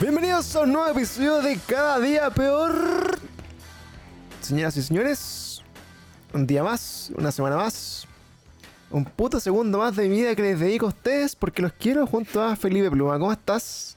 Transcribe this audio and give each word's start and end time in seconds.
Bienvenidos 0.00 0.54
a 0.56 0.62
un 0.62 0.72
nuevo 0.72 0.88
episodio 0.88 1.40
de 1.40 1.56
Cada 1.68 2.00
Día 2.00 2.28
Peor. 2.30 3.16
Señoras 4.40 4.76
y 4.76 4.82
señores, 4.82 5.62
un 6.32 6.48
día 6.48 6.64
más, 6.64 7.12
una 7.16 7.30
semana 7.30 7.56
más, 7.56 8.06
un 8.90 9.04
puto 9.04 9.38
segundo 9.38 9.78
más 9.78 9.94
de 9.94 10.08
mi 10.08 10.16
vida 10.16 10.34
que 10.34 10.42
les 10.42 10.58
dedico 10.58 10.86
a 10.86 10.88
ustedes 10.88 11.36
porque 11.36 11.62
los 11.62 11.72
quiero 11.72 12.08
junto 12.08 12.42
a 12.42 12.56
Felipe 12.56 12.90
Pluma. 12.90 13.20
¿Cómo 13.20 13.32
estás? 13.32 13.96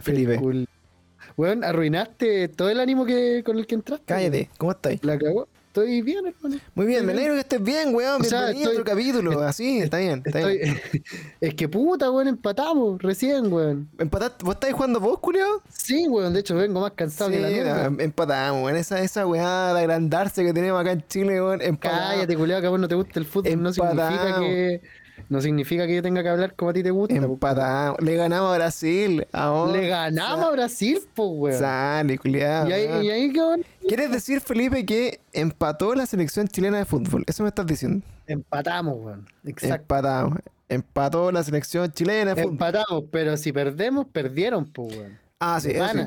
Felipe. 0.00 0.38
Cool. 0.38 0.66
Weón, 1.36 1.62
arruinaste 1.62 2.48
todo 2.48 2.70
el 2.70 2.80
ánimo 2.80 3.04
que, 3.04 3.42
con 3.44 3.58
el 3.58 3.66
que 3.66 3.74
entraste. 3.74 4.06
Cállate, 4.06 4.48
¿cómo 4.56 4.72
estáis? 4.72 5.04
La 5.04 5.18
cagó. 5.18 5.46
Estoy 5.80 6.02
bien, 6.02 6.26
hermano. 6.26 6.56
Muy 6.74 6.86
bien, 6.86 7.06
me 7.06 7.12
alegro 7.12 7.34
que 7.34 7.40
estés 7.40 7.62
bien, 7.62 7.94
weón. 7.94 8.20
O 8.20 8.24
sea, 8.24 8.40
Bienvenido 8.46 8.70
a 8.70 8.72
otro 8.72 8.84
capítulo. 8.84 9.40
Así, 9.42 9.78
está 9.80 9.98
bien, 9.98 10.22
está 10.24 10.38
bien. 10.46 10.60
Estoy- 10.76 11.02
es 11.40 11.54
que 11.54 11.68
puta, 11.68 12.10
weón, 12.10 12.28
empatamos 12.28 13.00
recién, 13.02 13.52
weón. 13.52 13.88
¿Empataste? 13.98 14.44
¿Vos 14.44 14.54
estáis 14.54 14.74
jugando 14.74 15.00
vos, 15.00 15.18
culiao? 15.20 15.62
Sí, 15.68 16.06
weón, 16.08 16.32
de 16.34 16.40
hecho 16.40 16.54
vengo 16.56 16.80
más 16.80 16.92
cansado 16.92 17.30
que 17.30 17.40
la 17.40 17.48
mierda. 17.48 17.90
na- 17.90 18.02
empatamos, 18.02 18.64
weón. 18.64 18.76
Esa, 18.76 19.00
esa 19.02 19.26
weá 19.26 19.72
de 19.74 19.80
agrandarse 19.80 20.44
que 20.44 20.52
tenemos 20.52 20.80
acá 20.80 20.92
en 20.92 21.04
Chile, 21.08 21.40
weón. 21.42 21.62
Empatamos. 21.62 22.10
Cállate, 22.14 22.36
culiado, 22.36 22.60
que 22.60 22.66
a 22.66 22.70
vos 22.70 22.80
no 22.80 22.88
te 22.88 22.94
gusta 22.94 23.18
el 23.20 23.26
fútbol. 23.26 23.62
No 23.62 23.72
significa 23.72 24.38
que. 24.40 24.82
No 25.28 25.42
significa 25.42 25.86
que 25.86 25.94
yo 25.94 26.02
tenga 26.02 26.22
que 26.22 26.28
hablar 26.30 26.54
como 26.54 26.70
a 26.70 26.74
ti 26.74 26.82
te 26.82 26.90
gusta. 26.90 27.14
Empatamos. 27.14 28.00
Le 28.00 28.16
ganamos 28.16 28.50
a 28.50 28.56
Brasil. 28.56 29.26
Ahora. 29.32 29.72
Le 29.72 29.88
ganamos 29.88 30.46
a 30.46 30.50
Brasil, 30.50 31.00
po, 31.14 31.26
weón. 31.28 31.58
Sale, 31.58 32.18
culiado. 32.18 32.68
Y 32.68 32.72
ahí, 32.72 33.06
y 33.06 33.10
ahí, 33.10 33.32
weón, 33.36 33.64
¿Quieres 33.86 34.10
decir, 34.10 34.40
Felipe, 34.40 34.86
que 34.86 35.20
empató 35.32 35.94
la 35.94 36.06
selección 36.06 36.48
chilena 36.48 36.78
de 36.78 36.86
fútbol? 36.86 37.24
Eso 37.26 37.42
me 37.42 37.50
estás 37.50 37.66
diciendo. 37.66 38.04
empatamos, 38.26 38.96
weón. 38.98 39.26
Exacto. 39.44 39.74
Empatamos. 39.74 40.38
Empató 40.70 41.30
la 41.30 41.42
selección 41.42 41.92
chilena 41.92 42.34
de 42.34 42.42
fútbol. 42.42 42.52
Empatamos, 42.54 43.04
pero 43.12 43.36
si 43.36 43.52
perdemos, 43.52 44.06
perdieron, 44.06 44.64
po, 44.64 44.84
weón. 44.84 45.18
ah, 45.40 45.60
sí, 45.60 45.72
eso 45.72 45.88
sí. 45.92 46.00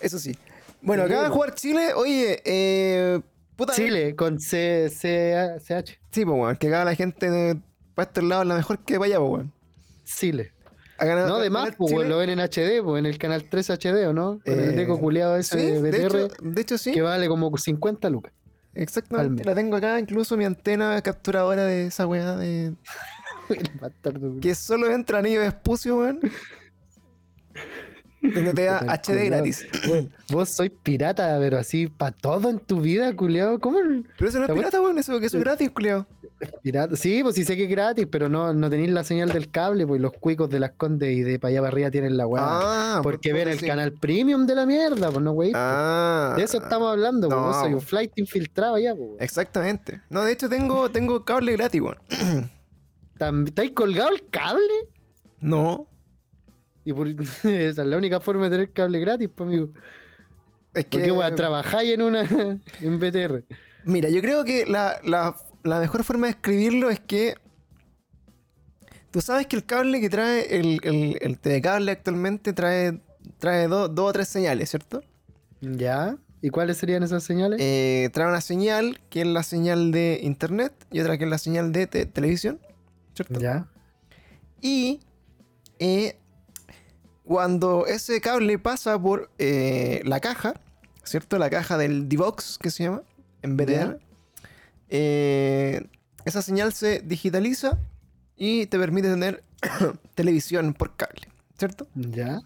Eso 0.00 0.18
sí. 0.20 0.36
Bueno, 0.80 1.02
acaba 1.04 1.24
de 1.24 1.28
jugar 1.30 1.54
Chile. 1.54 1.92
Oye, 1.94 2.40
eh. 2.44 3.20
Puta. 3.56 3.72
Chile 3.72 4.14
con 4.16 4.40
C, 4.40 4.90
C, 4.90 5.56
CH. 5.58 5.98
Sí, 6.10 6.24
pues, 6.24 6.26
weón. 6.26 6.56
Que 6.56 6.68
acá 6.68 6.84
la 6.84 6.94
gente 6.94 7.30
de, 7.30 7.56
para 7.94 8.06
estos 8.08 8.24
lados 8.24 8.46
la 8.46 8.54
mejor 8.56 8.78
que 8.80 8.98
vaya, 8.98 9.20
weón. 9.20 9.52
Chile. 10.04 10.52
Ganado- 10.98 11.28
No, 11.28 11.38
de 11.40 11.50
más, 11.50 11.74
pues, 11.76 11.92
lo 12.08 12.18
ven 12.18 12.30
en 12.30 12.38
HD, 12.40 12.80
pues, 12.82 13.00
en 13.00 13.06
el 13.06 13.18
canal 13.18 13.44
3 13.50 13.70
HD, 13.70 14.06
¿o 14.06 14.12
no? 14.12 14.40
Con 14.44 14.58
Eh, 14.60 14.64
el 14.66 14.76
deco 14.76 14.98
culiado 15.00 15.36
ese 15.36 15.58
Sí, 15.58 15.82
de 15.82 16.06
hecho, 16.06 16.28
de 16.40 16.60
hecho 16.60 16.78
sí. 16.78 16.92
que 16.92 17.02
vale 17.02 17.26
como 17.28 17.56
50 17.56 18.08
lucas. 18.10 18.32
Exactamente. 18.74 19.44
La 19.44 19.54
tengo 19.54 19.76
acá, 19.76 19.98
incluso 20.00 20.36
mi 20.36 20.44
antena 20.44 21.00
capturadora 21.02 21.64
de 21.64 21.86
esa 21.86 22.06
weá 22.06 22.36
de. 22.36 22.74
El 23.48 23.70
bastardo, 23.80 24.20
weón. 24.28 24.40
Que 24.40 24.54
solo 24.54 24.90
entra 24.90 25.18
anillo 25.18 25.40
de 25.40 25.48
espucio, 25.48 25.98
weón. 25.98 26.20
Donde 28.22 28.54
te 28.54 28.64
da 28.64 28.78
HD 28.78 29.04
culiao. 29.06 29.26
gratis. 29.26 29.66
Weón, 29.86 30.10
Vos 30.30 30.48
sois 30.48 30.70
pirata, 30.82 31.36
pero 31.38 31.58
así, 31.58 31.88
para 31.88 32.12
todo 32.12 32.48
en 32.48 32.58
tu 32.58 32.80
vida, 32.80 33.14
culiado. 33.14 33.58
¿Cómo? 33.60 33.78
Pero 34.16 34.28
eso 34.30 34.38
no 34.38 34.46
es 34.46 34.50
pirata, 34.52 34.80
weón. 34.80 34.98
Eso 34.98 35.20
que 35.20 35.26
es 35.26 35.34
gratis, 35.34 35.70
culiao. 35.70 36.06
Pirata. 36.62 36.96
Sí, 36.96 37.22
pues 37.22 37.34
sí 37.34 37.44
sé 37.44 37.56
que 37.56 37.64
es 37.64 37.70
gratis, 37.70 38.06
pero 38.10 38.28
no, 38.28 38.52
no 38.52 38.70
tenéis 38.70 38.90
la 38.90 39.04
señal 39.04 39.30
del 39.32 39.50
cable, 39.50 39.86
pues 39.86 40.00
los 40.00 40.12
cuicos 40.12 40.48
de 40.50 40.60
las 40.60 40.72
condes 40.72 41.10
y 41.16 41.22
de 41.22 41.38
para 41.38 41.50
allá 41.50 41.60
para 41.60 41.68
arriba 41.72 41.90
tienen 41.90 42.16
la 42.16 42.26
weá. 42.26 42.42
Ah, 42.44 43.00
Porque 43.02 43.30
por- 43.30 43.38
ven 43.38 43.48
el 43.48 43.58
sí. 43.58 43.66
canal 43.66 43.92
premium 43.92 44.46
de 44.46 44.54
la 44.54 44.66
mierda, 44.66 45.10
pues 45.10 45.22
no, 45.22 45.32
wey. 45.32 45.52
Ah. 45.54 46.34
De 46.36 46.42
eso 46.44 46.58
estamos 46.58 46.90
hablando, 46.90 47.28
pues 47.28 47.40
no. 47.40 47.46
vos 47.46 47.56
soy 47.56 47.74
un 47.74 47.80
flight 47.80 48.12
infiltrado 48.16 48.78
ya, 48.78 48.94
pues. 48.94 49.10
Exactamente. 49.20 50.00
No, 50.10 50.22
de 50.24 50.32
hecho 50.32 50.48
tengo, 50.48 50.90
tengo 50.90 51.24
cable 51.24 51.52
gratis, 51.52 51.80
weón. 51.80 51.98
¿Estáis 53.46 53.70
colgado 53.72 54.10
el 54.10 54.28
cable? 54.28 54.62
No. 55.40 55.86
Y 56.84 56.92
por... 56.92 57.08
esa 57.44 57.48
es 57.48 57.76
la 57.78 57.96
única 57.96 58.20
forma 58.20 58.44
de 58.44 58.50
tener 58.50 58.72
cable 58.72 58.98
gratis, 59.00 59.28
pues, 59.34 59.48
amigo. 59.48 59.68
Es 60.74 60.84
que. 60.86 60.98
Porque, 60.98 61.12
weón, 61.12 61.34
trabajáis 61.34 61.92
en 61.94 62.02
una. 62.02 62.22
en 62.80 62.98
BTR. 62.98 63.44
Mira, 63.84 64.08
yo 64.08 64.20
creo 64.20 64.44
que 64.44 64.64
la, 64.66 64.98
la- 65.04 65.36
la 65.64 65.80
mejor 65.80 66.04
forma 66.04 66.26
de 66.28 66.32
escribirlo 66.32 66.90
es 66.90 67.00
que. 67.00 67.34
Tú 69.10 69.20
sabes 69.20 69.46
que 69.46 69.54
el 69.56 69.64
cable 69.64 70.00
que 70.00 70.10
trae 70.10 70.58
el, 70.58 70.80
el, 70.82 71.18
el 71.20 71.38
telecable 71.38 71.92
actualmente 71.92 72.52
trae, 72.52 73.00
trae 73.38 73.68
do- 73.68 73.88
dos 73.88 74.10
o 74.10 74.12
tres 74.12 74.26
señales, 74.28 74.70
¿cierto? 74.70 75.02
¿Ya? 75.60 76.16
¿Y 76.42 76.50
cuáles 76.50 76.78
serían 76.78 77.02
esas 77.04 77.22
señales? 77.22 77.60
Eh, 77.62 78.10
trae 78.12 78.26
una 78.28 78.40
señal 78.40 79.00
que 79.10 79.20
es 79.20 79.26
la 79.26 79.44
señal 79.44 79.92
de 79.92 80.18
internet 80.22 80.72
y 80.90 80.98
otra 81.00 81.16
que 81.16 81.24
es 81.24 81.30
la 81.30 81.38
señal 81.38 81.70
de 81.72 81.86
te- 81.86 82.06
televisión, 82.06 82.58
¿cierto? 83.14 83.38
¿Ya? 83.38 83.68
Y 84.60 85.00
eh, 85.78 86.16
cuando 87.24 87.86
ese 87.86 88.20
cable 88.20 88.58
pasa 88.58 88.98
por 89.00 89.30
eh, 89.38 90.02
la 90.04 90.18
caja, 90.20 90.54
¿cierto? 91.04 91.38
La 91.38 91.50
caja 91.50 91.78
del 91.78 92.08
Divox, 92.08 92.58
que 92.58 92.70
se 92.70 92.82
llama, 92.84 93.02
en 93.42 93.56
BTR. 93.56 94.00
Eh, 94.96 95.88
esa 96.24 96.40
señal 96.40 96.72
se 96.72 97.00
digitaliza 97.00 97.78
y 98.36 98.66
te 98.66 98.78
permite 98.78 99.08
tener 99.08 99.42
televisión 100.14 100.72
por 100.72 100.94
cable, 100.94 101.22
¿cierto? 101.58 101.88
¿Ya? 101.96 102.42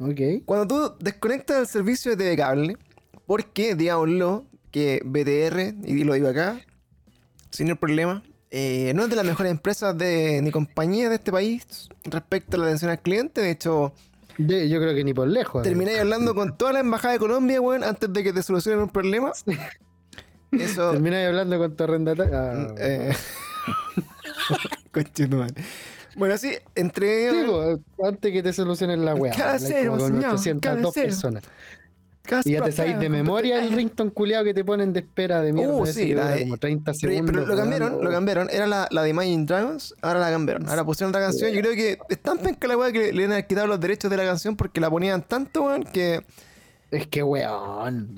Ok. 0.00 0.42
Cuando 0.44 0.66
tú 0.66 0.94
desconectas 0.98 1.58
el 1.60 1.66
servicio 1.68 2.16
de 2.16 2.36
cable, 2.36 2.76
porque, 3.26 3.76
digámoslo, 3.76 4.44
que 4.72 5.00
BTR, 5.04 5.88
y 5.88 6.02
lo 6.02 6.14
digo 6.14 6.28
acá, 6.28 6.60
sin 7.50 7.68
el 7.68 7.76
problema, 7.76 8.24
eh, 8.50 8.92
no 8.96 9.04
es 9.04 9.10
de 9.10 9.16
las 9.16 9.24
mejores 9.24 9.52
empresas 9.52 9.96
de, 9.96 10.40
ni 10.42 10.50
compañías 10.50 11.10
de 11.10 11.16
este 11.16 11.30
país 11.30 11.64
respecto 12.04 12.56
a 12.56 12.60
la 12.60 12.66
atención 12.66 12.90
al 12.90 13.00
cliente. 13.00 13.40
De 13.40 13.50
hecho, 13.52 13.92
Yo, 14.36 14.58
yo 14.64 14.80
creo 14.80 14.94
que 14.96 15.04
ni 15.04 15.14
por 15.14 15.28
lejos. 15.28 15.62
terminé 15.62 16.00
hablando 16.00 16.34
con 16.34 16.56
toda 16.58 16.72
la 16.72 16.80
embajada 16.80 17.12
de 17.14 17.20
Colombia, 17.20 17.60
weón, 17.60 17.84
antes 17.84 18.12
de 18.12 18.24
que 18.24 18.32
te 18.32 18.42
solucionen 18.42 18.82
un 18.82 18.88
problema. 18.90 19.32
Eso. 20.52 20.92
Termináis 20.92 21.28
hablando 21.28 21.58
con 21.58 21.76
tu 21.76 21.84
arrendatario. 21.84 22.32
Ah, 22.36 22.74
eh, 22.78 23.12
Conchetumare. 24.92 25.54
Bueno, 26.16 26.34
así, 26.34 26.52
entre. 26.74 27.30
sí, 27.30 27.46
antes 28.02 28.32
que 28.32 28.42
te 28.42 28.52
solucionen 28.52 29.04
la 29.04 29.14
weá. 29.14 29.32
Cabecero, 29.34 29.92
Con 29.96 30.00
señor, 30.00 30.34
802 30.34 30.60
cabecero. 30.60 30.92
personas. 31.06 31.44
casi 32.22 32.50
Y 32.50 32.52
ya 32.54 32.62
te 32.62 32.72
sabéis 32.72 32.98
de 32.98 33.08
memoria 33.08 33.62
el 33.64 33.72
rington 33.72 34.10
culiado 34.10 34.44
que 34.44 34.52
te 34.52 34.64
ponen 34.64 34.92
de 34.92 35.00
espera 35.00 35.40
de 35.42 35.52
mierda. 35.52 35.72
Uh, 35.74 35.86
sí, 35.86 36.14
la 36.14 36.36
como 36.38 36.56
30 36.56 36.92
Pero, 36.92 37.12
segundos. 37.12 37.34
pero 37.34 37.46
lo 37.46 37.56
cambiaron, 37.56 38.04
lo 38.04 38.10
cambiaron. 38.10 38.48
Era 38.50 38.66
la, 38.66 38.88
la 38.90 39.02
de 39.02 39.10
Imagine 39.10 39.44
Dragons, 39.46 39.94
ahora 40.02 40.18
la 40.18 40.30
cambiaron. 40.30 40.68
Ahora 40.68 40.84
pusieron 40.84 41.10
otra 41.10 41.20
canción. 41.22 41.52
Yo 41.52 41.60
creo 41.60 41.74
que 41.74 41.98
es 42.08 42.18
tan 42.18 42.38
penca 42.38 42.66
la 42.66 42.76
weá 42.76 42.90
que 42.90 43.12
le, 43.12 43.28
le 43.28 43.34
han 43.36 43.42
quitado 43.44 43.66
los 43.68 43.78
derechos 43.78 44.10
de 44.10 44.16
la 44.16 44.24
canción 44.24 44.56
porque 44.56 44.80
la 44.80 44.90
ponían 44.90 45.22
tanto, 45.22 45.64
weón, 45.66 45.84
que. 45.84 46.22
Es 46.90 47.06
que 47.06 47.22
weón. 47.22 48.14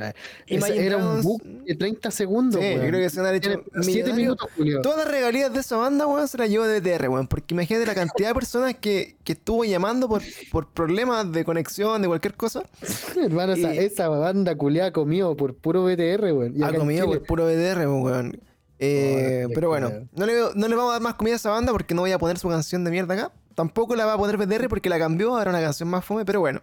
Imagine 0.47 0.87
era 0.87 0.97
un 0.97 1.23
bug 1.23 1.43
de 1.43 1.75
30 1.75 2.11
segundos. 2.13 2.61
Sí, 2.61 2.75
yo 2.75 2.81
creo 2.81 3.01
que 3.01 3.11
se 3.11 3.21
han 3.21 3.35
hecho 3.35 3.49
Tiene 3.51 3.65
7 3.65 3.83
millonarios. 3.89 4.17
minutos, 4.17 4.49
Julio. 4.57 4.81
Todas 4.81 4.99
las 4.99 5.09
regalías 5.09 5.53
de 5.53 5.59
esa 5.61 5.77
banda, 5.77 6.07
weón, 6.07 6.29
se 6.29 6.39
las 6.39 6.49
llevó 6.49 6.67
de 6.67 6.79
BTR, 6.81 7.09
weón. 7.09 7.27
Porque 7.27 7.55
imagínate 7.55 7.85
la 7.87 7.95
cantidad 7.97 8.29
de 8.29 8.35
personas 8.35 8.77
que, 8.77 9.17
que 9.25 9.33
estuvo 9.33 9.65
llamando 9.65 10.09
por, 10.09 10.23
por 10.53 10.69
problemas 10.69 11.33
de 11.33 11.45
conexión, 11.45 12.01
de 12.01 12.07
cualquier 12.09 12.35
cosa. 12.35 12.63
Hermano, 13.21 13.55
esa, 13.55 13.75
Y- 13.75 13.79
esa 13.79 14.09
banda 14.09 14.55
culiada 14.55 14.93
comió 14.93 15.37
por 15.37 15.55
puro 15.55 15.83
BTR, 15.85 16.33
weón. 16.33 16.53
Y 16.57 16.63
Ha 16.63 16.73
comido 16.73 17.07
por 17.07 17.23
puro 17.25 17.47
BTR, 17.47 17.87
weón. 17.89 18.41
Eh, 18.83 19.45
Oh, 19.47 19.53
pero 19.55 19.69
bueno, 19.69 19.91
no 20.15 20.25
le, 20.27 20.35
no 20.55 20.69
le 20.69 20.75
vamos 20.77 20.91
a 20.91 20.93
dar 20.95 21.03
más 21.03 21.15
comida 21.15 21.35
a 21.35 21.37
esa 21.37 21.51
banda 21.51 21.71
porque 21.73 21.93
no 21.95 22.01
voy 22.03 22.13
a 22.13 22.19
poner 22.19 22.39
su 22.39 22.49
canción 22.49 22.83
de 22.85 22.91
mierda 22.91 23.13
acá. 23.15 23.33
Tampoco 23.55 23.95
la 23.97 24.07
va 24.07 24.15
a 24.15 24.17
poner 24.17 24.39
BTR 24.39 24.69
porque 24.69 24.89
la 24.89 24.99
cambió, 24.99 25.37
ahora 25.37 25.51
una 25.51 25.61
canción 25.61 25.89
más 25.91 26.03
fome, 26.05 26.25
pero 26.25 26.41
bueno. 26.41 26.61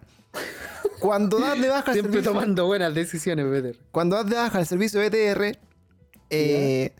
Cuando 1.00 1.38
das 1.38 1.60
de 1.60 1.68
baja 1.68 1.90
el 1.92 1.94
Siempre 1.94 2.12
servicio, 2.14 2.32
tomando 2.32 2.66
buenas 2.66 2.94
decisiones, 2.94 3.46
BTR. 3.46 3.78
cuando 3.92 4.16
das 4.16 4.26
de 4.28 4.36
baja 4.36 4.60
el 4.60 4.66
servicio 4.66 5.00
BTR, 5.00 5.58
eh, 6.30 6.92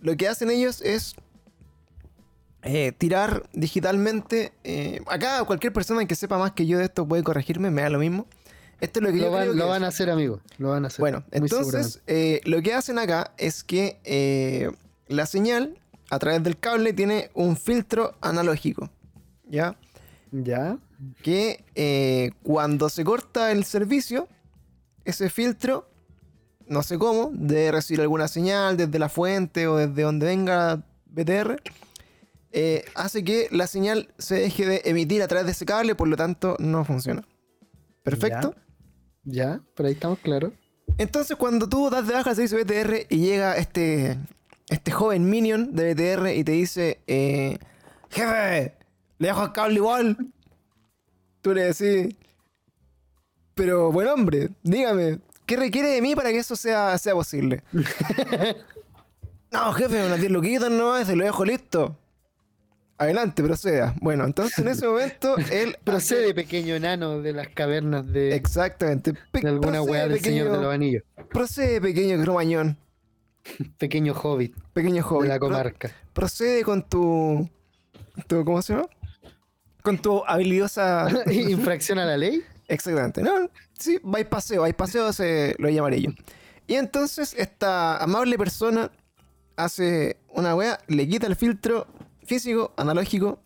lo 0.00 0.16
que 0.16 0.28
hacen 0.28 0.50
ellos 0.50 0.80
es 0.82 1.14
eh, 2.62 2.92
tirar 2.96 3.48
digitalmente. 3.52 4.52
eh, 4.64 5.00
acá 5.06 5.44
cualquier 5.44 5.72
persona 5.72 6.04
que 6.06 6.14
sepa 6.14 6.38
más 6.38 6.52
que 6.52 6.66
yo 6.66 6.78
de 6.78 6.84
esto 6.84 7.06
puede 7.06 7.22
corregirme, 7.22 7.70
me 7.70 7.82
da 7.82 7.90
lo 7.90 7.98
mismo. 7.98 8.26
Esto 8.80 9.00
es 9.00 9.06
lo 9.06 9.10
que 9.12 9.16
Lo 9.18 9.24
yo 9.24 9.30
van, 9.32 9.40
creo 9.42 9.52
que 9.54 9.58
lo 9.58 9.64
es. 9.64 9.70
van 9.70 9.84
a 9.84 9.88
hacer, 9.88 10.08
amigo. 10.10 10.40
Lo 10.58 10.70
van 10.70 10.84
a 10.84 10.86
hacer. 10.86 11.00
Bueno, 11.00 11.24
entonces 11.32 12.00
eh, 12.06 12.40
lo 12.44 12.62
que 12.62 12.74
hacen 12.74 12.98
acá 12.98 13.32
es 13.36 13.64
que 13.64 13.98
eh, 14.04 14.70
la 15.08 15.26
señal 15.26 15.76
a 16.10 16.18
través 16.20 16.42
del 16.44 16.58
cable 16.58 16.92
tiene 16.92 17.30
un 17.34 17.56
filtro 17.56 18.14
analógico, 18.20 18.88
¿ya? 19.48 19.76
¿Ya? 20.30 20.78
Que 21.22 21.64
eh, 21.74 22.32
cuando 22.42 22.88
se 22.88 23.04
corta 23.04 23.52
el 23.52 23.64
servicio, 23.64 24.28
ese 25.04 25.30
filtro, 25.30 25.88
no 26.66 26.82
sé 26.82 26.98
cómo, 26.98 27.30
debe 27.32 27.72
recibir 27.72 28.00
alguna 28.00 28.28
señal 28.28 28.76
desde 28.76 28.98
la 28.98 29.08
fuente 29.08 29.66
o 29.66 29.76
desde 29.76 30.02
donde 30.02 30.26
venga 30.26 30.84
BTR, 31.06 31.60
eh, 32.50 32.84
hace 32.94 33.24
que 33.24 33.48
la 33.50 33.66
señal 33.66 34.08
se 34.18 34.36
deje 34.36 34.66
de 34.66 34.82
emitir 34.84 35.22
a 35.22 35.28
través 35.28 35.46
de 35.46 35.52
ese 35.52 35.66
cable, 35.66 35.94
por 35.94 36.08
lo 36.08 36.16
tanto 36.16 36.56
no 36.58 36.84
funciona. 36.84 37.26
Perfecto. 38.02 38.54
¿Ya? 39.24 39.60
Por 39.74 39.86
ahí 39.86 39.92
estamos 39.92 40.18
claros. 40.20 40.52
Entonces, 40.96 41.36
cuando 41.36 41.68
tú 41.68 41.90
das 41.90 42.06
de 42.06 42.14
baja 42.14 42.30
el 42.30 42.36
servicio 42.36 42.58
BTR 42.64 43.06
y 43.10 43.18
llega 43.18 43.56
este, 43.56 44.18
este 44.68 44.90
joven 44.90 45.28
minion 45.28 45.74
de 45.74 45.94
BTR 45.94 46.28
y 46.34 46.44
te 46.44 46.52
dice, 46.52 47.00
eh, 47.06 47.58
jefe, 48.08 48.77
le 49.18 49.28
dejo 49.28 49.44
el 49.44 49.52
cable 49.52 49.74
igual, 49.76 50.16
tú 51.42 51.54
le 51.54 51.72
decís, 51.72 52.14
Pero, 53.54 53.90
buen 53.92 54.08
hombre, 54.08 54.50
dígame, 54.62 55.18
¿qué 55.46 55.56
requiere 55.56 55.88
de 55.90 56.02
mí 56.02 56.14
para 56.14 56.30
que 56.30 56.38
eso 56.38 56.54
sea, 56.56 56.96
sea 56.98 57.14
posible? 57.14 57.62
no, 59.50 59.72
jefe, 59.72 60.06
unos 60.06 60.18
10 60.20 60.30
luquitos 60.32 60.70
no, 60.70 61.04
se 61.04 61.16
lo 61.16 61.24
dejo 61.24 61.44
listo. 61.44 61.96
Adelante, 63.00 63.44
proceda. 63.44 63.94
Bueno, 64.00 64.24
entonces 64.24 64.58
en 64.58 64.66
ese 64.68 64.86
momento 64.86 65.36
él. 65.52 65.76
Procede, 65.84 66.34
pequeño 66.34 66.74
enano 66.74 67.20
de 67.22 67.32
las 67.32 67.46
cavernas 67.48 68.04
de, 68.12 68.34
Exactamente. 68.34 69.14
Pe- 69.30 69.40
de 69.40 69.48
alguna 69.48 69.82
weá 69.82 70.08
del 70.08 70.18
Señor 70.20 70.50
de 70.50 70.56
los 70.58 70.74
Anillos. 70.74 71.04
Procede, 71.30 71.80
pequeño 71.80 72.20
cromañón. 72.20 72.76
Pequeño 73.78 74.14
hobbit 74.14 74.52
Pequeño 74.72 75.02
joven. 75.04 75.28
de 75.28 75.34
la 75.34 75.38
comarca. 75.38 75.92
procede 76.12 76.64
con 76.64 76.82
tu, 76.82 77.48
tu. 78.26 78.44
¿Cómo 78.44 78.60
se 78.62 78.74
llama? 78.74 78.86
Con 79.82 79.98
tu 79.98 80.22
habilidosa. 80.26 81.08
¿Infracción 81.30 81.98
a 81.98 82.04
la 82.04 82.16
ley? 82.16 82.42
Exactamente. 82.68 83.22
No, 83.22 83.50
sí, 83.78 83.98
vais 84.02 84.26
paseo, 84.26 84.62
vais 84.62 84.74
paseo 84.74 85.12
se 85.12 85.54
lo 85.58 85.68
llamaré 85.68 86.02
yo. 86.02 86.10
Y 86.66 86.74
entonces 86.74 87.34
esta 87.36 87.96
amable 87.96 88.36
persona 88.36 88.90
hace 89.56 90.18
una 90.28 90.54
wea, 90.54 90.78
le 90.86 91.08
quita 91.08 91.26
el 91.26 91.34
filtro 91.34 91.86
físico, 92.24 92.72
analógico, 92.76 93.40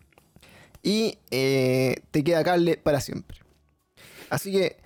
y 0.82 1.19
eh, 1.31 2.02
te 2.11 2.25
queda 2.25 2.43
cable 2.43 2.76
para 2.76 3.00
siempre. 3.00 3.38
Así 4.29 4.50
que 4.50 4.76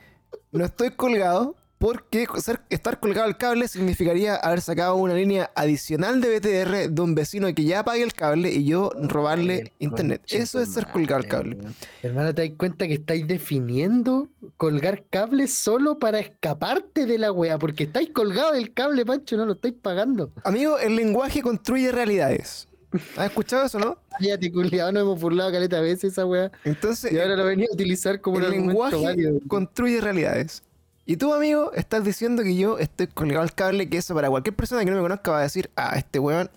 no 0.52 0.64
estoy 0.64 0.90
colgado 0.90 1.56
porque 1.78 2.26
ser- 2.40 2.60
estar 2.70 2.98
colgado 3.00 3.26
al 3.26 3.36
cable 3.36 3.68
significaría 3.68 4.36
haber 4.36 4.60
sacado 4.62 4.96
una 4.96 5.14
línea 5.14 5.50
adicional 5.54 6.20
de 6.20 6.38
BTR 6.38 6.88
de 6.90 7.02
un 7.02 7.14
vecino 7.14 7.52
que 7.54 7.64
ya 7.64 7.84
pague 7.84 8.02
el 8.02 8.14
cable 8.14 8.50
y 8.50 8.64
yo 8.64 8.90
robarle 9.02 9.72
internet. 9.78 10.22
Eso 10.28 10.60
es 10.60 10.72
ser 10.72 10.86
colgado 10.86 11.16
al 11.22 11.28
cable. 11.28 11.58
Hermano, 12.02 12.34
¿te 12.34 12.48
das 12.48 12.56
cuenta 12.56 12.86
que 12.86 12.94
estáis 12.94 13.26
definiendo 13.26 14.28
colgar 14.56 15.04
cables 15.10 15.52
solo 15.52 15.98
para 15.98 16.18
escaparte 16.18 17.04
de 17.06 17.18
la 17.18 17.30
wea? 17.30 17.58
Porque 17.58 17.84
estáis 17.84 18.10
colgados 18.10 18.54
del 18.54 18.72
cable, 18.72 19.04
Pancho, 19.04 19.36
no 19.36 19.44
lo 19.44 19.52
estáis 19.52 19.74
pagando. 19.80 20.30
Amigo, 20.44 20.78
el 20.78 20.96
lenguaje 20.96 21.42
construye 21.42 21.92
realidades. 21.92 22.68
¿Has 23.16 23.26
escuchado 23.26 23.66
eso, 23.66 23.78
no? 23.78 23.98
Ya 24.20 24.38
te 24.38 24.50
culiado, 24.50 24.90
nos 24.92 25.02
hemos 25.02 25.20
burlado 25.20 25.52
caleta 25.52 25.80
veces 25.80 26.12
esa 26.12 26.24
wea. 26.24 26.50
Entonces, 26.64 27.12
Y 27.12 27.18
ahora 27.18 27.36
lo 27.36 27.44
venía 27.44 27.66
a 27.70 27.74
utilizar 27.74 28.20
como 28.22 28.38
el 28.38 28.48
lenguaje 28.50 28.96
válido. 28.96 29.38
construye 29.48 30.00
realidades. 30.00 30.62
Y 31.06 31.16
tú, 31.16 31.32
amigo, 31.32 31.72
estás 31.72 32.04
diciendo 32.04 32.42
que 32.42 32.56
yo 32.56 32.78
estoy 32.78 33.06
colgado 33.06 33.42
al 33.42 33.54
cable, 33.54 33.88
que 33.88 33.98
eso 33.98 34.14
para 34.14 34.28
cualquier 34.28 34.56
persona 34.56 34.84
que 34.84 34.90
no 34.90 34.96
me 34.96 35.02
conozca 35.02 35.30
va 35.30 35.38
a 35.38 35.42
decir, 35.42 35.70
ah, 35.76 35.94
este 35.96 36.18
weón, 36.18 36.50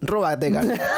róbate 0.00 0.52
cable. 0.52 0.80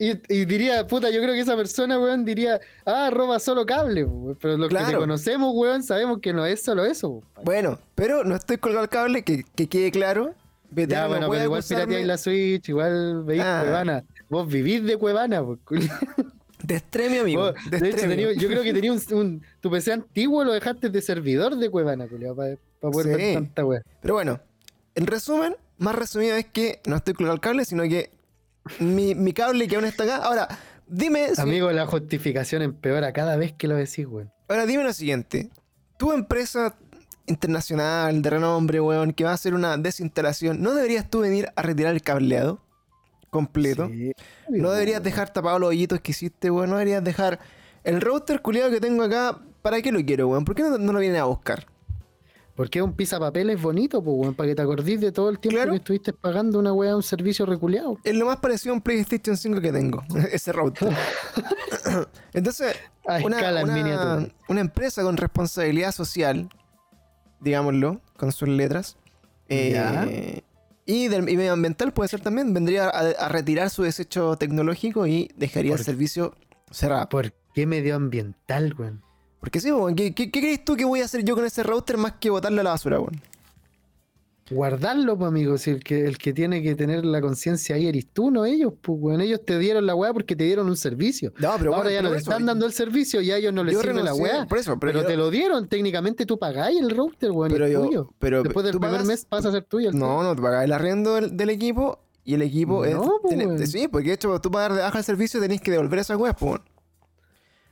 Y, 0.00 0.12
y 0.28 0.44
diría, 0.44 0.86
puta, 0.86 1.10
yo 1.10 1.20
creo 1.20 1.34
que 1.34 1.40
esa 1.40 1.56
persona, 1.56 1.98
weón, 1.98 2.24
diría, 2.24 2.60
ah, 2.86 3.10
roba 3.12 3.40
solo 3.40 3.66
cable, 3.66 4.04
weón. 4.04 4.38
pero 4.40 4.56
los 4.56 4.68
que 4.68 4.76
te 4.84 4.94
conocemos, 4.94 5.52
weón, 5.54 5.82
sabemos 5.82 6.20
que 6.20 6.32
no 6.32 6.46
es 6.46 6.62
solo 6.62 6.84
eso. 6.84 7.08
weón. 7.08 7.24
bueno, 7.42 7.78
pero 7.96 8.22
no 8.24 8.36
estoy 8.36 8.58
colgado 8.58 8.82
al 8.84 8.88
cable, 8.88 9.22
que, 9.24 9.44
que 9.56 9.68
quede 9.68 9.90
claro. 9.90 10.34
BTR 10.70 10.88
Ya, 10.88 11.02
no 11.02 11.08
bueno, 11.08 11.28
pero 11.30 11.44
igual 11.44 11.62
pirateáis 11.68 12.06
la 12.06 12.16
Switch, 12.16 12.68
igual 12.68 13.24
veis 13.24 13.42
Ah. 13.44 13.60
Cuevana. 13.62 14.04
Vos 14.28 14.46
vivís 14.46 14.84
de 14.84 14.96
Cuevana, 14.96 15.42
pues, 15.44 15.58
amigo. 17.20 17.42
Vos, 17.42 17.54
de 17.70 17.78
de 17.80 17.88
hecho, 17.88 18.08
tenía- 18.08 18.32
yo 18.32 18.48
creo 18.48 18.62
que 18.62 18.72
tenía 18.72 18.92
un, 18.92 19.00
un- 19.12 19.42
tu 19.60 19.70
PC 19.70 19.92
antiguo 19.92 20.44
lo 20.44 20.52
dejaste 20.52 20.88
de 20.90 21.00
servidor 21.02 21.56
de 21.56 21.70
Cuevana, 21.70 22.06
culiao, 22.08 22.34
para 22.36 22.56
poder 22.80 23.06
Sí. 23.16 23.22
ver 23.22 23.34
tanta 23.34 23.64
wea. 23.64 23.82
Pero 24.00 24.14
bueno, 24.14 24.40
en 24.94 25.06
resumen, 25.06 25.56
más 25.78 25.94
resumido 25.94 26.36
es 26.36 26.46
que 26.46 26.80
no 26.86 26.96
estoy 26.96 27.14
colgado 27.14 27.34
al 27.34 27.40
cable, 27.40 27.64
sino 27.64 27.82
que 27.84 28.10
mi, 28.80 29.14
mi 29.14 29.32
cable 29.32 29.66
que 29.68 29.76
aún 29.76 29.84
está 29.84 30.04
acá. 30.04 30.16
Ahora, 30.18 30.48
dime. 30.86 31.34
si- 31.34 31.40
Amigo, 31.40 31.70
la 31.72 31.86
justificación 31.86 32.62
empeora 32.62 33.12
cada 33.12 33.36
vez 33.36 33.52
que 33.52 33.68
lo 33.68 33.76
decís, 33.76 34.06
weón. 34.06 34.30
Ahora 34.48 34.66
dime 34.66 34.82
lo 34.84 34.92
siguiente. 34.92 35.50
Tu 35.98 36.12
empresa 36.12 36.76
internacional 37.26 38.22
de 38.22 38.30
renombre, 38.30 38.80
weón, 38.80 39.12
que 39.12 39.24
va 39.24 39.30
a 39.30 39.34
hacer 39.34 39.54
una 39.54 39.76
desinstalación, 39.76 40.60
¿no 40.62 40.74
deberías 40.74 41.08
tú 41.10 41.20
venir 41.20 41.48
a 41.56 41.62
retirar 41.62 41.94
el 41.94 42.02
cableado 42.02 42.60
completo? 43.30 43.88
Sí. 43.88 44.12
¿No 44.48 44.70
deberías 44.70 45.02
dejar 45.02 45.32
tapados 45.32 45.60
los 45.60 45.70
hoyitos 45.70 46.00
que 46.00 46.12
hiciste, 46.12 46.50
weón? 46.50 46.70
¿No 46.70 46.76
deberías 46.76 47.02
dejar 47.04 47.38
el 47.84 48.00
router 48.00 48.40
culiado 48.42 48.70
que 48.70 48.80
tengo 48.80 49.02
acá? 49.02 49.38
¿Para 49.62 49.80
qué 49.82 49.92
lo 49.92 50.04
quiero, 50.04 50.28
weón? 50.28 50.44
¿Por 50.44 50.54
qué 50.54 50.62
no, 50.62 50.78
no 50.78 50.92
lo 50.92 50.98
vienen 51.00 51.20
a 51.20 51.24
buscar? 51.24 51.66
Porque 52.54 52.82
un 52.82 52.92
pisapapeles 52.92 53.62
bonito, 53.62 54.02
pues, 54.02 54.16
weón, 54.18 54.34
para 54.34 54.48
que 54.48 54.54
te 54.56 54.62
acordís 54.62 55.00
de 55.00 55.12
todo 55.12 55.30
el 55.30 55.38
tiempo 55.38 55.56
Claro. 55.58 55.70
que 55.70 55.76
estuviste 55.76 56.12
pagando 56.12 56.58
una 56.58 56.72
weá, 56.72 56.96
un 56.96 57.04
servicio 57.04 57.46
reculeado. 57.46 57.98
Es 58.02 58.16
lo 58.16 58.26
más 58.26 58.38
parecido 58.38 58.72
a 58.72 58.76
un 58.76 58.82
PlayStation 58.82 59.36
5 59.36 59.60
que 59.60 59.70
tengo, 59.72 60.02
ese 60.32 60.52
router. 60.52 60.88
Entonces, 62.32 62.76
A 63.06 63.18
escala 63.20 63.60
en 63.60 63.66
una, 63.66 63.74
miniatura. 63.74 64.28
una 64.48 64.60
empresa 64.60 65.02
con 65.02 65.16
responsabilidad 65.16 65.92
social, 65.92 66.48
digámoslo, 67.40 68.00
con 68.16 68.32
sus 68.32 68.48
letras, 68.48 68.96
eh. 69.48 70.42
Y, 70.88 71.06
del- 71.08 71.28
y 71.28 71.36
medioambiental 71.36 71.92
puede 71.92 72.08
ser 72.08 72.20
también, 72.20 72.52
vendría 72.54 72.86
a, 72.88 72.98
a 73.10 73.28
retirar 73.28 73.68
su 73.70 73.82
desecho 73.82 74.36
tecnológico 74.36 75.06
y 75.06 75.30
dejaría 75.36 75.74
el 75.74 75.84
servicio 75.84 76.34
cerrado. 76.70 77.08
¿Por 77.10 77.32
qué 77.54 77.66
medioambiental, 77.66 78.74
weón? 78.78 79.02
Porque 79.38 79.60
sí, 79.60 79.70
weón, 79.70 79.94
¿qué, 79.94 80.14
qué, 80.14 80.30
qué 80.30 80.40
crees 80.40 80.64
tú 80.64 80.76
que 80.76 80.84
voy 80.84 81.02
a 81.02 81.04
hacer 81.04 81.22
yo 81.24 81.34
con 81.36 81.44
ese 81.44 81.62
router 81.62 81.96
más 81.98 82.14
que 82.18 82.30
botarle 82.30 82.60
a 82.60 82.64
la 82.64 82.70
basura, 82.70 82.98
weón? 83.00 83.20
Guardarlo, 84.50 85.18
pues, 85.18 85.28
amigo, 85.28 85.58
si 85.58 85.70
el 85.70 85.84
que, 85.84 86.06
el 86.06 86.16
que 86.16 86.32
tiene 86.32 86.62
que 86.62 86.74
tener 86.74 87.04
la 87.04 87.20
conciencia 87.20 87.76
ahí 87.76 87.86
eres 87.86 88.06
tú, 88.06 88.30
no 88.30 88.44
ellos, 88.46 88.72
pues, 88.80 88.98
weón. 89.00 89.20
Ellos 89.20 89.40
te 89.44 89.58
dieron 89.58 89.84
la 89.86 89.94
weá 89.94 90.12
porque 90.12 90.34
te 90.34 90.44
dieron 90.44 90.68
un 90.68 90.76
servicio. 90.76 91.32
No, 91.38 91.52
pero 91.58 91.74
Ahora 91.74 91.90
ya 91.90 92.00
no 92.00 92.10
te 92.10 92.16
están 92.18 92.46
dando 92.46 92.64
el 92.64 92.72
servicio 92.72 93.20
y 93.20 93.30
a 93.30 93.36
ellos 93.36 93.52
no 93.52 93.62
les 93.62 93.78
sirve 93.78 94.02
la 94.02 94.14
weá. 94.14 94.46
Por 94.46 94.58
eso, 94.58 94.78
pero, 94.78 94.92
Pero, 94.92 95.02
yo- 95.02 95.06
te 95.08 95.16
lo 95.16 95.30
dieron, 95.30 95.68
técnicamente 95.68 96.24
tú 96.24 96.38
pagáis 96.38 96.80
el 96.80 96.90
router, 96.90 97.30
weón, 97.30 97.52
pero 97.52 97.66
es 97.66 97.72
yo- 97.72 97.82
tuyo. 97.84 98.10
pero 98.18 98.42
Después 98.42 98.64
del 98.64 98.78
primer 98.78 99.04
mes 99.04 99.26
pasa 99.26 99.50
a 99.50 99.52
ser 99.52 99.64
tuyo. 99.64 99.90
el 99.90 99.98
No, 99.98 100.22
no 100.22 100.34
te 100.34 100.40
pagas 100.40 100.64
el 100.64 100.72
arriendo 100.72 101.16
del, 101.16 101.36
del 101.36 101.50
equipo 101.50 101.98
y 102.24 102.34
el 102.34 102.42
equipo 102.42 102.84
es. 102.86 102.94
No, 102.94 103.18
pues, 103.20 103.34
tiene- 103.34 103.46
weón. 103.46 103.66
sí, 103.66 103.86
porque 103.88 104.08
de 104.08 104.14
hecho 104.14 104.40
tú 104.40 104.50
pagar 104.50 104.72
de 104.72 104.80
baja 104.80 104.98
el 104.98 105.04
servicio 105.04 105.40
tenés 105.40 105.60
que 105.60 105.70
devolver 105.70 105.98
esas 105.98 106.16
weas, 106.16 106.34
pues. 106.38 106.60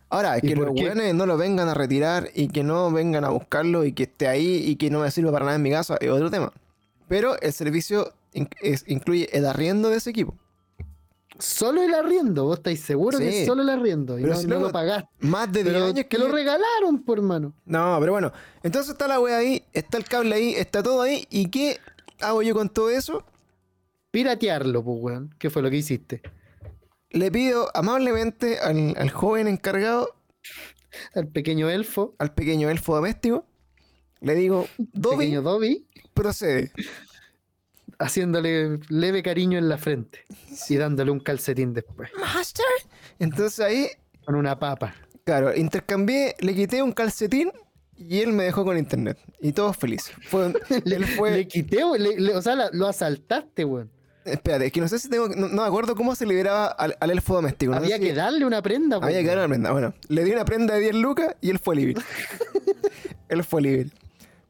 Ahora, 0.09 0.39
¿Y 0.39 0.43
que 0.43 0.55
los 0.55 0.71
weones 0.71 1.15
no 1.15 1.27
lo 1.27 1.37
vengan 1.37 1.69
a 1.69 1.75
retirar 1.75 2.29
y 2.35 2.47
que 2.49 2.63
no 2.63 2.93
vengan 2.93 3.25
a 3.25 3.31
buscarlo 3.31 3.85
y 3.85 3.93
que 3.93 4.05
esté 4.05 4.29
ahí 4.29 4.63
y 4.65 4.77
que 4.77 4.89
no 4.89 5.01
me 5.01 5.11
sirva 5.11 5.33
para 5.33 5.47
nada 5.47 5.57
en 5.57 5.63
mi 5.63 5.71
casa 5.71 5.97
es 6.01 6.11
otro 6.11 6.31
tema. 6.31 6.53
Pero 7.09 7.41
el 7.41 7.53
servicio 7.53 8.13
in- 8.33 8.49
es- 8.61 8.85
incluye 8.87 9.29
el 9.37 9.47
arriendo 9.47 9.91
de 9.91 9.97
ese 9.99 10.11
equipo. 10.11 10.37
Solo 11.39 11.83
el 11.83 11.93
arriendo, 11.95 12.45
vos 12.45 12.57
estáis 12.59 12.81
seguros 12.81 13.21
que 13.21 13.43
es 13.43 13.47
solo 13.47 13.61
el 13.61 13.69
arriendo 13.69 14.19
y 14.19 14.23
Pero 14.23 14.35
no, 14.35 14.41
si 14.41 14.47
no 14.47 14.51
luego- 14.55 14.67
lo 14.69 14.73
pagaste. 14.73 15.09
Más 15.21 15.53
de 15.53 15.63
10 15.63 15.75
Pero 15.75 15.87
años 15.87 16.07
que 16.09 16.19
lo 16.19 16.29
regalaron, 16.29 17.03
por 17.05 17.19
hermano. 17.19 17.53
No, 17.67 17.97
pero 18.01 18.13
bueno. 18.13 18.33
Entonces 18.63 18.93
está 18.93 19.07
la 19.07 19.21
wea 19.21 19.37
ahí, 19.37 19.63
está 19.75 19.99
el 19.99 20.05
cable 20.05 20.35
ahí, 20.35 20.55
está 20.55 20.83
todo 20.83 21.03
ahí. 21.03 21.27
¿Y 21.29 21.51
qué 21.51 21.79
hago 22.21 22.41
yo 22.43 22.55
con 22.55 22.71
todo 22.71 22.89
eso? 22.89 23.23
Piratearlo, 24.11 24.83
pues, 24.83 24.97
weón. 25.01 25.35
¿Qué 25.39 25.51
fue 25.51 25.61
lo 25.61 25.69
que 25.71 25.77
hiciste? 25.77 26.23
Le 27.11 27.31
pido 27.31 27.69
amablemente 27.75 28.59
al, 28.59 28.95
al 28.97 29.11
joven 29.11 29.47
encargado 29.47 30.15
Al 31.15 31.29
pequeño 31.29 31.69
elfo, 31.69 32.15
al 32.19 32.33
pequeño 32.33 32.71
elfo 32.71 32.95
doméstico, 32.95 33.45
le 34.21 34.35
digo, 34.35 34.67
Dobby, 34.79 35.17
pequeño 35.19 35.43
Dobby, 35.43 35.87
procede. 36.17 36.73
haciéndole 37.99 38.79
leve 38.89 39.23
cariño 39.23 39.59
en 39.59 39.69
la 39.69 39.79
frente 39.79 40.25
y 40.69 40.77
dándole 40.77 41.11
un 41.11 41.21
calcetín 41.21 41.73
después, 41.73 42.11
Master. 42.21 42.65
Entonces 43.19 43.61
ahí, 43.61 43.89
con 44.25 44.35
una 44.35 44.59
papa. 44.59 44.95
claro, 45.25 45.55
intercambié, 45.57 46.35
le 46.41 46.55
quité 46.55 46.83
un 46.83 46.93
calcetín 46.93 47.51
y 47.97 48.21
él 48.21 48.33
me 48.33 48.45
dejó 48.45 48.65
con 48.65 48.77
internet. 48.77 49.19
Y 49.41 49.53
todos 49.53 49.77
felices. 49.77 50.13
Fue, 50.29 50.53
Le, 50.85 50.97
él 50.97 51.07
fue, 51.07 51.31
le 51.31 51.49
quité, 51.49 51.79
le- 51.99 52.19
le- 52.21 52.35
o 52.37 52.43
sea, 52.43 52.55
la- 52.55 52.69
lo 52.73 52.87
asaltaste, 52.87 53.65
weón. 53.65 53.91
espérate, 54.27 54.67
es 54.67 54.73
que 54.73 54.81
no 54.83 54.89
sé 54.89 54.99
si 54.99 55.09
tengo, 55.09 55.29
no, 55.29 55.49
no 55.49 55.63
me 55.63 55.67
acuerdo 55.69 55.95
cómo 55.95 56.15
se 56.15 56.27
liberaba 56.27 56.67
al, 56.67 56.97
al 57.01 57.11
elfo 57.11 57.35
doméstico. 57.37 57.71
no 57.73 57.79
Había 57.79 57.97
si- 57.97 58.03
que 58.03 58.13
darle 58.13 58.45
una 58.45 58.61
prenda, 58.61 58.97
Había 58.97 59.21
que 59.23 59.25
weón. 59.25 59.27
darle 59.29 59.45
una 59.45 59.49
prenda. 59.49 59.73
Bueno, 59.73 59.95
le 60.09 60.25
di 60.25 60.33
una 60.33 60.45
prenda 60.45 60.75
de 60.75 60.81
10 60.81 60.95
lucas 60.97 61.35
y 61.41 61.49
él 61.49 61.59
fue 61.59 61.77
libre. 61.77 62.03
él 63.31 63.43
fue 63.45 63.63
libre. 63.63 63.91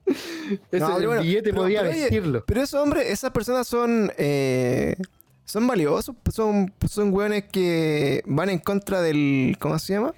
Ese- 0.71 0.81
No, 0.81 0.99
el 0.99 1.07
bueno, 1.07 1.23
billete 1.23 1.51
pero- 1.51 1.63
podía 1.63 1.81
pero 1.83 1.93
vestirlo. 1.93 2.45
Pero 2.47 2.63
esos 2.63 2.81
hombres, 2.83 3.07
esas 3.11 3.31
personas 3.31 3.67
son. 3.67 4.13
eh, 4.19 4.97
son 5.45 5.67
valiosos. 5.67 6.15
Son, 6.33 6.73
son 6.89 7.13
hueones 7.13 7.45
que 7.45 8.23
van 8.27 8.51
en 8.51 8.59
contra 8.59 9.01
del. 9.03 9.57
¿Cómo 9.61 9.79
se 9.79 9.95
llama? 9.95 10.15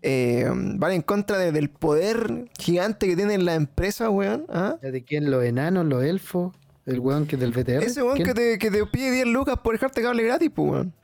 Eh, 0.00 0.48
van 0.52 0.92
en 0.92 1.02
contra 1.02 1.38
de- 1.38 1.50
del 1.52 1.70
poder 1.70 2.46
gigante 2.58 3.06
que 3.08 3.16
tiene 3.16 3.36
la 3.38 3.54
empresa, 3.54 4.10
weón. 4.10 4.46
¿ah? 4.48 4.76
¿De 4.80 5.02
quién? 5.04 5.30
¿Los 5.30 5.44
enanos, 5.44 5.86
los 5.86 6.04
elfos? 6.04 6.54
¿El 6.86 7.00
weón 7.00 7.26
que 7.26 7.34
es 7.36 7.40
del 7.40 7.52
VTR? 7.52 7.82
Ese 7.84 8.02
weón 8.02 8.16
que 8.18 8.32
te, 8.32 8.58
que 8.58 8.70
te 8.70 8.86
pide 8.86 9.10
10 9.10 9.26
lucas 9.26 9.58
por 9.62 9.74
dejarte 9.74 10.00
cable 10.02 10.22
gratis, 10.22 10.50
pues, 10.54 10.70
weón. 10.70 10.94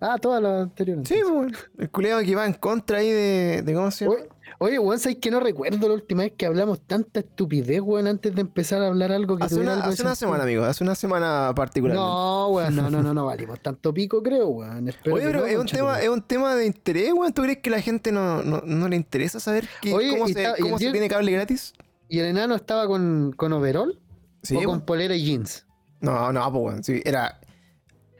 Ah, 0.00 0.16
todas 0.20 0.42
las 0.42 0.62
anteriores. 0.62 1.06
Sí, 1.08 1.16
pues, 1.22 1.32
weón. 1.32 1.56
El 1.78 1.90
culiado 1.90 2.22
que 2.22 2.34
va 2.34 2.46
en 2.46 2.54
contra 2.54 2.98
ahí 2.98 3.10
de, 3.10 3.62
de 3.64 3.74
¿Cómo 3.74 3.90
se 3.90 4.06
llama? 4.06 4.16
Oye, 4.58 4.78
weón, 4.78 4.98
¿sabes 4.98 5.18
que 5.18 5.30
no 5.30 5.40
recuerdo 5.40 5.88
la 5.88 5.94
última 5.94 6.22
vez 6.22 6.32
que 6.36 6.46
hablamos 6.46 6.80
tanta 6.80 7.20
estupidez, 7.20 7.80
weón, 7.80 8.06
antes 8.06 8.34
de 8.34 8.40
empezar 8.40 8.80
a 8.82 8.86
hablar 8.86 9.12
algo 9.12 9.36
que 9.36 9.44
Hace 9.44 9.56
una, 9.56 9.74
algo 9.74 9.88
hace 9.90 10.02
una 10.02 10.14
semana, 10.14 10.44
amigo. 10.44 10.64
Hace 10.64 10.82
una 10.84 10.94
semana 10.94 11.52
particular. 11.54 11.94
No, 11.96 12.48
weón, 12.48 12.74
no, 12.74 12.88
no, 12.90 13.02
no, 13.02 13.12
no 13.12 13.26
valimos 13.26 13.60
tanto 13.60 13.92
pico, 13.92 14.22
creo, 14.22 14.48
weón. 14.48 14.88
Espero 14.88 15.16
Oye, 15.16 15.24
pero 15.26 15.40
no, 15.40 15.46
es 15.46 15.58
un, 15.58 15.66
tema, 15.66 16.00
es 16.00 16.08
un 16.08 16.22
tema 16.22 16.54
de 16.54 16.66
interés, 16.66 17.12
weón. 17.12 17.32
¿Tú 17.32 17.42
crees 17.42 17.58
que 17.58 17.70
la 17.70 17.80
gente 17.80 18.12
no, 18.12 18.42
no, 18.42 18.62
no 18.64 18.88
le 18.88 18.96
interesa 18.96 19.40
saber 19.40 19.68
que- 19.82 19.92
Oye, 19.92 20.10
cómo, 20.10 20.26
se, 20.26 20.42
está- 20.42 20.54
cómo 20.60 20.78
se 20.78 20.90
tiene 20.90 21.08
cable 21.08 21.32
gratis? 21.32 21.74
¿Y 22.08 22.20
el 22.20 22.26
enano 22.26 22.54
estaba 22.54 22.86
con, 22.86 23.32
con 23.36 23.52
overall 23.52 23.98
Sí, 24.42 24.54
o 24.54 24.58
weón. 24.60 24.70
con 24.70 24.80
polera 24.86 25.14
y 25.16 25.24
jeans? 25.24 25.66
No, 26.00 26.32
no, 26.32 26.52
pues, 26.52 26.64
weón. 26.64 26.84
Sí, 26.84 27.02
era. 27.04 27.40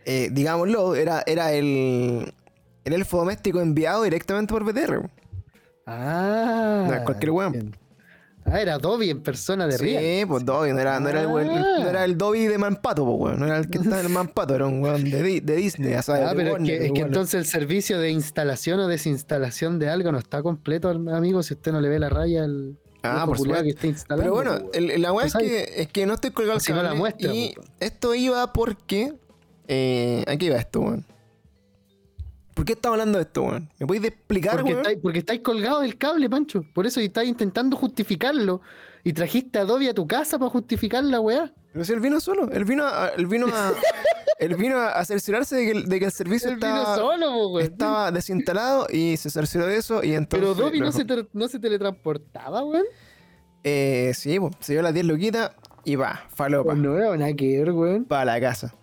eh, 0.05 0.29
digámoslo, 0.33 0.95
era, 0.97 1.23
era 1.27 1.53
el. 1.53 2.33
El 2.85 2.93
elfo 2.93 3.19
doméstico 3.19 3.61
enviado 3.61 4.03
directamente 4.05 4.53
por 4.53 4.65
BTR. 4.65 4.91
weón. 4.99 5.11
Ah. 5.87 6.85
No 6.89 6.95
es 6.95 7.01
cualquier 7.03 7.31
weón. 7.31 7.77
Ah, 8.49 8.61
era 8.61 8.79
Dobby 8.79 9.11
en 9.11 9.23
persona 9.23 9.67
de 9.67 9.77
Real. 9.77 10.03
Sí, 10.05 10.25
pues 10.27 10.45
Dobby, 10.45 10.73
no 10.73 10.79
era, 10.79 11.01
no 11.01 11.09
era 11.09 11.23
el, 11.23 11.27
weón- 11.29 11.49
Ah. 11.51 11.79
no 11.81 11.89
era 11.89 12.05
el 12.05 12.17
Dobby 12.17 12.47
de 12.47 12.59
Manpato, 12.59 13.05
pues, 13.05 13.19
weón. 13.19 13.41
No 13.41 13.47
era 13.47 13.59
el 13.59 13.69
que 13.69 13.79
estaba 13.79 13.99
en 14.01 14.07
el 14.07 14.13
Manpato, 14.13 14.55
era 14.55 14.67
un 14.67 14.81
weón 14.83 15.03
de, 15.03 15.23
Di- 15.23 15.41
de 15.41 15.57
Disney, 15.57 15.91
ya 15.91 16.03
sabes. 16.03 16.23
Ah, 16.29 16.33
pero 16.37 16.57
es 16.57 16.63
que, 16.63 16.77
es 16.87 16.93
entonces 16.95 17.35
el 17.35 17.47
servicio 17.47 17.99
de 17.99 18.11
instalación 18.11 18.79
o 18.81 18.87
desinstalación 18.87 19.81
de 19.81 19.89
algo 19.89 20.13
no 20.13 20.19
está 20.19 20.43
completo, 20.43 20.89
amigo, 20.91 21.43
si 21.43 21.55
usted 21.55 21.73
no 21.73 21.81
le 21.81 21.89
ve 21.89 21.99
la 21.99 22.09
raya 22.09 22.45
al 22.45 22.77
Ah, 23.03 23.25
por 23.27 23.37
supuesto. 23.39 23.63
que 23.65 23.71
está 23.71 23.87
instalando. 23.89 24.23
Pero 24.33 24.35
bueno, 24.35 24.69
weón. 24.73 24.91
el- 24.93 25.03
la 25.03 25.13
weá 25.13 25.27
es 25.27 25.33
¿Tú 25.33 25.39
sabes? 25.41 25.51
que, 25.51 25.83
es 25.83 25.89
que 25.89 26.07
no 26.07 26.15
estoy 26.15 26.31
colgado 26.31 26.57
el 26.59 26.61
Si 26.61 26.71
no 26.73 26.79
la 26.79 26.83
cable 26.91 26.99
muestra, 27.01 27.35
Y 27.35 27.53
po. 27.55 27.63
esto 27.81 28.15
iba 28.15 28.53
porque. 28.53 29.15
Eh, 29.69 30.25
aquí 30.29 30.49
va 30.51 30.57
esto, 30.59 30.81
weón. 30.81 31.05
¿Por 32.57 32.65
qué 32.65 32.73
estamos 32.73 32.95
hablando 32.95 33.19
de 33.19 33.25
esto, 33.25 33.43
weón? 33.43 33.69
¿Me 33.79 33.87
podéis 33.87 34.07
explicar, 34.07 34.55
porque, 34.57 34.71
weón? 34.71 34.81
estáis, 34.81 34.99
porque 35.03 35.19
estáis 35.19 35.41
colgados 35.43 35.83
del 35.83 35.99
cable, 35.99 36.31
Pancho. 36.31 36.65
Por 36.75 36.87
eso 36.87 37.01
estáis 37.01 37.29
intentando 37.29 37.77
justificarlo. 37.77 38.63
Y 39.05 39.13
trajiste 39.13 39.59
a 39.59 39.65
Dobby 39.67 39.89
a 39.89 39.95
tu 39.95 40.07
casa 40.07 40.39
para 40.39 40.51
justificar 40.51 41.05
la 41.05 41.21
weá. 41.21 41.53
Pero 41.75 41.85
si 41.85 41.93
él 41.93 42.01
vino 42.01 42.19
solo, 42.19 42.51
él 42.51 42.65
vino 42.65 42.87
a, 42.87 43.09
él 43.17 43.27
vino 43.27 43.47
a, 43.49 43.73
él 44.41 44.55
vino 44.57 44.79
a 44.81 45.05
cerciorarse 45.05 45.55
de 45.57 45.65
que, 45.67 45.71
el- 45.73 45.87
de 45.87 45.99
que 45.99 46.05
el 46.07 46.13
servicio 46.13 46.51
estaba, 46.51 46.97
solo, 46.97 47.49
weón. 47.51 47.63
estaba 47.63 48.11
desinstalado 48.11 48.87
y 48.91 49.19
se 49.19 49.29
cercioró 49.29 49.67
de 49.67 49.77
eso 49.77 50.03
y 50.03 50.15
entonces... 50.15 50.49
Pero 50.49 50.55
Dobby 50.55 50.81
no 50.81 50.91
se, 50.93 51.05
te- 51.05 51.27
no 51.35 51.47
se 51.49 51.59
teletransportaba, 51.59 52.65
weón. 52.65 52.87
Eh, 53.65 54.13
sí, 54.15 54.41
pues, 54.41 54.55
se 54.61 54.73
dio 54.73 54.83
las 54.83 54.95
10 54.95 55.05
loquitas 55.07 55.53
y 55.85 55.97
va, 55.97 56.25
falopa, 56.35 56.71
Pues 56.71 56.79
no 56.79 56.97
era 56.97 57.15
nada 57.17 57.33
que 57.35 57.59
ver, 57.59 57.73
weón. 57.73 58.05
para 58.07 58.25
la 58.25 58.41
casa. 58.41 58.75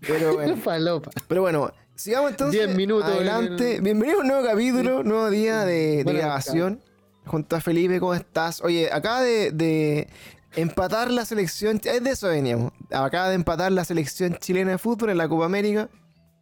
Pero 0.00 0.34
bueno, 0.36 0.56
Falopa. 0.56 1.10
pero 1.28 1.42
bueno, 1.42 1.70
sigamos 1.94 2.30
entonces 2.30 2.66
10 2.66 2.76
minutos 2.76 3.08
adelante. 3.10 3.76
el- 3.76 3.82
Bienvenido 3.82 4.18
a 4.18 4.22
un 4.22 4.28
nuevo 4.28 4.46
capítulo, 4.46 5.02
nuevo 5.02 5.30
día 5.30 5.64
de, 5.64 5.98
de 5.98 6.04
Bueno, 6.04 6.18
grabación. 6.18 6.80
Junto 7.26 7.56
a 7.56 7.60
Felipe, 7.60 8.00
¿cómo 8.00 8.14
estás? 8.14 8.60
Oye, 8.62 8.90
acaba 8.92 9.22
de, 9.22 9.50
de 9.50 10.08
empatar 10.56 11.10
la 11.10 11.24
selección, 11.24 11.80
es 11.82 12.04
de 12.04 12.10
eso 12.10 12.28
veníamos. 12.28 12.72
Acaba 12.90 13.28
de 13.30 13.34
empatar 13.36 13.72
la 13.72 13.84
selección 13.84 14.36
chilena 14.38 14.72
de 14.72 14.78
fútbol 14.78 15.10
en 15.10 15.18
la 15.18 15.28
Copa 15.28 15.46
América. 15.46 15.88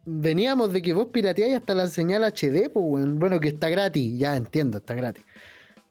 Veníamos 0.05 0.73
de 0.73 0.81
que 0.81 0.93
vos 0.93 1.07
pirateáis 1.13 1.55
hasta 1.55 1.73
la 1.73 1.87
señal 1.87 2.23
HD, 2.25 2.69
pues, 2.69 2.85
weón. 2.85 3.17
Bueno, 3.19 3.39
que 3.39 3.47
está 3.49 3.69
gratis, 3.69 4.19
ya 4.19 4.35
entiendo, 4.35 4.79
está 4.79 4.93
gratis. 4.93 5.23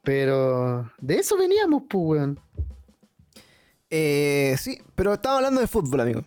Pero 0.02 0.90
de 1.00 1.14
eso 1.16 1.38
veníamos, 1.38 1.84
pues, 1.88 2.04
weón. 2.04 2.40
Eh, 3.88 4.56
sí, 4.58 4.78
pero 4.94 5.14
estaba 5.14 5.36
hablando 5.36 5.60
de 5.62 5.66
fútbol, 5.66 6.00
amigo. 6.00 6.22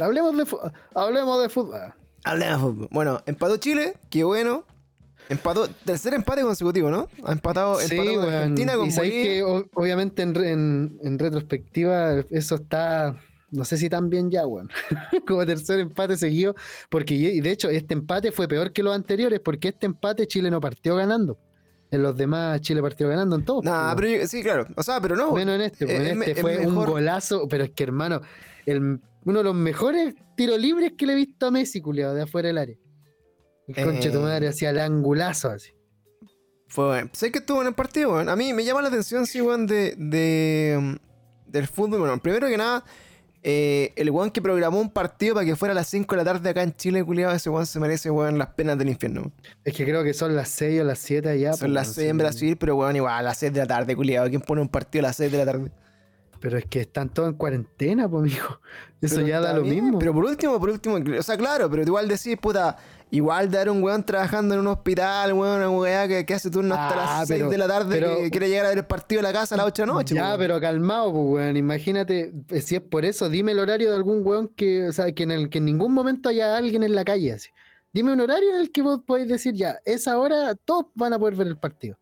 Hablemos 0.00 0.36
de, 0.36 0.46
hablemos 0.94 1.42
de 1.42 1.48
fútbol. 1.48 1.80
Hablemos 2.24 2.54
de 2.56 2.58
fútbol. 2.72 2.88
Bueno, 2.90 3.20
empató 3.26 3.56
Chile, 3.56 3.94
qué 4.10 4.24
bueno. 4.24 4.64
Empató, 5.28 5.68
tercer 5.84 6.14
empate 6.14 6.42
consecutivo, 6.42 6.90
¿no? 6.90 7.08
Ha 7.24 7.32
empatado, 7.32 7.78
Sí, 7.80 7.96
empató 7.96 8.20
con. 8.22 8.32
Argentina, 8.34 8.76
con 8.76 8.88
Y 8.88 8.92
que 9.10 9.42
obviamente 9.74 10.22
en, 10.22 10.34
en- 10.36 10.98
en 11.02 11.18
retrospectiva 11.18 12.24
eso 12.30 12.54
está, 12.54 13.14
no 13.50 13.64
sé 13.66 13.76
si 13.76 13.90
tan 13.90 14.08
bien 14.08 14.30
ya, 14.30 14.46
weón. 14.46 14.70
Como 15.26 15.44
tercer 15.44 15.80
empate 15.80 16.16
seguido. 16.16 16.54
Porque 16.88 17.14
y 17.14 17.40
de 17.42 17.50
hecho 17.50 17.68
este 17.68 17.92
empate 17.92 18.32
fue 18.32 18.48
peor 18.48 18.72
que 18.72 18.82
los 18.82 18.94
anteriores 18.94 19.40
porque 19.40 19.68
este 19.68 19.84
empate 19.84 20.26
Chile 20.26 20.50
no 20.50 20.60
partió 20.60 20.96
ganando. 20.96 21.36
En 21.90 22.02
los 22.02 22.16
demás 22.16 22.60
Chile 22.62 22.80
partió 22.80 23.08
ganando 23.08 23.36
en 23.36 23.44
todos. 23.44 23.64
Nah, 23.64 23.94
pero 23.96 24.08
yo- 24.08 24.26
sí, 24.26 24.42
claro. 24.42 24.66
O 24.76 24.82
sea, 24.82 24.98
pero 25.00 25.14
no. 25.14 25.32
Menos 25.32 25.56
en 25.56 25.60
este, 25.62 25.84
pues, 25.84 26.00
es 26.00 26.08
en 26.12 26.18
este 26.22 26.30
es 26.32 26.40
fue 26.40 26.58
un 26.66 26.74
golazo, 26.74 27.46
pero 27.48 27.64
es 27.64 27.70
que 27.70 27.82
hermano, 27.82 28.22
el- 28.64 29.00
uno 29.28 29.38
de 29.38 29.44
los 29.44 29.54
mejores 29.54 30.14
tiros 30.36 30.58
libres 30.58 30.92
que 30.96 31.06
le 31.06 31.12
he 31.12 31.16
visto 31.16 31.46
a 31.46 31.50
Messi, 31.50 31.80
culiado, 31.80 32.14
de 32.14 32.22
afuera 32.22 32.48
del 32.48 32.58
área. 32.58 32.76
El 33.68 33.84
conche 33.84 34.10
tu 34.10 34.18
Eh. 34.18 34.22
madre 34.22 34.48
hacía 34.48 34.70
el 34.70 34.78
angulazo 34.78 35.50
así. 35.50 35.70
Fue 36.68 36.86
bueno. 36.86 37.10
Sé 37.12 37.30
que 37.32 37.38
estuvo 37.38 37.60
en 37.62 37.68
el 37.68 37.74
partido, 37.74 38.12
weón. 38.12 38.28
A 38.28 38.36
mí 38.36 38.52
me 38.52 38.64
llama 38.64 38.82
la 38.82 38.88
atención, 38.88 39.26
sí, 39.26 39.40
weón, 39.40 39.66
de, 39.66 39.94
de, 39.96 40.78
mm, 40.80 41.50
del 41.50 41.66
fútbol. 41.66 42.00
Bueno, 42.00 42.18
primero 42.20 42.46
que 42.48 42.56
nada, 42.58 42.84
eh, 43.42 43.92
el 43.96 44.10
weón 44.10 44.30
que 44.30 44.42
programó 44.42 44.80
un 44.80 44.90
partido 44.90 45.34
para 45.34 45.46
que 45.46 45.56
fuera 45.56 45.72
a 45.72 45.74
las 45.74 45.88
5 45.88 46.14
de 46.14 46.24
la 46.24 46.32
tarde 46.32 46.48
acá 46.50 46.62
en 46.62 46.74
Chile, 46.74 47.04
culiado, 47.04 47.34
ese 47.34 47.48
weón 47.50 47.66
se 47.66 47.78
merece, 47.80 48.10
weón, 48.10 48.36
las 48.38 48.48
penas 48.48 48.76
del 48.78 48.88
infierno. 48.90 49.32
Es 49.64 49.74
que 49.74 49.84
creo 49.84 50.02
que 50.04 50.12
son 50.14 50.34
las 50.36 50.48
6 50.50 50.80
o 50.80 50.84
las 50.84 50.98
7 50.98 51.28
allá. 51.28 51.52
Son 51.52 51.60
pues, 51.60 51.72
las 51.72 51.86
weón, 51.88 51.94
6 51.96 52.10
en. 52.10 52.18
Brasil, 52.18 52.56
pero 52.58 52.76
weón, 52.76 52.96
igual 52.96 53.14
a 53.14 53.22
las 53.22 53.38
6 53.38 53.52
de 53.52 53.60
la 53.60 53.66
tarde, 53.66 53.94
culiado. 53.96 54.28
¿Quién 54.28 54.40
pone 54.42 54.60
un 54.60 54.68
partido 54.68 55.04
a 55.04 55.08
las 55.08 55.16
6 55.16 55.30
de 55.32 55.38
la 55.38 55.44
tarde? 55.44 55.70
Pero 56.40 56.56
es 56.58 56.66
que 56.66 56.80
están 56.82 57.08
todos 57.08 57.30
en 57.30 57.34
cuarentena, 57.34 58.08
pues, 58.08 58.22
mijo. 58.24 58.60
Eso 59.00 59.16
Pero 59.16 59.26
ya 59.28 59.40
da 59.40 59.52
lo 59.54 59.62
bien, 59.62 59.84
mismo. 59.84 59.98
Pero 59.98 60.12
por 60.12 60.24
último, 60.24 60.58
por 60.58 60.70
último, 60.70 60.96
o 61.18 61.22
sea, 61.22 61.36
claro, 61.36 61.70
pero 61.70 61.82
igual 61.82 62.08
decís, 62.08 62.36
puta, 62.40 62.76
igual 63.10 63.50
dar 63.50 63.70
un 63.70 63.82
weón 63.82 64.04
trabajando 64.04 64.54
en 64.54 64.60
un 64.60 64.66
hospital, 64.68 65.32
weón, 65.32 65.56
una 65.56 65.70
weá 65.70 66.06
que, 66.08 66.26
que 66.26 66.34
hace 66.34 66.50
turno 66.50 66.74
hasta 66.74 66.94
Ah, 66.94 67.18
las 67.20 67.28
6 67.28 67.38
pero- 67.40 67.50
de 67.50 67.58
la 67.58 67.66
tarde 67.68 67.88
pero- 68.00 68.16
que 68.18 68.30
quiere 68.30 68.48
llegar 68.48 68.66
a 68.66 68.68
ver 68.70 68.78
el 68.78 68.84
partido 68.86 69.20
a 69.20 69.22
la 69.22 69.32
casa 69.32 69.54
a 69.54 69.58
las 69.58 69.66
8 69.66 69.82
de 69.82 69.86
la 69.86 69.92
noche. 69.94 70.14
ya, 70.14 70.26
weón. 70.28 70.38
pero 70.38 70.60
calmado, 70.60 71.12
pues, 71.12 71.24
weón. 71.44 71.56
Imagínate, 71.56 72.32
eh, 72.50 72.60
si 72.60 72.74
es 72.76 72.80
por 72.82 73.04
eso, 73.04 73.28
dime 73.28 73.52
el 73.52 73.58
horario 73.60 73.90
de 73.90 73.96
algún 73.96 74.26
weón 74.26 74.48
que, 74.48 74.88
o 74.88 74.92
sea, 74.92 75.12
que 75.12 75.22
en 75.22 75.30
el 75.30 75.48
que 75.48 75.58
en 75.58 75.64
ningún 75.64 75.92
momento 75.94 76.28
haya 76.28 76.56
alguien 76.56 76.82
en 76.82 76.94
la 76.94 77.04
calle 77.04 77.32
así. 77.32 77.50
Dime 77.92 78.12
un 78.12 78.20
horario 78.20 78.50
en 78.50 78.56
el 78.60 78.70
que 78.70 78.82
vos 78.82 79.00
podéis 79.06 79.28
decir, 79.28 79.54
ya, 79.54 79.78
esa 79.84 80.18
hora 80.18 80.54
todos 80.56 80.86
van 80.94 81.12
a 81.14 81.18
poder 81.18 81.34
ver 81.36 81.46
el 81.46 81.56
partido. 81.56 81.96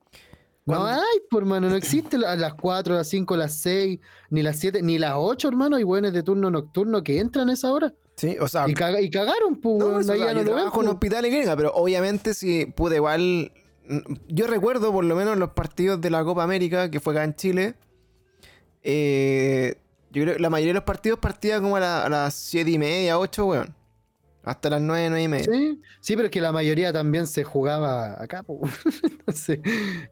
No 0.66 0.78
Cuando- 0.80 1.00
hay, 1.00 1.20
por 1.30 1.42
hermano, 1.44 1.70
no 1.70 1.76
existe 1.76 2.16
a 2.26 2.34
las 2.36 2.54
4, 2.54 2.94
las 2.96 3.08
5, 3.08 3.36
las 3.36 3.54
6, 3.54 4.00
ni 4.30 4.42
las 4.42 4.56
7, 4.58 4.82
ni 4.82 4.98
las 4.98 5.12
8, 5.16 5.46
hermano. 5.48 5.76
Hay 5.76 5.84
weones 5.84 6.12
de 6.12 6.22
turno 6.24 6.50
nocturno 6.50 7.02
que 7.04 7.20
entran 7.20 7.48
a 7.50 7.52
esa 7.52 7.72
hora. 7.72 7.94
Sí, 8.16 8.36
o 8.40 8.48
sea, 8.48 8.68
Y, 8.68 8.74
caga- 8.74 9.00
y 9.00 9.08
cagaron, 9.08 9.56
pues, 9.60 9.78
No, 9.78 10.00
eso, 10.00 10.12
ahí 10.12 10.20
o 10.20 10.24
sea, 10.24 10.32
ya 10.32 10.34
no 10.34 10.40
yo 10.40 10.44
lo 10.44 10.50
ven, 10.50 10.54
trabajo 10.56 10.80
en 10.80 10.86
pues. 10.86 10.94
hospital 10.94 11.26
y 11.26 11.28
clínica, 11.30 11.56
pero 11.56 11.72
obviamente 11.74 12.34
si 12.34 12.66
pude 12.66 12.96
igual. 12.96 13.52
Yo 14.26 14.48
recuerdo 14.48 14.90
por 14.90 15.04
lo 15.04 15.14
menos 15.14 15.36
los 15.36 15.50
partidos 15.50 16.00
de 16.00 16.10
la 16.10 16.24
Copa 16.24 16.42
América, 16.42 16.90
que 16.90 16.98
fue 16.98 17.12
acá 17.14 17.22
en 17.24 17.34
Chile. 17.36 17.74
eh, 18.82 19.76
yo 20.10 20.22
creo 20.22 20.36
que 20.36 20.40
la 20.40 20.50
mayoría 20.50 20.70
de 20.70 20.74
los 20.78 20.84
partidos 20.84 21.18
partía 21.18 21.60
como 21.60 21.76
a, 21.76 21.80
la- 21.80 22.04
a 22.04 22.08
las 22.08 22.34
7 22.34 22.70
y 22.70 22.78
media, 22.78 23.18
8, 23.18 23.44
weón. 23.46 23.74
Hasta 24.46 24.70
las 24.70 24.80
9, 24.80 25.08
9 25.10 25.22
y 25.24 25.28
media. 25.28 25.44
Sí, 25.52 25.82
sí, 25.98 26.14
pero 26.14 26.26
es 26.26 26.30
que 26.30 26.40
la 26.40 26.52
mayoría 26.52 26.92
también 26.92 27.26
se 27.26 27.42
jugaba 27.42 28.22
acá, 28.22 28.44
pues. 28.44 28.72
Entonces, 29.02 29.58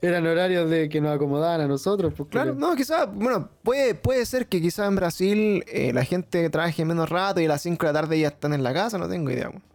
eran 0.02 0.26
horarios 0.26 0.68
de 0.68 0.88
que 0.88 1.00
nos 1.00 1.14
acomodaban 1.14 1.60
a 1.60 1.68
nosotros, 1.68 2.12
pues. 2.16 2.30
Claro, 2.30 2.52
no, 2.52 2.74
quizás, 2.74 3.08
bueno, 3.14 3.48
puede, 3.62 3.94
puede 3.94 4.26
ser 4.26 4.48
que 4.48 4.60
quizás 4.60 4.88
en 4.88 4.96
Brasil 4.96 5.64
eh, 5.68 5.92
la 5.92 6.04
gente 6.04 6.50
trabaje 6.50 6.84
menos 6.84 7.08
rato 7.08 7.40
y 7.40 7.44
a 7.44 7.48
las 7.48 7.62
5 7.62 7.86
de 7.86 7.92
la 7.92 8.00
tarde 8.00 8.18
ya 8.18 8.28
están 8.28 8.52
en 8.52 8.64
la 8.64 8.74
casa, 8.74 8.98
no 8.98 9.08
tengo 9.08 9.30
idea. 9.30 9.50
weón. 9.50 9.74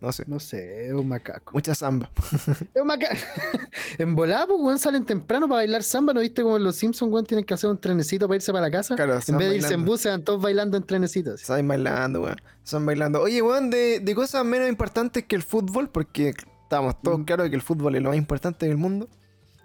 No 0.00 0.12
sé, 0.12 0.24
No 0.28 0.38
sé, 0.38 0.86
es 0.86 0.92
un 0.92 1.08
macaco. 1.08 1.52
mucha 1.52 1.74
samba. 1.74 2.08
Es 2.74 2.80
un 2.80 2.86
macaco. 2.86 3.16
en 3.98 4.14
volada, 4.14 4.46
pues, 4.46 4.60
weón, 4.60 4.78
salen 4.78 5.04
temprano 5.04 5.48
para 5.48 5.56
bailar 5.60 5.82
samba. 5.82 6.12
¿No 6.14 6.20
viste 6.20 6.42
como 6.42 6.56
en 6.56 6.62
los 6.64 6.76
Simpsons, 6.76 7.12
weón, 7.12 7.26
tienen 7.26 7.44
que 7.44 7.54
hacer 7.54 7.68
un 7.68 7.78
trenecito 7.78 8.28
para 8.28 8.36
irse 8.36 8.52
para 8.52 8.66
la 8.66 8.70
casa? 8.70 8.94
Claro, 8.94 9.14
en 9.26 9.38
vez 9.38 9.50
de 9.50 9.56
irse 9.56 9.74
en 9.74 9.84
bus, 9.84 10.00
se 10.02 10.08
van 10.10 10.22
todos 10.22 10.40
bailando 10.40 10.76
en 10.76 10.84
trenecitos. 10.84 11.40
Están 11.42 11.66
bailando, 11.66 12.22
weón. 12.22 12.36
Están 12.64 12.86
bailando. 12.86 13.20
Oye, 13.20 13.42
weón, 13.42 13.70
de, 13.70 13.98
de 14.00 14.14
cosas 14.14 14.44
menos 14.44 14.68
importantes 14.68 15.24
que 15.24 15.34
el 15.34 15.42
fútbol, 15.42 15.88
porque 15.90 16.32
estamos 16.62 17.00
todos 17.02 17.18
Mm. 17.18 17.24
claros 17.24 17.44
de 17.44 17.50
que 17.50 17.56
el 17.56 17.62
fútbol 17.62 17.96
es 17.96 18.02
lo 18.02 18.10
más 18.10 18.18
importante 18.18 18.66
del 18.66 18.76
mundo. 18.76 19.08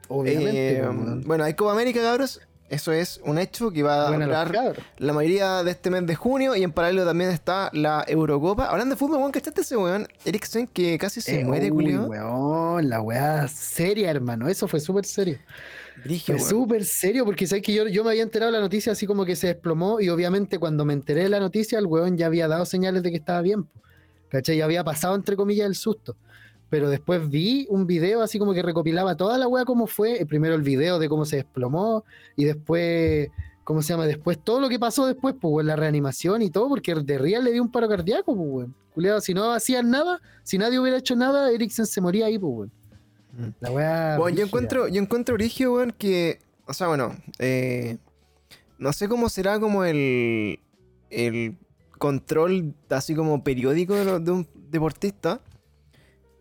Obviamente, 0.08 0.80
Eh, 0.80 0.84
pues, 0.84 1.26
bueno, 1.26 1.44
hay 1.44 1.54
Copa 1.54 1.74
América, 1.74 2.02
cabros. 2.02 2.42
Eso 2.74 2.92
es 2.92 3.22
un 3.24 3.38
hecho 3.38 3.70
que 3.72 3.84
va 3.84 4.08
a 4.08 4.12
durar 4.18 4.76
la 4.98 5.14
mayoría 5.14 5.64
de 5.64 5.70
este 5.72 5.92
mes 5.92 6.08
de 6.08 6.16
junio 6.16 6.56
y 6.56 6.64
en 6.64 6.72
paralelo 6.72 7.06
también 7.06 7.30
está 7.30 7.70
la 7.72 8.04
Eurocopa. 8.08 8.66
Hablando 8.66 8.96
de 8.96 9.00
fútbol, 9.00 9.18
weón, 9.20 9.32
¿cachaste 9.32 9.62
ese 9.62 9.78
weón? 9.78 10.08
Eriksen 10.26 10.66
que 10.66 10.98
casi 10.98 11.22
se 11.22 11.42
Eh, 11.42 11.46
muere, 11.46 11.72
uy, 11.72 11.96
weón, 11.96 12.90
la 12.90 13.00
weá 13.00 13.48
seria, 13.48 14.10
hermano. 14.10 14.48
Eso 14.50 14.68
fue 14.68 14.80
súper 14.80 15.06
serio. 15.06 15.38
Brigio, 16.04 16.38
Fue 16.40 16.50
súper 16.50 16.84
serio 16.86 17.24
porque 17.26 17.46
sabes 17.46 17.64
que 17.64 17.74
yo, 17.74 17.88
yo 17.88 18.04
me 18.04 18.10
había 18.10 18.24
enterado 18.24 18.52
de 18.52 18.58
la 18.58 18.64
noticia 18.64 18.92
así 18.94 19.06
como 19.06 19.24
que 19.24 19.36
se 19.36 19.46
desplomó 19.48 20.02
y 20.02 20.10
obviamente 20.10 20.58
cuando 20.58 20.84
me 20.84 20.94
enteré 20.94 21.22
de 21.24 21.30
la 21.30 21.40
noticia 21.40 21.78
el 21.78 21.86
weón 21.86 22.18
ya 22.18 22.26
había 22.26 22.48
dado 22.48 22.66
señales 22.66 23.04
de 23.04 23.12
que 23.12 23.18
estaba 23.18 23.42
bien. 23.42 23.68
¿Cachai? 24.30 24.58
Ya 24.58 24.66
había 24.66 24.84
pasado 24.84 25.14
entre 25.14 25.36
comillas 25.36 25.68
el 25.68 25.76
susto. 25.76 26.18
Pero 26.74 26.90
después 26.90 27.30
vi 27.30 27.68
un 27.70 27.86
video 27.86 28.24
así 28.24 28.40
como 28.40 28.52
que 28.52 28.64
recopilaba 28.64 29.16
toda 29.16 29.38
la 29.38 29.48
weá 29.48 29.64
como 29.64 29.86
fue. 29.86 30.26
Primero 30.26 30.56
el 30.56 30.64
video 30.64 30.98
de 30.98 31.08
cómo 31.08 31.24
se 31.24 31.36
desplomó 31.36 32.04
y 32.36 32.46
después, 32.46 33.30
¿cómo 33.64 33.84
se 33.84 33.90
llama? 33.90 34.08
Después 34.08 34.40
todo 34.44 34.60
lo 34.60 34.70
que 34.70 34.80
pasó 34.80 35.06
después, 35.06 35.36
pues 35.40 35.54
weón, 35.54 35.68
la 35.68 35.76
reanimación 35.76 36.42
y 36.42 36.50
todo, 36.50 36.70
porque 36.70 36.96
de 36.96 37.20
real 37.20 37.44
le 37.44 37.52
dio 37.52 37.62
un 37.62 37.72
paro 37.72 37.88
cardíaco, 37.88 38.36
pues 38.36 38.50
weón. 38.50 38.76
Culeado, 38.96 39.22
si 39.22 39.36
no 39.36 39.52
hacían 39.52 39.92
nada, 39.92 40.20
si 40.42 40.58
nadie 40.58 40.80
hubiera 40.80 40.98
hecho 40.98 41.16
nada, 41.16 41.52
Eriksen 41.52 41.86
se 41.86 42.02
moría 42.02 42.26
ahí, 42.26 42.40
pues 42.40 42.52
weón. 42.52 43.56
La 43.60 43.70
weá. 43.70 44.18
Bueno, 44.18 44.36
yo 44.36 44.46
encuentro, 44.46 44.88
yo 44.88 45.00
encuentro 45.00 45.36
origio, 45.36 45.76
weón, 45.76 45.92
que. 45.92 46.40
O 46.66 46.74
sea, 46.74 46.88
bueno, 46.88 47.16
eh, 47.38 47.98
no 48.80 48.94
sé 48.94 49.08
cómo 49.08 49.30
será 49.30 49.60
como 49.60 49.84
el. 49.84 50.60
el 51.12 51.56
control 52.00 52.74
así 52.90 53.14
como 53.14 53.44
periódico 53.44 53.94
de 54.20 54.32
un 54.32 54.48
deportista. 54.72 55.40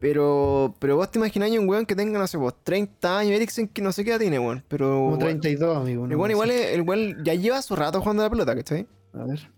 Pero, 0.02 0.74
pero 0.80 0.96
vos 0.96 1.08
te 1.12 1.20
imagináis 1.20 1.56
un 1.56 1.68
weón 1.68 1.86
que 1.86 1.94
tenga, 1.94 2.18
no 2.18 2.26
sé, 2.26 2.36
vos, 2.36 2.54
30 2.64 3.18
años, 3.20 3.34
Eriksen, 3.36 3.68
que 3.68 3.80
no 3.80 3.92
sé 3.92 4.02
qué 4.02 4.10
edad 4.10 4.18
tiene, 4.18 4.40
weón. 4.40 4.64
Pero. 4.66 4.88
Como 4.88 5.08
weón, 5.10 5.18
32, 5.20 5.76
amigo. 5.76 6.06
el 6.06 6.16
weón 6.16 6.30
igual, 6.32 6.50
es- 6.50 6.70
el 6.74 6.82
weón 6.82 7.22
ya 7.24 7.34
lleva 7.34 7.62
su 7.62 7.76
rato 7.76 8.00
jugando 8.00 8.24
a 8.24 8.26
la 8.26 8.30
pelota, 8.30 8.56
¿cachai? 8.56 8.84
A 9.14 9.24
ver. 9.24 9.48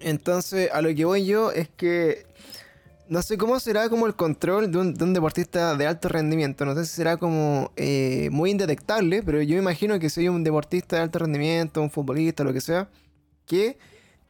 Entonces, 0.00 0.68
a 0.72 0.82
lo 0.82 0.92
que 0.94 1.04
voy 1.04 1.24
yo 1.24 1.52
es 1.52 1.68
que 1.68 2.26
no 3.08 3.22
sé 3.22 3.38
cómo 3.38 3.60
será 3.60 3.88
como 3.88 4.08
el 4.08 4.16
control 4.16 4.72
de 4.72 4.78
un, 4.78 4.94
de 4.94 5.04
un 5.04 5.14
deportista 5.14 5.76
de 5.76 5.86
alto 5.86 6.08
rendimiento. 6.08 6.64
No 6.64 6.74
sé 6.74 6.84
si 6.84 6.92
será 6.96 7.16
como 7.18 7.70
eh, 7.76 8.30
muy 8.32 8.50
indetectable, 8.50 9.22
pero 9.22 9.40
yo 9.42 9.54
me 9.54 9.60
imagino 9.62 9.96
que 10.00 10.08
hay 10.16 10.28
un 10.28 10.42
deportista 10.42 10.96
de 10.96 11.02
alto 11.02 11.20
rendimiento, 11.20 11.80
un 11.80 11.90
futbolista, 11.90 12.42
lo 12.42 12.52
que 12.52 12.60
sea, 12.60 12.88
que 13.46 13.78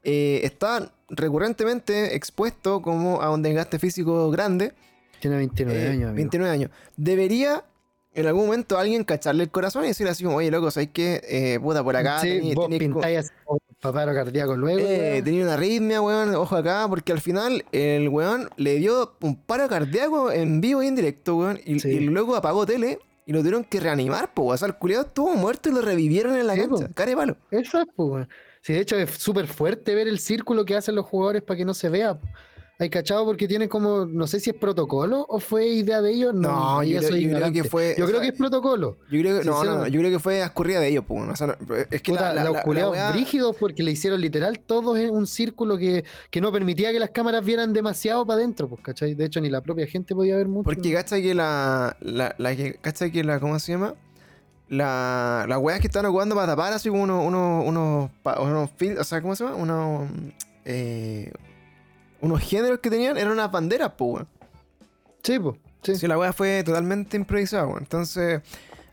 eh, 0.02 0.40
está 0.44 0.92
recurrentemente 1.09 2.14
expuesto 2.16 2.82
como 2.82 3.23
a 3.23 3.30
un 3.30 3.42
desgaste 3.42 3.78
físico 3.78 4.30
grande. 4.30 4.73
Tiene 5.21 5.37
29 5.37 5.78
eh, 5.78 5.88
años, 5.88 6.02
amigo. 6.04 6.14
29 6.16 6.50
años. 6.52 6.71
Debería 6.97 7.64
en 8.14 8.26
algún 8.26 8.47
momento 8.47 8.78
alguien 8.78 9.04
cacharle 9.04 9.44
el 9.44 9.50
corazón 9.50 9.85
y 9.85 9.88
decir 9.88 10.06
así 10.09 10.23
como, 10.25 10.37
oye, 10.37 10.50
loco, 10.50 10.71
¿sabes 10.71 10.90
qué? 10.92 11.21
Eh, 11.26 11.59
puta, 11.61 11.82
por 11.82 11.97
acá 11.97 12.18
sí, 12.21 12.28
tení- 12.28 12.54
vos 12.54 12.66
tení 12.66 12.78
pintáis 12.78 13.32
como 13.44 13.59
paparo 13.80 14.12
cardíaco 14.14 14.54
luego. 14.56 14.80
eh, 14.87 15.23
tenía 15.25 15.44
una 15.44 15.54
arritmia, 15.54 16.00
weón, 16.02 16.35
ojo 16.35 16.54
acá, 16.56 16.87
porque 16.88 17.12
al 17.12 17.21
final 17.21 17.64
el 17.73 18.09
weón 18.11 18.50
le 18.56 18.75
dio 18.76 19.14
un 19.23 19.37
paro 19.37 19.66
cardíaco 19.68 20.30
en 20.30 20.61
vivo 20.61 20.82
y 20.82 20.88
en 20.88 20.94
directo, 20.97 21.37
weón, 21.37 21.59
y, 21.64 21.80
Sí. 21.80 21.88
y 21.88 22.00
luego 22.00 22.37
apagó 22.37 22.66
tele 22.66 22.99
y 23.25 23.32
lo 23.32 23.38
tuvieron 23.38 23.64
que 23.64 23.80
reanimar, 23.80 24.35
po, 24.35 24.47
o 24.47 24.56
sea, 24.56 24.68
el 24.68 24.75
culiado 24.75 25.04
estuvo 25.06 25.35
muerto 25.35 25.68
y 25.71 25.73
lo 25.73 25.80
revivieron 25.80 26.37
en 26.37 26.47
la 26.47 26.54
Sí, 26.54 26.61
cancha, 26.61 26.87
po. 26.88 26.94
care 26.94 27.16
palo. 27.16 27.37
Eso 27.50 27.80
es, 27.80 27.87
pues, 27.97 28.09
weón. 28.11 28.28
Sí, 28.62 28.73
de 28.73 28.81
hecho 28.81 28.97
es 28.97 29.11
súper 29.11 29.47
fuerte 29.49 29.95
ver 29.95 30.09
el 30.09 30.19
círculo 30.19 30.64
que 30.64 30.76
hacen 30.76 30.95
los 30.95 31.04
jugadores 31.07 31.42
para 31.42 31.59
que 31.59 31.64
no 31.64 31.75
se 31.75 31.88
vea. 31.88 32.19
Hay 32.78 32.90
cachado 32.90 33.25
porque 33.25 33.47
tienen 33.47 33.69
como, 33.69 34.07
no 34.07 34.26
sé 34.26 34.40
si 34.40 34.50
es 34.50 34.57
protocolo 34.57 35.25
o 35.28 35.38
fue 35.38 35.66
idea 35.69 36.00
de 36.00 36.11
ellos. 36.11 36.35
No, 36.35 36.83
yo, 36.83 36.99
creo, 36.99 37.00
yo 37.02 37.09
creo 37.09 37.21
ignorante. 37.21 37.62
que 37.62 37.69
fue. 37.69 37.95
Yo 37.97 38.04
o 38.04 38.09
creo 38.09 38.19
sea, 38.19 38.28
que 38.28 38.33
es 38.33 38.38
protocolo. 38.38 38.99
Yo 39.11 39.21
creo 39.21 39.38
que, 39.40 39.45
no, 39.45 39.64
no, 39.64 39.87
yo 39.87 40.00
creo 40.00 40.11
que 40.11 40.19
fue 40.19 40.40
escurrida 40.40 40.81
de 40.81 40.88
ellos, 40.88 41.04
po, 41.04 41.14
o 41.14 41.37
sea, 41.37 41.47
no, 41.49 41.54
es 41.76 42.02
que 42.02 42.11
Puta, 42.12 42.33
la, 42.33 42.45
la, 42.45 42.50
los 42.64 42.95
la 42.95 43.12
brígidos 43.12 43.54
porque 43.57 43.83
le 43.85 43.92
hicieron 43.92 44.21
literal 44.21 44.59
todos 44.59 44.99
en 44.99 45.11
un 45.11 45.26
círculo 45.28 45.76
que, 45.78 46.04
que 46.31 46.40
no 46.40 46.50
permitía 46.50 46.90
que 46.90 46.99
las 46.99 47.11
cámaras 47.11 47.45
vieran 47.45 47.73
demasiado 47.73 48.26
para 48.26 48.38
adentro, 48.38 48.69
pues, 48.69 48.81
¿cachai? 48.83 49.14
De 49.14 49.26
hecho, 49.26 49.40
ni 49.40 49.49
la 49.49 49.61
propia 49.61 49.87
gente 49.87 50.14
podía 50.14 50.37
ver 50.37 50.49
mucho. 50.49 50.64
Porque 50.64 50.92
cacha 50.92 51.21
que 51.21 51.35
la, 51.35 51.97
la, 52.00 52.35
la 52.38 52.57
que 52.57 53.25
la, 53.25 53.38
¿cómo 53.38 53.61
se 53.61 53.73
llama? 53.73 53.95
La, 54.75 55.45
las 55.49 55.59
weas 55.59 55.81
que 55.81 55.87
están 55.88 56.07
ocupando 56.07 56.35
para 56.35 56.47
tapar 56.47 56.73
así 56.73 56.88
como 56.88 57.02
unos, 57.02 57.26
unos, 57.26 57.67
unos, 57.67 58.11
unos 58.25 58.71
fil- 58.79 58.99
o 58.99 59.05
sea, 59.05 59.21
¿cómo 59.21 59.37
se 59.37 59.45
llama? 59.45 59.57
Unos, 59.57 60.09
eh, 60.64 61.31
unos 62.23 62.41
géneros 62.41 62.79
que 62.79 62.88
tenían 62.88 63.19
eran 63.19 63.33
unas 63.33 63.50
banderas, 63.52 63.93
pues, 63.99 64.14
weón. 64.14 64.29
Sí, 65.23 65.38
pues. 65.38 65.57
Sí. 65.83 65.97
Sí, 65.97 66.07
la 66.07 66.17
wea 66.17 66.33
fue 66.33 66.62
totalmente 66.64 67.19
improvisada, 67.19 67.67
weón. 67.67 67.81
Entonces, 67.83 68.41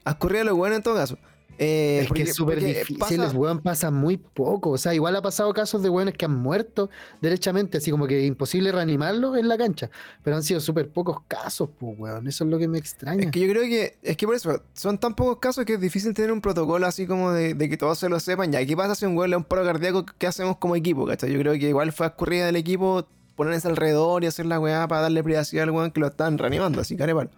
escurría 0.06 0.44
lo 0.44 0.54
bueno 0.56 0.76
en 0.76 0.84
todo 0.84 0.96
caso. 0.96 1.18
Eh, 1.62 1.98
Es 1.98 2.02
que 2.04 2.08
porque- 2.08 2.22
es 2.24 2.36
súper 2.36 2.64
difícil, 2.64 2.98
pasa- 2.98 3.38
weón, 3.38 3.60
pasa 3.60 3.92
muy 3.92 4.16
poco. 4.16 4.70
O 4.70 4.78
sea, 4.78 4.94
igual 4.94 5.14
ha 5.18 5.22
pasado 5.22 5.54
casos 5.54 5.84
de 5.84 5.90
weones 5.90 6.14
que 6.16 6.24
han 6.24 6.34
muerto 6.38 6.90
derechamente, 7.22 7.80
así 7.80 7.92
como 7.92 8.08
que 8.08 8.26
imposible 8.26 8.72
reanimarlos 8.72 9.38
en 9.38 9.50
la 9.50 9.58
cancha. 9.58 9.90
Pero 10.24 10.38
han 10.38 10.44
sido 10.44 10.62
súper 10.62 10.90
pocos 10.90 11.18
casos, 11.28 11.70
pues, 11.78 12.00
weón. 12.00 12.26
Eso 12.30 12.46
es 12.46 12.50
lo 12.50 12.58
que 12.58 12.70
me 12.70 12.78
extraña. 12.78 13.26
Es 13.26 13.32
que 13.32 13.42
yo 13.42 13.50
creo 13.50 13.64
que, 13.64 13.98
es 14.02 14.16
que 14.16 14.26
por 14.26 14.36
eso, 14.36 14.64
son 14.74 14.98
tan 14.98 15.16
pocos 15.16 15.40
casos 15.40 15.66
que 15.66 15.74
es 15.74 15.82
difícil 15.82 16.14
tener 16.14 16.32
un 16.32 16.40
protocolo 16.40 16.88
así 16.88 17.06
como 17.06 17.32
de, 17.34 17.54
de 17.54 17.70
que 17.70 17.76
todos 17.76 18.00
se 18.00 18.08
lo 18.08 18.22
sepan. 18.22 18.54
Ya, 18.54 18.66
¿qué 18.66 18.78
pasa 18.78 18.96
si 18.96 19.06
un 19.06 19.16
güey 19.16 19.30
le 19.30 19.34
da 19.34 19.40
un 19.40 19.44
paro 19.44 19.66
cardíaco? 19.66 20.06
¿Qué 20.18 20.28
hacemos 20.28 20.56
como 20.58 20.78
equipo? 20.78 21.06
¿cachai? 21.06 21.30
Yo 21.34 21.40
creo 21.40 21.52
que 21.54 21.68
igual 21.68 21.92
fue 21.92 22.08
escurrida 22.08 22.46
del 22.46 22.56
equipo 22.56 23.06
ponerse 23.36 23.68
alrededor 23.68 24.24
y 24.24 24.28
hacer 24.28 24.46
la 24.46 24.62
weá 24.62 24.88
para 24.88 25.02
darle 25.02 25.22
privacidad 25.24 25.64
al 25.64 25.72
weón 25.72 25.92
que 25.92 26.00
lo 26.00 26.08
están 26.08 26.38
reanimando, 26.38 26.80
así 26.80 26.96
carepalo. 26.96 27.30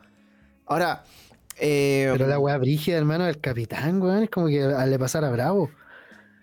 Ahora, 0.68 1.04
eh, 1.62 2.10
Pero 2.12 2.28
la 2.28 2.40
weá 2.40 2.58
brígida, 2.58 2.98
hermano, 2.98 3.26
del 3.26 3.40
capitán, 3.40 4.02
weón, 4.02 4.24
es 4.24 4.30
como 4.30 4.48
que 4.48 4.62
a- 4.64 4.86
le 4.86 5.00
pasara 5.00 5.30
bravo. 5.30 5.70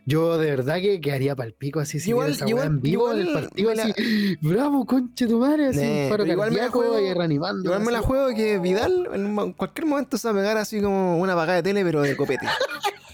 Yo 0.06 0.38
de 0.38 0.48
verdad 0.50 0.76
que 0.76 1.02
quedaría 1.02 1.36
pal 1.36 1.52
pico 1.52 1.80
así 1.80 2.00
si 2.00 2.08
Igual- 2.10 2.34
igual- 2.46 2.66
en 2.66 2.80
vivo 2.80 3.12
en 3.12 3.18
el 3.20 3.28
igual 3.28 3.44
partido 3.44 3.74
la- 3.74 3.82
así. 3.82 4.36
Bravo, 4.40 4.86
conche 4.86 5.26
tu 5.26 5.38
madre, 5.38 5.66
así 5.66 5.80
Nee, 5.80 6.08
paro 6.08 6.22
pero 6.24 6.32
igual 6.32 6.50
me 6.50 6.56
la 6.60 6.70
juego- 6.70 6.98
y 6.98 7.12
reanimando. 7.12 7.62
igual 7.64 7.84
me 7.84 7.92
la 7.92 7.98
así. 7.98 8.06
juego 8.06 8.28
que 8.34 8.58
Vidal 8.58 9.06
en 9.12 9.52
cualquier 9.52 9.86
momento 9.86 10.16
se 10.16 10.28
va 10.28 10.32
a 10.32 10.36
pegar 10.42 10.56
así 10.56 10.80
como 10.80 11.18
una 11.18 11.34
apagada 11.34 11.56
de 11.56 11.62
tele, 11.62 11.84
pero 11.84 12.00
de 12.00 12.16
copete. 12.16 12.46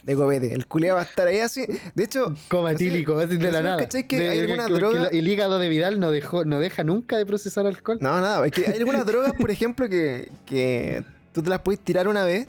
de 0.04 0.14
copete. 0.14 0.52
El 0.54 0.66
culiado 0.66 0.96
va 0.96 1.02
a 1.02 1.06
estar 1.06 1.26
ahí 1.26 1.38
así. 1.40 1.64
De 1.96 2.04
hecho, 2.04 2.32
Coma 2.48 2.72
etílico, 2.72 3.18
así 3.18 3.38
de 3.38 3.50
la 3.50 3.58
¿sí 3.58 3.64
nada. 3.64 3.76
cachai 3.78 4.06
que 4.06 4.18
De- 4.20 4.28
hay 4.28 4.36
de- 4.36 4.44
alguna 4.44 4.66
que- 4.66 4.72
que 4.74 4.78
droga? 4.78 5.00
la- 5.00 5.08
el 5.08 5.26
hígado 5.26 5.58
de 5.58 5.68
Vidal 5.70 5.98
no, 5.98 6.10
dejó, 6.12 6.44
no 6.44 6.60
deja 6.60 6.84
nunca 6.84 7.16
de 7.16 7.26
procesar 7.26 7.66
alcohol. 7.66 7.98
No, 8.02 8.20
nada, 8.20 8.46
es 8.46 8.52
que 8.52 8.66
hay 8.70 8.78
algunas 8.78 9.04
drogas, 9.06 9.32
por 9.32 9.50
ejemplo, 9.50 9.88
que, 9.88 10.30
que 10.46 11.02
tú 11.34 11.42
te 11.42 11.50
las 11.50 11.60
puedes 11.60 11.80
tirar 11.80 12.08
una 12.08 12.24
vez, 12.24 12.46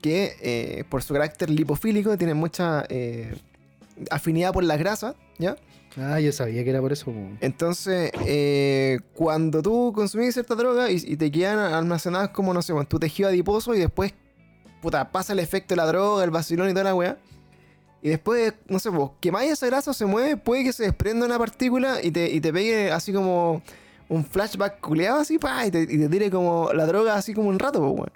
que 0.00 0.36
eh, 0.40 0.84
por 0.88 1.02
su 1.02 1.12
carácter 1.12 1.50
lipofílico 1.50 2.16
tienen 2.16 2.36
mucha 2.36 2.84
eh, 2.88 3.36
afinidad 4.10 4.52
por 4.52 4.62
las 4.62 4.78
grasas, 4.78 5.16
¿ya? 5.38 5.56
Ah, 5.96 6.20
yo 6.20 6.30
sabía 6.30 6.62
que 6.62 6.70
era 6.70 6.80
por 6.80 6.92
eso. 6.92 7.12
Entonces, 7.40 8.12
eh, 8.24 9.00
cuando 9.14 9.60
tú 9.60 9.92
consumís 9.92 10.34
cierta 10.34 10.54
droga 10.54 10.88
y, 10.90 11.02
y 11.04 11.16
te 11.16 11.30
quedan 11.32 11.58
almacenadas 11.58 12.28
como, 12.28 12.54
no 12.54 12.62
sé, 12.62 12.72
en 12.72 12.86
tu 12.86 13.00
tejido 13.00 13.28
adiposo 13.28 13.74
y 13.74 13.80
después, 13.80 14.14
puta, 14.80 15.10
pasa 15.10 15.32
el 15.32 15.40
efecto 15.40 15.74
de 15.74 15.76
la 15.76 15.86
droga, 15.86 16.22
el 16.22 16.30
vacilón 16.30 16.70
y 16.70 16.72
toda 16.72 16.84
la 16.84 16.94
weá. 16.94 17.18
Y 18.00 18.10
después, 18.10 18.54
no 18.68 18.78
sé, 18.78 18.90
vos, 18.90 19.10
quemáis 19.20 19.50
esa 19.50 19.66
grasa, 19.66 19.92
se 19.92 20.06
mueve, 20.06 20.36
puede 20.36 20.62
que 20.62 20.72
se 20.72 20.84
desprenda 20.84 21.26
una 21.26 21.36
partícula 21.36 21.98
y 22.00 22.12
te, 22.12 22.30
y 22.30 22.40
te 22.40 22.52
pegue 22.52 22.92
así 22.92 23.12
como 23.12 23.60
un 24.08 24.24
flashback 24.24 24.80
culeado 24.80 25.18
así, 25.18 25.38
pa, 25.38 25.66
y 25.66 25.72
te, 25.72 25.82
y 25.82 25.98
te 25.98 26.08
tire 26.08 26.30
como 26.30 26.72
la 26.72 26.86
droga 26.86 27.16
así 27.16 27.34
como 27.34 27.48
un 27.48 27.58
rato, 27.58 27.80
pues, 27.80 27.92
weón, 27.92 28.12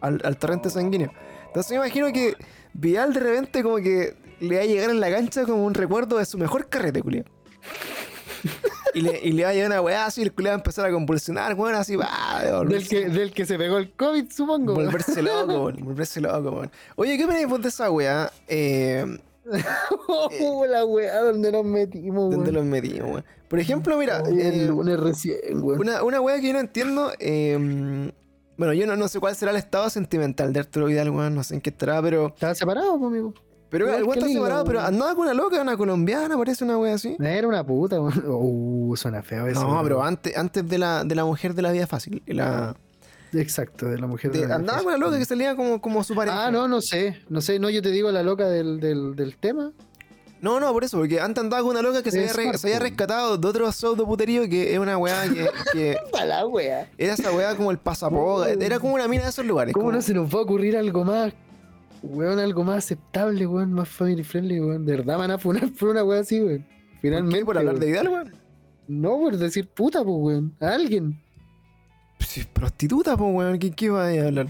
al, 0.00 0.20
al 0.24 0.36
torrente 0.36 0.70
sanguíneo. 0.70 1.12
Entonces 1.46 1.70
me 1.70 1.76
imagino 1.78 2.12
que 2.12 2.34
Vidal 2.74 3.14
de 3.14 3.20
repente 3.20 3.62
como 3.62 3.76
que 3.76 4.14
le 4.40 4.56
va 4.56 4.62
a 4.62 4.66
llegar 4.66 4.90
en 4.90 5.00
la 5.00 5.10
cancha 5.10 5.44
como 5.44 5.64
un 5.64 5.74
recuerdo 5.74 6.18
de 6.18 6.26
su 6.26 6.36
mejor 6.38 6.68
carrete, 6.68 7.02
culiado. 7.02 7.28
y, 8.94 9.00
le, 9.00 9.20
y 9.22 9.32
le 9.32 9.44
va 9.44 9.50
a 9.50 9.52
llegar 9.54 9.68
una 9.68 9.80
weá 9.80 10.06
así, 10.06 10.22
el 10.22 10.32
culiado 10.32 10.52
va 10.52 10.56
a 10.56 10.60
empezar 10.60 10.86
a 10.86 10.90
convulsionar, 10.92 11.54
weón, 11.54 11.74
así, 11.74 11.96
va, 11.96 12.06
de 12.42 12.74
Del 12.74 12.86
que, 12.88 13.08
del 13.08 13.32
que 13.32 13.46
se 13.46 13.56
pegó 13.56 13.78
el 13.78 13.92
COVID, 13.92 14.30
supongo. 14.30 14.74
volverse 14.74 15.22
loco, 15.22 15.52
weón, 15.64 15.76
volverse 15.82 16.20
loco, 16.20 16.50
weón. 16.50 16.70
Oye, 16.96 17.16
¿qué 17.16 17.24
opináis 17.24 17.48
vos 17.48 17.62
de 17.62 17.68
esa 17.68 17.90
weá? 17.90 18.30
Eh, 18.48 19.04
Oh, 20.08 20.66
la 20.66 20.84
weá 20.84 21.20
donde 21.22 21.52
nos 21.52 21.64
metimos, 21.64 22.30
¿Dónde 22.34 22.52
los 22.52 22.64
metimos, 22.64 23.10
weón? 23.10 23.24
Por 23.48 23.58
ejemplo, 23.60 23.96
mira, 23.96 24.18
el 24.26 24.40
eh, 24.40 24.66
lunes 24.66 24.98
recién, 25.00 25.38
weón. 25.62 25.80
una, 25.80 26.02
una 26.02 26.20
weá 26.20 26.40
que 26.40 26.48
yo 26.48 26.52
no 26.52 26.60
entiendo, 26.60 27.12
eh, 27.18 28.10
bueno, 28.56 28.72
yo 28.72 28.86
no, 28.86 28.96
no 28.96 29.08
sé 29.08 29.20
cuál 29.20 29.34
será 29.36 29.50
el 29.52 29.56
estado 29.58 29.88
sentimental 29.90 30.52
de 30.52 30.60
Arturo 30.60 30.86
Vidal, 30.86 31.10
weón, 31.10 31.34
no 31.34 31.42
sé 31.44 31.54
en 31.54 31.60
qué 31.60 31.70
estará, 31.70 32.00
pero, 32.02 32.28
Estaba 32.28 32.54
separado, 32.54 32.92
amigo. 32.94 33.34
pero 33.68 33.92
el 33.94 34.04
weón 34.04 34.18
está 34.18 34.28
separado, 34.30 34.64
pero 34.64 34.80
andaba 34.80 35.14
con 35.14 35.22
una 35.24 35.34
loca, 35.34 35.60
una 35.60 35.76
colombiana, 35.76 36.36
parece 36.36 36.64
una 36.64 36.78
weá 36.78 36.94
así. 36.94 37.16
Era 37.20 37.46
una 37.48 37.64
puta, 37.64 38.00
weón. 38.00 38.24
Uh, 38.26 38.96
suena 38.96 39.22
feo 39.22 39.46
eso. 39.46 39.60
No, 39.62 39.82
pero 39.82 40.02
antes, 40.02 40.36
antes 40.36 40.66
de 40.68 40.78
la, 40.78 41.04
de 41.04 41.14
la 41.14 41.24
mujer 41.24 41.54
de 41.54 41.62
la 41.62 41.72
vida 41.72 41.86
fácil. 41.86 42.22
La, 42.26 42.74
Exacto, 43.32 43.86
de 43.86 43.98
la 43.98 44.06
mujer. 44.06 44.30
de- 44.32 44.40
de 44.40 44.46
la 44.48 44.54
andaba 44.54 44.78
mujer. 44.78 44.84
con 44.94 44.94
una 45.02 45.06
loca 45.06 45.18
que 45.18 45.24
salía 45.26 45.56
como, 45.56 45.80
como 45.80 46.02
su 46.04 46.14
pareja. 46.14 46.46
Ah, 46.46 46.50
no, 46.50 46.68
no 46.68 46.80
sé. 46.80 47.20
No 47.28 47.40
sé, 47.40 47.58
no, 47.58 47.68
yo 47.68 47.82
te 47.82 47.90
digo 47.90 48.10
la 48.10 48.22
loca 48.22 48.48
del, 48.48 48.80
del, 48.80 49.14
del 49.16 49.36
tema. 49.36 49.72
No, 50.40 50.60
no, 50.60 50.72
por 50.72 50.84
eso, 50.84 50.98
porque 50.98 51.18
antes 51.20 51.42
andaba 51.42 51.62
con 51.62 51.70
una 51.72 51.82
loca 51.82 52.02
que 52.02 52.10
se 52.10 52.18
había, 52.20 52.32
re- 52.32 52.58
se 52.58 52.66
había 52.68 52.78
rescatado 52.78 53.38
de 53.38 53.48
otro 53.48 53.70
de 53.70 54.04
puterío 54.04 54.48
que 54.48 54.72
es 54.74 54.78
una 54.78 54.98
weá 54.98 55.22
que, 55.32 55.48
que 55.72 55.96
la 56.26 56.46
wea. 56.46 56.90
era 56.98 57.14
esa 57.14 57.32
weá 57.32 57.56
como 57.56 57.70
el 57.70 57.78
pasapoga, 57.78 58.50
era 58.50 58.78
como 58.78 58.94
una 58.94 59.08
mina 59.08 59.24
de 59.24 59.30
esos 59.30 59.44
lugares. 59.46 59.72
¿Cómo 59.72 59.86
como- 59.86 59.96
no 59.96 60.02
se 60.02 60.12
nos 60.14 60.32
va 60.32 60.38
a 60.40 60.42
ocurrir 60.42 60.76
algo 60.76 61.04
más, 61.04 61.32
weón, 62.02 62.38
algo 62.38 62.64
más 62.64 62.78
aceptable, 62.84 63.46
weón, 63.46 63.72
más 63.72 63.88
family 63.88 64.22
friendly, 64.24 64.60
weón? 64.60 64.84
De 64.84 64.96
verdad 64.96 65.16
van 65.18 65.30
a 65.30 65.38
funar 65.38 65.70
por 65.78 65.88
una 65.88 66.04
wea 66.04 66.20
así, 66.20 66.40
weón. 66.42 66.62
¿Por 66.66 67.00
Finalmente. 67.00 67.38
qué? 67.38 67.44
¿Por 67.44 67.58
hablar 67.58 67.78
de 67.78 67.86
Vidal, 67.86 68.08
weón? 68.08 68.34
No, 68.88 69.18
por 69.18 69.36
decir 69.36 69.68
puta, 69.68 70.04
pues, 70.04 70.16
weón. 70.18 70.54
A 70.60 70.68
alguien. 70.74 71.18
Si 72.20 72.40
es 72.40 72.46
prostituta, 72.46 73.16
pues, 73.16 73.34
weón, 73.34 73.58
¿qué, 73.58 73.70
qué 73.72 73.88
va 73.90 74.04
a 74.06 74.10
hablar? 74.10 74.48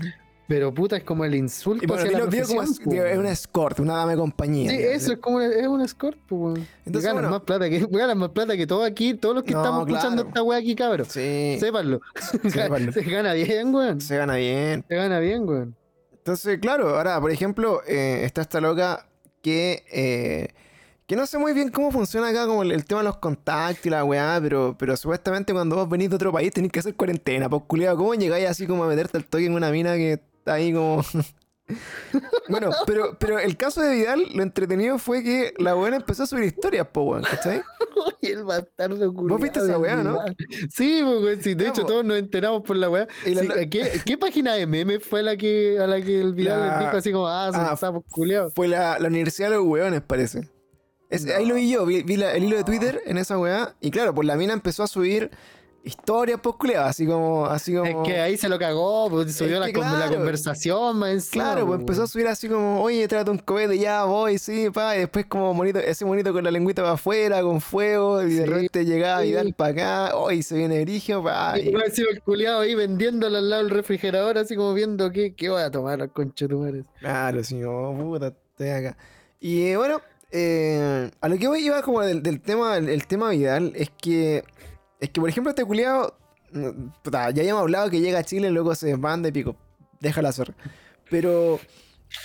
Pero 0.49 0.73
puta 0.73 0.97
es 0.97 1.03
como 1.03 1.25
el 1.25 1.35
insulto 1.35 1.85
Y 1.85 1.89
bueno, 1.89 2.05
hacia 2.05 2.19
la 2.19 2.25
como 2.25 2.63
es, 2.63 2.79
digo, 2.79 3.05
es 3.05 3.19
una 3.19 3.33
escort, 3.33 3.81
una 3.81 3.97
dama 3.97 4.13
de 4.13 4.17
compañía. 4.17 4.71
Sí, 4.71 4.77
digamos. 4.77 5.03
eso 5.03 5.13
es 5.13 5.19
como 5.19 5.37
una, 5.39 5.47
es 5.47 5.67
un 5.67 5.81
escort, 5.81 6.17
pues, 6.29 6.41
weón. 6.41 6.69
Entonces, 6.85 7.03
ganan 7.03 7.23
bueno. 7.23 7.31
más 7.31 7.41
plata 7.43 7.69
que 7.69 7.87
ganan 7.91 8.19
más 8.19 8.29
plata 8.31 8.57
que 8.57 8.67
todos 8.67 8.87
aquí, 8.87 9.15
todos 9.15 9.35
los 9.35 9.45
que 9.45 9.53
No, 9.53 9.61
estamos 9.61 9.89
escuchando 9.89 10.23
claro. 10.23 10.29
esta 10.29 10.43
weá 10.43 10.59
aquí, 10.59 10.75
cabrón. 10.77 11.07
Sí, 11.11 11.57
Sépanlo. 11.59 12.01
Sépanlo. 12.49 12.93
Se 12.93 13.03
gana 13.03 13.33
bien, 13.33 13.75
weón. 13.75 14.01
se 14.01 14.17
gana 14.17 14.37
bien. 14.37 14.85
Se 14.89 14.95
gana 14.95 15.19
bien, 15.19 15.49
weón. 15.49 15.77
Entonces, 16.13 16.59
claro, 16.61 16.97
ahora, 16.97 17.21
por 17.21 17.31
ejemplo, 17.31 17.83
eh, 17.87 18.23
está 18.25 18.43
esta 18.43 18.61
loca 18.61 19.07
que, 19.43 19.85
eh, 19.93 20.49
Que 21.07 21.15
no 21.15 21.25
sé 21.27 21.39
muy 21.39 21.53
bien 21.53 21.71
cómo 21.71 21.93
funciona 21.93 22.29
acá 22.29 22.47
como 22.47 22.63
el, 22.65 22.73
el 22.73 22.85
tema 22.85 23.01
de 23.01 23.05
los 23.05 23.19
contactos 23.19 23.87
y 23.87 23.91
la 23.91 24.03
weá, 24.05 24.39
pero, 24.43 24.75
pero 24.77 24.97
supuestamente 24.97 25.53
cuando 25.53 25.77
vos 25.77 25.89
venís 25.89 26.11
de 26.11 26.17
otro 26.17 26.33
país 26.33 26.53
tenés 26.53 26.73
que 26.73 26.81
hacer 26.81 26.97
cuarentena, 26.97 27.49
pues 27.49 27.63
culiado, 27.69 27.97
¿cómo 27.97 28.15
llegáis 28.15 28.49
así 28.49 28.67
como 28.67 28.83
a 28.83 28.89
meterte 28.89 29.17
al 29.19 29.25
toque 29.25 29.47
en 29.47 29.55
una 29.55 29.71
mina 29.71 29.95
que 29.95 30.21
está 30.47 30.55
ahí 30.55 30.73
como... 30.73 31.05
bueno, 32.49 32.71
pero, 32.87 33.17
pero 33.19 33.41
el 33.41 33.57
caso 33.57 33.81
de 33.81 33.93
Vidal, 33.97 34.23
lo 34.35 34.45
entretenido 34.45 34.99
fue 34.99 35.25
que 35.25 35.53
la 35.59 35.75
buena 35.75 35.97
empezó 35.97 36.23
a 36.23 36.27
subir 36.29 36.45
historias, 36.45 36.87
po, 36.87 37.03
weón, 37.03 37.25
¿cachai? 37.25 37.63
Y 38.21 38.29
el 38.29 38.45
bastardo 38.45 39.13
culiao 39.13 39.39
viste 39.39 39.59
esa 39.61 39.79
weá, 39.79 39.97
no? 39.97 40.19
Sí, 40.73 41.03
weón, 41.03 41.43
sí, 41.43 41.55
de 41.55 41.69
hecho 41.69 41.85
todos 41.85 42.05
nos 42.05 42.19
enteramos 42.19 42.63
por 42.63 42.77
la 42.77 42.89
weá. 42.89 43.09
La- 43.25 43.67
¿qué, 43.69 44.01
qué 44.05 44.17
página 44.19 44.55
de 44.55 44.67
memes 44.67 45.03
fue 45.05 45.23
la 45.25 45.37
que, 45.37 45.79
a 45.81 45.87
la 45.89 46.01
que 46.01 46.21
el 46.21 46.35
Vidal 46.35 46.61
La- 46.61 46.71
les 46.77 46.79
dijo 46.87 46.97
así 46.99 47.11
como, 47.13 47.27
ah, 47.27 47.51
son 47.53 47.63
Ah, 47.63 47.77
sapos 47.77 48.05
culiados? 48.11 48.53
Fue 48.55 48.69
la, 48.69 48.99
la 49.01 49.09
Universidad 49.09 49.51
de 49.51 49.57
los 49.57 49.65
Hueones, 49.67 50.03
parece. 50.03 50.49
Es- 51.11 51.25
No. 51.25 51.35
Ahí 51.35 51.47
lo 51.47 51.55
vi 51.57 51.71
yo, 51.71 51.85
vi, 51.85 52.03
vi 52.05 52.17
la- 52.17 52.33
el 52.35 52.45
hilo 52.45 52.57
de 52.57 52.65
Twitter 52.65 53.01
en 53.07 53.19
esa 53.19 53.39
weá. 53.39 53.75
Y 53.81 53.91
claro, 53.91 54.15
pues 54.15 54.27
la 54.27 54.37
mina 54.37 54.53
empezó 54.53 54.83
a 54.85 54.87
subir 54.87 55.31
historias 55.87 56.41
post 56.41 56.61
así 56.77 57.07
como, 57.07 57.47
así 57.47 57.75
como. 57.75 58.03
Es 58.03 58.09
que 58.09 58.21
ahí 58.21 58.37
se 58.37 58.49
lo 58.49 58.59
cagó, 58.59 59.09
pues 59.09 59.35
subió 59.35 59.61
la, 59.61 59.73
con- 59.73 59.83
la 59.83 59.91
claro. 59.97 60.15
conversación 60.17 61.01
Claro, 61.31 61.67
pues 61.67 61.67
pues, 61.67 61.81
empezó 61.81 62.03
a 62.03 62.07
subir 62.09 62.27
así 62.27 62.49
como, 62.49 62.83
oye, 62.83 63.07
trata 63.09 63.31
un 63.31 63.39
cohete, 63.39 63.79
ya 63.79 64.05
voy, 64.05 64.39
sí, 64.39 64.69
pa, 64.71 64.97
y 64.97 65.01
después 65.01 65.27
como 65.27 65.55
monito, 65.55 65.79
ese 65.79 66.05
monito 66.05 66.33
con 66.33 66.43
la 66.45 66.51
lengüita 66.51 66.83
para 66.83 66.95
afuera, 66.95 67.41
con 67.43 67.61
fuego, 67.61 68.23
y 68.23 68.35
de 68.35 68.47
repente 68.47 68.85
llegaba 68.85 69.23
sí. 69.23 69.29
Vidal 69.29 69.55
para 69.55 69.71
acá, 69.71 70.17
hoy 70.17 70.43
se 70.43 70.57
viene 70.57 70.83
Brigio, 70.83 71.23
pa, 71.23 71.55
Y 71.59 71.69
y- 71.69 71.73
más 71.73 71.85
encima 71.85 72.09
el 72.11 72.21
culiado 72.23 72.61
ahí 72.61 72.75
vendiéndolo 72.75 73.39
al 73.39 73.49
lado 73.49 73.63
del 73.63 73.71
refrigerador, 73.71 74.39
así 74.39 74.57
como 74.57 74.75
viendo 74.75 75.11
qué, 75.13 75.35
qué 75.35 75.49
voy 75.49 75.63
a 75.63 75.71
tomar, 75.71 76.11
conchetumares. 76.11 76.85
Claro, 76.99 77.45
sí, 77.45 77.63
oh, 77.65 77.97
puta, 77.97 78.29
estoy 78.51 78.69
acá. 78.71 78.97
Y 79.39 79.67
eh, 79.69 79.77
bueno, 79.77 80.01
eh, 80.33 81.11
a 81.21 81.29
lo 81.29 81.39
que 81.39 81.47
voy 81.47 81.65
iba 81.65 81.81
como 81.83 82.03
del, 82.03 82.23
del 82.23 82.41
tema, 82.41 82.77
el, 82.77 82.89
el 82.89 83.07
tema 83.07 83.31
Vidal, 83.31 83.73
es 83.77 83.91
que, 84.01 84.43
es 85.01 85.11
que 85.11 85.21
por 85.21 85.29
ejemplo 85.29 85.51
este 85.51 85.65
culiado, 85.65 86.19
puta, 87.03 87.31
ya 87.31 87.43
habíamos 87.43 87.63
hablado 87.63 87.91
que 87.91 88.01
llega 88.01 88.19
a 88.21 88.25
Chile, 88.25 88.51
luego 88.51 88.75
se 88.75 88.87
desbanda 88.89 89.29
y 89.29 89.33
pico, 89.33 89.57
déjala 90.01 90.31
hacer. 90.31 90.55
Pero, 91.11 91.61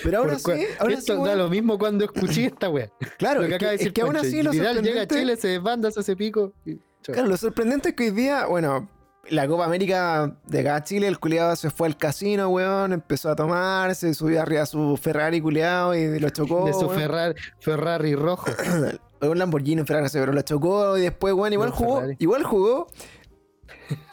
pero 0.04 0.20
ahora 0.20 0.40
sí, 0.40 0.52
ahora 0.80 0.94
Esto 0.94 1.18
sí, 1.18 1.24
da 1.28 1.36
lo 1.36 1.50
mismo 1.50 1.78
cuando 1.78 2.06
escuché 2.06 2.46
esta 2.46 2.70
wea. 2.70 2.90
claro, 3.18 3.42
lo 3.42 3.48
que 3.48 3.54
es 3.54 3.56
acaba 3.58 3.70
de 3.72 3.76
es 3.76 3.80
decir 3.82 3.94
que 3.94 4.02
aún 4.02 4.18
así 4.18 4.42
lo 4.44 4.52
Vidal 4.52 4.76
llega 4.82 5.02
a 5.02 5.04
sorprendente- 5.04 5.16
Chile, 5.20 5.38
se 5.38 5.48
desbanda, 5.50 5.92
se 5.92 6.00
hace 6.00 6.16
pico. 6.16 6.54
y. 6.66 6.78
Claro, 7.04 7.28
lo 7.28 7.38
sorprendente 7.38 7.90
es 7.90 7.96
que 7.96 8.04
hoy 8.06 8.12
día, 8.12 8.46
bueno, 8.46 8.88
la 9.30 9.48
Copa 9.48 9.66
América 9.66 10.36
de 10.46 10.60
acá 10.60 10.76
a 10.76 10.84
Chile, 10.84 11.08
el 11.08 11.20
culiado 11.20 11.56
se 11.56 11.70
fue 11.72 11.88
al 11.88 11.98
casino, 11.98 12.48
weón, 12.50 12.94
empezó 12.94 13.30
a 13.32 13.36
tomar, 13.36 13.94
se 13.96 14.14
subió 14.14 14.40
arriba 14.42 14.62
a 14.62 14.66
su 14.68 14.98
Ferrari 15.02 15.42
culiado 15.42 15.96
y 15.96 16.20
lo 16.20 16.30
chocó. 16.30 16.66
de 16.66 16.74
su 16.74 16.82
weón. 16.88 17.00
Ferrari, 17.00 17.36
Ferrari 17.60 18.16
rojo. 18.16 18.46
un 19.30 19.38
Lamborghini, 19.40 19.82
un 19.82 19.88
Ferrari, 19.88 20.04
no 20.04 20.10
sé, 20.10 20.20
pero 20.20 20.34
lo 20.34 20.42
chocó 20.42 20.98
y 20.98 21.02
después, 21.02 21.34
bueno, 21.34 21.54
igual 21.54 21.70
jugó, 21.72 21.96
Ferrari. 21.98 22.16
igual 22.20 22.44
jugó, 22.44 22.88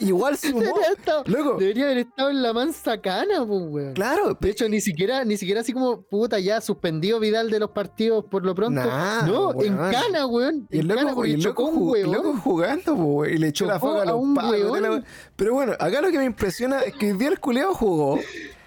igual 0.00 0.36
sumó, 0.36 0.62
loco, 1.26 1.56
debería 1.58 1.84
haber 1.84 1.98
estado 1.98 2.30
en 2.30 2.42
la 2.42 2.52
mansa 2.52 3.00
cana, 3.00 3.44
pues, 3.46 3.62
weón. 3.68 3.94
claro, 3.94 4.36
De 4.40 4.50
hecho, 4.50 4.68
ni 4.68 4.80
siquiera, 4.80 5.24
ni 5.24 5.36
siquiera 5.36 5.60
así 5.60 5.72
como, 5.72 6.02
puta, 6.02 6.38
ya 6.40 6.60
suspendió 6.60 7.20
Vidal 7.20 7.48
de 7.50 7.60
los 7.60 7.70
partidos 7.70 8.24
por 8.24 8.44
lo 8.44 8.54
pronto. 8.54 8.80
Nah, 8.80 9.22
no, 9.22 9.52
en 9.62 9.76
cana, 9.76 10.26
weón. 10.26 10.66
y 10.70 10.78
el 10.80 10.88
cana 10.88 11.02
loco, 11.02 11.14
porque 11.16 11.30
y 11.30 11.34
el 11.34 11.42
loco, 11.42 11.64
un 11.64 11.76
ju- 11.76 11.96
el 11.96 12.06
weón. 12.08 12.12
loco 12.16 12.36
jugando, 12.42 12.96
po, 12.96 13.02
weón, 13.04 13.34
y 13.34 13.38
le 13.38 13.48
echó 13.48 13.66
la 13.66 13.78
foca 13.78 14.02
a 14.02 14.04
los 14.06 14.16
un 14.20 14.36
weón. 14.36 15.04
Pero 15.36 15.54
bueno, 15.54 15.72
acá 15.78 16.00
lo 16.00 16.10
que 16.10 16.18
me 16.18 16.24
impresiona 16.24 16.80
es 16.82 16.94
que 16.94 17.12
hoy 17.12 17.18
día 17.18 17.28
el 17.28 17.38
culiado 17.38 17.72
jugó, 17.74 18.18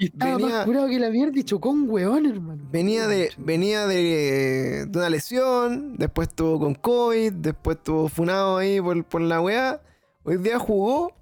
Y 0.01 0.05
estaba 0.05 0.37
venía- 0.37 0.49
más 0.55 0.65
curado 0.65 0.87
que 0.87 0.97
la 0.99 1.09
mierda 1.11 1.39
y 1.39 1.43
chocó 1.43 1.69
un 1.69 1.87
weón, 1.87 2.25
hermano. 2.25 2.63
Venía 2.71 3.07
de, 3.07 3.29
venía 3.37 3.85
de, 3.85 4.85
de 4.87 4.97
una 4.97 5.09
lesión, 5.11 5.95
después 5.95 6.29
estuvo 6.29 6.59
con 6.59 6.73
COVID, 6.73 7.33
después 7.33 7.77
estuvo 7.77 8.09
funado 8.09 8.57
ahí 8.57 8.81
por, 8.81 9.03
por 9.05 9.21
la 9.21 9.39
weá. 9.41 9.79
Hoy 10.23 10.37
día 10.37 10.57
jugó, 10.57 11.13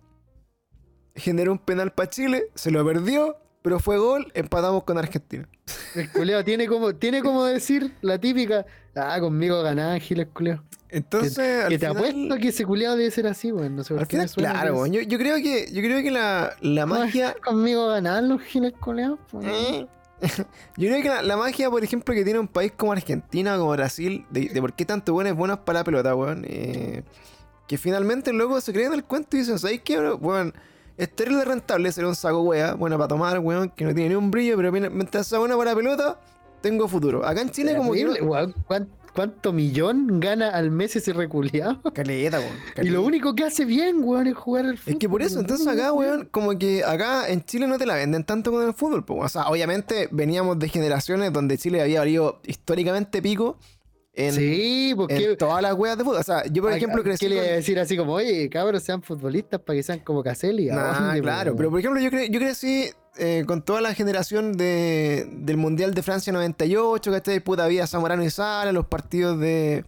generó 1.13 1.51
un 1.51 1.59
penal 1.59 1.91
para 1.91 2.09
Chile, 2.09 2.45
se 2.55 2.71
lo 2.71 2.85
perdió, 2.85 3.35
pero 3.69 3.79
fue 3.79 3.99
gol, 3.99 4.31
empatamos 4.33 4.83
con 4.83 4.97
Argentina. 4.97 5.47
El 5.93 6.09
culeado 6.09 6.43
tiene 6.43 6.65
como, 6.65 6.95
tiene 6.95 7.21
como 7.21 7.45
decir 7.45 7.93
la 8.01 8.17
típica, 8.17 8.65
ah, 8.95 9.19
conmigo 9.19 9.61
ganás, 9.61 9.93
Ángel, 9.93 10.21
el 10.21 10.27
culeado. 10.27 10.63
Entonces, 10.89 11.65
al 11.65 11.69
Que 11.69 11.77
te 11.77 11.87
final, 11.87 11.97
apuesto 12.03 12.37
que 12.37 12.47
ese 12.47 12.65
culeado 12.65 12.95
debe 12.95 13.11
ser 13.11 13.27
así, 13.27 13.51
weón. 13.51 13.75
No 13.75 13.83
sé 13.83 13.93
por 13.93 14.01
al 14.01 14.07
qué 14.07 14.15
final, 14.17 14.29
suena 14.29 14.51
claro, 14.53 14.73
que 14.73 14.79
weón, 14.79 14.91
yo, 14.93 15.01
yo 15.01 15.19
creo 15.19 15.35
que, 15.35 15.67
yo 15.71 15.83
creo 15.83 16.01
que 16.01 16.09
la, 16.09 16.55
la 16.61 16.87
magia. 16.87 17.35
Conmigo 17.45 17.89
ganás 17.89 18.23
los 18.23 18.41
giles 18.41 18.73
culeados, 18.79 19.19
pues. 19.31 19.45
Eh. 19.45 19.87
Yo 20.75 20.89
creo 20.89 21.03
que 21.03 21.09
la, 21.09 21.21
la 21.21 21.37
magia, 21.37 21.69
por 21.69 21.83
ejemplo, 21.83 22.15
que 22.15 22.23
tiene 22.23 22.39
un 22.39 22.47
país 22.47 22.71
como 22.75 22.91
Argentina, 22.93 23.55
como 23.55 23.69
Brasil, 23.69 24.25
de, 24.31 24.49
de 24.49 24.61
por 24.61 24.73
qué 24.73 24.83
tanto 24.83 25.13
buenos 25.13 25.35
buenos 25.35 25.59
para 25.59 25.81
la 25.81 25.83
pelota, 25.83 26.15
weón. 26.15 26.43
eh, 26.47 27.03
que 27.67 27.77
finalmente 27.77 28.33
luego 28.33 28.59
se 28.61 28.73
creen 28.73 28.93
el 28.93 29.03
cuento 29.03 29.37
y 29.37 29.41
dicen, 29.41 29.59
¿sabéis 29.59 29.81
qué, 29.83 29.99
bro? 29.99 30.15
Weón, 30.15 30.55
es 30.99 31.15
terrible 31.15 31.45
rentable 31.45 31.91
ser 31.91 32.05
un 32.05 32.15
saco 32.15 32.41
wea, 32.41 32.73
bueno 32.75 32.97
para 32.97 33.07
tomar, 33.07 33.39
weón, 33.39 33.69
que 33.69 33.85
no 33.85 33.93
tiene 33.93 34.09
ni 34.09 34.15
un 34.15 34.29
brillo, 34.29 34.55
pero 34.57 34.71
mientras 34.71 35.25
sea 35.27 35.39
buena 35.39 35.57
para 35.57 35.71
la 35.71 35.75
pelota, 35.75 36.19
tengo 36.61 36.87
futuro. 36.87 37.25
Acá 37.25 37.41
en 37.41 37.49
Chile, 37.51 37.75
como 37.75 37.93
que. 37.93 37.99
Terrible, 37.99 38.21
weón. 38.21 38.53
¿Cuán- 38.67 38.89
¿Cuánto 39.15 39.51
millón 39.51 40.19
gana 40.19 40.49
al 40.49 40.69
mes 40.69 40.95
ese 40.95 41.13
reculeado? 41.13 41.81
Caleta, 41.93 42.39
weón. 42.39 42.51
Y 42.53 42.73
caleta. 42.75 42.93
lo 42.93 43.01
único 43.03 43.33
que 43.33 43.43
hace 43.43 43.65
bien, 43.65 44.03
weón, 44.03 44.27
es 44.27 44.35
jugar 44.37 44.65
al 44.67 44.77
fútbol. 44.77 44.93
Es 44.93 44.99
que 44.99 45.09
por 45.09 45.21
eso, 45.23 45.39
entonces 45.39 45.65
acá, 45.67 45.91
weón, 45.91 46.27
como 46.31 46.57
que 46.59 46.83
acá 46.83 47.27
en 47.27 47.43
Chile 47.43 47.65
no 47.67 47.77
te 47.79 47.85
la 47.87 47.95
venden 47.95 48.23
tanto 48.23 48.51
con 48.51 48.63
el 48.65 48.73
fútbol, 48.73 49.03
po. 49.03 49.15
O 49.15 49.27
sea, 49.27 49.47
obviamente 49.47 50.09
veníamos 50.11 50.59
de 50.59 50.69
generaciones 50.69 51.33
donde 51.33 51.57
Chile 51.57 51.81
había 51.81 51.99
valido 51.99 52.39
históricamente 52.45 53.21
pico 53.21 53.57
en, 54.13 54.33
Sí, 54.33 54.89
en 54.91 54.97
porque. 54.97 55.35
todas 55.37 55.61
las 55.61 55.73
weas 55.73 55.97
de 55.97 56.03
fútbol. 56.03 56.19
O 56.19 56.23
sea, 56.23 56.43
yo 56.47 56.61
por 56.63 56.73
ejemplo 56.73 57.03
crecí 57.03 57.25
¿Qué 57.25 57.29
le 57.29 57.35
iba 57.35 57.43
a 57.45 57.47
decir 57.47 57.79
así 57.79 57.95
como, 57.95 58.13
oye, 58.13 58.49
cabros, 58.49 58.83
sean 58.83 59.01
futbolistas 59.01 59.59
para 59.61 59.77
que 59.77 59.83
sean 59.83 59.99
como 59.99 60.23
Caselli? 60.23 60.69
¿A 60.69 60.75
dónde, 60.93 61.21
claro, 61.21 61.55
pero 61.55 61.69
por 61.69 61.79
ejemplo 61.79 62.01
yo, 62.01 62.09
cre- 62.09 62.29
yo 62.29 62.39
crecí 62.39 62.85
eh, 63.17 63.43
con 63.45 63.61
toda 63.61 63.81
la 63.81 63.93
generación 63.93 64.53
de, 64.57 65.27
del 65.31 65.57
Mundial 65.57 65.93
de 65.93 66.01
Francia 66.03 66.33
98, 66.33 67.11
¿cachai? 67.11 67.39
Puta 67.39 67.67
vida 67.67 67.85
Zamorano 67.87 68.23
y 68.23 68.29
Sala, 68.29 68.71
los 68.71 68.85
partidos 68.87 69.39
de... 69.39 69.83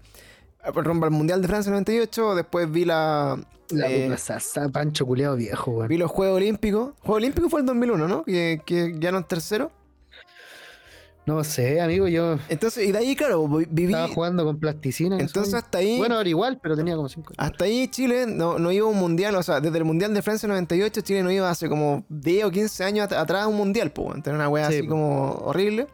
ah, 0.63 0.71
Perdón, 0.71 1.01
el 1.03 1.11
Mundial 1.11 1.41
de 1.41 1.47
Francia 1.47 1.71
98, 1.71 2.35
después 2.35 2.71
vi 2.71 2.85
la... 2.85 3.39
La 3.69 3.89
eh, 3.89 4.17
Sasa, 4.17 4.67
Pancho 4.67 5.05
culeado 5.05 5.37
viejo, 5.37 5.71
weón. 5.71 5.87
vi 5.87 5.95
los 5.97 6.11
Juegos 6.11 6.35
Olímpicos. 6.37 6.89
Juegos 6.99 7.17
Olímpicos 7.17 7.49
fue 7.49 7.61
el 7.61 7.65
2001, 7.65 8.05
¿no? 8.07 8.23
Que, 8.25 8.61
que 8.65 8.89
ganaron 8.91 9.25
tercero. 9.25 9.71
No 11.25 11.43
sé, 11.43 11.79
amigo, 11.79 12.07
yo 12.07 12.37
Entonces, 12.49 12.87
y 12.87 12.91
de 12.91 12.97
ahí, 12.97 13.15
claro, 13.15 13.47
vi- 13.47 13.67
viví... 13.69 13.93
estaba 13.93 14.07
jugando 14.07 14.43
con 14.43 14.59
plasticina. 14.59 15.19
Entonces 15.19 15.53
hasta 15.53 15.77
ahí... 15.77 15.97
Bueno, 15.99 16.19
era 16.19 16.27
igual, 16.27 16.59
pero 16.61 16.75
tenía 16.75 16.95
como 16.95 17.09
cinco. 17.09 17.31
Hasta 17.37 17.65
ahí 17.65 17.87
Chile 17.89 18.25
no, 18.27 18.57
no 18.57 18.71
iba 18.71 18.87
a 18.87 18.89
un 18.89 18.97
mundial, 18.97 19.35
o 19.35 19.43
sea, 19.43 19.59
desde 19.59 19.77
el 19.77 19.85
mundial 19.85 20.13
de 20.15 20.21
Francia 20.23 20.47
98, 20.49 21.01
Chile 21.01 21.21
no 21.21 21.29
iba 21.31 21.47
hace 21.49 21.69
como 21.69 22.05
10 22.09 22.45
o 22.45 22.51
15 22.51 22.83
años 22.83 23.05
at- 23.11 23.13
atrás 23.19 23.43
a 23.43 23.47
un 23.47 23.55
mundial, 23.55 23.91
pues, 23.91 24.23
tener 24.23 24.35
una 24.35 24.49
wea 24.49 24.67
Sí, 24.69 24.77
así 24.79 24.83
po. 24.83 24.89
como 24.89 25.31
horrible. 25.45 25.87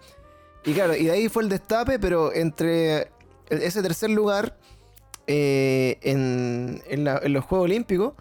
Y 0.64 0.72
claro, 0.74 0.96
y 0.96 1.04
de 1.06 1.12
ahí 1.12 1.28
fue 1.30 1.44
el 1.44 1.50
destape, 1.50 2.00
pero 2.00 2.34
entre 2.34 3.10
ese 3.50 3.82
tercer 3.82 4.10
lugar 4.10 4.58
eh, 5.28 5.98
en, 6.04 6.82
en 6.88 7.04
la- 7.04 7.20
en 7.22 7.34
los 7.34 7.44
Juegos 7.44 7.66
Olímpicos, 7.66 8.14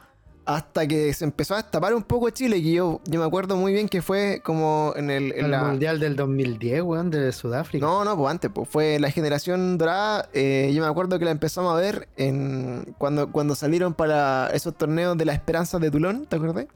hasta 0.46 0.86
que 0.86 1.12
se 1.12 1.24
empezó 1.24 1.54
a 1.54 1.56
destapar 1.58 1.92
un 1.92 2.04
poco 2.04 2.30
Chile, 2.30 2.62
que 2.62 2.72
yo, 2.72 3.00
yo 3.04 3.18
me 3.20 3.26
acuerdo 3.26 3.56
muy 3.56 3.72
bien 3.72 3.88
que 3.88 4.00
fue 4.00 4.40
como 4.44 4.92
en 4.96 5.10
el... 5.10 5.32
en 5.32 5.46
el 5.46 5.50
la- 5.50 5.64
Mundial 5.64 5.98
del 5.98 6.14
2010, 6.16 6.82
weón, 6.82 7.10
de 7.10 7.32
Sudáfrica. 7.32 7.84
no, 7.84 8.04
no, 8.04 8.16
pues 8.16 8.30
antes, 8.30 8.50
pues 8.54 8.68
fue 8.68 8.98
la 9.00 9.10
generación 9.10 9.76
dorada. 9.76 10.28
eh, 10.32 10.70
yo 10.74 10.82
me 10.82 10.88
acuerdo 10.88 11.18
que 11.18 11.24
la 11.24 11.32
empezamos 11.32 11.72
a 11.76 11.80
ver 11.80 12.08
en 12.16 12.94
cuando, 12.96 13.32
cuando 13.32 13.54
salieron 13.56 13.92
para 13.94 14.48
esos 14.54 14.74
torneos 14.76 15.18
de 15.18 15.24
la 15.24 15.32
Esperanza 15.34 15.78
de 15.80 15.90
Tulón, 15.90 16.26
¿te 16.26 16.36
acordás? 16.36 16.66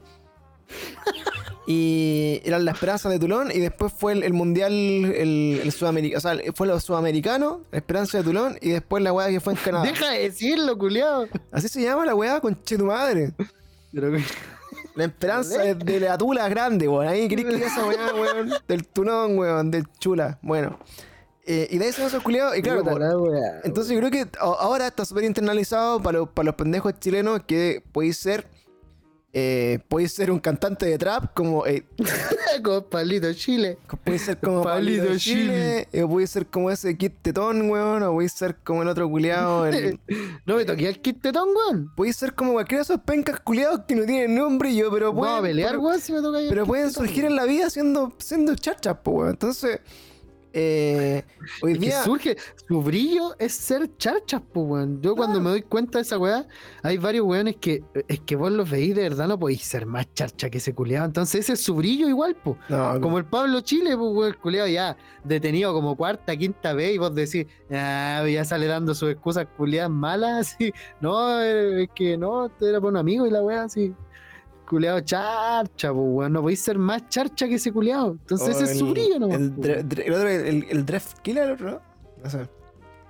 y 1.67 2.41
eran 2.43 2.65
la 2.65 2.71
Esperanza 2.71 3.07
de 3.09 3.19
Tulón 3.19 3.51
y 3.51 3.59
después 3.59 3.93
fue 3.93 4.13
el, 4.13 4.23
el 4.23 4.33
Mundial, 4.33 4.71
el, 4.73 5.61
el 5.63 5.71
Sudamericano, 5.71 6.17
o 6.17 6.21
sea, 6.21 6.37
fue 6.55 6.67
los 6.67 6.83
sudamericanos, 6.83 7.59
la 7.71 7.77
Esperanza 7.77 8.17
de 8.17 8.23
Tulón 8.23 8.57
y 8.61 8.69
después 8.71 9.03
la 9.03 9.13
weá 9.13 9.29
que 9.29 9.39
fue 9.39 9.53
en 9.53 9.59
Canadá. 9.59 9.83
Deja 9.85 10.09
de 10.11 10.19
decirlo, 10.23 10.77
culiado. 10.77 11.27
Así 11.51 11.67
se 11.67 11.81
llama 11.81 12.05
la 12.05 12.15
weá, 12.15 12.41
con 12.41 12.55
tu 12.55 12.85
madre. 12.85 13.31
Pero 13.91 14.11
La 14.95 15.05
esperanza 15.05 15.61
de, 15.61 15.75
de 15.75 15.99
la 16.01 16.17
tula 16.17 16.49
grande, 16.49 16.87
weón. 16.87 17.07
Ahí 17.07 17.27
crees 17.27 17.45
que 17.45 17.65
esa 17.65 17.85
weá, 17.85 18.13
weón. 18.13 18.51
Del 18.67 18.85
tunón, 18.87 19.37
weón, 19.37 19.71
del 19.71 19.85
chula. 19.99 20.37
Bueno. 20.41 20.77
Eh, 21.45 21.67
y 21.71 21.77
de 21.77 21.85
ahí 21.85 21.91
son 21.91 22.05
esos 22.05 22.21
culiados. 22.21 22.57
Y 22.57 22.61
claro, 22.61 22.83
Puta 22.83 23.61
entonces 23.63 23.93
yo 23.93 23.99
creo 23.99 24.11
que 24.11 24.27
ahora 24.39 24.87
está 24.87 25.05
súper 25.05 25.23
internalizado 25.23 26.01
para 26.01 26.19
los, 26.19 26.29
para 26.29 26.47
los 26.47 26.55
pendejos 26.55 26.99
chilenos 26.99 27.41
que 27.47 27.83
podéis 27.91 28.17
ser. 28.17 28.47
Eh, 29.33 29.79
podéis 29.87 30.11
ser 30.11 30.29
un 30.29 30.39
cantante 30.39 30.85
de 30.85 30.97
trap 30.97 31.33
como. 31.33 31.65
Eh. 31.65 31.85
Con 32.63 32.83
Pablito 32.89 33.31
Chile. 33.33 33.77
podéis 34.03 34.23
ser 34.23 34.37
como 34.37 34.61
Pablito 34.61 35.03
Pablito 35.03 35.17
Chile. 35.19 35.87
eh, 35.93 36.05
podéis 36.05 36.29
ser 36.31 36.45
como 36.47 36.69
ese 36.69 36.97
Kid 36.97 37.11
Tetón, 37.21 37.69
weón. 37.69 38.03
O 38.03 38.11
podéis 38.11 38.33
ser 38.33 38.57
como 38.57 38.81
el 38.81 38.89
otro 38.89 39.09
culiado. 39.09 39.65
El, 39.67 39.99
No 40.45 40.57
me 40.57 40.65
toqué 40.65 40.89
el 40.89 41.01
kit 41.01 41.21
tetón, 41.21 41.47
weón. 41.55 41.91
podéis 41.95 42.17
ser 42.17 42.33
como 42.33 42.53
cualquiera 42.53 42.79
de 42.79 42.83
esos 42.93 42.99
pencas 43.01 43.39
culiados 43.39 43.81
que 43.87 43.95
no 43.95 44.05
tienen 44.05 44.35
nombre, 44.35 44.75
yo, 44.75 44.91
pero 44.91 45.13
pueden. 45.13 45.33
No, 45.33 45.39
a 45.39 45.41
pelear, 45.41 45.69
pero- 45.71 45.81
weón, 45.81 46.01
si 46.01 46.11
me 46.11 46.21
toca 46.21 46.39
Pero 46.49 46.65
pueden 46.65 46.91
surgir 46.91 47.25
en 47.25 47.35
la 47.35 47.45
vida 47.45 47.69
siendo, 47.69 48.13
siendo 48.17 48.53
weón. 49.05 49.29
Entonces, 49.29 49.79
Eh, 50.53 51.23
hoy 51.61 51.73
Es 51.73 51.79
que 51.79 51.91
surge, 51.91 52.37
su 52.67 52.81
brillo 52.81 53.35
es 53.39 53.53
ser 53.53 53.95
charchas, 53.97 54.41
pues, 54.51 54.65
weón. 54.65 55.01
Yo 55.01 55.15
cuando 55.15 55.39
me 55.39 55.49
doy 55.49 55.61
cuenta 55.61 55.97
de 55.97 56.03
esa 56.03 56.17
weá, 56.17 56.47
hay 56.83 56.97
varios 56.97 57.25
weones 57.25 57.55
que 57.57 57.83
es 58.07 58.19
que 58.21 58.35
vos 58.35 58.51
los 58.51 58.69
veís 58.69 58.95
de 58.95 59.03
verdad, 59.03 59.27
no 59.27 59.39
podéis 59.39 59.63
ser 59.63 59.85
más 59.85 60.13
charcha 60.13 60.49
que 60.49 60.57
ese 60.57 60.73
culeado. 60.73 61.05
Entonces 61.05 61.41
ese 61.41 61.53
es 61.53 61.63
su 61.63 61.75
brillo 61.75 62.07
igual, 62.09 62.35
pues. 62.43 62.57
No, 62.69 62.99
Como 62.99 63.17
el 63.17 63.25
Pablo 63.25 63.61
Chile, 63.61 63.95
pues, 63.97 64.11
weón, 64.13 64.27
el 64.29 64.37
culeado 64.37 64.67
ya 64.67 64.97
detenido 65.23 65.73
como 65.73 65.95
cuarta, 65.95 66.35
quinta 66.35 66.73
vez, 66.73 66.95
y 66.95 66.97
vos 66.97 67.13
decís, 67.13 67.47
ah, 67.71 68.25
ya 68.29 68.43
sale 68.45 68.67
dando 68.67 68.93
sus 68.93 69.11
excusas 69.11 69.47
culeadas 69.57 69.91
malas, 69.91 70.31
así. 70.55 70.73
No, 70.99 71.41
eh, 71.41 71.83
es 71.83 71.89
que 71.95 72.17
no, 72.17 72.49
te 72.49 72.69
era 72.69 72.79
por 72.81 72.89
un 72.89 72.97
amigo 72.97 73.25
y 73.25 73.31
la 73.31 73.41
weá 73.41 73.63
así. 73.63 73.93
Culeado 74.71 75.01
charcha, 75.01 75.91
pues, 75.91 76.05
weón. 76.07 76.31
No 76.31 76.41
podéis 76.41 76.63
ser 76.63 76.77
más 76.77 77.09
charcha 77.09 77.45
que 77.45 77.55
ese 77.55 77.73
culeado. 77.73 78.11
Entonces 78.11 78.55
ese 78.55 78.71
es 78.71 78.79
su 78.79 78.89
brillo, 78.89 79.19
¿no? 79.19 79.27
El, 79.27 79.53
el 79.61 80.13
otro, 80.13 80.29
el, 80.29 80.65
el 80.69 80.85
Dreft 80.85 81.19
Killer, 81.19 81.43
el 81.43 81.51
otro, 81.51 81.71
¿no? 81.71 81.81
No 82.23 82.29
sé. 82.29 82.49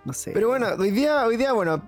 No 0.04 0.12
sé. 0.12 0.32
Pero 0.32 0.48
bueno, 0.48 0.66
hoy 0.80 0.90
día, 0.90 1.24
hoy 1.24 1.38
día, 1.38 1.54
bueno, 1.54 1.88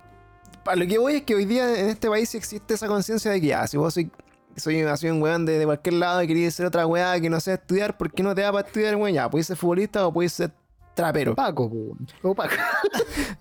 para 0.64 0.76
lo 0.76 0.86
que 0.86 1.00
voy 1.00 1.16
es 1.16 1.24
que 1.24 1.34
hoy 1.34 1.46
día 1.46 1.76
en 1.80 1.90
este 1.90 2.08
país 2.08 2.36
existe 2.36 2.76
esa 2.76 2.88
conciencia 2.88 3.32
de 3.32 3.42
que 3.42 3.48
ya, 3.48 3.66
si 3.66 3.78
vos 3.78 3.96
soy, 3.96 4.12
soy, 4.56 4.86
soy 4.96 5.10
un 5.10 5.24
weón 5.24 5.44
de, 5.48 5.58
de 5.58 5.66
cualquier 5.66 5.96
lado 5.96 6.22
y 6.22 6.28
querías 6.28 6.54
ser 6.54 6.68
otra 6.68 6.86
weá 6.86 7.20
que 7.20 7.32
no 7.32 7.40
sé 7.40 7.54
estudiar, 7.54 7.98
¿por 7.98 8.12
qué 8.12 8.22
no 8.22 8.36
te 8.36 8.42
da 8.42 8.52
para 8.52 8.68
estudiar, 8.68 8.96
weón? 8.96 9.12
Ya, 9.12 9.28
puedes 9.28 9.48
ser 9.48 9.58
futbolista 9.58 10.06
o 10.06 10.14
puedes 10.14 10.34
ser 10.34 10.52
trapero. 10.94 11.34
Paco, 11.34 11.66
weón. 11.66 12.08
O 12.22 12.36
Paco. 12.36 12.54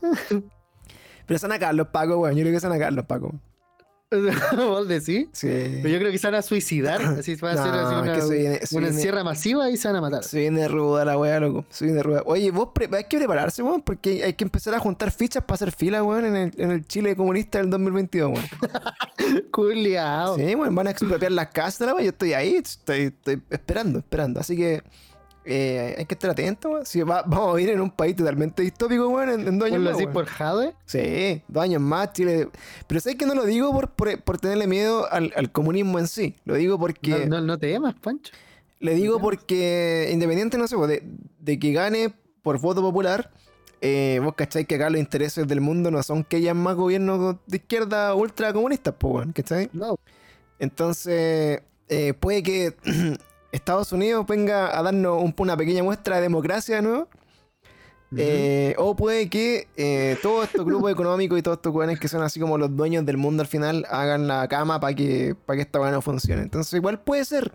Pero 1.27 1.39
son 1.39 1.53
a 1.53 1.59
Carlos 1.59 1.89
Paco, 1.89 2.17
weón. 2.17 2.35
Yo 2.37 2.43
creo 2.43 2.55
que 2.55 2.61
son 2.61 2.73
a 2.73 2.79
Carlos 2.79 3.05
Paco. 3.05 3.35
¿Vos 4.57 4.89
decís? 4.89 5.29
Sí. 5.33 5.49
Pero 5.49 5.89
yo 5.89 5.99
creo 5.99 6.13
que 6.13 6.19
se 6.19 6.27
van 6.27 6.35
a 6.37 6.43
suicidar. 6.43 7.01
Así 7.19 7.35
van 7.37 7.59
a 7.59 7.65
No, 7.67 7.73
así 7.73 7.79
es 7.97 8.03
una, 8.03 8.15
que 8.15 8.21
se 8.23 8.35
viene- 8.37 8.67
se 8.67 8.77
una 8.77 8.87
viene- 8.87 8.97
encierra 8.97 9.25
masiva 9.25 9.71
y 9.71 9.77
se 9.77 9.89
van 9.89 9.97
a 9.97 10.01
matar. 10.01 10.25
Se 10.25 10.39
viene 10.41 10.69
ruda 10.69 11.05
la 11.05 11.17
weá, 11.19 11.41
loco. 11.41 11.65
Se 11.71 11.85
viene 11.87 12.03
ruda. 12.03 12.23
Oye, 12.27 12.51
vos 12.51 12.69
hay 12.93 13.05
que 13.05 13.19
prepararse, 13.19 13.63
weón, 13.63 13.83
porque 13.83 14.25
hay 14.25 14.35
que 14.35 14.45
empezar 14.45 14.75
a 14.75 14.79
juntar 14.79 15.11
fichas 15.11 15.43
para 15.45 15.55
hacer 15.55 15.73
fila, 15.73 16.03
weón, 16.03 16.25
en 16.27 16.37
el, 16.37 16.53
en 16.59 16.71
el 16.71 16.87
Chile 16.87 17.17
comunista 17.17 17.59
del 17.59 17.71
2022, 17.71 18.33
weón. 18.33 18.45
Culeado. 19.51 20.37
Sí, 20.37 20.55
weón, 20.55 20.75
van 20.75 20.87
a 20.87 20.91
expropiar 20.91 21.33
las 21.33 21.49
casas, 21.49 21.93
weá. 21.93 22.03
Yo 22.03 22.11
estoy 22.11 22.33
ahí, 22.35 22.57
estoy, 22.57 23.01
estoy 23.05 23.43
esperando, 23.51 23.99
esperando. 24.01 24.41
Así 24.41 24.57
que 24.57 24.83
eh, 25.45 25.95
hay 25.99 26.05
que 26.07 26.15
estar 26.15 26.31
atentos, 26.31 26.71
weón. 26.73 26.87
Si 26.87 27.01
va- 27.03 27.23
vamos 27.27 27.53
a 27.55 27.57
vivir 27.57 27.75
en 27.75 27.81
un 27.81 27.91
país 27.91 28.15
totalmente 28.17 28.63
distópico, 28.63 29.09
weón, 29.09 29.31
en, 29.31 29.49
en 29.49 29.59
dos 29.59 29.67
años 29.67 29.79
Ponlo 29.79 29.91
más, 29.91 29.99
así 29.99 30.07
por 30.07 30.27
Jade. 30.27 30.75
Sí, 30.85 31.43
dos 31.49 31.63
años 31.63 31.81
más, 31.83 32.13
Chile. 32.13 32.49
Pero 32.87 33.01
sé 33.01 33.17
que 33.17 33.27
no 33.27 33.35
lo 33.35 33.45
digo 33.45 33.73
por, 33.73 33.91
por, 33.91 34.21
por 34.23 34.39
tenerle 34.39 34.67
miedo 34.67 35.11
al, 35.13 35.33
al 35.37 35.51
comunismo 35.53 35.99
en 35.99 36.07
sí. 36.09 36.37
Lo 36.45 36.55
digo 36.55 36.79
porque. 36.79 37.27
No, 37.27 37.37
no, 37.37 37.41
no 37.41 37.59
te 37.59 37.71
llamas, 37.71 37.95
Pancho. 38.01 38.33
Le 38.81 38.95
digo 38.95 39.21
porque, 39.21 40.11
independiente, 40.13 40.59
no 40.59 40.67
sé, 40.67 40.77
de, 40.77 41.03
de 41.39 41.59
que 41.59 41.73
gane 41.73 42.13
por 42.43 42.59
voto 42.61 42.81
popular, 42.83 43.31
eh, 43.81 44.21
vos 44.23 44.35
cacháis 44.35 44.67
que 44.67 44.75
acá 44.75 44.91
los 44.91 45.01
intereses 45.01 45.47
del 45.47 45.61
mundo 45.61 45.93
no 45.93 46.03
son 46.03 46.25
que 46.25 46.37
hayan 46.37 46.57
más 46.57 46.75
gobiernos 46.75 47.37
de 47.47 47.57
izquierda 47.59 48.13
ultra 48.17 48.53
comunistas, 48.53 48.95
pues, 48.99 49.15
weón, 49.15 49.33
¿cachai? 49.33 49.71
No. 49.73 49.97
Entonces, 50.59 51.61
eh, 51.89 52.15
puede 52.19 52.43
que 52.43 52.75
Estados 53.53 53.93
Unidos 53.93 54.27
venga 54.27 54.77
a 54.77 54.83
darnos 54.83 55.23
un- 55.23 55.35
una 55.39 55.57
pequeña 55.57 55.83
muestra 55.83 56.17
de 56.17 56.23
democracia 56.23 56.77
de 56.77 56.83
nuevo. 56.83 57.09
Eh, 58.15 58.75
o 58.77 58.95
puede 58.95 59.31
que 59.31 59.69
eh, 59.75 60.19
todos 60.23 60.45
estos 60.45 60.67
grupos 60.67 60.93
económicos 60.93 61.39
y 61.39 61.43
todos 61.43 61.57
estos 61.57 61.73
weones 61.75 61.99
que 61.99 62.09
son 62.09 62.21
así 62.23 62.39
como 62.39 62.59
los 62.59 62.77
dueños 62.77 63.07
del 63.07 63.17
mundo 63.17 63.41
al 63.41 63.47
final 63.47 63.87
hagan 63.89 64.27
la 64.29 64.47
cama 64.49 64.79
para 64.81 64.95
que, 64.95 65.35
para 65.47 65.57
que 65.57 65.63
esta 65.63 65.81
weá 65.81 65.91
no 65.91 66.03
funcione. 66.03 66.43
Entonces, 66.43 66.75
igual 66.75 67.01
puede 67.01 67.25
ser. 67.25 67.53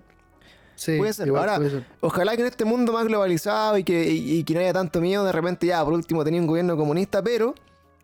Sí, 0.73 0.97
puede 0.97 1.13
ser. 1.13 1.29
Ahora, 1.29 1.57
puede 1.57 1.69
ser. 1.69 1.85
Ojalá 2.01 2.35
que 2.35 2.41
en 2.41 2.47
este 2.47 2.65
mundo 2.65 2.91
más 2.91 3.05
globalizado 3.05 3.77
y 3.77 3.83
que, 3.83 4.11
y, 4.11 4.39
y 4.39 4.43
que 4.43 4.55
no 4.55 4.59
haya 4.61 4.73
tanto 4.73 4.99
miedo, 4.99 5.23
de 5.25 5.31
repente 5.31 5.67
ya, 5.67 5.83
por 5.85 5.93
último, 5.93 6.23
tenía 6.23 6.41
un 6.41 6.47
gobierno 6.47 6.75
comunista, 6.75 7.21
pero 7.21 7.53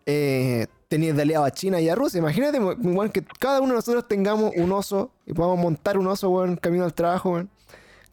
eh, 0.06 0.68
tenías 0.86 1.16
de 1.16 1.22
aliado 1.22 1.44
a 1.44 1.50
China 1.50 1.80
y 1.80 1.88
a 1.88 1.96
Rusia. 1.96 2.18
Imagínate, 2.18 2.58
igual 2.58 3.10
que 3.10 3.24
cada 3.40 3.58
uno 3.60 3.70
de 3.70 3.78
nosotros 3.78 4.06
tengamos 4.06 4.52
un 4.56 4.70
oso 4.70 5.10
y 5.26 5.32
podamos 5.32 5.58
montar 5.58 5.98
un 5.98 6.06
oso, 6.06 6.30
weón, 6.30 6.54
camino 6.56 6.84
al 6.84 6.94
trabajo, 6.94 7.30
weón. 7.30 7.50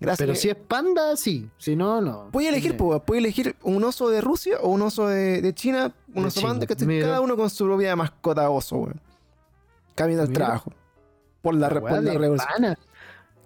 Gracias. 0.01 0.25
Pero 0.27 0.35
si 0.35 0.49
es 0.49 0.55
panda, 0.55 1.15
sí. 1.15 1.47
Si 1.57 1.75
no, 1.75 2.01
no. 2.01 2.29
Puedes 2.31 2.49
elegir, 2.49 2.75
pues, 2.75 3.01
puedes 3.05 3.23
elegir 3.23 3.55
un 3.61 3.83
oso 3.83 4.09
de 4.09 4.19
Rusia 4.19 4.57
o 4.59 4.69
un 4.69 4.81
oso 4.81 5.07
de, 5.07 5.41
de 5.41 5.53
China, 5.53 5.93
un 6.15 6.23
De 6.23 6.27
oso 6.27 6.39
China, 6.41 6.59
panda, 6.59 6.85
mira. 6.85 7.05
Cada 7.05 7.21
uno 7.21 7.37
con 7.37 7.49
su 7.51 7.65
propia 7.65 7.95
mascota 7.95 8.49
oso, 8.49 8.77
weón. 8.77 8.99
Camino 9.93 10.23
al 10.23 10.33
trabajo. 10.33 10.73
Por 11.43 11.53
la, 11.53 11.69
por 11.69 11.83
la 11.91 12.01
de 12.01 12.17
revolución. 12.17 12.75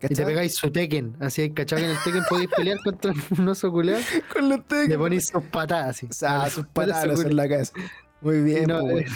Y 0.01 0.13
te 0.13 0.25
pegáis 0.25 0.55
su 0.55 0.71
Tekken. 0.71 1.17
Así, 1.19 1.49
¿cachai? 1.51 1.79
Que 1.79 1.85
en 1.85 1.91
el 1.91 1.97
Tekken 2.03 2.23
podéis 2.29 2.49
pelear 2.55 2.77
contra 2.83 3.13
un 3.37 3.47
oso 3.47 3.71
culeado. 3.71 4.01
Con 4.33 4.49
los 4.49 4.59
Le 4.59 4.63
tecos. 4.63 4.97
ponéis 4.97 5.27
sus 5.27 5.43
patadas 5.43 5.89
así. 5.89 6.07
O 6.09 6.13
sea, 6.13 6.49
sus 6.49 6.65
patadas 6.73 7.19
en 7.21 7.35
la 7.35 7.49
cabeza. 7.49 7.73
Muy 8.21 8.41
bien, 8.41 8.67
No, 8.67 8.79
pues, 8.81 9.07
eh, 9.07 9.15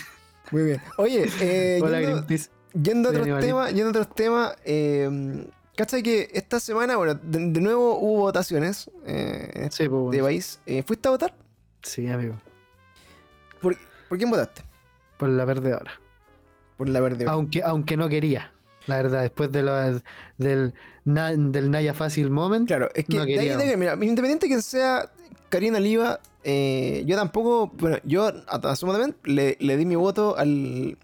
Muy 0.52 0.64
bien. 0.64 0.82
Oye, 0.98 1.30
eh, 1.42 1.80
Hola, 1.84 2.00
yendo, 2.02 2.26
yendo 2.74 3.10
a 3.10 3.12
otros 3.12 3.40
temas, 3.40 3.74
yendo 3.74 3.88
a 3.88 3.90
otros 3.90 4.16
temas, 4.16 4.56
eh, 4.66 5.48
¿cachai 5.80 6.04
que 6.04 6.30
esta 6.34 6.60
semana, 6.60 6.98
bueno, 6.98 7.14
de, 7.16 7.40
de 7.52 7.62
nuevo 7.62 7.98
hubo 7.98 8.20
votaciones 8.24 8.92
eh, 9.06 9.50
en 9.54 9.64
este 9.64 9.84
Sí, 9.86 9.90
pues, 9.90 10.02
bueno. 10.02 10.24
país? 10.26 10.60
Eh, 10.66 10.84
¿Fuiste 10.86 11.08
a 11.08 11.12
votar? 11.12 11.34
Sí, 11.82 12.06
amigo. 12.08 12.36
¿Por, 13.62 13.78
por 14.10 14.18
quién 14.18 14.30
votaste? 14.30 14.62
Por 15.18 15.30
la 15.30 15.46
verde 15.46 15.72
ahora. 15.74 15.94
Por 16.78 16.90
la 16.90 17.00
verde. 17.00 17.26
Aunque, 17.28 17.64
aunque 17.64 17.96
no 17.98 18.10
quería. 18.10 18.52
La 18.88 18.98
verdad, 18.98 19.22
después 19.22 19.52
de 19.52 19.62
lo, 19.64 19.74
del, 20.38 20.74
na- 21.06 21.32
del 21.36 21.72
Naya 21.72 21.94
Fácil 21.94 22.30
Moment. 22.30 22.68
Claro, 22.68 22.90
es 22.94 23.06
que 23.06 23.18
no 23.18 23.26
de 23.26 23.40
ahí- 23.40 23.50
de 23.68 23.78
mira, 23.78 23.94
independiente 23.94 24.48
que 24.48 24.62
sea 24.62 25.10
Karina 25.50 25.78
Oliva, 25.78 26.20
eh, 26.44 27.04
yo 27.06 27.16
tampoco, 27.16 27.68
bueno, 27.78 27.98
yo 28.04 28.28
a, 28.28 28.56
a 28.56 28.76
su 28.76 28.86
momento 28.86 29.18
le, 29.26 29.58
le 29.60 29.78
di 29.78 29.86
mi 29.86 29.96
voto 29.96 30.38
al, 30.38 30.98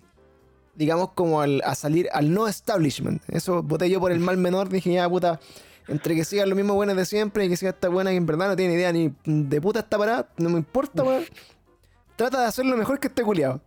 digamos, 0.76 1.12
como 1.14 1.42
al, 1.42 1.62
a 1.66 1.76
salir 1.76 2.08
al 2.14 2.34
no 2.34 2.48
establishment. 2.48 3.22
Eso 3.28 3.64
voté 3.64 3.90
yo 3.90 4.00
por 4.00 4.12
el 4.12 4.20
mal 4.20 4.38
menor, 4.38 4.70
dije, 4.70 4.94
ya 4.94 5.10
puta, 5.10 5.40
entre 5.88 6.16
que 6.16 6.24
sigan 6.26 6.50
los 6.50 6.56
mismos 6.56 6.76
buenos 6.76 6.96
de 6.96 7.06
siempre 7.06 7.46
y 7.46 7.50
que 7.50 7.58
siga 7.58 7.72
esta 7.72 7.90
buena 7.90 8.10
que 8.12 8.18
en 8.18 8.26
verdad 8.26 8.48
no 8.50 8.56
tiene 8.56 8.74
idea 8.74 8.92
ni 8.92 9.14
de 9.26 9.62
puta 9.62 9.80
está 9.80 9.98
parada, 9.98 10.30
no 10.38 10.50
me 10.50 10.58
importa, 10.58 11.04
weón. 11.04 11.24
Trata 12.16 12.40
de 12.42 12.46
hacerlo 12.48 12.78
mejor 12.78 12.98
que 13.00 13.08
este 13.08 13.24
culiado. 13.24 13.60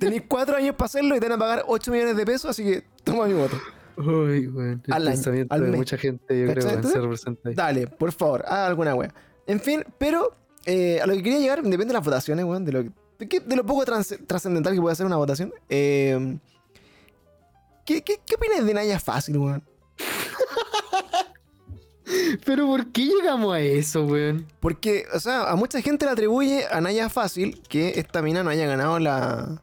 Tenéis 0.00 0.22
cuatro 0.26 0.56
años 0.56 0.74
para 0.74 0.86
hacerlo 0.86 1.14
y 1.14 1.20
te 1.20 1.28
van 1.28 1.36
a 1.36 1.38
pagar 1.38 1.64
8 1.68 1.92
millones 1.92 2.16
de 2.16 2.26
pesos, 2.26 2.50
así 2.50 2.64
que 2.64 2.82
toma 3.04 3.26
mi 3.26 3.34
voto. 3.34 3.56
Uy, 3.96 4.48
weón. 4.48 4.82
El 4.84 4.92
Al 4.92 5.02
año, 5.06 5.14
pensamiento 5.14 5.54
al 5.54 5.60
de 5.60 5.68
mes. 5.68 5.76
mucha 5.78 5.96
gente, 5.96 6.40
yo 6.40 6.44
creo, 6.46 6.54
¿Cachai 6.56 6.70
weón, 6.70 6.82
tú? 6.82 6.88
se 6.88 7.00
representa 7.00 7.48
ahí. 7.50 7.54
Dale, 7.54 7.86
por 7.86 8.10
favor, 8.10 8.42
haz 8.46 8.68
alguna 8.68 8.94
wea. 8.96 9.14
En 9.46 9.60
fin, 9.60 9.84
pero 9.98 10.34
eh, 10.66 11.00
a 11.00 11.06
lo 11.06 11.12
que 11.14 11.22
quería 11.22 11.38
llegar, 11.38 11.62
depende 11.62 11.86
de 11.86 11.92
las 11.92 12.04
votaciones, 12.04 12.44
weón, 12.44 12.64
de 12.64 12.72
lo, 12.72 12.82
de, 12.82 12.90
qué- 13.28 13.40
de 13.40 13.56
lo 13.56 13.64
poco 13.66 13.84
trascendental 13.84 14.74
que 14.74 14.80
puede 14.80 14.96
ser 14.96 15.06
una 15.06 15.16
votación. 15.16 15.52
Eh, 15.68 16.38
¿qué, 17.84 18.02
qué, 18.02 18.20
qué 18.24 18.34
opinas 18.36 18.64
de 18.64 18.74
Naya 18.74 18.98
Fácil, 19.00 19.38
weón? 19.38 19.62
Pero 22.44 22.66
¿por 22.66 22.90
qué 22.92 23.06
llegamos 23.06 23.54
a 23.54 23.60
eso, 23.60 24.04
weón? 24.04 24.46
Porque, 24.60 25.04
o 25.14 25.20
sea, 25.20 25.44
a 25.50 25.56
mucha 25.56 25.80
gente 25.80 26.04
le 26.04 26.10
atribuye 26.12 26.64
a 26.70 26.80
Naya 26.80 27.08
Fácil 27.08 27.62
que 27.68 27.90
esta 28.00 28.22
mina 28.22 28.42
no 28.42 28.50
haya 28.50 28.66
ganado 28.66 28.98
la. 28.98 29.62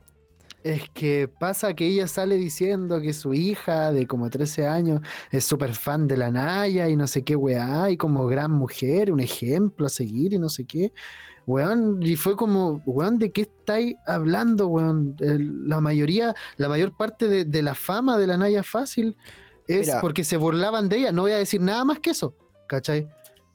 Es 0.64 0.90
que 0.90 1.28
pasa 1.40 1.74
que 1.74 1.86
ella 1.88 2.08
sale 2.08 2.36
diciendo 2.36 3.00
que 3.02 3.14
su 3.14 3.34
hija 3.34 3.94
de 3.94 4.08
como 4.08 4.30
13 4.30 4.68
años 4.68 5.02
es 5.32 5.46
súper 5.46 5.74
fan 5.74 6.08
de 6.08 6.18
la 6.18 6.32
Naya 6.32 6.90
y 6.90 6.96
no 6.98 7.08
sé 7.08 7.24
qué 7.24 7.36
weá, 7.36 7.90
y 7.90 7.98
como 7.98 8.26
gran 8.28 8.52
mujer, 8.52 9.12
un 9.12 9.20
ejemplo 9.22 9.86
a 9.86 9.90
seguir 9.90 10.34
y 10.34 10.40
no 10.40 10.50
sé 10.50 10.66
qué. 10.66 10.92
Weón, 11.50 12.04
y 12.04 12.16
fue 12.16 12.36
como, 12.36 12.80
weón, 12.86 13.18
¿de 13.18 13.32
qué 13.32 13.42
estáis 13.42 13.96
hablando, 14.06 14.68
weón? 14.68 15.16
El- 15.20 15.68
la 15.68 15.82
mayoría, 15.82 16.36
la 16.58 16.70
mayor 16.70 16.96
parte 16.96 17.28
de, 17.28 17.44
de 17.44 17.64
la 17.64 17.74
fama 17.74 18.20
de 18.20 18.28
la 18.28 18.38
Naya 18.38 18.62
Fácil 18.62 19.18
es 19.68 19.88
Mira. 19.88 20.00
porque 20.00 20.24
se 20.24 20.38
burlaban 20.38 20.88
de 20.90 20.98
ella. 20.98 21.12
No 21.12 21.24
voy 21.24 21.32
a 21.32 21.38
decir 21.40 21.60
nada 21.60 21.84
más 21.86 21.98
que 22.00 22.12
eso, 22.12 22.36
¿cachai? 22.68 23.10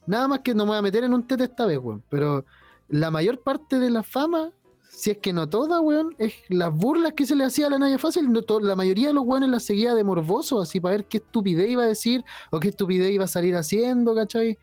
Nada 0.07 0.27
más 0.27 0.39
que 0.41 0.53
no 0.53 0.65
me 0.65 0.71
voy 0.71 0.77
a 0.79 0.81
meter 0.81 1.05
en 1.05 1.13
un 1.13 1.25
tete 1.25 1.45
esta 1.45 1.65
vez, 1.65 1.77
weón. 1.81 2.03
Pero 2.09 2.43
la 2.89 3.11
mayor 3.11 3.39
parte 3.39 3.79
de 3.79 3.89
la 3.89 4.03
fama, 4.03 4.51
si 4.89 5.11
es 5.11 5.19
que 5.19 5.31
no 5.31 5.47
toda, 5.47 5.79
weón, 5.79 6.15
es 6.17 6.33
las 6.49 6.73
burlas 6.75 7.13
que 7.13 7.25
se 7.25 7.33
le 7.33 7.45
hacía 7.45 7.67
a 7.67 7.69
la 7.69 7.79
Naya 7.79 7.97
Fácil. 7.97 8.29
No 8.29 8.41
la 8.59 8.75
mayoría 8.75 9.07
de 9.07 9.13
los 9.13 9.23
weones 9.25 9.47
la 9.49 9.61
seguía 9.61 9.95
de 9.95 10.03
morboso, 10.03 10.59
así 10.59 10.81
para 10.81 10.97
ver 10.97 11.05
qué 11.05 11.19
estupidez 11.19 11.69
iba 11.69 11.83
a 11.83 11.87
decir 11.87 12.25
o 12.51 12.59
qué 12.59 12.67
estupidez 12.67 13.11
iba 13.11 13.23
a 13.23 13.27
salir 13.29 13.55
haciendo, 13.55 14.13
¿cachai? 14.13 14.59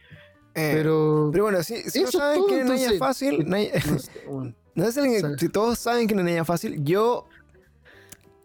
Eh, 0.55 0.71
Pero. 0.75 1.31
pero 1.33 1.45
bueno, 1.45 1.63
si, 1.63 1.83
si 1.91 2.01
no 2.03 2.09
es 2.09 2.13
saben 2.13 2.39
todo, 2.39 2.47
que 2.49 2.61
entonces- 2.61 2.99
Fácil. 2.99 3.49
Naya- 3.49 3.73
no 3.91 3.99
sé, 3.99 4.11
weón. 4.27 4.57
No 4.75 4.91
sé 4.91 5.37
si, 5.39 5.49
todos 5.51 5.79
saben 5.79 6.07
que 6.09 6.15
no 6.15 6.27
es 6.27 6.47
Fácil. 6.47 6.83
Yo 6.85 7.27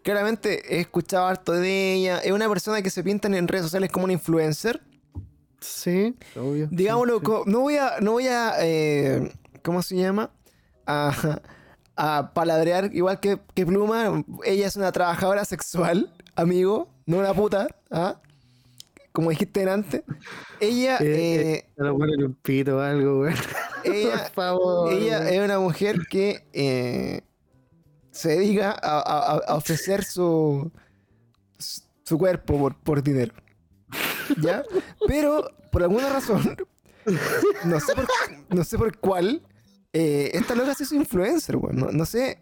claramente 0.03 0.75
he 0.75 0.81
escuchado 0.81 1.25
harto 1.27 1.53
de 1.53 1.93
ella. 1.95 2.19
Es 2.19 2.31
una 2.31 2.47
persona 2.49 2.81
que 2.81 2.89
se 2.89 3.03
pinta 3.03 3.27
en 3.27 3.47
redes 3.47 3.65
sociales 3.65 3.91
como 3.91 4.05
una 4.05 4.13
influencer. 4.13 4.81
Sí, 5.59 6.15
obvio. 6.35 6.67
Digámoslo, 6.71 7.15
sí, 7.15 7.19
sí. 7.19 7.25
co- 7.25 7.43
no 7.45 7.61
voy 7.61 7.77
a, 7.77 7.93
no 8.01 8.11
voy 8.13 8.27
a, 8.27 8.53
eh, 8.59 9.31
¿cómo 9.63 9.81
se 9.81 9.95
llama? 9.95 10.31
A, 10.85 11.39
a 11.95 12.33
palabrear 12.33 12.93
igual 12.93 13.19
que, 13.19 13.39
que 13.55 13.65
Pluma. 13.65 14.23
Ella 14.45 14.67
es 14.67 14.75
una 14.75 14.91
trabajadora 14.91 15.45
sexual, 15.45 16.13
amigo, 16.35 16.89
no 17.05 17.17
una 17.17 17.33
puta. 17.33 17.67
¿ah? 17.89 18.21
Como 19.17 19.31
dijiste 19.31 19.67
antes, 19.67 20.03
ella, 20.59 20.99
Eh, 21.01 21.55
eh, 21.55 21.69
ponen 21.75 22.23
un 22.23 22.35
pito 22.35 22.77
o 22.77 22.79
algo, 22.81 23.21
weón. 23.21 23.33
ella, 23.83 24.11
Por 24.25 24.31
favor. 24.33 24.93
ella 24.93 25.27
es 25.27 25.43
una 25.43 25.57
mujer 25.57 26.01
que 26.07 26.45
eh, 26.53 27.21
se 28.11 28.29
dedica 28.37 28.73
a, 28.79 28.99
a- 28.99 29.37
a 29.47 29.55
ofrecer 29.55 30.03
su, 30.03 30.71
su 32.03 32.17
cuerpo 32.19 32.59
por, 32.59 32.75
por 32.75 33.01
dinero. 33.01 33.33
¿Ya? 34.39 34.61
Pero 35.07 35.49
por 35.71 35.81
alguna 35.81 36.09
razón, 36.09 36.55
no 37.65 37.79
sé 37.79 37.95
por, 37.95 38.07
no 38.55 38.63
sé 38.63 38.77
por 38.77 38.95
cuál, 38.99 39.41
eh, 39.93 40.29
esta 40.35 40.53
loca 40.53 40.75
se 40.75 40.83
hizo 40.83 40.93
influencer, 40.93 41.55
weón. 41.57 41.75
No, 41.75 41.87
no 41.91 42.05
sé. 42.05 42.39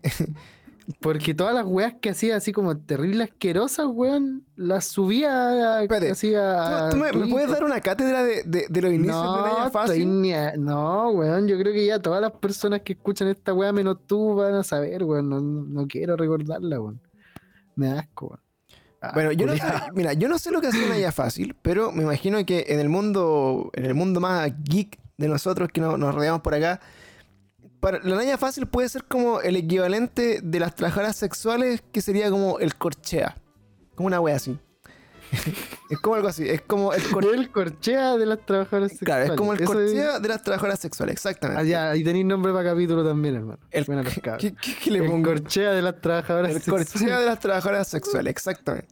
Porque 1.00 1.34
todas 1.34 1.56
las 1.56 1.66
weas 1.66 1.96
que 2.00 2.12
hacía 2.12 2.36
así 2.36 2.52
como 2.52 2.78
terrible 2.78 3.24
asquerosas, 3.24 3.88
weón, 3.90 4.44
las 4.56 4.86
subía 4.86 5.82
Espérate, 5.82 6.12
así 6.12 6.34
a. 6.36 6.90
¿Tú, 6.92 6.98
tú 6.98 7.04
me, 7.04 7.28
puedes 7.28 7.50
dar 7.50 7.64
una 7.64 7.82
cátedra 7.82 8.24
de, 8.24 8.44
de- 8.44 8.68
de 8.70 8.82
los 8.82 8.94
inicios 8.94 9.16
de 9.16 9.50
No, 9.64 9.72
Fácil? 9.72 10.34
a- 10.34 10.56
no, 10.58 11.10
weón, 11.10 11.48
yo 11.48 11.58
creo 11.58 11.74
que 11.74 11.86
ya 11.88 12.00
todas 12.00 12.22
las 12.22 12.32
personas 12.34 12.82
que 12.82 12.94
escuchan 12.94 13.28
esta 13.30 13.54
weá 13.54 13.72
menos 13.72 13.98
tú 14.06 14.36
van 14.36 14.54
a 14.54 14.64
saber, 14.64 15.04
weón. 15.04 15.28
No, 15.30 15.42
no 15.42 15.88
quiero 15.88 16.16
recordarla, 16.16 16.80
weón. 16.80 17.02
Me 17.76 17.88
da 17.88 18.00
asco, 18.02 18.28
weón. 18.28 18.40
Ah, 19.02 19.12
Bueno, 19.14 19.32
yo 19.32 19.46
no 19.48 19.54
sé, 19.54 19.64
mira, 19.94 20.14
yo 20.14 20.28
no 20.30 20.38
sé 20.38 20.52
lo 20.52 20.62
que 20.62 20.68
hace 20.68 20.88
Naya 20.88 21.12
Fácil, 21.12 21.56
pero 21.62 21.92
me 21.92 22.04
imagino 22.04 22.44
que 22.46 22.66
en 22.70 22.80
el 22.80 22.90
mundo, 22.90 23.70
en 23.74 23.86
el 23.86 23.94
mundo 23.96 24.20
más 24.20 24.52
geek 24.64 25.00
de 25.18 25.28
nosotros 25.28 25.70
que 25.74 25.82
no- 25.82 25.98
nos 25.98 26.14
rodeamos 26.14 26.42
por 26.42 26.54
acá, 26.54 26.80
para, 27.80 28.00
la 28.04 28.16
Naya 28.16 28.38
Fácil 28.38 28.68
puede 28.68 28.90
ser 28.90 29.04
como 29.06 29.42
el 29.42 29.56
equivalente 29.56 30.40
de 30.44 30.60
las 30.60 30.76
trabajadoras 30.76 31.16
sexuales, 31.16 31.84
que 31.92 32.02
sería 32.02 32.30
como 32.32 32.60
el 32.60 32.76
corchea. 32.76 33.36
Como 33.96 34.08
una 34.08 34.20
wea 34.20 34.36
así. 34.36 34.58
es 35.90 36.00
como 36.00 36.16
algo 36.16 36.28
así, 36.28 36.48
es 36.48 36.62
como 36.62 36.94
el 36.94 37.02
cor- 37.10 37.26
El 37.34 37.50
corchea 37.52 38.16
de 38.16 38.26
las 38.26 38.46
trabajadoras 38.46 38.92
Claro, 39.00 39.24
es 39.24 39.30
sexuales. 39.30 39.38
como 39.38 39.54
el 39.54 39.62
Eso 39.62 39.72
es- 39.74 39.92
corchea 39.92 40.20
de 40.20 40.28
las 40.28 40.44
trabajadoras 40.44 40.80
sexuales, 40.80 41.14
exactamente. 41.14 41.62
Ah, 41.62 41.66
ya, 41.66 41.92
ahí 41.92 42.04
tenéis 42.04 42.26
nombre 42.26 42.54
para 42.54 42.70
capítulo 42.72 43.04
también, 43.06 43.36
hermano. 43.36 43.60
El, 43.72 43.84
Buena 43.86 44.04
pescada. 44.04 44.38
¿qué, 44.40 44.54
qué- 44.54 44.76
qué 44.84 44.92
le 44.92 45.00
El 45.00 45.06
pongo? 45.08 45.30
corchea 45.30 45.72
de 45.72 45.82
las 45.82 46.00
trabajadoras 46.00 46.52
El 46.52 46.58
sexuales. 46.58 46.92
corchea 46.92 47.20
de 47.20 47.26
las 47.26 47.40
trabajadoras 47.40 47.88
sexuales, 47.88 48.32
exactamente. 48.32 48.88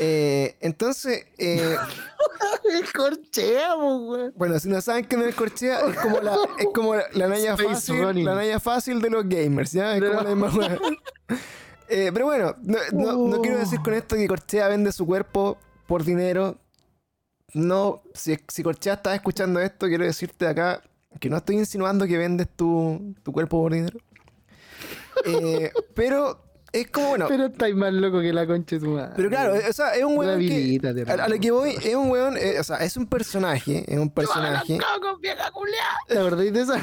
Eh, 0.00 0.56
entonces, 0.60 1.26
eh, 1.38 1.76
El 2.64 2.92
corchea. 2.92 3.74
Bueno, 4.34 4.58
si 4.58 4.68
no 4.68 4.80
saben 4.80 5.04
qué 5.04 5.16
es 5.16 5.22
el 5.22 5.34
corchea, 5.34 5.80
es 5.80 5.96
como 5.98 6.20
la, 6.20 6.36
es 6.58 6.66
como 6.74 6.94
la, 6.94 7.04
la 7.12 7.28
naya 7.28 7.56
fácil, 7.56 8.00
running. 8.02 8.24
la 8.24 8.34
naya 8.34 8.58
fácil 8.60 9.00
de 9.02 9.10
los 9.10 9.28
gamers, 9.28 9.72
¿ya? 9.72 9.96
Es 9.96 10.02
como 10.02 10.20
la 10.22 10.34
misma. 10.34 10.78
Eh, 11.86 12.10
pero 12.14 12.24
bueno, 12.24 12.56
no, 12.62 12.78
no- 12.92 13.28
no 13.28 13.42
quiero 13.42 13.58
decir 13.58 13.78
con 13.84 13.92
esto 13.92 14.16
que 14.16 14.26
Corchea 14.26 14.68
vende 14.68 14.90
su 14.90 15.04
cuerpo 15.04 15.58
por 15.86 16.02
dinero. 16.02 16.56
No, 17.52 18.02
si, 18.14 18.38
si 18.48 18.62
Corchea 18.62 18.94
estás 18.94 19.14
escuchando 19.16 19.60
esto, 19.60 19.86
quiero 19.86 20.02
decirte 20.04 20.46
acá 20.46 20.82
que 21.20 21.28
no 21.28 21.36
estoy 21.36 21.56
insinuando 21.58 22.06
que 22.06 22.16
vendes 22.16 22.48
tu, 22.56 23.14
tu 23.22 23.32
cuerpo 23.32 23.60
por 23.62 23.74
dinero. 23.74 23.98
Eh, 25.26 25.72
pero 25.94 26.42
es 26.74 26.90
como, 26.90 27.08
bueno, 27.10 27.26
Pero 27.28 27.46
estáis 27.46 27.74
más 27.74 27.92
loco 27.92 28.20
que 28.20 28.32
la 28.32 28.46
concha 28.46 28.76
de 28.76 28.80
tu 28.84 28.90
madre. 28.90 29.12
pero 29.16 29.28
claro, 29.30 29.54
o 29.68 29.72
sea, 29.72 29.94
es 29.94 30.04
un 30.04 30.18
weón 30.18 30.38
que... 30.40 30.80
A, 31.08 31.12
a 31.24 31.28
lo 31.28 31.38
que 31.38 31.50
voy, 31.50 31.70
es 31.82 31.94
un 31.94 32.10
weón, 32.10 32.36
eh, 32.36 32.58
o 32.60 32.64
sea, 32.64 32.76
es 32.78 32.96
un 32.96 33.06
personaje, 33.06 33.84
es 33.86 33.98
un 33.98 34.10
personaje... 34.10 34.78
¿Te 36.08 36.18
acordáis 36.18 36.52
de 36.52 36.60
esa? 36.62 36.80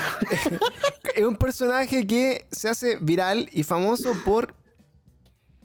Es 1.16 1.26
un 1.26 1.36
personaje 1.36 2.08
que 2.08 2.46
se 2.52 2.70
hace 2.70 2.96
viral 3.02 3.50
y 3.52 3.64
famoso 3.64 4.14
por. 4.24 4.54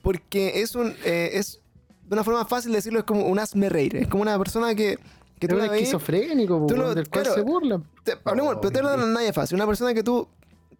Porque 0.02 0.60
es 0.62 0.74
un. 0.74 0.94
eh, 1.04 1.30
es. 1.34 1.60
De 2.04 2.14
una 2.14 2.24
forma 2.24 2.44
fácil 2.46 2.72
de 2.72 2.78
decirlo, 2.78 2.98
es 3.00 3.04
como 3.04 3.26
un 3.26 3.38
asme 3.38 3.68
reír. 3.68 3.96
Es 3.96 4.08
como 4.08 4.22
una 4.22 4.36
persona 4.38 4.74
que. 4.74 4.98
que 5.38 5.46
Es 5.46 5.48
tú 5.48 5.54
un 5.56 5.62
esquizofrénico, 5.62 6.66
tú 6.68 6.74
lo- 6.76 6.82
weón, 6.84 6.94
del 6.96 7.08
cual 7.08 7.22
claro, 7.24 7.34
se 7.36 7.42
burlan. 7.42 7.84
te- 8.02 8.16
hablemos, 8.24 8.54
Oh, 8.56 8.60
pero 8.60 8.72
te 8.72 8.78
hablo 8.80 8.90
de 8.90 8.96
qué- 8.98 9.06
nadie 9.12 9.32
fácil. 9.32 9.54
Una 9.54 9.66
persona 9.66 9.94
que 9.94 10.02
tú. 10.02 10.26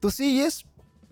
Tú 0.00 0.11
sigues 0.11 0.66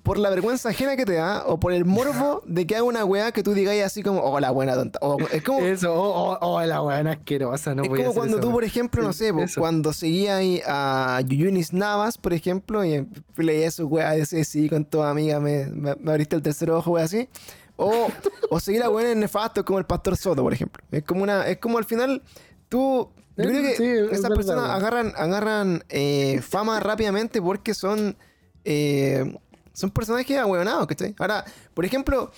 por 0.04 0.18
la 0.18 0.28
vergüenza 0.28 0.68
ajena 0.68 0.96
que 0.96 1.06
te 1.06 1.14
da 1.14 1.44
o 1.46 1.58
por 1.58 1.72
el 1.72 1.86
morbo 1.86 2.42
de 2.46 2.66
que 2.66 2.76
haga 2.76 2.84
una 2.84 3.04
weá 3.06 3.32
que 3.32 3.42
tú 3.42 3.54
digas 3.54 3.74
así 3.84 4.02
como, 4.02 4.20
oh, 4.20 4.38
la 4.38 4.50
buena 4.50 4.74
tonta. 4.74 4.98
O, 5.02 5.16
es 5.32 5.42
como. 5.42 5.60
Eso, 5.66 5.92
oh, 5.92 6.32
oh, 6.34 6.38
oh, 6.40 6.62
la 6.62 6.82
weá 6.82 7.00
asquerosa, 7.10 7.74
no 7.74 7.82
es 7.82 7.88
voy 7.88 8.00
a 8.00 8.04
como 8.04 8.10
hacer 8.10 8.20
cuando 8.20 8.40
tú, 8.40 8.52
por 8.52 8.64
ejemplo, 8.64 9.02
no 9.02 9.12
sé, 9.14 9.32
eso. 9.36 9.60
cuando 9.60 9.92
seguías 9.94 10.36
ahí 10.36 10.60
a 10.66 11.20
Yuyunis 11.26 11.72
Navas, 11.72 12.18
por 12.18 12.34
ejemplo, 12.34 12.84
y 12.84 13.08
leías 13.36 13.74
su 13.74 13.86
weá, 13.86 14.12
decías, 14.12 14.46
sí, 14.46 14.68
con 14.68 14.84
tu 14.84 15.02
amiga 15.02 15.40
me, 15.40 15.66
me, 15.66 15.94
me 15.96 16.10
abriste 16.12 16.36
el 16.36 16.42
tercer 16.42 16.70
ojo, 16.70 16.92
weá, 16.92 17.04
así. 17.04 17.28
O, 17.76 18.08
o 18.50 18.60
seguir 18.60 18.82
a 18.82 18.90
weones 18.90 19.16
nefastos 19.16 19.64
como 19.64 19.78
el 19.78 19.86
Pastor 19.86 20.16
Soto, 20.18 20.42
por 20.42 20.52
ejemplo. 20.52 20.84
Es 20.92 21.02
como 21.02 21.22
una, 21.22 21.46
es 21.48 21.56
como 21.56 21.78
al 21.78 21.84
final, 21.86 22.22
tú. 22.68 23.08
Yo 23.36 23.44
creo 23.46 23.62
que 23.62 23.74
sí, 23.76 24.14
esas 24.14 24.30
personas 24.30 24.70
agarran, 24.70 25.12
agarran 25.16 25.82
eh, 25.88 26.40
fama 26.42 26.78
rápidamente 26.78 27.40
porque 27.40 27.72
son. 27.72 28.16
eh, 28.64 29.34
son 29.74 29.90
personajes 29.90 30.38
ahueonados, 30.38 30.86
¿cachai? 30.86 31.14
Ahora, 31.18 31.44
por 31.74 31.84
ejemplo, 31.84 32.30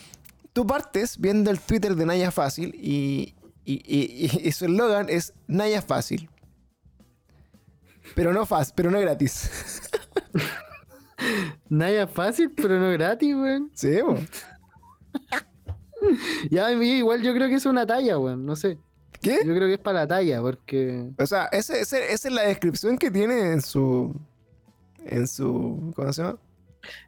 tú 0.53 0.67
partes 0.67 1.17
viendo 1.21 1.53
el 1.53 1.61
Twitter 1.61 1.95
de 1.95 2.05
Naya 2.07 2.33
Fácil 2.33 2.75
y, 2.75 3.35
y, 3.65 3.83
y- 4.43 4.51
su 4.53 4.65
eslogan 4.65 5.09
es 5.09 5.33
Naya 5.47 5.81
Fácil. 5.83 6.29
Pero 8.15 8.33
no 8.33 8.45
fácil, 8.47 8.73
pero 8.77 8.91
no 8.91 8.99
gratis. 9.01 9.51
Nada 11.69 12.07
fácil, 12.07 12.51
pero 12.55 12.79
no 12.79 12.91
gratis, 12.93 13.35
weón. 13.35 13.71
Sí, 13.75 13.99
po. 14.05 14.17
Ya, 16.51 16.71
igual 16.71 17.21
yo 17.23 17.35
creo 17.35 17.49
que 17.49 17.57
es 17.57 17.67
una 17.67 17.85
talla, 17.85 18.17
weón. 18.19 18.47
No 18.47 18.55
sé. 18.55 18.79
¿Qué? 19.21 19.39
Yo 19.45 19.55
creo 19.55 19.67
que 19.67 19.75
es 19.75 19.79
para 19.81 20.01
la 20.01 20.07
talla, 20.07 20.41
porque. 20.41 21.11
O 21.19 21.27
sea, 21.27 21.47
ese- 21.47 21.81
ese- 21.81 22.13
esa 22.13 22.29
es 22.29 22.35
la 22.35 22.43
descripción 22.43 22.97
que 22.97 23.11
tiene 23.11 23.53
en 23.53 23.61
su. 23.61 24.15
En 25.05 25.27
su. 25.27 25.93
¿Cómo 25.97 26.13
se 26.13 26.23
llama? 26.23 26.39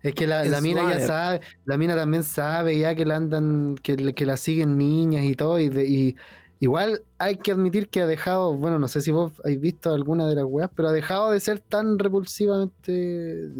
Es 0.03 0.15
que 0.15 0.27
la, 0.27 0.45
mina 0.61 0.83
ya 0.89 1.01
sabe, 1.01 1.41
la 1.65 1.77
mina 1.79 1.97
también 1.97 2.25
sabe 2.25 2.79
ya 2.79 2.95
que 2.95 3.05
la 3.05 3.17
andan, 3.17 3.77
que, 3.83 3.97
que 4.15 4.27
la 4.27 4.37
siguen 4.37 4.77
niñas 4.79 5.25
y 5.25 5.35
todo, 5.35 5.59
y, 5.59 5.69
de- 5.69 5.87
y 5.89 6.17
igual 6.61 7.05
hay 7.19 7.37
que 7.39 7.53
admitir 7.53 7.89
que 7.89 8.03
ha 8.03 8.07
dejado, 8.07 8.55
bueno, 8.57 8.79
no 8.79 8.89
sé 8.89 9.01
si 9.01 9.11
vos 9.13 9.33
habéis 9.45 9.61
visto 9.61 9.93
alguna 9.95 10.27
de 10.29 10.35
las 10.37 10.45
weas, 10.45 10.71
pero 10.75 10.89
ha 10.89 10.93
dejado 10.93 11.31
de 11.33 11.41
ser 11.41 11.61
tan 11.61 11.99
repulsivamente 11.99 13.51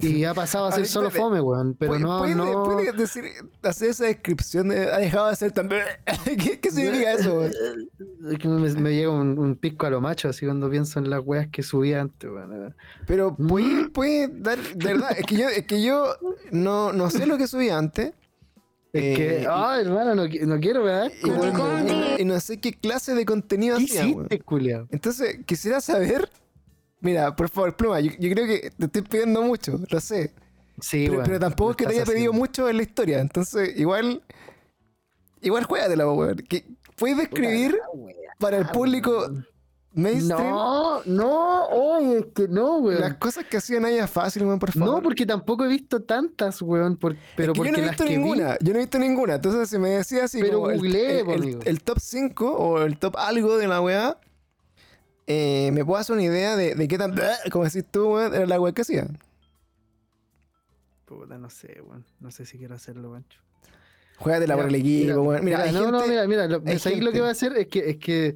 y 0.00 0.24
ha 0.24 0.34
pasado 0.34 0.66
a 0.66 0.68
A 0.68 0.72
ser 0.72 0.80
ver, 0.82 0.88
solo 0.88 1.10
fome, 1.10 1.40
weón. 1.40 1.74
Pero 1.74 1.92
¿Puede- 1.92 2.02
no, 2.02 2.18
puede- 2.18 2.34
no. 2.34 2.62
puede 2.64 2.92
decir, 2.92 3.24
hacer 3.62 3.90
esa 3.90 4.04
descripción 4.06 4.68
de. 4.68 4.90
Ha 4.92 4.98
dejado 4.98 5.28
de 5.28 5.36
ser 5.36 5.52
tan. 5.52 5.68
¿Qué, 6.24 6.58
qué 6.60 6.70
significa 6.70 7.12
eso, 7.12 7.34
güey? 7.36 7.50
Es 8.32 8.38
que 8.38 8.48
me, 8.48 8.68
me 8.74 8.94
llega 8.94 9.10
un, 9.10 9.38
un 9.38 9.56
pisco 9.56 9.86
a 9.86 9.90
lo 9.90 10.00
macho 10.00 10.28
así 10.28 10.46
cuando 10.46 10.70
pienso 10.70 10.98
en 10.98 11.10
las 11.10 11.20
weas 11.24 11.48
que 11.52 11.62
subía 11.62 12.00
antes, 12.00 12.30
weón. 12.30 12.74
Pero 13.06 13.36
puede, 13.36 13.88
puede 13.90 14.28
dar. 14.28 14.58
De 14.58 14.92
verdad, 14.94 15.10
es 15.18 15.26
que 15.26 15.36
yo, 15.36 15.48
es 15.48 15.66
que 15.66 15.82
yo 15.82 16.14
no, 16.50 16.92
no 16.92 17.10
sé 17.10 17.26
lo 17.26 17.36
que 17.36 17.46
subí 17.46 17.68
antes. 17.68 18.12
Es 18.94 19.02
Eh, 19.02 19.14
que, 19.16 19.40
y- 19.42 19.46
ay, 19.48 19.86
hermano, 19.86 20.14
no, 20.14 20.24
no 20.24 20.60
quiero, 20.60 20.84
¿verdad? 20.84 21.10
Y, 21.24 21.28
no- 21.30 22.18
y 22.18 22.24
no 22.26 22.38
sé 22.40 22.60
qué 22.60 22.72
clase 22.74 23.14
de 23.14 23.24
contenido 23.24 23.78
¿Qué 23.78 23.84
hacía, 23.84 24.04
hiciste? 24.06 24.42
Entonces, 24.90 25.38
quisiera 25.46 25.80
saber. 25.80 26.28
Mira, 27.02 27.36
por 27.36 27.48
favor, 27.50 27.76
pluma, 27.76 28.00
yo, 28.00 28.12
yo 28.18 28.30
creo 28.32 28.46
que 28.46 28.70
te 28.70 28.86
estoy 28.86 29.02
pidiendo 29.02 29.42
mucho, 29.42 29.78
lo 29.90 30.00
sé. 30.00 30.32
Sí, 30.80 31.06
pero, 31.10 31.22
pero 31.24 31.38
tampoco 31.40 31.72
es 31.72 31.76
que 31.76 31.84
te 31.86 31.92
haya 31.92 32.04
pedido 32.04 32.32
mucho 32.32 32.68
en 32.68 32.78
la 32.78 32.82
historia. 32.82 33.20
Entonces, 33.20 33.76
igual. 33.78 34.22
Igual 35.40 35.64
juégatela, 35.64 36.08
weón. 36.10 36.44
¿Puedes 36.96 37.16
describir 37.18 37.78
para 38.38 38.58
el 38.58 38.66
público 38.68 39.28
mainstream 39.94 40.48
No, 40.50 41.02
no, 41.04 41.66
oye, 41.66 42.18
es 42.20 42.26
que 42.34 42.48
no, 42.48 42.78
weón. 42.78 43.00
las 43.00 43.14
cosas 43.16 43.44
que 43.44 43.56
hacían 43.58 43.84
ella 43.84 44.06
fácil, 44.06 44.44
weón, 44.44 44.58
por 44.58 44.70
favor? 44.72 44.94
No, 44.96 45.02
porque 45.02 45.26
tampoco 45.26 45.64
he 45.64 45.68
visto 45.68 46.00
tantas, 46.02 46.62
weón. 46.62 46.96
por- 46.96 47.16
pero 47.36 47.52
Es 47.52 47.58
que 47.58 47.58
yo 47.58 47.64
porque 47.64 47.72
no 47.72 47.78
he 47.78 47.88
visto 47.88 48.04
vi- 48.04 48.10
ninguna, 48.10 48.56
yo 48.60 48.72
no 48.72 48.78
he 48.78 48.82
visto 48.82 48.98
ninguna. 48.98 49.34
Entonces, 49.34 49.68
si 49.68 49.78
me 49.78 49.90
decía 49.90 50.24
así 50.24 50.40
Pero 50.40 50.60
como 50.60 50.72
googleé, 50.72 51.20
el- 51.20 51.58
el 51.64 51.82
top 51.82 51.98
5 52.00 52.52
o 52.56 52.82
el 52.82 52.96
top 52.98 53.16
algo 53.18 53.56
de 53.58 53.66
la 53.68 53.80
weá, 53.80 54.16
eh, 55.34 55.70
me 55.72 55.84
puedo 55.84 55.98
hacer 56.00 56.14
una 56.14 56.22
idea 56.24 56.56
de, 56.56 56.74
de 56.74 56.88
qué 56.88 56.98
tan, 56.98 57.14
como 57.52 57.64
decís 57.64 57.84
tú, 57.90 58.14
weón, 58.14 58.34
era 58.34 58.46
la 58.46 58.60
weá 58.60 58.72
que 58.72 58.82
hacía. 58.82 59.06
Puta, 61.06 61.38
no 61.38 61.50
sé, 61.50 61.80
weón. 61.82 62.04
No 62.20 62.30
sé 62.30 62.46
si 62.46 62.58
quiero 62.58 62.74
hacerlo, 62.74 63.10
Pancho. 63.12 63.40
Juégatela 64.18 64.56
por 64.56 64.66
el 64.66 64.72
Mira, 64.72 64.78
equipo, 64.80 65.04
mira, 65.04 65.20
weón. 65.20 65.44
Mira, 65.44 65.62
hay 65.62 65.72
no, 65.72 65.78
gente, 65.80 65.92
no, 65.92 66.06
mira, 66.06 66.26
mira. 66.26 66.46
Lo, 66.48 66.58
¿sabes 66.60 66.84
lo 66.84 66.90
gente- 66.90 67.12
que 67.12 67.20
voy 67.20 67.28
a 67.28 67.32
hacer? 67.32 67.56
Es 67.56 67.66
que, 67.68 67.90
es 67.90 67.96
que. 67.98 68.34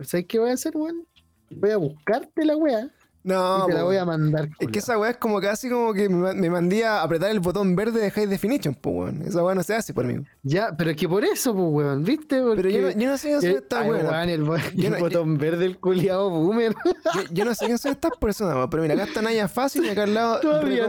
¿Sabes 0.00 0.26
qué 0.26 0.38
voy 0.38 0.50
a 0.50 0.54
hacer, 0.54 0.76
weón? 0.76 1.06
Voy 1.50 1.70
a 1.70 1.76
buscarte 1.76 2.44
la 2.44 2.56
weá 2.56 2.90
No, 3.24 3.64
y 3.64 3.68
te 3.68 3.74
la 3.74 3.82
voy 3.84 3.96
a 3.96 4.04
mandar. 4.04 4.50
Es 4.58 4.68
que 4.68 4.78
esa 4.80 4.98
weá 4.98 5.10
es 5.12 5.16
como 5.16 5.40
casi 5.40 5.70
como 5.70 5.92
que 5.94 6.08
me, 6.10 6.16
ma- 6.16 6.34
me 6.34 6.50
mandé 6.50 6.84
a 6.84 7.02
apretar 7.02 7.30
el 7.30 7.40
botón 7.40 7.74
verde 7.74 7.98
de 8.00 8.10
High 8.10 8.26
Definition, 8.26 8.74
pues 8.74 8.94
weón. 8.94 9.22
Esa 9.22 9.42
weá 9.42 9.54
no 9.54 9.62
se 9.62 9.74
hace 9.74 9.94
por 9.94 10.04
mí. 10.04 10.22
Ya, 10.42 10.76
pero 10.76 10.90
es 10.90 10.96
que 10.98 11.08
por 11.08 11.24
eso, 11.24 11.54
pues, 11.54 11.66
weón, 11.70 12.04
¿viste? 12.04 12.40
Porque, 12.42 12.56
Pero 12.62 12.68
yo 12.70 12.82
no, 12.82 12.90
yo 12.90 13.08
no 13.08 13.16
sé 13.16 13.28
quién 13.28 13.40
son 13.40 13.50
estas 13.50 13.88
weón, 13.88 14.28
el, 14.28 14.42
bo- 14.44 14.56
Yo 14.74 14.86
el 14.86 14.90
no- 14.90 14.98
yo- 14.98 15.04
botón 15.04 15.38
verde, 15.38 15.64
el 15.64 15.78
culiado 15.78 16.28
boomer. 16.28 16.74
Yo, 17.14 17.20
yo 17.32 17.44
no 17.46 17.54
sé 17.54 17.64
quién 17.66 17.78
son 17.78 17.92
estas 17.92 18.12
personas, 18.18 18.56
weón, 18.56 18.68
pero 18.68 18.82
mira, 18.82 18.94
acá 18.94 19.04
está 19.04 19.22
Naya 19.22 19.48
Fácil 19.48 19.86
y 19.86 19.88
acá 19.88 20.02
al 20.02 20.12
lado. 20.14 20.40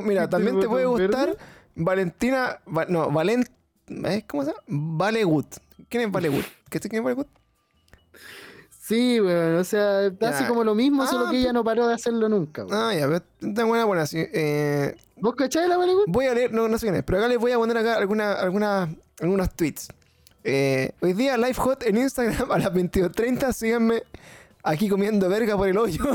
Mira, 0.03 0.29
también 0.29 0.55
el 0.55 0.61
te 0.61 0.67
puede 0.67 0.86
gustar 0.86 1.27
verde. 1.27 1.38
Valentina. 1.75 2.59
Va- 2.67 2.86
no, 2.89 3.09
Valent. 3.11 3.47
¿eh? 3.88 4.23
¿Cómo 4.27 4.43
se 4.43 4.49
llama? 4.51 4.61
Valegut. 4.67 5.47
¿Quién 5.89 6.03
es 6.03 6.11
Valegut? 6.11 6.43
¿Qué 6.69 6.79
es 6.79 7.01
Valegut? 7.03 7.27
Sí, 8.88 9.19
weón, 9.19 9.55
o 9.55 9.63
sea, 9.63 10.05
está 10.05 10.29
así 10.29 10.43
Ya. 10.43 10.47
como 10.47 10.63
lo 10.63 10.75
mismo, 10.75 11.07
solo 11.07 11.25
Ah, 11.27 11.31
que 11.31 11.39
ella 11.39 11.51
no 11.53 11.63
paró 11.63 11.88
de 11.88 11.95
hacerlo 11.95 12.29
nunca, 12.29 12.65
weón. 12.65 12.77
Ah, 12.79 12.93
ya, 12.93 13.07
pero 13.07 13.21
está 13.41 13.63
buena, 13.63 13.86
buena, 13.86 14.05
sí. 14.05 14.19
Eh, 14.31 14.95
¿Vos 15.15 15.33
cacháis 15.36 15.67
la 15.67 15.79
weón? 15.79 16.03
voy 16.05 16.25
a 16.27 16.36
leer, 16.36 16.51
no, 16.53 16.67
no 16.67 16.77
sé 16.77 16.86
quién 16.86 16.95
es, 16.95 17.03
pero 17.03 17.17
acá 17.17 17.27
les 17.27 17.39
voy 17.39 17.51
a 17.51 17.57
poner 17.57 17.77
acá 17.77 17.95
alguna, 17.95 18.33
alguna, 18.33 18.93
algunos 19.19 19.49
tweets. 19.55 19.88
Eh, 20.43 20.91
hoy 21.01 21.13
día 21.13 21.36
Live 21.36 21.55
Hot 21.55 21.81
en 21.83 21.97
Instagram 21.97 22.51
a 22.51 22.59
las 22.59 22.71
22.30, 22.71 23.51
síganme 23.53 24.03
aquí 24.61 24.88
comiendo 24.88 25.27
verga 25.29 25.57
por 25.57 25.67
el 25.67 25.77
hoyo. 25.79 26.03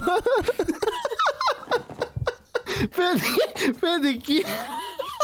Espérate, 2.80 3.22
espérate, 3.66 4.18
¿quién? 4.24 4.44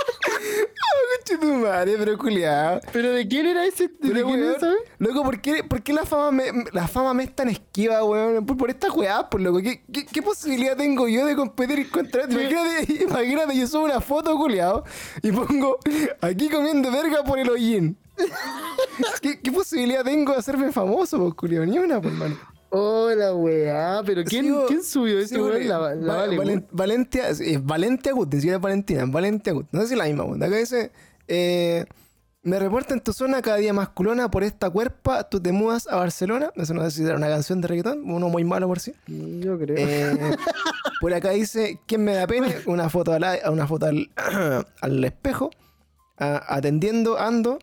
Tu 1.27 1.55
madre, 1.55 1.97
pero 1.99 2.17
culiao. 2.17 2.81
¿Pero 2.93 3.11
de 3.11 3.27
quién 3.27 3.47
era 3.47 3.65
ese? 3.67 3.89
¿De 3.89 3.95
Pero, 4.01 4.27
quién 4.27 4.41
weón, 4.41 4.51
era, 4.51 4.61
sabes? 4.61 4.79
Loco, 4.99 5.25
¿por 5.25 5.41
qué, 5.41 5.65
por 5.65 5.83
qué 5.83 5.93
la, 5.93 6.07
fama 6.07 6.31
me, 6.31 6.45
la 6.73 6.87
fama 6.87 7.15
me 7.15 7.25
es 7.25 7.35
tan 7.35 7.49
esquiva, 7.49 8.05
weón? 8.05 8.47
Por, 8.47 8.57
por 8.57 8.71
esta 8.71 8.93
weá, 8.93 9.29
por 9.29 9.41
loco. 9.41 9.59
¿Qué, 9.61 9.83
qué, 9.93 10.07
qué 10.07 10.23
posibilidad 10.23 10.77
tengo 10.77 11.09
yo 11.09 11.27
de 11.27 11.35
competir 11.35 11.91
contra 11.91 12.29
ti? 12.29 12.37
Imagínate, 12.37 13.03
imagínate, 13.03 13.59
yo 13.59 13.67
subo 13.67 13.85
una 13.87 14.01
foto, 14.01 14.37
culiao, 14.37 14.85
y 15.21 15.33
pongo 15.33 15.79
aquí 16.21 16.49
comiendo 16.49 16.93
verga 16.93 17.25
por 17.25 17.41
el 17.41 17.51
hollín. 17.51 17.99
¿Qué, 19.21 19.41
¿Qué 19.41 19.51
posibilidad 19.51 20.05
tengo 20.05 20.33
de 20.33 20.39
hacerme 20.39 20.71
famoso, 20.71 21.19
pues, 21.19 21.35
culiao? 21.35 21.67
Ni 21.67 21.79
una, 21.79 22.01
por 22.01 22.13
mano. 22.13 22.39
Hola, 22.71 23.35
weá, 23.35 24.03
pero 24.05 24.25
¿quién, 24.25 24.45
Sigo- 24.47 24.67
¿quién 24.67 24.83
subió 24.83 25.17
weón? 25.45 25.69
La, 25.69 25.95
la 25.95 26.14
Vale, 26.17 26.37
Valen- 26.37 26.47
weón. 26.49 26.67
Valentia, 26.73 27.25
Valentia 27.62 28.12
Gut, 28.12 28.33
ni 28.35 28.41
siquiera 28.41 28.59
Valentina, 28.59 29.05
Valentia 29.07 29.53
Gut. 29.53 29.67
No 29.73 29.81
sé 29.83 29.89
si 29.89 29.97
la 29.97 30.05
misma, 30.05 30.25
weón. 30.25 30.43
Acá 30.43 30.57
dice, 30.57 30.91
eh, 31.29 31.87
me 32.43 32.59
reporta 32.59 32.95
en 32.95 33.01
tu 33.01 33.12
zona 33.12 33.41
cada 33.43 33.57
día 33.57 33.73
más 33.73 33.89
culona 33.91 34.31
por 34.31 34.43
esta 34.45 34.69
cuerpa, 34.71 35.29
tú 35.29 35.41
te 35.41 35.53
mudas 35.53 35.87
a 35.89 35.97
Barcelona. 35.97 36.51
Eso 36.57 36.75
no 36.75 36.83
sé 36.85 36.91
si 36.91 37.05
era 37.05 37.17
una 37.17 37.29
canción 37.29 37.61
de 37.61 37.69
reggaetón, 37.69 38.09
uno 38.11 38.29
muy 38.29 38.45
malo 38.45 38.67
por 38.67 38.81
sí. 38.81 38.93
Yo 39.07 39.59
creo. 39.59 39.77
Eh, 39.79 40.17
por 41.01 41.14
acá 41.14 41.31
dice, 41.31 41.79
¿quién 41.87 42.05
me 42.05 42.14
da 42.14 42.27
pena? 42.27 42.49
Una 42.67 42.89
foto, 42.89 43.12
al, 43.12 43.25
a- 43.25 43.51
una 43.51 43.67
foto 43.67 43.87
al, 43.87 44.11
al 44.81 45.05
espejo, 45.05 45.51
a- 46.19 46.55
atendiendo, 46.55 47.19
ando, 47.19 47.59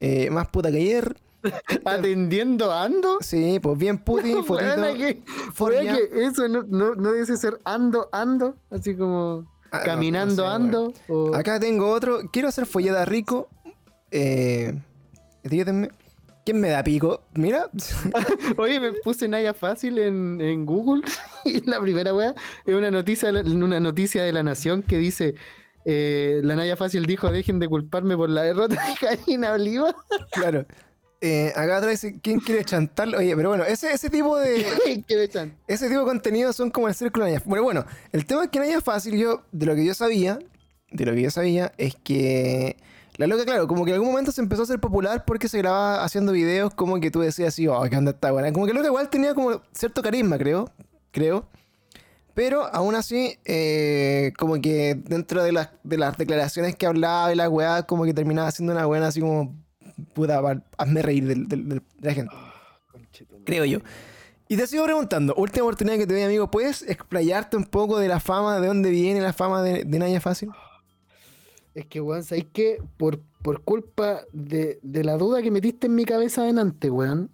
eh, 0.00 0.30
más 0.30 0.48
puta 0.48 0.70
que 0.70 0.78
ayer. 0.78 1.16
¿Atendiendo 1.84 2.72
ando? 2.72 3.18
Sí, 3.20 3.58
pues 3.60 3.78
bien 3.78 3.98
puti, 3.98 4.32
fotito. 4.44 4.94
Que, 4.96 6.08
eso 6.24 6.48
no, 6.48 6.62
no, 6.68 6.94
no 6.94 7.12
dice 7.12 7.36
ser 7.36 7.60
ando, 7.64 8.08
ando, 8.12 8.56
así 8.70 8.94
como 8.96 9.50
Ah, 9.70 9.80
caminando, 9.84 10.42
no 10.44 10.48
sé, 10.50 10.54
ando. 10.54 10.92
o- 11.08 11.34
Acá 11.34 11.58
tengo 11.58 11.88
otro. 11.90 12.20
Quiero 12.32 12.48
hacer 12.48 12.66
follada 12.66 13.04
rico. 13.06 13.48
Eh, 14.10 14.74
etiquétenme. 15.42 15.90
¿Quién 16.44 16.60
me 16.60 16.68
da 16.70 16.82
pico? 16.82 17.22
Mira. 17.34 17.70
Oye, 18.58 18.80
me 18.80 18.92
puse 18.94 19.28
Naya 19.28 19.54
Fácil 19.54 19.98
en, 19.98 20.40
en 20.40 20.66
Google 20.66 21.02
y 21.44 21.64
la 21.70 21.80
primera 21.80 22.12
weá 22.12 22.34
es 22.66 22.74
una 22.74 22.90
noticia, 22.90 23.30
una 23.30 23.78
noticia 23.80 24.24
de 24.24 24.32
la 24.32 24.42
Nación 24.42 24.82
que 24.82 24.98
dice 24.98 25.36
eh, 25.84 26.40
la 26.42 26.56
Naya 26.56 26.76
Fácil 26.76 27.06
dijo 27.06 27.30
dejen 27.30 27.58
de 27.60 27.68
culparme 27.68 28.16
por 28.16 28.28
la 28.28 28.42
derrota 28.42 28.74
de 28.74 29.06
Karina 29.06 29.52
Oliva. 29.52 29.94
claro. 30.32 30.66
Eh, 31.24 31.52
acá 31.54 31.76
atrás 31.76 32.04
¿quién 32.20 32.40
quiere 32.40 32.64
chantarlo? 32.64 33.18
Oye, 33.18 33.36
pero 33.36 33.50
bueno, 33.50 33.62
ese, 33.64 33.92
ese 33.92 34.10
tipo 34.10 34.36
de. 34.38 35.04
¿Qué 35.06 35.14
le 35.14 35.24
echan? 35.24 35.56
Ese 35.68 35.86
tipo 35.86 36.00
de 36.00 36.06
contenido 36.06 36.52
son 36.52 36.70
como 36.70 36.88
el 36.88 36.96
círculo 36.96 37.24
de 37.24 37.34
Naya. 37.34 37.44
Bueno, 37.46 37.62
bueno, 37.62 37.86
el 38.10 38.26
tema 38.26 38.42
es 38.42 38.50
que 38.50 38.58
Naya 38.58 38.80
Fácil, 38.80 39.16
yo, 39.16 39.44
de 39.52 39.66
lo 39.66 39.76
que 39.76 39.84
yo 39.84 39.94
sabía, 39.94 40.40
de 40.90 41.06
lo 41.06 41.12
que 41.12 41.22
yo 41.22 41.30
sabía, 41.30 41.72
es 41.78 41.94
que 41.94 42.76
la 43.18 43.28
loca, 43.28 43.44
claro, 43.44 43.68
como 43.68 43.84
que 43.84 43.92
en 43.92 43.94
algún 43.94 44.10
momento 44.10 44.32
se 44.32 44.40
empezó 44.40 44.62
a 44.62 44.64
hacer 44.64 44.80
popular 44.80 45.24
porque 45.24 45.48
se 45.48 45.58
grababa 45.58 46.02
haciendo 46.02 46.32
videos 46.32 46.74
como 46.74 46.98
que 46.98 47.12
tú 47.12 47.20
decías 47.20 47.48
así, 47.48 47.68
oh, 47.68 47.82
¿qué 47.88 47.96
onda 47.96 48.10
está 48.10 48.32
buena? 48.32 48.52
Como 48.52 48.66
que 48.66 48.72
la 48.72 48.78
loca 48.78 48.88
igual 48.88 49.08
tenía 49.08 49.32
como 49.32 49.62
cierto 49.72 50.02
carisma, 50.02 50.38
creo, 50.38 50.72
creo. 51.12 51.46
Pero 52.34 52.66
aún 52.74 52.96
así, 52.96 53.38
eh, 53.44 54.32
como 54.36 54.60
que 54.60 54.96
dentro 54.96 55.44
de 55.44 55.52
las, 55.52 55.68
de 55.84 55.98
las 55.98 56.16
declaraciones 56.16 56.74
que 56.74 56.86
hablaba 56.86 57.32
y 57.32 57.36
la 57.36 57.48
weá, 57.48 57.84
como 57.84 58.04
que 58.04 58.12
terminaba 58.12 58.50
siendo 58.50 58.72
una 58.72 58.86
buena 58.86 59.06
así 59.06 59.20
como, 59.20 59.54
puta, 60.14 60.40
hazme 60.78 61.02
reír 61.02 61.26
del- 61.26 61.48
del- 61.48 61.68
del- 61.68 61.82
de 61.98 62.08
la 62.08 62.14
gente 62.14 62.34
creo 63.44 63.64
yo. 63.64 63.78
Y 64.48 64.56
te 64.56 64.66
sigo 64.66 64.84
preguntando, 64.84 65.34
última 65.36 65.64
oportunidad 65.64 65.96
que 65.96 66.06
te 66.06 66.12
doy, 66.14 66.22
amigo, 66.22 66.50
¿puedes 66.50 66.82
explayarte 66.82 67.56
un 67.56 67.64
poco 67.64 67.98
de 67.98 68.08
la 68.08 68.20
fama, 68.20 68.60
de 68.60 68.66
dónde 68.66 68.90
viene 68.90 69.20
la 69.20 69.32
fama 69.32 69.62
de, 69.62 69.84
de 69.84 69.98
Naya 69.98 70.20
Fácil? 70.20 70.50
Es 71.74 71.86
que, 71.86 72.00
weón, 72.02 72.22
¿sabes 72.22 72.46
qué? 72.52 72.78
Por, 72.98 73.20
por 73.42 73.62
culpa 73.62 74.22
de, 74.32 74.78
de 74.82 75.04
la 75.04 75.16
duda 75.16 75.40
que 75.42 75.50
metiste 75.50 75.86
en 75.86 75.94
mi 75.94 76.04
cabeza 76.04 76.42
adelante, 76.42 76.90
weón, 76.90 77.30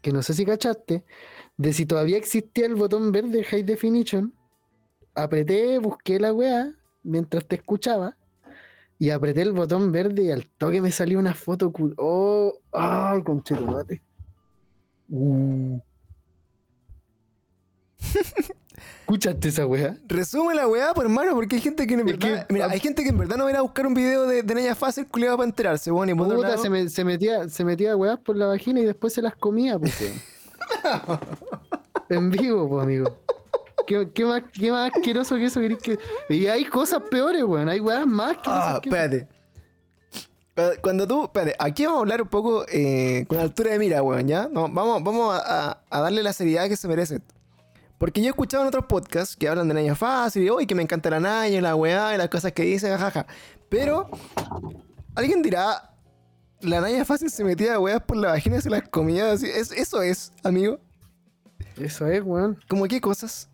que 0.00 0.12
no 0.12 0.22
sé 0.22 0.32
si 0.32 0.46
cachaste, 0.46 1.04
de 1.58 1.72
si 1.74 1.84
todavía 1.84 2.16
existía 2.16 2.64
el 2.66 2.74
botón 2.74 3.12
verde 3.12 3.44
High 3.44 3.64
Definition, 3.64 4.32
apreté, 5.14 5.78
busqué 5.78 6.18
la 6.18 6.32
weá 6.32 6.72
mientras 7.02 7.46
te 7.46 7.56
escuchaba 7.56 8.16
y 9.02 9.10
apreté 9.10 9.42
el 9.42 9.50
botón 9.52 9.90
verde 9.90 10.22
y 10.22 10.30
al 10.30 10.46
toque 10.46 10.80
me 10.80 10.92
salió 10.92 11.18
una 11.18 11.34
foto. 11.34 11.72
cu- 11.72 11.92
¡Oh! 11.96 12.52
¡Ay, 12.70 13.20
conchetumate! 13.24 14.00
Uh. 15.10 15.80
¿Escuchaste 19.00 19.48
esa 19.48 19.66
weá? 19.66 19.96
Resume 20.06 20.54
la 20.54 20.68
weá, 20.68 20.94
por 20.94 21.04
hermano, 21.04 21.34
porque 21.34 21.56
hay 21.56 21.60
gente 21.62 21.84
que 21.84 21.94
en 21.94 22.06
verdad, 22.06 22.46
que- 22.46 22.54
mira, 22.54 22.66
hay 22.70 22.78
gente 22.78 23.02
que 23.02 23.08
en 23.08 23.18
verdad 23.18 23.36
no 23.36 23.44
va 23.46 23.50
a 23.58 23.60
buscar 23.62 23.88
un 23.88 23.94
video 23.94 24.24
de, 24.28 24.44
de 24.44 24.54
Naya 24.54 24.76
Fácil 24.76 25.08
culiado 25.08 25.36
para 25.36 25.48
enterarse, 25.48 25.90
bueno, 25.90 26.12
y 26.12 26.14
Puta, 26.14 26.38
lado- 26.38 26.62
se, 26.62 26.70
me- 26.70 26.88
se 26.88 27.04
metía, 27.04 27.48
se 27.48 27.64
metía 27.64 27.96
weas 27.96 28.20
por 28.20 28.36
la 28.36 28.46
vagina 28.46 28.78
y 28.78 28.84
después 28.84 29.12
se 29.12 29.20
las 29.20 29.34
comía, 29.34 29.80
pues. 29.80 30.00
weón. 30.00 31.18
en 32.08 32.30
vivo, 32.30 32.68
pues, 32.68 32.84
amigo. 32.84 33.18
¿Qué, 33.86 34.10
qué 34.12 34.24
más, 34.24 34.42
¿Qué 34.52 34.70
más 34.70 34.90
asqueroso 34.94 35.36
que 35.36 35.46
eso 35.46 35.60
querés 35.60 35.78
que.? 35.78 35.98
Y 36.28 36.46
hay 36.46 36.64
cosas 36.64 37.02
peores, 37.10 37.42
weón. 37.44 37.68
Hay 37.68 37.80
weas 37.80 38.06
más 38.06 38.34
que 38.38 38.42
Ah, 38.46 38.78
que 38.82 38.88
eso. 38.88 38.96
espérate. 38.96 39.28
Cuando 40.82 41.06
tú, 41.08 41.24
espérate, 41.24 41.56
aquí 41.58 41.84
vamos 41.86 41.98
a 41.98 42.00
hablar 42.02 42.20
un 42.22 42.28
poco 42.28 42.64
eh, 42.68 43.24
con 43.26 43.38
altura 43.38 43.70
de 43.72 43.78
mira, 43.78 44.02
weón, 44.02 44.28
¿ya? 44.28 44.48
No, 44.52 44.68
vamos 44.68 45.02
vamos 45.02 45.34
a, 45.34 45.70
a- 45.70 45.82
a 45.88 46.00
darle 46.02 46.22
la 46.22 46.32
seriedad 46.34 46.68
que 46.68 46.76
se 46.76 46.86
merece. 46.88 47.16
esto. 47.16 47.34
Porque 47.98 48.20
yo 48.20 48.26
he 48.26 48.30
escuchado 48.30 48.62
en 48.62 48.68
otros 48.68 48.84
podcasts 48.86 49.36
que 49.36 49.48
hablan 49.48 49.68
de 49.68 49.74
Naya 49.74 49.94
Fácil 49.94 50.42
y 50.42 50.50
hoy 50.50 50.66
que 50.66 50.74
me 50.74 50.82
encanta 50.82 51.08
la 51.08 51.20
Naya, 51.20 51.60
la 51.62 51.74
weá, 51.76 52.14
y 52.14 52.18
las 52.18 52.28
cosas 52.28 52.52
que 52.52 52.64
dice, 52.64 52.88
jajaja. 52.90 53.26
Pero, 53.68 54.10
alguien 55.14 55.40
dirá, 55.40 55.94
la 56.60 56.80
Naya 56.82 57.04
Fácil 57.06 57.30
se 57.30 57.44
metía 57.44 57.78
weas 57.80 58.02
por 58.02 58.16
la 58.18 58.28
vagina 58.28 58.56
y 58.58 58.60
se 58.60 58.68
las 58.70 58.86
comía 58.88 59.32
así. 59.32 59.46
Es- 59.46 59.72
eso 59.72 60.02
es, 60.02 60.32
amigo. 60.44 60.80
Eso 61.80 62.06
es, 62.08 62.22
weón. 62.22 62.58
¿Cómo 62.68 62.84
qué 62.88 63.00
cosas? 63.00 63.48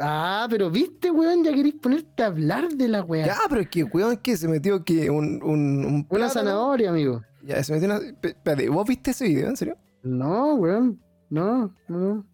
Ah, 0.00 0.46
pero 0.48 0.70
viste, 0.70 1.10
weón, 1.10 1.44
ya 1.44 1.52
queréis 1.52 1.74
ponerte 1.74 2.22
a 2.22 2.26
hablar 2.26 2.68
de 2.68 2.88
la 2.88 3.02
wea. 3.02 3.26
Ya, 3.26 3.36
pero 3.48 3.60
es 3.60 3.68
que, 3.68 3.84
weón, 3.84 4.16
que 4.16 4.36
se 4.36 4.48
metió 4.48 4.82
que 4.84 5.10
un, 5.10 5.42
un, 5.42 5.84
un 5.84 6.06
Una 6.08 6.28
zanahoria, 6.30 6.90
amigo. 6.90 7.22
Ya, 7.42 7.62
se 7.62 7.72
metió 7.72 7.86
una... 7.88 8.00
Espérate, 8.22 8.68
¿vos 8.68 8.86
viste 8.88 9.10
ese 9.10 9.26
video, 9.26 9.48
en 9.48 9.56
serio? 9.56 9.76
No, 10.02 10.54
weón. 10.54 11.00
No, 11.28 11.74
no. 11.88 12.26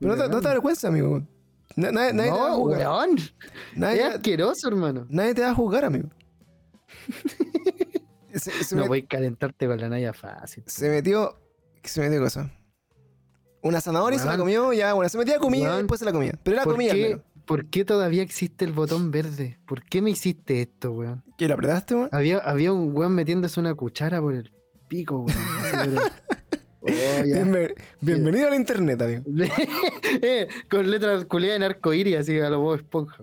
Pero 0.00 0.16
no 0.16 0.22
te, 0.22 0.28
no 0.30 0.38
te 0.40 0.44
da 0.46 0.50
vergüenza, 0.54 0.88
amigo. 0.88 1.20
Na- 1.76 1.90
Nadie, 1.92 2.12
nadie 2.12 2.30
te 2.30 2.38
va 2.38 2.46
a 2.46 2.50
No, 2.50 2.56
juzgar. 2.56 2.88
weón. 2.88 3.16
Es 3.98 4.04
asqueroso, 4.14 4.68
hermano. 4.68 5.06
nadie 5.10 5.34
te 5.34 5.42
va 5.42 5.50
a 5.50 5.54
juzgar, 5.54 5.84
amigo. 5.84 6.08
se, 8.34 8.50
se 8.64 8.76
No 8.76 8.84
met- 8.84 8.88
voy 8.88 8.98
a 9.00 9.06
calentarte 9.06 9.66
con 9.66 9.78
la 9.80 9.88
naya 9.88 10.12
fácil. 10.12 10.62
se 10.66 10.88
metió. 10.88 11.36
¿Qué 11.82 11.88
se 11.88 12.00
metió 12.00 12.20
cosa? 12.20 12.50
Una 13.62 13.80
zanahoria 13.80 14.16
y 14.16 14.20
se 14.20 14.26
la 14.26 14.36
comió, 14.36 14.72
ya, 14.72 14.92
bueno, 14.94 15.08
se 15.08 15.18
metía 15.18 15.38
comida 15.38 15.74
y 15.74 15.78
después 15.78 15.98
se 15.98 16.04
la 16.04 16.12
comía. 16.12 16.32
Pero 16.42 16.56
era 16.56 16.64
¿Por 16.64 16.74
comida, 16.74 16.92
al 16.92 16.96
qué, 16.96 17.02
menos. 17.08 17.20
¿Por 17.44 17.66
qué 17.66 17.84
todavía 17.84 18.22
existe 18.22 18.64
el 18.64 18.72
botón 18.72 19.10
verde? 19.10 19.58
¿Por 19.66 19.82
qué 19.82 20.00
me 20.02 20.10
hiciste 20.10 20.60
esto, 20.62 20.92
weón? 20.92 21.24
¿Qué 21.36 21.48
lo 21.48 21.54
apretaste, 21.54 21.94
weón? 21.94 22.08
Había, 22.12 22.38
había 22.38 22.72
un 22.72 22.94
weón 22.94 23.14
metiéndose 23.14 23.58
una 23.58 23.74
cuchara 23.74 24.20
por 24.20 24.34
el 24.34 24.52
pico, 24.86 25.20
weón. 25.20 25.38
Pero- 25.90 26.02
Oh, 26.80 27.66
bienvenido 28.00 28.48
al 28.48 28.54
internet, 28.54 29.02
amigo. 29.02 29.22
Eh, 30.22 30.48
con 30.70 30.90
letras 30.90 31.24
culiadas 31.26 31.56
en 31.56 31.62
arcoíris, 31.64 32.16
así 32.16 32.38
a 32.40 32.48
los 32.48 32.60
Bob 32.60 32.76
esponja. 32.76 33.16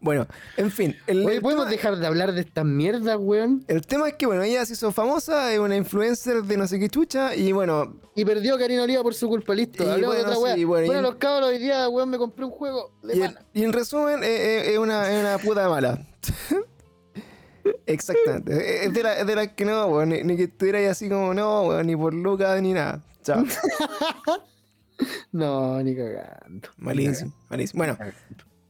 Bueno, 0.00 0.28
en 0.56 0.70
fin. 0.70 0.94
El, 1.08 1.26
Oye, 1.26 1.40
¿podemos 1.40 1.64
tema, 1.64 1.70
dejar 1.76 1.96
de 1.96 2.06
hablar 2.06 2.32
de 2.32 2.40
esta 2.42 2.62
mierda, 2.62 3.16
weón? 3.18 3.64
el 3.66 3.84
tema 3.84 4.08
es 4.08 4.14
que, 4.14 4.26
bueno, 4.26 4.42
ella 4.44 4.64
se 4.64 4.74
hizo 4.74 4.92
famosa, 4.92 5.52
es 5.52 5.58
una 5.58 5.76
influencer 5.76 6.42
de 6.44 6.56
no 6.56 6.68
sé 6.68 6.78
qué 6.78 6.88
chucha, 6.88 7.34
y 7.34 7.50
bueno, 7.50 7.96
Y 8.14 8.24
perdió 8.24 8.56
Karina 8.58 8.84
Oliva 8.84 9.02
por 9.02 9.12
su 9.14 9.26
culpa, 9.28 9.54
listo. 9.56 9.82
Y 9.82 9.86
bueno, 10.02 10.12
de 10.12 10.20
otra 10.20 10.34
sí, 10.36 10.40
weá. 10.40 10.66
bueno, 10.66 10.86
Bueno, 10.86 11.00
y- 11.00 11.02
los 11.02 11.14
cabros 11.16 11.48
hoy 11.48 11.58
día, 11.58 11.88
weón, 11.88 12.10
me 12.10 12.18
compré 12.18 12.44
un 12.44 12.52
juego 12.52 12.92
de 13.02 13.16
Y 13.16 13.22
en, 13.22 13.34
pana. 13.34 13.46
y 13.52 13.64
en 13.64 13.72
resumen, 13.72 14.22
eh, 14.22 14.26
eh, 14.28 14.72
es 14.74 14.78
una, 14.78 15.10
es 15.12 15.20
una 15.20 15.38
puta 15.38 15.68
mala. 15.68 15.98
Exactamente. 17.86 18.52
Es- 18.54 18.86
Es 18.86 18.92
de 18.94 19.02
las 19.02 19.26
de 19.26 19.34
la 19.34 19.54
que 19.54 19.64
no, 19.64 19.86
weón, 19.86 20.10
ni, 20.10 20.22
ni 20.22 20.36
que 20.36 20.44
estuviera 20.44 20.78
ahí 20.78 20.84
así 20.86 21.08
como, 21.08 21.34
no, 21.34 21.62
weón, 21.62 21.86
ni 21.86 21.96
por 21.96 22.14
lucas 22.14 22.60
ni 22.62 22.72
nada. 22.72 23.02
Chao. 23.24 23.42
No, 25.30 25.80
ni 25.80 25.94
cagando. 25.94 26.70
Malísimo, 26.76 27.32
malísimo. 27.48 27.78
Bueno, 27.78 27.96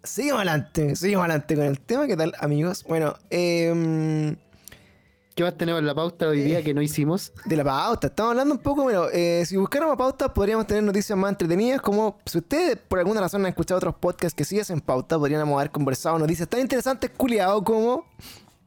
seguimos 0.09 0.39
adelante, 0.39 0.97
seguimos 0.97 1.25
adelante 1.25 1.55
con 1.55 1.65
el 1.65 1.81
tema. 1.81 2.07
¿Qué 2.07 2.17
tal, 2.17 2.35
amigos? 2.41 2.85
Bueno, 2.89 3.15
eh, 3.31 4.35
¿Qué 5.39 5.45
más 5.45 5.57
tenemos 5.57 5.79
en 5.79 5.87
la 5.87 5.95
pauta 5.95 6.27
hoy 6.27 6.41
día 6.41 6.65
que 6.65 6.75
no 6.75 6.83
hicimos? 6.83 7.33
De 7.45 7.55
la 7.57 7.63
pauta, 7.63 8.09
estamos 8.09 8.31
hablando 8.31 8.55
un 8.55 8.61
poco, 8.61 8.85
pero 8.87 9.09
eh, 9.13 9.45
si 9.47 9.57
buscáramos 9.57 9.97
pauta 9.97 10.35
podríamos 10.35 10.67
tener 10.67 10.83
noticias 10.83 11.17
más 11.17 11.31
entretenidas, 11.31 11.81
como 11.81 12.19
si 12.27 12.39
ustedes 12.39 12.77
por 12.77 12.99
alguna 12.99 13.21
razón 13.21 13.43
han 13.43 13.51
escuchado 13.51 13.79
otros 13.79 13.95
podcasts 13.95 14.35
que 14.35 14.45
sí 14.45 14.59
hacen 14.59 14.81
pauta, 14.81 15.17
podríamos 15.17 15.57
haber 15.57 15.71
conversado 15.71 16.19
noticias 16.19 16.49
tan 16.49 16.59
interesantes, 16.59 17.11
culiado, 17.17 17.63
como... 17.63 18.05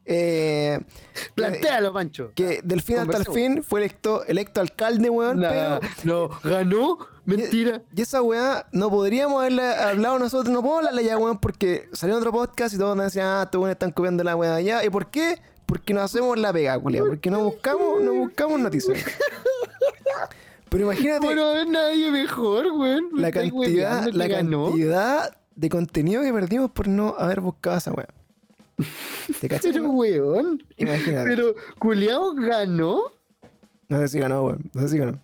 Eh, 0.04 0.80
Plantéalo, 1.34 1.92
Pancho. 1.92 2.32
que 2.34 2.60
del 2.62 2.82
fin 2.82 2.98
hasta 2.98 3.18
el 3.18 3.26
fin 3.26 3.62
fue 3.62 3.80
electo, 3.80 4.24
electo 4.24 4.60
alcalde, 4.60 5.08
weón. 5.10 5.40
Nah, 5.40 5.78
pero- 5.78 5.80
no, 6.04 6.28
ganó. 6.42 6.98
Mentira. 7.24 7.82
Y 7.94 8.02
esa 8.02 8.20
weá 8.20 8.66
no 8.72 8.90
podríamos 8.90 9.38
haberle 9.40 9.62
hablado 9.62 10.18
nosotros, 10.18 10.52
no 10.52 10.60
podemos 10.60 10.78
hablarle 10.78 11.04
ya, 11.04 11.18
weón, 11.18 11.38
porque 11.38 11.88
salió 11.92 12.16
otro 12.16 12.32
podcast 12.32 12.74
y 12.74 12.78
todos 12.78 12.96
nos 12.96 13.06
decían, 13.06 13.26
ah, 13.26 13.42
estos 13.44 13.68
están 13.70 13.92
copiando 13.92 14.24
la 14.24 14.34
weá 14.34 14.56
allá. 14.56 14.84
¿Y 14.84 14.90
por 14.90 15.06
qué? 15.10 15.38
Porque 15.66 15.94
nos 15.94 16.02
hacemos 16.04 16.36
la 16.38 16.52
pega, 16.52 16.78
culiao, 16.78 17.06
porque 17.06 17.30
no 17.30 17.44
buscamos, 17.44 18.02
no 18.02 18.12
buscamos 18.12 18.58
noticias. 18.58 18.98
Pero 20.68 20.84
imagínate 20.84 21.24
Bueno, 21.26 21.64
nadie 21.66 22.10
mejor, 22.10 22.66
weón. 22.72 23.10
La 23.14 23.30
cantidad, 23.30 24.06
la 24.12 24.28
cantidad 24.28 25.36
de 25.54 25.68
contenido 25.68 26.22
que 26.22 26.32
perdimos 26.32 26.70
por 26.70 26.88
no 26.88 27.14
haber 27.18 27.40
buscado 27.40 27.76
esa 27.76 27.92
weá. 27.92 28.08
¿Te 29.40 29.48
cachas? 29.48 29.72
Pero, 29.72 29.90
weón. 29.90 30.62
Imagínate. 30.76 31.28
Pero, 31.28 31.54
culiao 31.78 32.34
ganó. 32.34 33.12
No 33.88 33.98
sé 33.98 34.08
si 34.08 34.18
ganó, 34.18 34.44
weón. 34.44 34.70
No 34.74 34.82
sé 34.82 34.88
si 34.88 34.98
ganó. 34.98 35.20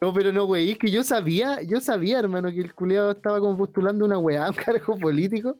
No, 0.00 0.12
pero 0.12 0.30
no, 0.30 0.44
güey, 0.44 0.72
es 0.72 0.78
que 0.78 0.90
yo 0.90 1.02
sabía, 1.02 1.62
yo 1.62 1.80
sabía, 1.80 2.18
hermano, 2.18 2.50
que 2.50 2.60
el 2.60 2.74
culiado 2.74 3.12
estaba 3.12 3.40
como 3.40 3.56
postulando 3.56 4.04
una 4.04 4.18
weá, 4.18 4.48
un 4.48 4.54
cargo 4.64 4.98
político, 4.98 5.56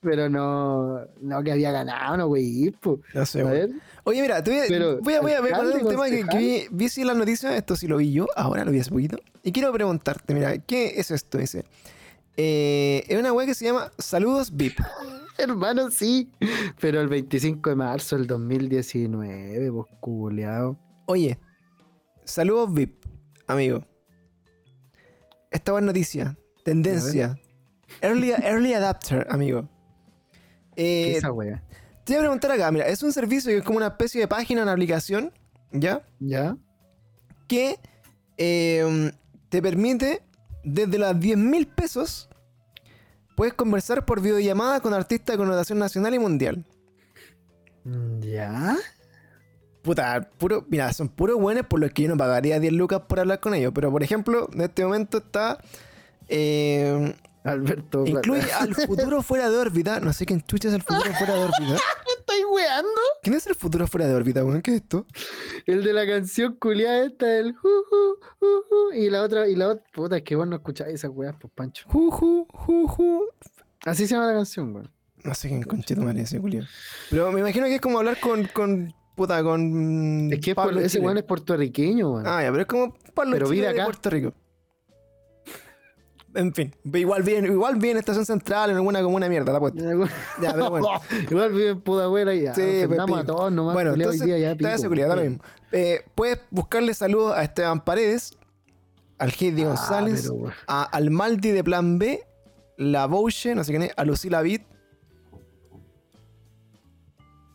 pero 0.00 0.28
no, 0.28 1.00
no 1.22 1.42
que 1.42 1.52
había 1.52 1.72
ganado, 1.72 2.18
no, 2.18 2.26
güey. 2.28 2.74
No 3.14 3.24
sé, 3.24 3.42
ver, 3.42 3.70
Oye, 4.04 4.20
mira, 4.20 4.42
te 4.42 4.50
voy 4.50 4.60
a, 4.60 4.64
Pero, 4.68 4.98
voy 5.00 5.14
a, 5.14 5.20
voy 5.22 5.32
a 5.32 5.40
ver 5.40 5.84
tema 5.86 6.06
que, 6.06 6.24
que 6.24 6.68
vi, 6.70 6.88
en 6.96 7.06
las 7.06 7.16
noticias, 7.16 7.54
esto 7.54 7.76
sí 7.76 7.86
lo 7.86 7.96
vi 7.96 8.12
yo, 8.12 8.26
ahora 8.36 8.64
lo 8.64 8.72
vi 8.72 8.80
hace 8.80 8.90
poquito. 8.90 9.18
Y 9.42 9.52
quiero 9.52 9.72
preguntarte, 9.72 10.34
mira, 10.34 10.58
¿qué 10.58 10.94
es 10.96 11.10
esto? 11.10 11.38
Dice, 11.38 11.64
eh, 12.36 13.04
es 13.08 13.18
una 13.18 13.32
web 13.32 13.46
que 13.46 13.54
se 13.54 13.64
llama 13.64 13.90
Saludos 13.98 14.54
VIP. 14.54 14.78
hermano, 15.50 15.90
sí, 15.90 16.30
pero 16.80 17.00
el 17.00 17.08
25 17.08 17.70
de 17.70 17.76
marzo 17.76 18.16
del 18.16 18.26
2019, 18.26 19.72
pues, 19.72 19.86
culiao. 20.00 20.78
Oye, 21.06 21.38
Saludos 22.24 22.72
VIP, 22.74 23.06
amigo. 23.46 23.82
Esta 25.50 25.72
buena 25.72 25.86
noticia, 25.86 26.36
tendencia. 26.62 27.38
Early, 28.02 28.32
early 28.32 28.74
Adapter, 28.74 29.26
amigo. 29.30 29.66
¿Qué 30.76 31.12
Eh, 31.12 31.16
esa 31.16 31.32
weá? 31.32 31.62
te 32.04 32.12
voy 32.12 32.18
a 32.18 32.20
preguntar 32.20 32.50
acá, 32.52 32.70
mira, 32.70 32.86
es 32.86 33.02
un 33.02 33.12
servicio 33.12 33.50
que 33.50 33.58
es 33.58 33.64
como 33.64 33.78
una 33.78 33.86
especie 33.88 34.20
de 34.20 34.28
página, 34.28 34.62
una 34.62 34.72
aplicación, 34.72 35.32
¿ya? 35.72 36.06
¿Ya? 36.20 36.56
que 37.48 37.80
eh, 38.36 39.10
te 39.48 39.62
permite 39.62 40.22
desde 40.64 40.98
las 40.98 41.18
10 41.18 41.38
mil 41.38 41.66
pesos 41.66 42.27
puedes 43.38 43.54
conversar 43.54 44.04
por 44.04 44.20
videollamada 44.20 44.80
con 44.80 44.92
artistas 44.92 45.34
de 45.34 45.38
connotación 45.38 45.78
nacional 45.78 46.12
y 46.12 46.18
mundial. 46.18 46.64
¿Ya? 48.18 48.76
Puta, 49.82 50.28
puro, 50.38 50.66
mira, 50.68 50.92
son 50.92 51.08
puros 51.08 51.38
buenos 51.38 51.64
por 51.66 51.78
los 51.78 51.92
que 51.92 52.02
yo 52.02 52.08
no 52.08 52.16
pagaría 52.16 52.58
10 52.58 52.72
lucas 52.72 53.02
por 53.08 53.20
hablar 53.20 53.38
con 53.38 53.54
ellos. 53.54 53.70
Pero 53.72 53.92
por 53.92 54.02
ejemplo, 54.02 54.48
en 54.52 54.62
este 54.62 54.84
momento 54.84 55.18
está. 55.18 55.58
eh, 56.28 57.14
Alberto. 57.44 58.04
incluye 58.08 58.52
al 58.58 58.74
futuro 58.74 59.22
fuera 59.22 59.48
de 59.48 59.56
órbita. 59.56 60.00
No 60.00 60.12
sé 60.12 60.26
quién 60.26 60.42
chucha 60.42 60.66
es 60.66 60.74
el 60.74 60.82
futuro 60.82 61.14
fuera 61.14 61.34
de 61.34 61.44
órbita. 61.44 61.76
¿Me 62.28 62.34
estáis 62.34 62.44
weando? 62.50 63.00
¿Quién 63.22 63.36
es 63.36 63.46
el 63.46 63.54
futuro 63.54 63.86
fuera 63.86 64.06
de 64.06 64.14
órbita, 64.14 64.44
weón? 64.44 64.60
¿Qué 64.62 64.72
es 64.72 64.76
esto? 64.82 65.06
El 65.66 65.82
de 65.82 65.92
la 65.92 66.06
canción 66.06 66.56
culiada 66.56 67.04
esta 67.06 67.26
del 67.26 67.54
ju, 67.54 67.68
ju, 67.88 68.18
ju, 68.38 68.46
ju, 68.68 68.92
y 68.94 69.08
la 69.10 69.22
otra, 69.22 69.48
y 69.48 69.56
la 69.56 69.68
otra, 69.68 69.84
puta, 69.92 70.16
es 70.18 70.22
que 70.22 70.36
vos 70.36 70.46
no 70.46 70.56
escucháis 70.56 70.94
esas 70.94 71.10
weas, 71.14 71.34
pues 71.40 71.52
Pancho. 71.54 71.84
Juju, 71.88 72.46
juju. 72.52 73.22
Así 73.84 74.06
se 74.06 74.14
llama 74.14 74.26
la 74.26 74.34
canción, 74.34 74.74
weón. 74.74 74.90
No 75.24 75.34
sé 75.34 75.48
quién 75.48 75.62
conchito 75.62 76.00
madre 76.02 76.22
ese 76.22 76.38
Julio. 76.38 76.64
Pero 77.10 77.32
me 77.32 77.40
imagino 77.40 77.66
que 77.66 77.76
es 77.76 77.80
como 77.80 77.98
hablar 77.98 78.20
con. 78.20 78.44
con 78.48 78.94
puta, 79.16 79.42
con. 79.42 80.30
Es 80.32 80.40
que 80.40 80.50
es 80.50 80.54
Pablo 80.56 80.74
por- 80.74 80.80
de 80.80 80.86
ese 80.86 81.00
weón 81.00 81.18
es 81.18 81.24
puertorriqueño, 81.24 82.10
weón. 82.12 82.26
Ah, 82.26 82.42
ya, 82.42 82.50
pero 82.50 82.60
es 82.62 82.66
como 82.68 82.94
Pablo 83.14 83.32
Pero 83.32 83.48
vive 83.48 83.66
de 83.66 83.72
acá. 83.72 83.84
Puerto 83.84 84.10
Rico. 84.10 84.32
En 86.34 86.52
fin, 86.54 86.74
igual 86.84 87.22
vive, 87.22 87.46
igual 87.48 87.76
vive 87.76 87.92
en 87.92 87.96
Estación 87.96 88.26
Central, 88.26 88.70
en 88.70 88.76
alguna 88.76 89.02
comuna 89.02 89.26
de 89.26 89.30
mierda, 89.30 89.52
la 89.52 89.60
puesta. 89.60 89.82
Ya, 90.42 90.52
pero 90.52 90.70
bueno. 90.70 90.88
Igual 91.30 91.52
vive 91.52 91.68
en 91.70 91.80
Pudahuela 91.80 92.34
y 92.34 92.42
ya. 92.42 92.54
Sí, 92.54 92.84
pues, 92.86 93.00
a 93.00 93.24
todos 93.24 93.50
nomás. 93.50 93.74
Bueno, 93.74 93.92
culiao, 93.92 94.10
hoy 94.10 94.16
entonces, 94.16 94.36
día 94.36 94.50
ya, 94.50 94.56
pico, 94.56 94.78
seguridad, 94.78 95.16
mismo. 95.16 95.42
Eh, 95.72 96.04
puedes 96.14 96.40
buscarle 96.50 96.92
saludos 96.94 97.34
a 97.34 97.42
Esteban 97.42 97.80
Paredes, 97.82 98.36
al 99.18 99.30
Heidi 99.30 99.62
Ah, 99.62 99.68
González, 99.68 100.30
pero, 100.30 100.52
a, 100.66 100.82
al 100.84 101.10
Maldi 101.10 101.50
de 101.50 101.64
Plan 101.64 101.98
B, 101.98 102.22
la 102.76 103.06
Bouche, 103.06 103.54
no 103.54 103.64
sé 103.64 103.72
quién 103.72 103.82
es, 103.84 103.92
a 103.96 104.04
Lucila 104.04 104.42
Beat, 104.42 104.62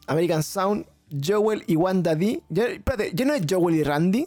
American 0.08 0.44
Sound, 0.44 0.86
Joel 1.26 1.64
y 1.68 1.76
Wanda 1.76 2.16
D. 2.16 2.42
Ya, 2.50 2.66
espérate, 2.66 3.12
¿ya 3.14 3.26
no 3.26 3.34
es 3.34 3.44
Joel 3.48 3.76
y 3.76 3.84
Randy? 3.84 4.26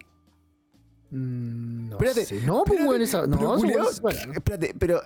Mm, 1.11 1.89
No, 1.91 1.93
Espérate, 1.97 2.25
sé. 2.25 2.41
no, 2.45 2.65
pues 2.65 2.81
weón, 2.81 3.01
esa. 3.03 3.27
No, 3.27 3.57
pero, 3.61 3.85
separaron. 3.93 4.33
espérate, 4.35 4.75
pero 4.79 5.01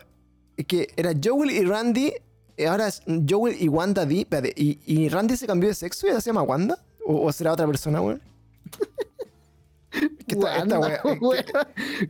es 0.56 0.66
que 0.66 0.88
era 0.96 1.12
Joel 1.22 1.50
y 1.50 1.64
Randy, 1.64 2.12
eh, 2.56 2.66
ahora 2.66 2.88
es 2.88 3.02
Joel 3.28 3.56
y 3.60 3.68
Wanda 3.68 4.04
D. 4.06 4.20
Espérate, 4.20 4.52
¿y, 4.56 4.78
y 4.86 5.08
Randy 5.08 5.36
se 5.36 5.46
cambió 5.46 5.68
de 5.68 5.74
sexo 5.74 6.06
y 6.06 6.10
ahora 6.10 6.20
se 6.20 6.30
llama 6.30 6.42
Wanda? 6.42 6.78
¿O, 7.06 7.26
o 7.26 7.32
será 7.32 7.52
otra 7.52 7.66
persona, 7.66 8.00
weón? 8.00 8.20
esta- 9.92 10.06
esta 10.28 10.78
Wanda, 10.78 10.78
wea- 10.80 11.00
weón. 11.20 11.44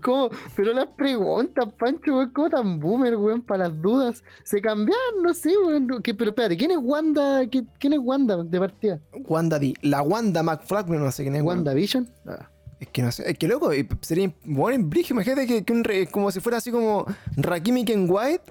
¿Cómo? 0.02 0.30
Pero 0.54 0.72
las 0.74 0.86
preguntas, 0.88 1.64
Pancho, 1.78 2.14
weón, 2.16 2.30
¿cómo 2.30 2.50
tan 2.50 2.78
boomer, 2.80 3.16
weón, 3.16 3.42
para 3.42 3.68
las 3.68 3.80
dudas? 3.82 4.22
Se 4.44 4.60
cambiaron, 4.60 5.22
no 5.22 5.32
sé, 5.34 5.50
weón. 5.66 5.88
¿qué? 6.02 6.14
pero 6.14 6.30
espérate, 6.30 6.56
¿quién 6.56 6.70
es 6.72 6.78
Wanda? 6.80 7.42
¿Qui- 7.44 7.66
¿Quién 7.78 7.94
es 7.94 7.98
Wanda 8.00 8.42
de 8.44 8.58
partida? 8.58 9.00
Wanda 9.26 9.58
D. 9.58 9.74
La 9.82 10.02
Wanda 10.02 10.42
McFly, 10.42 10.84
no 10.98 11.10
sé 11.10 11.22
quién 11.24 11.36
es. 11.36 11.42
weón. 11.42 11.58
¿WandaVision? 11.58 12.08
Ah. 12.26 12.50
Es 12.80 12.88
que 12.88 13.02
no 13.02 13.12
sé, 13.12 13.30
es 13.30 13.36
que 13.38 13.46
loco, 13.46 13.70
sería 14.00 14.32
bueno 14.44 14.74
en 14.76 14.88
brillo, 14.90 15.08
imagínate 15.14 15.46
que, 15.46 15.62
que 15.64 15.72
un 15.72 15.84
re- 15.84 16.06
como 16.06 16.30
si 16.32 16.40
fuera 16.40 16.58
así 16.58 16.70
como 16.72 17.04
Rakim 17.36 17.76
y 17.76 17.84
Ken 17.84 18.06
White, 18.08 18.42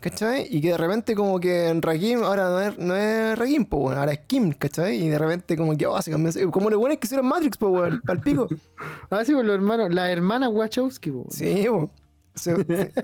¿cachai? 0.00 0.46
Y 0.50 0.60
que 0.60 0.68
de 0.72 0.76
repente 0.76 1.14
como 1.14 1.40
que 1.40 1.68
en 1.68 1.80
Rakim 1.80 2.22
ahora 2.24 2.50
no 2.50 2.60
es, 2.60 2.78
no 2.78 2.94
es 2.94 3.38
Rakim, 3.38 3.64
pues 3.64 3.82
bueno, 3.84 4.00
ahora 4.00 4.12
es 4.12 4.18
Kim, 4.26 4.52
¿cachai? 4.52 5.02
Y 5.02 5.08
de 5.08 5.18
repente 5.18 5.56
como 5.56 5.74
que 5.78 5.86
oh, 5.86 6.00
se 6.02 6.10
cambió, 6.10 6.50
como 6.50 6.68
los 6.68 6.78
buenos 6.78 6.98
que 6.98 7.06
hicieron 7.06 7.26
Matrix, 7.26 7.56
pues 7.56 7.70
bueno, 7.72 8.00
al 8.06 8.20
pico. 8.20 8.46
Ah, 9.10 9.24
sí, 9.24 9.32
pues 9.32 9.46
los 9.46 9.54
hermanos, 9.54 9.94
la 9.94 10.10
hermana 10.12 10.50
Wachowski, 10.50 11.10
po. 11.10 11.26
Sí, 11.30 11.64
po. 11.68 11.90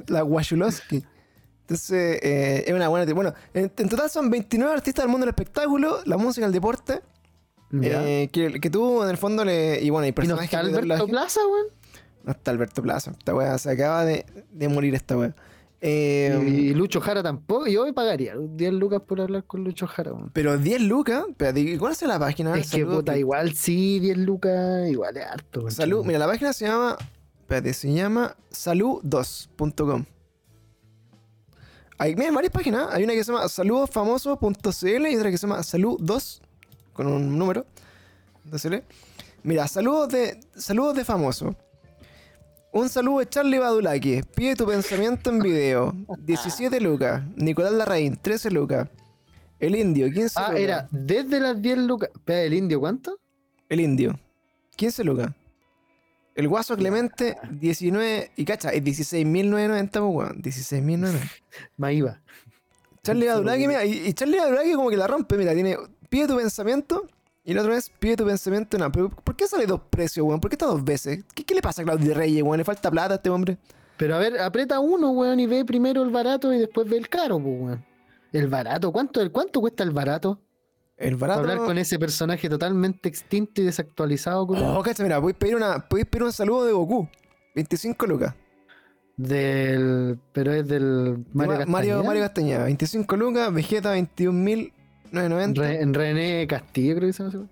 La 0.09 0.25
Wachulowski. 0.25 1.05
Entonces, 1.63 2.19
eh, 2.23 2.65
es 2.67 2.73
una 2.75 2.89
buena... 2.89 3.11
Bueno, 3.15 3.33
en, 3.55 3.73
en 3.77 3.89
total 3.89 4.11
son 4.11 4.29
29 4.29 4.73
artistas 4.75 5.05
del 5.05 5.11
mundo 5.11 5.25
del 5.25 5.31
espectáculo, 5.31 6.01
la 6.05 6.17
música, 6.17 6.45
el 6.47 6.53
deporte. 6.53 7.01
Eh, 7.73 8.29
que, 8.33 8.61
que 8.61 8.71
tuvo 8.71 9.05
en 9.05 9.11
el 9.11 9.17
fondo, 9.17 9.45
le, 9.45 9.81
y 9.81 9.91
bueno, 9.91 10.07
y 10.07 10.09
¿Y 10.09 10.13
no 10.13 10.15
personajes 10.15 10.45
está 10.45 10.61
Alberto 10.61 10.81
doblaje. 10.81 11.07
Plaza, 11.07 11.41
weón? 11.47 11.67
No 12.25 12.33
está 12.33 12.51
Alberto 12.51 12.83
Plaza. 12.83 13.13
Esta 13.13 13.35
weá 13.35 13.57
se 13.59 13.71
acaba 13.71 14.05
de, 14.05 14.27
de 14.51 14.69
morir 14.69 14.95
esta 14.95 15.17
weá. 15.17 15.35
Eh, 15.83 16.45
y 16.47 16.75
Lucho 16.75 17.01
Jara 17.01 17.23
tampoco. 17.23 17.67
Yo 17.67 17.85
me 17.85 17.93
pagaría 17.93 18.35
10 18.37 18.73
lucas 18.75 19.01
por 19.01 19.21
hablar 19.21 19.45
con 19.45 19.65
Lucho 19.65 19.87
Jara, 19.87 20.13
pero 20.33 20.59
10 20.59 20.83
lucas. 20.83 21.25
Espérate, 21.29 21.79
¿cuál 21.79 21.93
es 21.93 22.03
la 22.03 22.19
página? 22.19 22.57
Es 22.59 22.71
que 22.71 22.85
puta, 22.85 23.17
igual 23.17 23.55
sí, 23.55 23.99
10 23.99 24.19
lucas, 24.19 24.91
igual 24.91 25.17
es 25.17 25.25
harto. 25.25 25.71
Salud. 25.71 26.05
Mira, 26.05 26.19
la 26.19 26.27
página 26.27 26.53
se 26.53 26.67
llama. 26.67 26.99
Espérate, 27.41 27.73
se 27.73 27.93
llama 27.93 28.37
salud2.com. 28.53 30.05
Hay 31.97 32.15
mira, 32.15 32.31
varias 32.31 32.53
páginas. 32.53 32.89
Hay 32.93 33.05
una 33.05 33.15
que 33.15 33.25
se 33.25 33.33
llama 33.33 33.49
saludosfamoso.cl 33.49 35.07
y 35.07 35.17
otra 35.17 35.31
que 35.31 35.39
se 35.39 35.47
llama 35.47 35.61
salud2 35.61 36.41
con 36.93 37.07
un 37.07 37.39
número. 37.39 37.67
.cl. 38.51 38.83
Mira, 39.43 39.69
saludos 39.69 40.09
de 40.09 40.41
saludos 40.57 40.95
de 40.97 41.05
famoso. 41.05 41.57
Un 42.73 42.89
saludo 42.89 43.19
de 43.21 43.29
Charlie 43.29 43.59
Badulaki. 43.59 44.23
Pide 44.35 44.55
tu 44.57 44.67
pensamiento 44.67 45.31
en 45.31 45.41
video. 45.41 45.95
17 46.21 46.81
lucas. 46.81 47.23
Nicolás 47.37 47.73
Larraín, 47.73 48.17
13 48.17 48.51
lucas. 48.51 48.89
El 49.59 49.77
indio, 49.77 50.11
15 50.11 50.35
Ah, 50.39 50.49
lucas. 50.49 50.61
era 50.61 50.89
desde 50.91 51.41
las 51.41 51.61
10 51.61 51.79
lucas. 51.79 52.11
Espera, 52.15 52.43
¿el 52.43 52.55
indio 52.55 52.81
cuánto? 52.81 53.19
El 53.69 53.81
indio. 53.81 54.19
15 54.77 55.05
lucas. 55.05 55.31
El 56.35 56.49
guaso 56.49 56.77
Clemente, 56.77 57.37
19. 57.51 58.31
Y 58.37 58.45
cacha, 58.45 58.71
es 58.71 58.83
16.990, 58.83 59.91
pues, 59.91 60.03
weón. 60.03 60.43
16.990. 60.43 61.31
Más 61.77 61.93
IVA. 61.93 62.23
Charlie 63.03 63.27
Badulaki, 63.27 63.67
mira, 63.67 63.85
y, 63.85 64.07
y 64.09 64.13
Charlie 64.15 64.39
Badulaki 64.39 64.73
como 64.75 64.91
que 64.91 64.97
la 64.97 65.07
rompe, 65.07 65.37
mira, 65.37 65.53
tiene. 65.55 65.77
Pide 66.11 66.27
tu 66.29 66.37
pensamiento. 66.37 67.07
Y 67.43 67.55
la 67.55 67.63
otra 67.63 67.73
vez, 67.73 67.91
pide 67.99 68.17
tu 68.17 68.27
pensamiento. 68.27 68.77
No, 68.77 68.93
pero 68.93 69.09
¿por 69.09 69.35
qué 69.35 69.47
sale 69.47 69.65
dos 69.65 69.81
precios, 69.89 70.27
weón? 70.27 70.41
¿Por 70.41 70.51
qué 70.51 70.57
está 70.57 70.67
dos 70.67 70.85
veces? 70.85 71.25
¿Qué, 71.35 71.45
qué 71.45 71.55
le 71.55 71.63
pasa 71.63 71.81
a 71.81 71.85
Claudio 71.87 72.13
Reyes, 72.13 72.43
weón? 72.43 72.59
¿Le 72.59 72.65
falta 72.65 72.91
plata 72.91 73.15
a 73.15 73.17
este 73.17 73.31
hombre? 73.31 73.57
Pero 73.97 74.17
a 74.17 74.19
ver, 74.19 74.39
aprieta 74.39 74.81
uno, 74.81 75.11
weón, 75.13 75.41
y 75.41 75.47
ve 75.47 75.65
primero 75.65 76.03
el 76.03 76.11
barato 76.11 76.53
y 76.53 76.59
después 76.59 76.89
ve 76.89 76.99
el 76.99 77.09
caro, 77.09 77.37
weón. 77.37 77.85
El 78.33 78.49
barato, 78.49 78.93
¿cuánto, 78.93 79.21
¿cuánto 79.33 79.61
cuesta 79.61 79.83
el 79.83 79.91
barato? 79.91 80.41
El 80.97 81.17
barato. 81.17 81.41
hablar 81.41 81.59
con 81.59 81.79
ese 81.79 81.99
personaje 81.99 82.49
totalmente 82.49 83.09
extinto 83.09 83.63
y 83.63 83.65
desactualizado, 83.65 84.47
culiao. 84.47 84.79
Oh, 84.79 84.83
cacha, 84.83 85.03
mira, 85.03 85.21
podéis 85.21 85.39
pedir, 85.39 85.57
una, 85.57 85.89
podéis 85.89 86.07
pedir 86.07 86.25
un 86.25 86.33
saludo 86.33 86.67
de 86.67 86.73
Goku. 86.73 87.09
25 87.55 88.07
lucas. 88.07 88.35
Del. 89.17 90.19
Pero 90.33 90.53
es 90.53 90.69
del 90.69 91.25
Mario 91.33 91.67
Mario, 91.67 91.67
Castañeda. 91.67 92.03
Mario, 92.03 92.23
Castañeda. 92.23 92.65
25 92.65 93.17
lucas. 93.17 93.53
Vegeta 93.53 93.93
21.990. 95.13 95.55
Re- 95.57 95.81
en 95.83 95.95
René 95.95 96.47
Castillo, 96.47 96.97
creo 96.97 97.09
que 97.09 97.13
se 97.13 97.23
llama. 97.25 97.47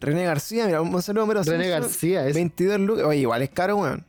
René 0.00 0.24
García, 0.24 0.66
mira, 0.66 0.82
un 0.82 1.02
saludo 1.02 1.26
mero 1.26 1.42
René 1.42 1.64
Simpson, 1.64 1.80
García, 1.82 2.26
es. 2.28 2.34
22 2.34 2.80
lucas. 2.80 3.04
Oye, 3.04 3.20
igual 3.20 3.42
es 3.42 3.50
caro, 3.50 3.76
weón. 3.76 4.04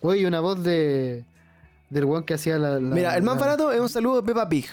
Oye, 0.00 0.26
una 0.26 0.40
voz 0.40 0.62
de. 0.62 1.24
Del 1.90 2.04
weón 2.04 2.24
que 2.24 2.34
hacía 2.34 2.58
la. 2.58 2.74
la- 2.80 2.94
Mira, 2.94 3.16
el 3.16 3.22
más 3.22 3.34
la- 3.36 3.40
barato 3.40 3.72
es 3.72 3.80
un 3.80 3.88
saludo 3.88 4.20
de 4.20 4.26
Peppa 4.26 4.48
Pig. 4.48 4.66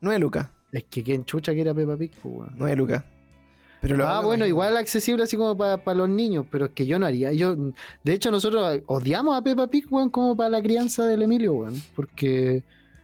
9 0.00 0.18
lucas. 0.18 0.48
Es 0.72 0.84
que 0.84 1.02
quien 1.02 1.24
chucha 1.24 1.52
que 1.54 1.60
era 1.60 1.74
Peppa 1.74 1.96
Pig, 1.96 2.12
pues, 2.22 2.34
weón. 2.34 2.52
9 2.56 2.76
lucas. 2.76 3.04
Pero 3.80 3.96
lo 3.96 4.06
Ah, 4.06 4.20
bueno, 4.20 4.46
igual 4.46 4.76
accesible 4.76 5.24
así 5.24 5.36
como 5.36 5.56
para 5.56 5.94
los 5.94 6.08
niños, 6.08 6.46
pero 6.50 6.66
es 6.66 6.70
que 6.70 6.86
yo 6.86 7.00
no 7.00 7.06
haría. 7.06 7.32
Yo, 7.32 7.56
de 8.04 8.12
hecho, 8.12 8.30
nosotros 8.30 8.80
odiamos 8.86 9.36
a 9.36 9.42
Peppa 9.42 9.66
Pig, 9.66 9.86
weón, 9.90 10.08
como 10.08 10.36
para 10.36 10.50
la 10.50 10.62
crianza 10.62 11.04
del 11.04 11.22
Emilio, 11.22 11.52
weón. 11.54 11.82
Porque 11.96 12.62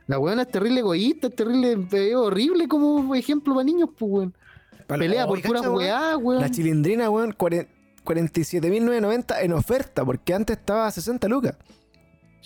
la 0.08 0.18
weona 0.18 0.42
es 0.42 0.48
terrible 0.48 0.80
egoísta, 0.80 1.28
es 1.28 1.36
terrible, 1.36 1.86
es 1.92 2.14
horrible 2.16 2.66
como 2.66 3.14
ejemplo 3.14 3.54
para 3.54 3.64
niños, 3.64 3.90
pues, 3.96 4.10
weón. 4.10 4.34
Pelea 4.88 5.26
por 5.26 5.40
puras 5.42 5.62
weón, 5.62 5.76
weá, 5.76 6.16
weón. 6.16 6.40
La 6.40 6.50
chilindrina, 6.50 7.08
weón, 7.10 7.32
cuare- 7.32 7.68
47.990 8.04 9.42
en 9.42 9.52
oferta, 9.52 10.04
porque 10.04 10.32
antes 10.34 10.56
estaba 10.56 10.86
a 10.86 10.90
60 10.90 11.28
lucas. 11.28 11.56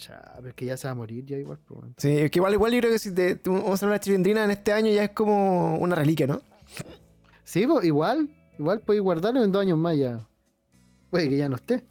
Ya, 0.09 0.21
pero 0.37 0.49
es 0.49 0.55
que 0.55 0.67
ya 0.67 0.77
se 0.77 0.89
va 0.89 0.93
a 0.93 0.95
morir 0.97 1.25
ya 1.25 1.37
igual, 1.39 1.59
pues, 1.67 1.81
weón. 1.81 1.95
Sí, 1.99 2.11
es 2.19 2.31
que 2.31 2.39
igual, 2.39 2.53
igual 2.55 2.73
yo 2.73 2.81
creo 2.81 2.93
que 2.93 2.99
si 2.99 3.15
te, 3.15 3.41
vamos 3.45 3.81
a 3.83 3.87
de 3.87 4.01
chilindrina 4.01 4.45
en 4.45 4.51
este 4.51 4.73
año 4.73 4.91
ya 4.91 5.05
es 5.05 5.11
como 5.11 5.79
una 5.79 5.95
reliquia, 5.95 6.27
¿no? 6.27 6.43
Sí, 7.45 7.67
pues, 7.67 7.85
igual, 7.85 8.29
igual 8.59 8.81
podéis 8.81 9.03
guardarlo 9.03 9.45
en 9.45 9.53
dos 9.53 9.63
años 9.63 9.79
más 9.79 9.97
ya. 9.97 10.27
Puede 11.11 11.29
que 11.29 11.37
ya 11.37 11.49
no 11.49 11.57
esté. 11.57 11.85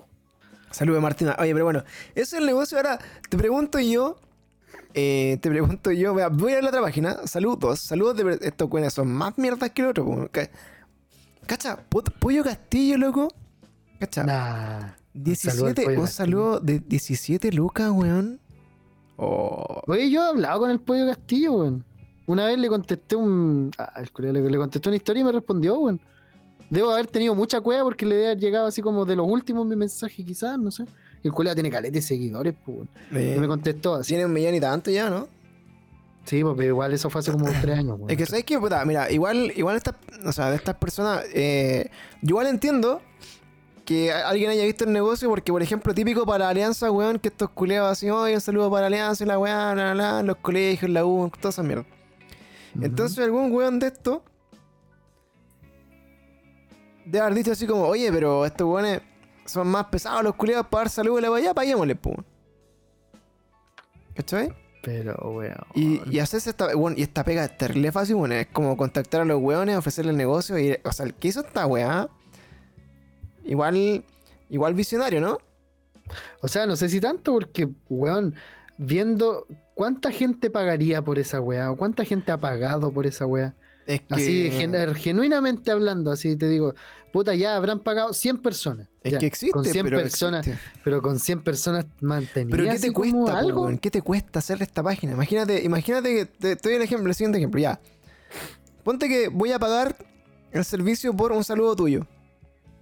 Saludos, 0.71 1.01
Martina. 1.01 1.35
Oye, 1.39 1.53
pero 1.53 1.65
bueno, 1.65 1.83
ese 2.15 2.21
es 2.21 2.33
el 2.33 2.45
negocio. 2.45 2.77
Ahora, 2.77 2.99
te 3.29 3.37
pregunto 3.37 3.79
yo. 3.79 4.17
Eh, 4.93 5.37
te 5.41 5.49
pregunto 5.49 5.91
yo. 5.91 6.13
vea, 6.13 6.29
Voy 6.29 6.53
a 6.53 6.61
la 6.61 6.69
otra 6.69 6.81
página. 6.81 7.25
Saludos. 7.27 7.79
Saludos 7.79 8.17
de 8.17 8.39
estos 8.41 8.67
cuenes 8.69 8.93
son 8.93 9.11
más 9.11 9.37
mierdas 9.37 9.69
que 9.71 9.81
el 9.81 9.87
otro. 9.89 10.29
Cacha, 11.45 11.77
po- 11.89 12.03
Pollo 12.03 12.43
Castillo, 12.43 12.97
loco. 12.97 13.27
Cacha, 13.99 14.23
Nah. 14.23 14.93
17, 15.13 15.83
Pollo 15.83 16.01
un 16.01 16.07
saludo 16.07 16.59
de 16.61 16.79
17 16.79 17.51
lucas, 17.51 17.91
weón. 17.91 18.39
Oh, 19.17 19.81
Oye, 19.87 20.09
yo 20.09 20.23
he 20.23 20.27
hablado 20.29 20.61
con 20.61 20.71
el 20.71 20.79
Pollo 20.79 21.05
Castillo, 21.07 21.53
weón. 21.53 21.85
Una 22.27 22.45
vez 22.45 22.57
le 22.57 22.67
contesté 22.69 23.15
un. 23.15 23.71
Ah, 23.77 24.01
le, 24.19 24.31
le 24.33 24.57
contesté 24.57 24.87
una 24.89 24.95
historia 24.95 25.21
y 25.21 25.23
me 25.25 25.31
respondió, 25.31 25.77
weón. 25.79 25.99
Debo 26.69 26.91
haber 26.91 27.07
tenido 27.07 27.35
mucha 27.35 27.59
cueva 27.59 27.83
porque 27.83 28.05
le 28.05 28.15
debe 28.15 28.27
haber 28.27 28.39
llegado 28.39 28.67
así 28.67 28.81
como 28.81 29.03
de 29.03 29.17
los 29.17 29.27
últimos 29.27 29.65
mi 29.67 29.75
mensaje, 29.75 30.23
quizás, 30.23 30.57
no 30.57 30.71
sé. 30.71 30.85
El 31.23 31.31
culiao 31.31 31.53
tiene 31.53 31.69
caleta 31.69 31.93
de 31.93 32.01
seguidores, 32.01 32.53
pues, 32.65 32.87
eh, 33.11 33.37
me 33.39 33.47
contestó 33.47 33.95
así. 33.95 34.09
tiene 34.09 34.25
un 34.25 34.33
millón 34.33 34.55
y 34.55 34.59
tanto 34.59 34.89
ya, 34.89 35.09
¿no? 35.09 35.27
Sí, 36.25 36.43
pues, 36.43 36.53
pero 36.55 36.69
igual 36.69 36.93
eso 36.93 37.09
fue 37.09 37.19
hace 37.19 37.31
como 37.31 37.45
tres 37.61 37.79
años, 37.79 37.97
weón. 37.97 38.09
Es 38.09 38.17
que 38.17 38.25
sabes 38.25 38.43
que, 38.43 38.59
puta, 38.59 38.83
mira, 38.85 39.11
igual, 39.11 39.51
igual 39.55 39.77
estas, 39.77 39.95
o 40.25 40.31
sea, 40.31 40.49
de 40.49 40.55
estas 40.55 40.75
personas, 40.75 41.23
eh, 41.33 41.89
yo 42.21 42.29
igual 42.29 42.47
entiendo 42.47 43.01
que 43.85 44.11
alguien 44.11 44.49
haya 44.51 44.63
visto 44.63 44.83
el 44.83 44.93
negocio, 44.93 45.29
porque 45.29 45.51
por 45.51 45.61
ejemplo, 45.61 45.93
típico 45.93 46.25
para 46.25 46.47
Alianza, 46.49 46.91
weón, 46.91 47.19
que 47.19 47.29
estos 47.29 47.49
culeados 47.49 47.91
así, 47.91 48.09
oye, 48.09 48.35
un 48.35 48.41
saludo 48.41 48.69
para 48.69 48.87
Alianza 48.87 49.25
la 49.25 49.37
weá, 49.39 49.73
bla, 49.73 49.93
bla, 49.93 50.23
los 50.23 50.37
colegios, 50.37 50.89
la 50.91 51.05
U, 51.05 51.29
toda 51.37 51.49
esa 51.49 51.63
mierda. 51.63 51.85
Ujú. 52.75 52.85
Entonces 52.85 53.19
algún 53.19 53.51
weón 53.51 53.79
de 53.79 53.87
esto 53.87 54.23
debe 57.05 57.19
haber 57.19 57.35
dicho 57.35 57.51
así 57.51 57.65
como, 57.65 57.83
oye, 57.83 58.11
pero 58.11 58.45
estos 58.45 58.67
weones 58.67 59.01
son 59.51 59.67
más 59.67 59.85
pesados 59.85 60.23
los 60.23 60.35
culeados 60.35 60.67
para 60.67 60.83
dar 60.83 60.89
saludos 60.89 61.19
a 61.19 61.21
la 61.21 61.31
weá, 61.31 61.53
paguémosle, 61.53 61.95
pum. 61.95 62.15
¿Cachai? 64.15 64.53
Pero, 64.81 65.13
weón. 65.35 65.55
Y, 65.75 66.01
y 66.09 66.19
hacerse 66.19 66.49
esta, 66.49 66.73
bueno, 66.75 66.97
y 66.97 67.03
esta 67.03 67.23
pega 67.23 67.45
es 67.45 67.57
terrible 67.57 67.91
fácil, 67.91 68.15
bueno, 68.15 68.33
es 68.35 68.47
como 68.47 68.75
contactar 68.77 69.21
a 69.21 69.25
los 69.25 69.41
weones, 69.41 69.77
ofrecerle 69.77 70.11
el 70.11 70.17
negocio 70.17 70.57
y, 70.57 70.77
o 70.83 70.91
sea, 70.91 71.05
el 71.05 71.13
que 71.13 71.27
hizo 71.27 71.41
esta 71.41 71.65
weá, 71.67 72.09
igual, 73.43 74.03
igual 74.49 74.73
visionario, 74.73 75.21
¿no? 75.21 75.37
O 76.41 76.47
sea, 76.47 76.65
no 76.65 76.75
sé 76.75 76.89
si 76.89 76.99
tanto 76.99 77.33
porque, 77.33 77.69
weón, 77.89 78.35
viendo 78.77 79.45
cuánta 79.75 80.11
gente 80.11 80.49
pagaría 80.49 81.01
por 81.01 81.19
esa 81.19 81.39
weá, 81.39 81.71
o 81.71 81.77
cuánta 81.77 82.03
gente 82.03 82.31
ha 82.31 82.37
pagado 82.37 82.91
por 82.91 83.05
esa 83.05 83.25
weá. 83.25 83.53
Es 83.91 84.01
que, 84.01 84.13
Así, 84.13 84.51
gen- 84.51 84.95
genuinamente 84.95 85.69
hablando, 85.71 86.11
así 86.11 86.37
te 86.37 86.47
digo, 86.47 86.73
puta, 87.11 87.35
ya 87.35 87.55
habrán 87.57 87.79
pagado 87.79 88.13
100 88.13 88.37
personas. 88.37 88.87
es 89.03 89.11
ya, 89.13 89.19
que 89.19 89.25
existe, 89.25 89.51
Con 89.51 89.65
100 89.65 89.85
pero 89.85 89.97
personas, 89.97 90.47
existe. 90.47 90.69
pero 90.83 91.01
con 91.01 91.19
100 91.19 91.43
personas 91.43 91.85
mantenidas. 91.99 92.57
Pero 92.57 92.71
¿qué 92.71 92.79
te 92.79 92.93
cuesta, 92.93 93.37
algo? 93.39 93.69
¿Qué 93.81 93.91
te 93.91 94.01
cuesta 94.01 94.39
hacerle 94.39 94.63
esta 94.63 94.81
página? 94.81 95.11
Imagínate, 95.13 95.61
imagínate 95.63 96.15
que 96.15 96.25
te, 96.25 96.55
te 96.55 96.69
doy 96.69 96.75
el 96.77 96.81
ejemplo, 96.83 97.09
el 97.09 97.15
siguiente 97.15 97.37
ejemplo, 97.39 97.59
ya. 97.59 97.81
Ponte 98.83 99.09
que 99.09 99.27
voy 99.27 99.51
a 99.51 99.59
pagar 99.59 99.95
el 100.51 100.63
servicio 100.63 101.13
por 101.15 101.33
un 101.33 101.43
saludo 101.43 101.75
tuyo. 101.75 102.07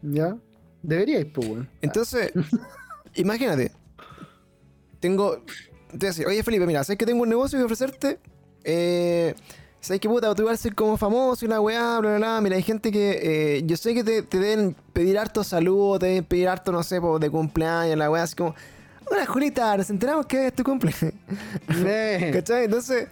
Ya, 0.04 0.38
deberíais, 0.84 1.26
pues, 1.34 1.48
weón. 1.48 1.70
Entonces, 1.82 2.32
imagínate. 3.16 3.72
Tengo. 5.00 5.38
Te 5.92 5.98
voy 5.98 6.06
a 6.06 6.10
decir, 6.10 6.28
oye 6.28 6.44
Felipe, 6.44 6.68
mira, 6.68 6.84
sabes 6.84 6.98
que 7.00 7.06
tengo 7.06 7.24
un 7.24 7.30
negocio 7.30 7.58
que 7.58 7.66
ofrecerte. 7.66 8.20
Eh, 8.64 9.34
sabes 9.82 10.00
que 10.02 10.10
puta, 10.10 10.34
tú 10.36 10.46
vas 10.46 10.54
a 10.54 10.58
ser 10.58 10.76
como 10.76 10.98
famoso 10.98 11.46
y 11.46 11.48
la 11.48 11.62
weá, 11.62 12.00
bla, 12.00 12.10
bla, 12.12 12.18
bla. 12.18 12.42
Mira, 12.42 12.56
hay 12.56 12.64
gente 12.64 12.92
que. 12.92 13.58
eh, 13.58 13.64
yo 13.66 13.78
sé 13.78 13.94
que 13.94 14.04
te, 14.04 14.22
te 14.24 14.40
deben 14.40 14.76
pedir 14.94 15.18
harto 15.18 15.44
saludos, 15.44 16.00
te 16.00 16.06
deben 16.08 16.24
pedir 16.26 16.48
harto, 16.50 16.72
no 16.72 16.84
sé, 16.84 17.00
de 17.20 17.30
cumpleaños, 17.30 17.98
la 17.98 18.10
weá, 18.12 18.24
así 18.24 18.36
como. 18.36 18.56
Hola 19.12 19.26
Julita, 19.26 19.76
nos 19.76 19.90
enteramos 19.90 20.26
que 20.28 20.48
es 20.48 20.54
tu 20.54 20.64
cumpleaños. 20.64 21.14
Eh, 21.86 22.30
¿Cachai? 22.34 22.66
Entonces, 22.66 23.08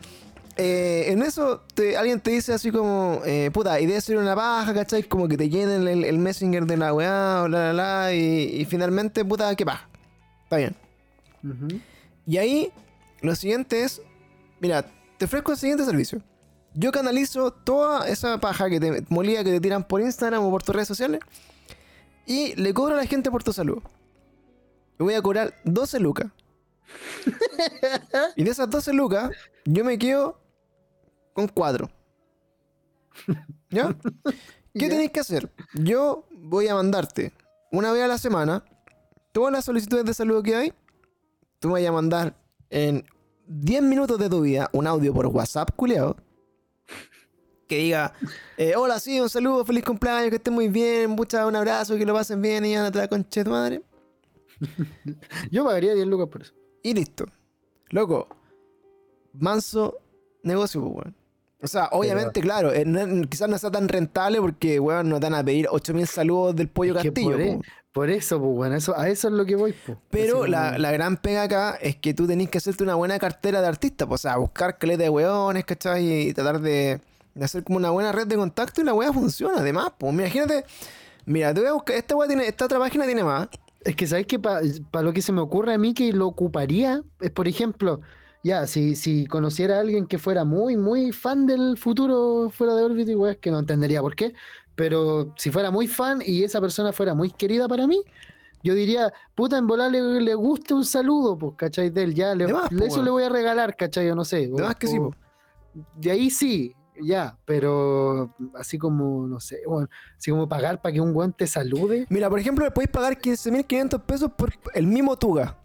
eh, 0.56 1.06
en 1.08 1.24
eso 1.24 1.62
te- 1.74 1.98
alguien 1.98 2.20
te 2.20 2.32
dice 2.32 2.54
así 2.54 2.70
como, 2.72 3.22
eh, 3.26 3.50
puta, 3.52 3.80
idea 3.80 3.94
de 3.94 3.98
hacer 3.98 4.18
una 4.18 4.36
baja, 4.36 4.74
¿cachai? 4.76 5.04
Como 5.04 5.28
que 5.28 5.38
te 5.38 5.50
llenen 5.50 5.88
el, 5.88 6.04
el 6.04 6.20
messenger 6.20 6.66
de 6.68 6.78
la 6.78 6.94
weá, 6.94 7.44
bla, 7.48 7.72
bla, 7.72 7.74
bla, 7.74 8.14
y, 8.14 8.62
y 8.62 8.66
finalmente, 8.66 9.26
puta, 9.26 9.56
¿qué 9.56 9.66
pasa? 9.66 9.88
Está 10.44 10.58
bien. 10.58 10.76
Y 12.28 12.38
ahí, 12.38 12.72
lo 13.22 13.36
siguiente 13.36 13.84
es, 13.84 14.02
mira, 14.60 14.86
te 15.18 15.26
ofrezco 15.26 15.52
el 15.54 15.58
siguiente 15.58 15.84
servicio. 15.86 16.22
Yo 16.80 16.92
canalizo 16.92 17.52
toda 17.52 18.08
esa 18.08 18.40
paja 18.40 18.70
que 18.70 18.80
te 18.80 19.04
molía 19.10 19.44
que 19.44 19.50
te 19.50 19.60
tiran 19.60 19.84
por 19.84 20.00
Instagram 20.00 20.44
o 20.44 20.52
por 20.52 20.62
tus 20.62 20.76
redes 20.76 20.88
sociales 20.88 21.22
y 22.28 22.54
le 22.54 22.72
cobro 22.72 22.94
a 22.94 22.98
la 22.98 23.08
gente 23.08 23.32
por 23.32 23.44
tu 23.44 23.52
salud. 23.52 23.82
Le 25.00 25.04
voy 25.04 25.16
a 25.16 25.22
cobrar 25.24 25.56
12 25.64 26.00
lucas. 26.00 26.28
y 28.36 28.44
de 28.44 28.52
esas 28.52 28.70
12 28.70 28.94
lucas, 28.94 29.32
yo 29.66 29.84
me 29.84 29.98
quedo 29.98 30.40
con 31.34 31.48
4. 31.48 31.90
¿Ya? 33.72 33.98
¿Qué 34.76 34.88
tenéis 34.88 35.10
que 35.10 35.22
hacer? 35.22 35.52
Yo 35.74 36.28
voy 36.30 36.68
a 36.68 36.76
mandarte 36.76 37.34
una 37.72 37.92
vez 37.92 38.04
a 38.04 38.08
la 38.08 38.20
semana 38.20 38.64
todas 39.32 39.52
las 39.52 39.66
solicitudes 39.66 40.06
de 40.06 40.14
salud 40.14 40.44
que 40.44 40.56
hay. 40.56 40.74
Tú 41.58 41.70
me 41.70 41.82
vas 41.82 41.90
a 41.90 41.92
mandar 41.92 42.36
en 42.70 43.04
10 43.48 43.82
minutos 43.82 44.20
de 44.20 44.30
tu 44.30 44.42
vida 44.42 44.70
un 44.74 44.86
audio 44.86 45.12
por 45.12 45.26
WhatsApp, 45.26 45.72
culiao. 45.76 46.16
Que 47.68 47.78
diga, 47.80 48.14
eh, 48.58 48.74
hola, 48.76 49.00
sí, 49.00 49.20
un 49.20 49.30
saludo, 49.30 49.66
feliz 49.66 49.84
cumpleaños, 49.84 50.30
que 50.30 50.38
estés 50.38 50.54
muy 50.54 50.70
bien, 50.70 51.10
mucha, 51.12 51.46
un 51.46 51.56
abrazo, 51.56 51.98
que 51.98 52.06
lo 52.06 52.14
pasen 52.14 52.42
bien 52.42 52.66
y 52.66 52.76
ándate 52.76 53.00
a 53.00 53.02
la 53.04 53.08
concha 53.10 53.42
de 53.42 53.44
tu 53.44 53.52
madre. 53.52 53.82
Yo 55.52 55.66
pagaría 55.66 55.94
10 55.94 56.08
lucas 56.08 56.28
por 56.30 56.42
eso. 56.44 56.54
Y 56.84 56.94
listo. 56.94 57.26
Loco, 57.90 58.28
manso 59.34 59.98
negocio, 60.44 60.82
pues, 60.82 60.94
weón. 60.96 61.16
O 61.60 61.68
sea, 61.68 61.90
obviamente, 61.92 62.40
claro, 62.40 62.72
eh, 62.72 62.86
no- 62.86 63.28
quizás 63.28 63.50
no 63.50 63.58
sea 63.58 63.72
tan 63.72 63.88
rentable 63.88 64.40
porque, 64.40 64.80
weón, 64.80 65.10
no 65.10 65.20
te 65.20 65.26
van 65.26 65.34
a 65.36 65.44
pedir 65.44 65.68
8000 65.70 66.08
saludos 66.08 66.56
del 66.56 66.68
pollo 66.70 66.96
Es 66.98 67.04
castillo, 67.04 67.32
por, 67.32 67.38
po. 67.38 67.44
e- 67.44 67.62
por 67.92 68.10
eso, 68.12 68.40
pues, 68.40 68.52
bueno, 68.56 68.76
eso, 68.76 68.96
a 68.98 69.10
eso 69.10 69.28
es 69.28 69.34
lo 69.34 69.44
que 69.46 69.56
voy, 69.56 69.74
pues. 69.86 69.98
Pero 70.12 70.46
la, 70.46 70.78
la 70.78 70.92
gran 70.92 71.18
pega 71.18 71.44
acá 71.44 71.78
es 71.82 71.96
que 71.96 72.14
tú 72.14 72.28
tenés 72.28 72.50
que 72.50 72.60
hacerte 72.60 72.84
una 72.84 72.94
buena 72.96 73.18
cartera 73.18 73.60
de 73.60 73.68
artistas, 73.68 74.08
pues, 74.08 74.22
o 74.22 74.24
sea, 74.24 74.38
buscar 74.38 74.78
caleta 74.78 75.04
de 75.04 75.10
weones, 75.10 75.66
¿cachai? 75.66 76.28
Y 76.30 76.34
tratar 76.34 76.62
de, 76.62 77.02
de 77.38 77.46
hacer 77.46 77.64
como 77.64 77.78
una 77.78 77.90
buena 77.90 78.12
red 78.12 78.28
de 78.28 78.36
contacto 78.36 78.82
y 78.82 78.84
la 78.84 78.94
weá 78.94 79.14
funciona, 79.14 79.60
además, 79.60 79.92
pues, 79.98 80.14
imagínate, 80.14 80.66
mira, 81.26 81.54
te 81.54 81.62
voy 81.62 81.70
a 81.70 81.74
buscar, 81.74 81.96
esta 81.96 82.16
weá 82.16 82.28
tiene, 82.28 82.48
esta 82.48 82.66
otra 82.66 82.80
página 82.80 83.06
tiene 83.06 83.24
más, 83.24 83.48
Es 83.84 83.96
que, 83.96 84.08
¿sabes 84.08 84.26
qué? 84.26 84.40
Para 84.40 84.62
lo 85.02 85.14
que 85.14 85.22
se 85.22 85.32
me 85.32 85.42
ocurre 85.42 85.74
a 85.74 85.78
mí 85.78 85.94
que 85.94 86.12
lo 86.12 86.28
ocuparía 86.28 87.02
es, 87.22 87.32
por 87.32 87.48
ejemplo, 87.48 88.02
ya, 88.44 88.68
si, 88.68 88.96
si 88.96 89.26
conociera 89.26 89.78
a 89.78 89.80
alguien 89.82 90.08
que 90.08 90.18
fuera 90.18 90.44
muy, 90.46 90.78
muy 90.78 91.12
fan 91.12 91.46
del 91.46 91.78
futuro 91.78 92.50
fuera 92.50 92.76
de 92.76 92.84
órbita, 92.84 93.12
igual 93.12 93.32
es 93.32 93.38
que 93.38 93.52
no 93.52 93.60
entendería 93.60 94.02
por 94.02 94.16
qué, 94.16 94.34
pero 94.76 95.34
si 95.38 95.52
fuera 95.52 95.72
muy 95.72 95.88
fan 95.88 96.22
y 96.26 96.44
esa 96.44 96.62
persona 96.62 96.94
fuera 96.94 97.14
muy 97.14 97.32
querida 97.32 97.68
para 97.68 97.88
mí, 97.88 98.02
yo 98.64 98.74
diría, 98.74 99.14
puta, 99.36 99.58
en 99.58 99.68
volar 99.68 99.92
le, 99.92 100.22
le 100.22 100.36
guste 100.36 100.74
un 100.74 100.86
saludo, 100.86 101.38
pues, 101.38 101.54
¿cachai? 101.58 101.90
De 101.90 102.04
él, 102.04 102.14
ya, 102.14 102.36
le, 102.36 102.46
De 102.46 102.54
más, 102.54 102.70
po, 102.70 102.84
eso 102.84 103.04
le 103.04 103.10
voy 103.10 103.24
a 103.24 103.30
regalar, 103.30 103.76
¿cachai? 103.76 104.08
Yo 104.08 104.16
no 104.16 104.26
sé. 104.26 104.48
de 104.48 104.62
más 104.62 104.76
que 104.76 104.88
sí, 104.88 104.98
po. 104.98 105.12
de 105.96 106.12
ahí 106.12 106.30
sí. 106.30 106.76
Ya, 107.02 107.38
pero 107.46 108.34
así 108.56 108.78
como, 108.78 109.28
no 109.28 109.40
sé, 109.40 109.60
weón, 109.66 109.90
así 110.18 110.32
como 110.32 110.48
pagar 110.50 110.82
para 110.82 110.94
que 110.94 111.02
un 111.02 111.16
weón 111.16 111.34
te 111.34 111.48
salude. 111.48 112.06
Mira, 112.10 112.30
por 112.30 112.40
ejemplo, 112.40 112.64
le 112.66 112.72
podéis 112.72 112.92
pagar 112.92 113.18
15.500 113.18 114.02
pesos 114.04 114.32
por 114.38 114.52
el 114.74 114.88
mismo 114.88 115.18
Tuga. 115.18 115.58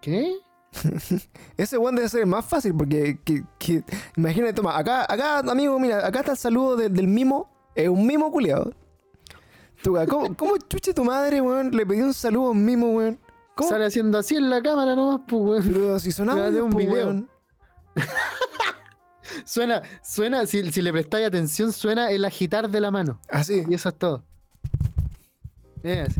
¿Qué? 0.00 0.36
Ese 1.56 1.78
weón 1.78 1.96
debe 1.96 2.08
ser 2.08 2.20
el 2.20 2.26
más 2.26 2.44
fácil 2.44 2.74
porque, 2.76 3.18
que, 3.24 3.44
que- 3.58 3.82
imagínate, 4.16 4.52
toma, 4.52 4.76
acá, 4.76 5.02
acá, 5.08 5.38
amigo, 5.38 5.78
mira, 5.78 6.06
acá 6.06 6.20
está 6.20 6.32
el 6.32 6.38
saludo 6.38 6.76
de- 6.76 6.88
del 6.88 7.08
mimo, 7.08 7.50
es 7.74 7.88
un 7.88 8.06
mimo 8.06 8.30
culiado. 8.30 8.72
Tuga, 9.82 10.06
¿cómo, 10.06 10.34
cómo 10.36 10.56
chuche 10.58 10.92
tu 10.94 11.04
madre, 11.04 11.40
weón? 11.40 11.70
Le 11.70 11.84
pedí 11.86 12.00
un 12.02 12.14
saludo 12.14 12.48
a 12.48 12.50
un 12.50 12.64
mimo, 12.64 12.90
weón. 12.92 13.18
¿Cómo? 13.54 13.70
Sale 13.70 13.86
haciendo 13.86 14.18
así 14.18 14.36
en 14.36 14.50
la 14.50 14.62
cámara 14.62 14.94
nomás, 14.94 15.20
pues, 15.28 15.42
weón. 15.42 15.72
Pero 15.72 15.98
si 15.98 16.12
sonaba 16.12 16.40
Espérate, 16.48 16.62
un 16.62 16.72
un 16.72 16.78
video. 16.78 16.92
weón. 16.94 17.30
Suena, 19.44 19.82
suena, 20.02 20.46
si, 20.46 20.70
si 20.72 20.82
le 20.82 20.92
prestáis 20.92 21.26
atención, 21.26 21.72
suena 21.72 22.10
el 22.10 22.24
agitar 22.24 22.68
de 22.70 22.80
la 22.80 22.90
mano. 22.90 23.20
Así. 23.28 23.62
Y 23.68 23.74
eso 23.74 23.88
es 23.90 23.94
todo. 23.98 24.24
Es. 25.82 26.14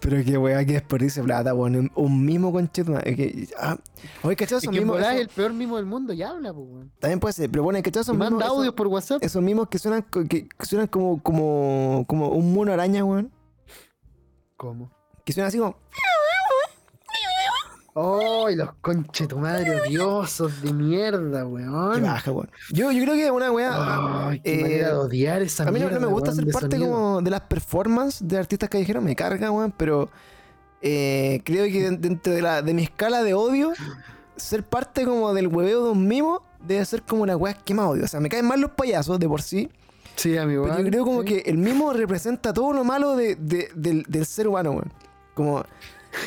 Pero 0.00 0.24
qué 0.24 0.38
weá, 0.38 0.64
que 0.64 0.72
desperdicio 0.74 1.22
de 1.22 1.26
plata, 1.26 1.52
weón. 1.54 1.76
Un- 1.76 1.92
Un 1.94 2.24
mimo 2.24 2.52
concheto. 2.52 2.94
Que, 3.00 3.48
ah. 3.58 3.76
Oye, 4.22 4.34
¿cachai? 4.34 4.58
Es 4.58 4.64
que 4.64 4.70
mimos. 4.70 4.96
volada 4.96 5.12
es 5.14 5.20
esos- 5.20 5.28
el 5.30 5.34
peor 5.36 5.52
mimo 5.52 5.76
del 5.76 5.84
mundo 5.84 6.12
y 6.14 6.22
habla, 6.22 6.54
pues, 6.54 6.66
weón. 6.68 6.92
También 6.98 7.20
puede 7.20 7.34
ser, 7.34 7.50
pero 7.50 7.62
bueno, 7.64 7.80
¿cachai? 7.82 8.02
Mimos. 8.08 8.18
manda 8.30 8.46
esos- 8.46 8.56
audios 8.58 8.74
por 8.74 8.86
WhatsApp. 8.86 9.22
Esos 9.22 9.42
mismos 9.42 9.68
que 9.68 9.78
suenan, 9.78 10.02
que 10.04 10.26
que 10.26 10.48
suenan 10.66 10.86
como, 10.88 11.22
como, 11.22 12.04
como 12.08 12.28
un 12.30 12.52
mono 12.54 12.72
araña, 12.72 13.04
weón. 13.04 13.30
¿Cómo? 14.56 14.90
Que 15.24 15.32
suenan 15.34 15.48
así 15.48 15.58
como. 15.58 15.76
¡Ay, 17.94 18.54
los 18.56 18.72
conche 18.80 19.26
tu 19.26 19.38
madre 19.38 19.80
odiosos 19.80 20.62
de 20.62 20.72
mierda, 20.72 21.40
Qué 21.40 21.44
weón! 21.46 22.02
baja, 22.02 22.30
weón. 22.30 22.50
Yo, 22.72 22.92
yo 22.92 23.02
creo 23.02 23.14
que 23.16 23.30
una 23.30 23.50
weá. 23.50 24.28
¡Ay, 24.28 24.40
qué 24.40 24.58
eh, 24.58 24.62
manera 24.62 24.88
de 24.88 24.94
odiar 24.94 25.42
esa 25.42 25.64
a 25.64 25.66
mí 25.66 25.80
no, 25.80 25.86
mierda! 25.86 25.98
no 26.00 26.06
me 26.06 26.12
gusta 26.12 26.30
weón, 26.30 26.44
ser 26.44 26.52
parte 26.52 26.76
sonido. 26.76 26.92
como 26.92 27.22
de 27.22 27.30
las 27.30 27.40
performances 27.42 28.26
de 28.26 28.38
artistas 28.38 28.68
callejeros, 28.68 29.02
me 29.02 29.16
carga, 29.16 29.50
weón, 29.50 29.72
pero 29.76 30.08
eh, 30.82 31.40
creo 31.44 31.64
que 31.66 31.82
den- 31.90 32.00
dentro 32.00 32.32
de, 32.32 32.42
la, 32.42 32.62
de 32.62 32.72
mi 32.74 32.84
escala 32.84 33.22
de 33.22 33.34
odio, 33.34 33.72
ser 34.36 34.62
parte 34.64 35.04
como 35.04 35.34
del 35.34 35.48
hueveo 35.48 35.84
de 35.86 35.90
un 35.90 36.06
mimo 36.06 36.42
debe 36.64 36.84
ser 36.84 37.02
como 37.02 37.26
la 37.26 37.36
weá 37.36 37.54
que 37.54 37.74
más 37.74 37.86
odio. 37.86 38.04
O 38.04 38.08
sea, 38.08 38.20
me 38.20 38.28
caen 38.28 38.46
mal 38.46 38.60
los 38.60 38.70
payasos 38.70 39.18
de 39.18 39.28
por 39.28 39.42
sí, 39.42 39.68
Sí, 40.16 40.36
amigo. 40.36 40.64
pero 40.64 40.78
yo 40.78 40.84
creo 40.90 41.04
como 41.04 41.22
que 41.24 41.38
el 41.46 41.56
mimo 41.58 41.92
representa 41.92 42.52
todo 42.52 42.72
lo 42.72 42.84
malo 42.84 43.16
de- 43.16 43.34
de- 43.36 43.68
del, 43.74 44.04
del 44.08 44.26
ser 44.26 44.46
humano, 44.48 44.70
weón. 44.72 44.92
Como, 45.34 45.64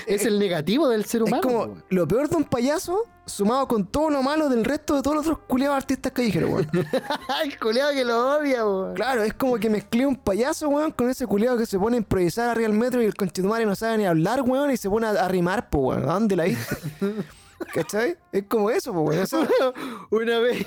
Es 0.07 0.25
el 0.25 0.39
negativo 0.39 0.87
del 0.87 1.05
ser 1.05 1.23
humano. 1.23 1.37
es 1.37 1.41
como 1.45 1.77
lo 1.89 2.07
peor 2.07 2.29
de 2.29 2.35
un 2.35 2.43
payaso 2.43 3.03
sumado 3.25 3.67
con 3.67 3.85
todo 3.85 4.09
lo 4.09 4.21
malo 4.21 4.49
del 4.49 4.65
resto 4.65 4.95
de 4.95 5.01
todos 5.01 5.15
los 5.15 5.25
otros 5.27 5.45
culiados 5.47 5.77
artistas 5.77 6.11
callejeros, 6.11 6.49
weón. 6.49 6.69
¡Ay, 7.29 7.51
culiado 7.55 7.93
que 7.93 8.03
lo 8.03 8.37
odia, 8.37 8.65
weón! 8.65 8.93
Claro, 8.95 9.23
es 9.23 9.33
como 9.33 9.57
que 9.57 9.69
mezclé 9.69 10.05
un 10.05 10.15
payaso, 10.15 10.67
weón, 10.69 10.91
con 10.91 11.09
ese 11.09 11.25
culiado 11.25 11.57
que 11.57 11.65
se 11.65 11.79
pone 11.79 11.95
a 11.97 11.99
improvisar 11.99 12.49
arriba 12.49 12.67
del 12.69 12.77
metro 12.77 13.01
y 13.01 13.05
el 13.05 13.15
conchetumare 13.15 13.65
no 13.65 13.75
sabe 13.75 13.97
ni 13.97 14.05
hablar, 14.05 14.41
weón, 14.41 14.71
y 14.71 14.77
se 14.77 14.89
pone 14.89 15.07
a, 15.07 15.11
a 15.11 15.27
rimar, 15.27 15.69
po, 15.69 15.79
weón. 15.79 16.03
¿A 16.09 16.13
dónde 16.13 16.35
la 16.35 16.43
viste? 16.45 16.75
¿Cachai? 17.73 18.17
Es 18.31 18.43
como 18.49 18.69
eso, 18.69 18.91
po, 18.93 19.01
weón. 19.01 19.25
Una 20.11 20.39
vez. 20.39 20.65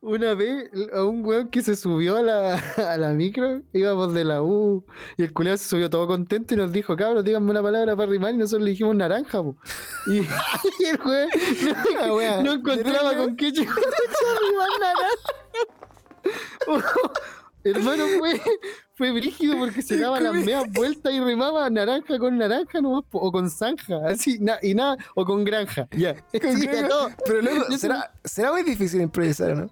Una 0.00 0.34
vez 0.34 0.70
a 0.92 1.04
un 1.04 1.24
weón 1.24 1.48
que 1.48 1.62
se 1.62 1.76
subió 1.76 2.16
a 2.16 2.22
la, 2.22 2.54
a 2.92 2.96
la 2.96 3.12
micro, 3.12 3.62
íbamos 3.72 4.14
de 4.14 4.24
la 4.24 4.42
U, 4.42 4.84
y 5.16 5.22
el 5.22 5.32
culiado 5.32 5.58
se 5.58 5.68
subió 5.68 5.90
todo 5.90 6.06
contento 6.06 6.54
y 6.54 6.56
nos 6.56 6.72
dijo, 6.72 6.96
cabros, 6.96 7.24
díganme 7.24 7.50
una 7.50 7.62
palabra 7.62 7.96
para 7.96 8.10
rimar, 8.10 8.34
y 8.34 8.38
nosotros 8.38 8.64
le 8.64 8.70
dijimos 8.70 8.96
naranja, 8.96 9.42
po. 9.42 9.56
Y, 10.06 10.18
y 10.80 10.84
el 10.84 10.98
weón 11.04 11.28
no, 12.06 12.14
weón. 12.16 12.44
no 12.44 12.52
encontraba 12.52 13.16
con 13.16 13.36
qué 13.36 13.52
chucha 13.52 13.70
rimar 13.70 14.68
naranja. 14.80 15.18
Hermano, 17.64 18.04
fue, 18.18 18.40
fue 18.94 19.10
brígido 19.12 19.58
porque 19.58 19.82
se 19.82 19.96
daba 20.00 20.20
las 20.20 20.32
medias 20.34 20.64
vueltas 20.72 21.12
y 21.12 21.20
rimaba 21.20 21.68
naranja 21.70 22.18
con 22.18 22.38
naranja 22.38 22.80
nomás, 22.80 23.04
o 23.12 23.32
con 23.32 23.50
zanja, 23.50 23.96
así, 24.08 24.38
na- 24.38 24.58
y 24.62 24.74
nada, 24.74 24.96
o 25.14 25.24
con 25.24 25.44
granja, 25.44 25.88
ya. 25.96 26.14
Sí. 26.32 26.68
Pero 27.26 27.42
luego, 27.42 27.64
¿será, 27.76 28.12
será 28.24 28.52
muy 28.52 28.62
difícil 28.62 29.00
improvisar, 29.00 29.52
¿o 29.52 29.54
¿no? 29.56 29.70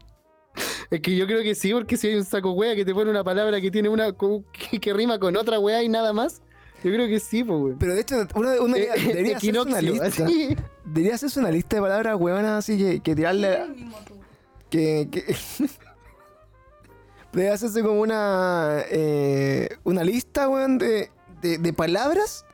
Es 0.91 1.01
que 1.01 1.17
yo 1.17 1.27
creo 1.27 1.43
que 1.43 1.55
sí, 1.55 1.73
porque 1.73 1.97
si 1.97 2.09
hay 2.09 2.17
un 2.17 2.25
saco 2.25 2.53
wea 2.53 2.75
que 2.77 2.85
te 2.85 2.93
pone 2.93 3.11
una 3.11 3.25
palabra 3.25 3.61
que 3.61 3.71
tiene 3.71 3.89
una 3.89 4.13
que, 4.13 4.79
que 4.79 4.93
rima 4.93 5.19
con 5.19 5.35
otra 5.37 5.59
wea 5.59 5.83
y 5.83 5.89
nada 5.89 6.13
más, 6.13 6.43
yo 6.85 6.91
creo 6.93 7.07
que 7.07 7.21
sí, 7.21 7.43
pues 7.45 7.59
weón. 7.61 7.79
Pero 7.79 7.95
de 7.95 8.01
hecho, 8.03 8.17
una, 8.35 8.61
una 8.61 8.77
Eh, 8.77 8.89
debería 9.07 9.37
hacerse 9.39 9.61
una 9.61 9.81
lista. 9.81 10.05
así. 10.25 10.57
Debería 10.85 11.15
hacerse 11.15 11.41
una 11.41 11.51
lista 11.51 11.77
de 11.77 11.83
palabras 11.83 12.17
huevonas 12.21 12.51
así 12.59 12.77
que, 12.77 13.01
que 13.01 13.15
tirarle. 13.17 13.61
Que 14.69 15.09
Debería 17.33 17.55
hacerse 17.55 17.83
como 17.83 18.01
una. 18.01 18.83
eh, 18.91 19.69
una 19.85 20.05
lista, 20.05 20.49
weón, 20.49 20.79
de, 20.79 21.11
de, 21.41 21.59
de 21.59 21.73
palabras 21.73 22.45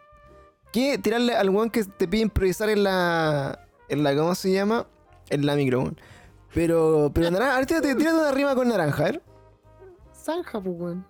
que 0.73 0.99
tirarle 0.99 1.35
al 1.35 1.51
weón 1.51 1.71
que 1.71 1.85
te 1.85 2.07
pide 2.07 2.23
improvisar 2.23 2.69
en 2.71 2.85
la. 2.85 3.67
En 3.89 4.03
la. 4.05 4.15
¿Cómo 4.17 4.35
se 4.35 4.53
llama? 4.53 4.87
En 5.31 5.45
la 5.47 5.57
micro, 5.57 5.81
weón. 5.81 6.01
Pero. 6.55 7.11
Pero 7.13 7.31
naranja. 7.31 7.55
Ahorita 7.57 7.81
te 7.81 7.95
tiras 7.95 8.15
una 8.15 8.31
rima 8.33 8.55
con 8.55 8.69
naranja, 8.69 9.03
a 9.03 9.07
ver. 9.07 9.23
Zanja, 10.15 10.61
pues 10.61 10.77
weón. 10.79 11.07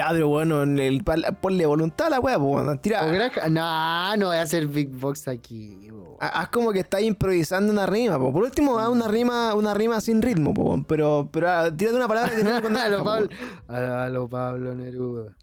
Ya, 0.00 0.08
pero 0.12 0.28
bueno, 0.28 0.62
en 0.62 0.78
el, 0.78 1.04
ponle 1.40 1.66
voluntad 1.66 2.06
a 2.06 2.10
la 2.10 2.20
weá, 2.20 2.38
pues. 2.38 2.80
Tira. 2.80 3.02
No, 3.50 4.16
no 4.16 4.26
voy 4.28 4.36
a 4.38 4.42
hacer 4.42 4.66
Big 4.66 4.88
Box 4.88 5.28
aquí. 5.28 5.90
Ha- 6.20 6.40
Haz 6.40 6.48
como 6.48 6.72
que 6.72 6.80
estás 6.80 7.02
improvisando 7.02 7.70
una 7.72 7.84
rima, 7.86 8.18
po. 8.18 8.32
Por 8.32 8.44
último, 8.44 8.78
haz 8.78 8.88
una 8.88 9.08
rima, 9.08 9.54
una 9.54 9.74
rima 9.74 10.00
sin 10.00 10.22
ritmo, 10.22 10.54
po, 10.54 10.82
pero, 10.88 11.28
pero 11.30 11.50
ah, 11.50 11.70
tírate 11.74 11.96
una 11.96 12.08
palabra 12.08 12.34
que 12.34 12.42
no 12.42 12.50
a 12.80 12.88
lo 12.88 13.04
Pablo, 13.04 13.28
a 13.68 14.08
lo 14.08 14.28
Pablo 14.28 14.74
Neruda. 14.74 15.36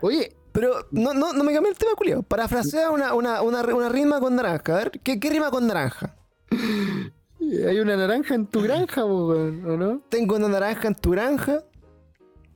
Oye, 0.00 0.34
Pero 0.52 0.86
no, 0.90 1.14
no, 1.14 1.32
no 1.32 1.44
me 1.44 1.52
cambié 1.52 1.70
el 1.72 1.78
tema, 1.78 1.92
culiao. 1.96 2.22
Parafrasea 2.22 2.90
una, 2.90 3.14
una, 3.14 3.42
una, 3.42 3.62
una 3.62 3.88
rima 3.88 4.18
con 4.20 4.34
naranja. 4.36 4.74
A 4.74 4.78
ver, 4.78 4.90
¿qué, 5.02 5.18
qué 5.20 5.30
rima 5.30 5.50
con 5.50 5.66
naranja? 5.66 6.16
hay 7.40 7.78
una 7.80 7.96
naranja 7.96 8.34
en 8.34 8.46
tu 8.46 8.60
granja, 8.62 9.04
¿o 9.04 9.34
no? 9.76 10.00
Tengo 10.08 10.36
una 10.36 10.48
naranja 10.48 10.88
en 10.88 10.94
tu 10.94 11.10
granja. 11.10 11.62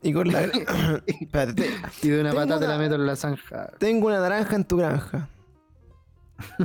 Y 0.03 0.13
con 0.13 0.29
la. 0.33 0.43
Espérate, 1.07 1.53
te- 1.55 1.71
Y 2.03 2.09
de 2.11 2.21
una 2.21 2.31
Tengo 2.31 2.43
patata 2.43 2.65
una- 2.67 2.75
la 2.75 2.79
meto 2.79 2.95
en 2.95 3.07
la 3.07 3.17
zanja. 3.17 3.71
tengo 3.79 4.07
una 4.07 4.21
naranja 4.21 4.55
en 4.57 4.65
tu 4.65 4.77
granja. 4.77 5.29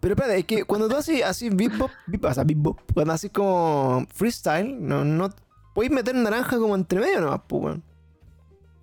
Pero 0.00 0.14
espérate, 0.14 0.38
es 0.38 0.44
que 0.46 0.64
cuando 0.64 0.88
tú 0.88 0.96
haces 0.96 1.22
así 1.22 1.48
beatbop, 1.48 1.90
beat- 2.06 2.24
o 2.28 2.34
sea, 2.34 2.44
beatbop, 2.44 2.78
cuando 2.92 3.12
haces 3.12 3.30
como 3.30 4.04
freestyle, 4.12 4.76
no, 4.80 5.04
no 5.04 5.30
podéis 5.74 5.92
meter 5.92 6.14
naranja 6.14 6.58
como 6.58 6.74
entre 6.74 6.98
medio 7.00 7.20
nomás, 7.20 7.40
pues, 7.46 7.62
weón. 7.62 7.82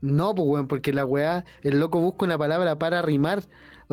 No, 0.01 0.33
pues, 0.35 0.47
weón, 0.47 0.67
porque 0.67 0.93
la 0.93 1.05
weá, 1.05 1.43
el 1.61 1.79
loco 1.79 1.99
busca 1.99 2.25
una 2.25 2.37
palabra 2.37 2.77
para 2.77 3.01
rimar. 3.01 3.43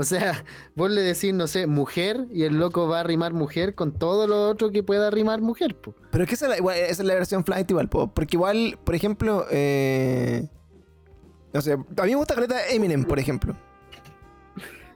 O 0.01 0.05
sea, 0.05 0.44
vos 0.74 0.90
le 0.90 1.03
decís, 1.03 1.32
no 1.34 1.46
sé, 1.46 1.66
mujer, 1.66 2.26
y 2.32 2.44
el 2.44 2.59
loco 2.59 2.88
va 2.88 3.01
a 3.01 3.03
rimar 3.03 3.32
mujer 3.32 3.74
con 3.74 3.92
todo 3.92 4.26
lo 4.26 4.48
otro 4.48 4.70
que 4.72 4.82
pueda 4.82 5.11
rimar 5.11 5.40
mujer, 5.40 5.76
pues. 5.80 5.96
Pero 6.11 6.24
es 6.24 6.28
que 6.28 6.34
esa 6.34 6.46
es 6.46 6.51
la, 6.51 6.57
igual- 6.59 6.76
esa 6.78 7.03
es 7.03 7.07
la 7.07 7.14
versión 7.14 7.44
flight 7.44 7.70
igual, 7.70 7.88
po, 7.88 8.09
porque 8.12 8.36
igual, 8.36 8.78
por 8.84 8.94
ejemplo, 8.94 9.46
eh, 9.51 10.48
no 11.53 11.61
sé, 11.61 11.72
a 11.74 11.76
mí 11.76 12.11
me 12.11 12.14
gusta 12.14 12.34
caleta 12.34 12.66
Eminem, 12.68 13.05
por 13.05 13.18
ejemplo. 13.18 13.55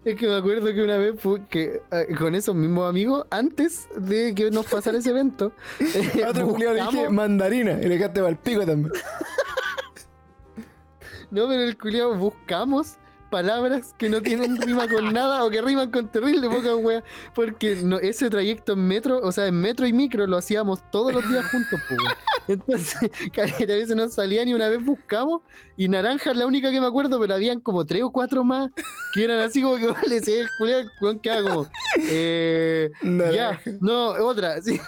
Es 0.05 0.16
que 0.16 0.26
me 0.26 0.36
acuerdo 0.36 0.66
que 0.66 0.82
una 0.84 0.98
vez 0.98 1.14
que 1.48 1.80
eh, 1.90 2.14
con 2.18 2.34
esos 2.34 2.55
mismos 2.55 2.90
amigos, 2.90 3.26
antes 3.30 3.88
de 3.96 4.34
que 4.34 4.50
nos 4.50 4.66
pasara 4.66 4.98
ese 4.98 5.11
evento, 5.11 5.52
eh, 5.80 6.24
otro 6.28 6.48
culiao 6.48 6.74
le 6.74 6.80
dije 6.80 6.90
buscamos- 6.96 7.12
mandarina 7.12 7.72
y 7.72 7.82
le 7.84 7.88
dejaste 7.96 8.20
para 8.20 8.30
el 8.30 8.36
pico 8.36 8.66
también. 8.66 8.92
no, 11.30 11.48
pero 11.48 11.62
el 11.62 11.78
culiao 11.78 12.14
buscamos 12.16 12.96
palabras 13.25 13.95
que 13.99 14.09
no 14.09 14.22
tienen 14.22 14.57
rima 14.57 14.89
con 14.89 15.12
nada 15.12 15.45
o 15.45 15.51
que 15.51 15.61
riman 15.61 15.91
con 15.91 16.09
terrible 16.09 16.49
poca 16.49 16.77
wea, 16.77 17.03
porque 17.35 17.77
no, 17.77 17.99
ese 17.99 18.31
trayecto 18.31 18.75
en 18.75 18.87
metro, 18.87 19.20
o 19.22 19.33
sea, 19.33 19.47
en 19.47 19.61
metro 19.61 19.87
y 19.87 19.93
micro 19.93 20.27
lo 20.27 20.37
hacíamos 20.37 20.81
todos 20.91 21.12
los 21.12 21.29
días 21.29 21.45
juntos, 21.51 21.81
pues. 21.89 22.01
Entonces, 22.47 23.11
a 23.39 23.66
veces 23.66 23.97
no 23.97 24.09
salían 24.09 24.49
y 24.49 24.55
una 24.55 24.68
vez 24.68 24.85
buscamos 24.85 25.43
y 25.77 25.89
naranja 25.89 26.31
es 26.31 26.37
la 26.37 26.47
única 26.47 26.70
que 26.70 26.81
me 26.81 26.87
acuerdo, 26.87 27.18
pero 27.20 27.35
habían 27.35 27.61
como 27.61 27.85
tres 27.85 28.03
o 28.03 28.11
cuatro 28.11 28.45
más 28.45 28.70
que 29.14 29.25
eran 29.25 29.41
así 29.41 29.62
como 29.62 29.77
que 29.77 29.87
vale, 29.87 30.20
sí, 30.20 30.33
el 30.33 30.49
weón 31.01 31.18
quedaba 31.20 31.43
como, 31.43 31.70
eh, 32.09 32.91
ya, 33.03 33.61
no, 33.81 34.09
otra, 34.11 34.61
sí. 34.62 34.81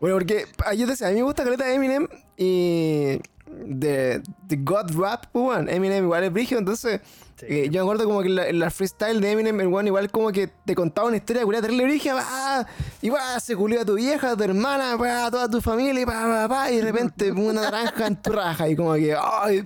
Bueno, 0.00 0.16
porque 0.16 0.46
ah, 0.64 0.74
yo 0.74 0.86
te 0.86 0.92
decía, 0.92 1.08
a 1.08 1.10
mí 1.10 1.16
me 1.16 1.22
gusta 1.22 1.42
caleta 1.42 1.72
Eminem 1.72 2.06
y 2.36 3.20
de, 3.50 4.22
de 4.42 4.56
God 4.56 4.92
Rap, 4.96 5.26
pues, 5.32 5.44
weón. 5.44 5.68
Eminem 5.68 6.04
igual 6.04 6.24
es 6.24 6.32
brígido, 6.32 6.58
entonces 6.58 7.00
eh, 7.42 7.68
yo 7.70 7.80
me 7.80 7.80
acuerdo 7.80 8.04
como 8.04 8.22
que 8.22 8.28
la, 8.28 8.52
la 8.52 8.70
freestyle 8.70 9.20
de 9.20 9.30
Eminem, 9.30 9.60
el 9.60 9.68
weón 9.68 9.86
igual 9.86 10.10
como 10.10 10.32
que 10.32 10.48
te 10.48 10.74
contaba 10.74 11.08
una 11.08 11.16
historia 11.16 11.44
culiada 11.44 11.62
terrible 11.62 11.84
brígida, 11.84 12.14
va, 12.14 12.66
y 13.00 13.10
se 13.40 13.54
culió 13.56 13.82
a 13.82 13.84
tu 13.84 13.94
vieja, 13.94 14.32
a 14.32 14.36
tu 14.36 14.44
hermana, 14.44 14.94
a 15.26 15.30
toda 15.30 15.48
tu 15.48 15.60
familia, 15.60 16.02
y 16.02 16.72
y 16.72 16.76
de 16.76 16.82
repente 16.82 17.32
una 17.32 17.62
naranja 17.62 18.06
en 18.06 18.16
tu 18.16 18.32
raja, 18.32 18.68
y 18.68 18.76
como 18.76 18.94
que, 18.94 19.14
ay. 19.14 19.64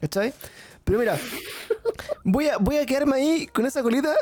¿cachai? 0.00 0.32
Pero 0.84 0.98
mira, 0.98 1.18
voy 2.24 2.48
a, 2.48 2.58
voy 2.58 2.76
a 2.76 2.86
quedarme 2.86 3.16
ahí 3.16 3.46
con 3.46 3.64
esa 3.64 3.82
colita 3.82 4.14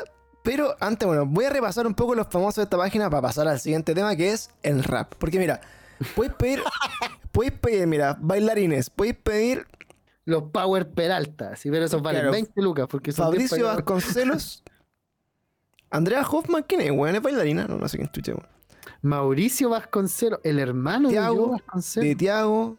Pero 0.43 0.75
antes, 0.79 1.05
bueno, 1.05 1.25
voy 1.25 1.45
a 1.45 1.49
repasar 1.49 1.85
un 1.85 1.93
poco 1.93 2.15
los 2.15 2.27
famosos 2.27 2.55
de 2.55 2.63
esta 2.63 2.77
página 2.77 3.09
para 3.09 3.21
pasar 3.21 3.47
al 3.47 3.59
siguiente 3.59 3.93
tema 3.93 4.15
que 4.15 4.31
es 4.31 4.49
el 4.63 4.83
rap. 4.83 5.13
Porque 5.17 5.39
mira, 5.39 5.61
puedes 6.15 6.33
pedir, 6.35 6.61
puedes 7.31 7.53
pedir, 7.53 7.87
mira, 7.87 8.17
bailarines, 8.19 8.89
puedes 8.89 9.15
pedir 9.15 9.65
Los 10.25 10.43
Power 10.51 10.89
Peralta, 10.89 11.55
sí, 11.55 11.69
pero 11.71 11.85
esos 11.85 12.01
valen 12.01 12.21
Claro. 12.21 12.31
20 12.31 12.61
lucas 12.61 12.87
porque 12.89 13.11
son 13.11 13.25
Fabricio. 13.25 13.65
Vasconcelos, 13.65 14.63
Andrea 15.89 16.21
Hoffman, 16.27 16.63
¿quién 16.67 16.81
es, 16.81 16.91
weón? 16.91 17.15
¿Es 17.15 17.21
bailarina? 17.21 17.65
No, 17.67 17.77
no 17.77 17.87
sé 17.87 17.97
quién 17.97 18.09
chucha, 18.11 18.31
weón. 18.33 18.47
Mauricio 19.01 19.69
Vasconcelos, 19.69 20.39
el 20.43 20.59
hermano 20.59 21.09
de 21.09 21.13
Tiago, 21.15 21.35
Joe 21.35 21.45
De 21.45 21.51
Vasconcelos. 21.51 22.17
Tiago, 22.17 22.77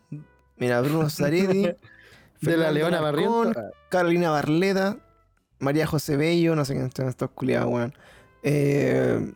mira, 0.57 0.81
Bruno 0.81 1.09
Zaredi, 1.11 1.71
De 2.41 2.57
la 2.59 2.71
Leona 2.71 3.01
Barrientos. 3.01 3.55
Carolina 3.89 4.31
Barleta, 4.31 4.99
María 5.61 5.87
José 5.87 6.17
Bello, 6.17 6.55
no 6.57 6.65
sé 6.65 6.75
quién 6.75 6.91
son 6.95 7.09
estos 7.09 7.31
culiados, 7.31 7.71
weón. 7.73 7.95
Eh, 8.43 9.33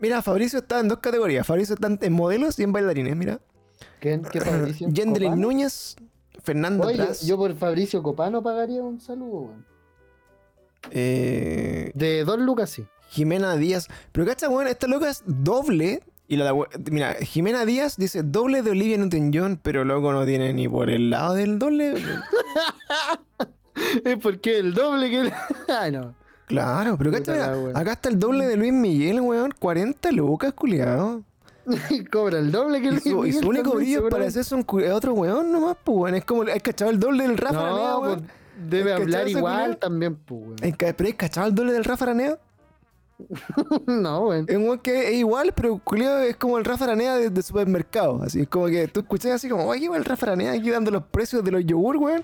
mira, 0.00 0.22
Fabricio 0.22 0.58
está 0.60 0.80
en 0.80 0.88
dos 0.88 0.98
categorías. 0.98 1.46
Fabricio 1.46 1.74
está 1.74 1.88
en 2.00 2.12
modelos 2.12 2.58
y 2.58 2.62
en 2.62 2.72
bailarines, 2.72 3.16
mira. 3.16 3.40
¿Qué, 4.00 4.20
qué 4.32 4.40
Fabricio? 4.40 4.88
¿Copano? 4.94 5.36
Núñez, 5.36 5.96
Fernando 6.42 6.86
Oye, 6.86 7.06
yo, 7.24 7.36
por 7.36 7.54
Fabricio 7.56 8.02
Copano 8.02 8.42
pagaría 8.42 8.82
un 8.82 9.00
saludo, 9.00 9.40
weón. 9.40 9.66
eh, 10.90 11.90
De 11.94 12.24
dos 12.24 12.38
lucas, 12.38 12.70
sí. 12.70 12.86
Jimena 13.10 13.56
Díaz. 13.56 13.88
Pero 14.12 14.26
cacha, 14.26 14.48
weón, 14.48 14.66
esta 14.68 14.86
loca 14.86 15.08
es 15.10 15.22
doble. 15.26 16.02
Y 16.30 16.36
la, 16.36 16.54
mira, 16.90 17.14
Jimena 17.14 17.64
Díaz 17.64 17.96
dice 17.96 18.22
doble 18.22 18.62
de 18.62 18.70
Olivia 18.72 18.98
Newton-John, 18.98 19.60
pero 19.62 19.84
loco 19.84 20.12
no 20.12 20.26
tiene 20.26 20.52
ni 20.52 20.68
por 20.68 20.90
el 20.90 21.08
lado 21.10 21.34
del 21.34 21.58
doble. 21.58 21.94
Es 24.04 24.18
porque 24.18 24.58
el 24.58 24.74
doble 24.74 25.08
que. 25.08 25.32
Ay, 25.72 25.92
no. 25.92 26.14
Claro, 26.48 26.96
pero 26.96 27.10
la 27.10 27.58
wea. 27.58 27.78
acá 27.78 27.92
está 27.92 28.08
el 28.08 28.18
doble 28.18 28.46
de 28.46 28.56
Luis 28.56 28.72
Miguel, 28.72 29.20
weón. 29.20 29.52
40 29.58 30.10
lucas, 30.12 30.52
culiado. 30.54 31.22
Cobra 32.10 32.38
el 32.38 32.50
doble 32.50 32.80
que 32.80 32.86
Y 32.86 32.88
el 32.88 33.00
su, 33.02 33.26
y 33.26 33.32
su 33.34 33.46
único 33.48 33.72
brillo 33.74 34.06
es 34.06 34.10
parecerse 34.10 34.54
un 34.54 34.64
otro 34.90 35.12
weón 35.12 35.52
nomás, 35.52 35.76
pues, 35.84 35.96
weón. 35.98 36.14
Es 36.14 36.24
como, 36.24 36.42
¿hay 36.42 36.60
cachado 36.60 36.90
el 36.90 36.98
doble 36.98 37.24
del 37.28 37.36
Rafa 37.36 37.60
Aranea, 37.60 37.98
weón? 37.98 38.20
pues, 38.20 38.30
debe 38.70 38.90
¿Cachai 38.92 39.02
hablar 39.04 39.28
igual 39.28 39.54
culiao? 39.62 39.76
también, 39.78 40.16
pues, 40.16 40.40
weón. 40.40 40.56
¿Hay 40.62 40.72
ca- 40.72 40.92
¿Pero 40.94 41.06
hay 41.06 41.12
cachado 41.12 41.46
el 41.48 41.54
doble 41.54 41.72
del 41.74 41.84
Rafa 41.84 42.04
Aranea? 42.06 42.38
No, 43.86 44.28
weón. 44.28 44.46
Es 44.48 44.56
un 44.56 44.64
weón 44.64 44.78
que 44.78 45.08
es 45.08 45.14
igual, 45.16 45.52
pero 45.54 45.78
culiado 45.82 46.20
es 46.20 46.36
como 46.36 46.56
el 46.58 46.64
Rafa 46.64 46.84
Aranea 46.84 47.16
de, 47.16 47.30
de 47.30 47.42
supermercado. 47.42 48.22
Así 48.22 48.40
es 48.42 48.48
como 48.48 48.66
que 48.66 48.86
tú 48.88 49.00
escuchas 49.00 49.32
así 49.32 49.48
como, 49.48 49.66
oye, 49.66 49.86
el 49.94 50.04
Rafa 50.04 50.26
Aranea 50.26 50.52
aquí 50.52 50.70
dando 50.70 50.90
los 50.90 51.02
precios 51.04 51.44
de 51.44 51.50
los 51.50 51.64
yogur, 51.66 51.96
weón. 51.96 52.22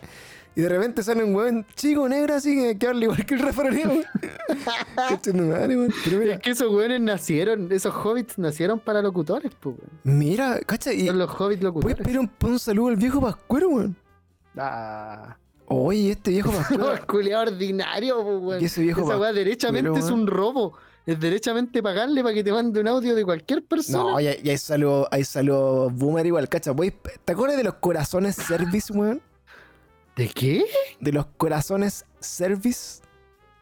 Y 0.56 0.60
de 0.60 0.68
repente 0.68 1.02
sale 1.02 1.24
un 1.24 1.34
weón 1.34 1.66
chico, 1.74 2.08
negro, 2.08 2.34
así 2.34 2.54
que, 2.54 2.78
que 2.78 2.86
habla 2.86 3.04
igual 3.04 3.26
que 3.26 3.34
el 3.34 3.42
madre, 5.46 5.76
weón. 5.76 5.92
Pero 6.04 6.18
mira, 6.18 6.34
Es 6.34 6.40
que 6.40 6.50
esos 6.50 6.72
weones 6.72 7.00
nacieron, 7.00 7.70
esos 7.72 7.92
hobbits 7.94 8.38
nacieron 8.38 8.78
para 8.78 9.02
locutores, 9.02 9.52
pues, 9.60 9.76
weón. 9.76 10.18
mira, 10.18 10.60
cacha, 10.60 10.92
y 10.92 11.06
Son 11.08 11.18
los 11.18 11.30
hobbits 11.40 11.62
locutores. 11.62 11.96
pedir 11.98 12.18
un, 12.20 12.30
un 12.42 12.58
saludo 12.58 12.88
al 12.88 12.96
viejo 12.96 13.20
Pascuero, 13.20 13.68
weón. 13.68 13.96
Ah. 14.56 15.36
Oye, 15.66 16.12
este 16.12 16.30
viejo 16.30 16.52
Pascuero. 16.68 17.40
ordinario, 17.40 18.20
weón. 18.20 18.62
Y 18.62 18.66
ese 18.66 18.82
viejo 18.82 19.02
Esa 19.02 19.18
weá 19.18 19.32
derechamente 19.32 19.90
pero, 19.90 20.04
es 20.04 20.10
un 20.10 20.26
robo. 20.26 20.74
Es 21.06 21.20
derechamente 21.20 21.82
pagarle 21.82 22.22
para 22.22 22.34
que 22.34 22.42
te 22.42 22.50
mande 22.52 22.80
un 22.80 22.88
audio 22.88 23.14
de 23.14 23.24
cualquier 23.24 23.62
persona. 23.64 24.12
No, 24.12 24.20
y 24.20 24.26
hay, 24.26 24.40
y 24.42 24.48
hay 24.50 24.58
saludos, 24.58 25.06
hay 25.10 25.24
saludos 25.24 25.92
boomer 25.94 26.24
igual, 26.24 26.48
cacha. 26.48 26.72
¿Te 27.24 27.32
acuerdas 27.32 27.58
de 27.58 27.64
los 27.64 27.74
corazones 27.74 28.36
service, 28.36 28.90
weón? 28.92 29.20
¿De 30.16 30.28
qué? 30.28 30.64
De 31.00 31.12
los 31.12 31.26
corazones 31.36 32.04
service. 32.20 33.02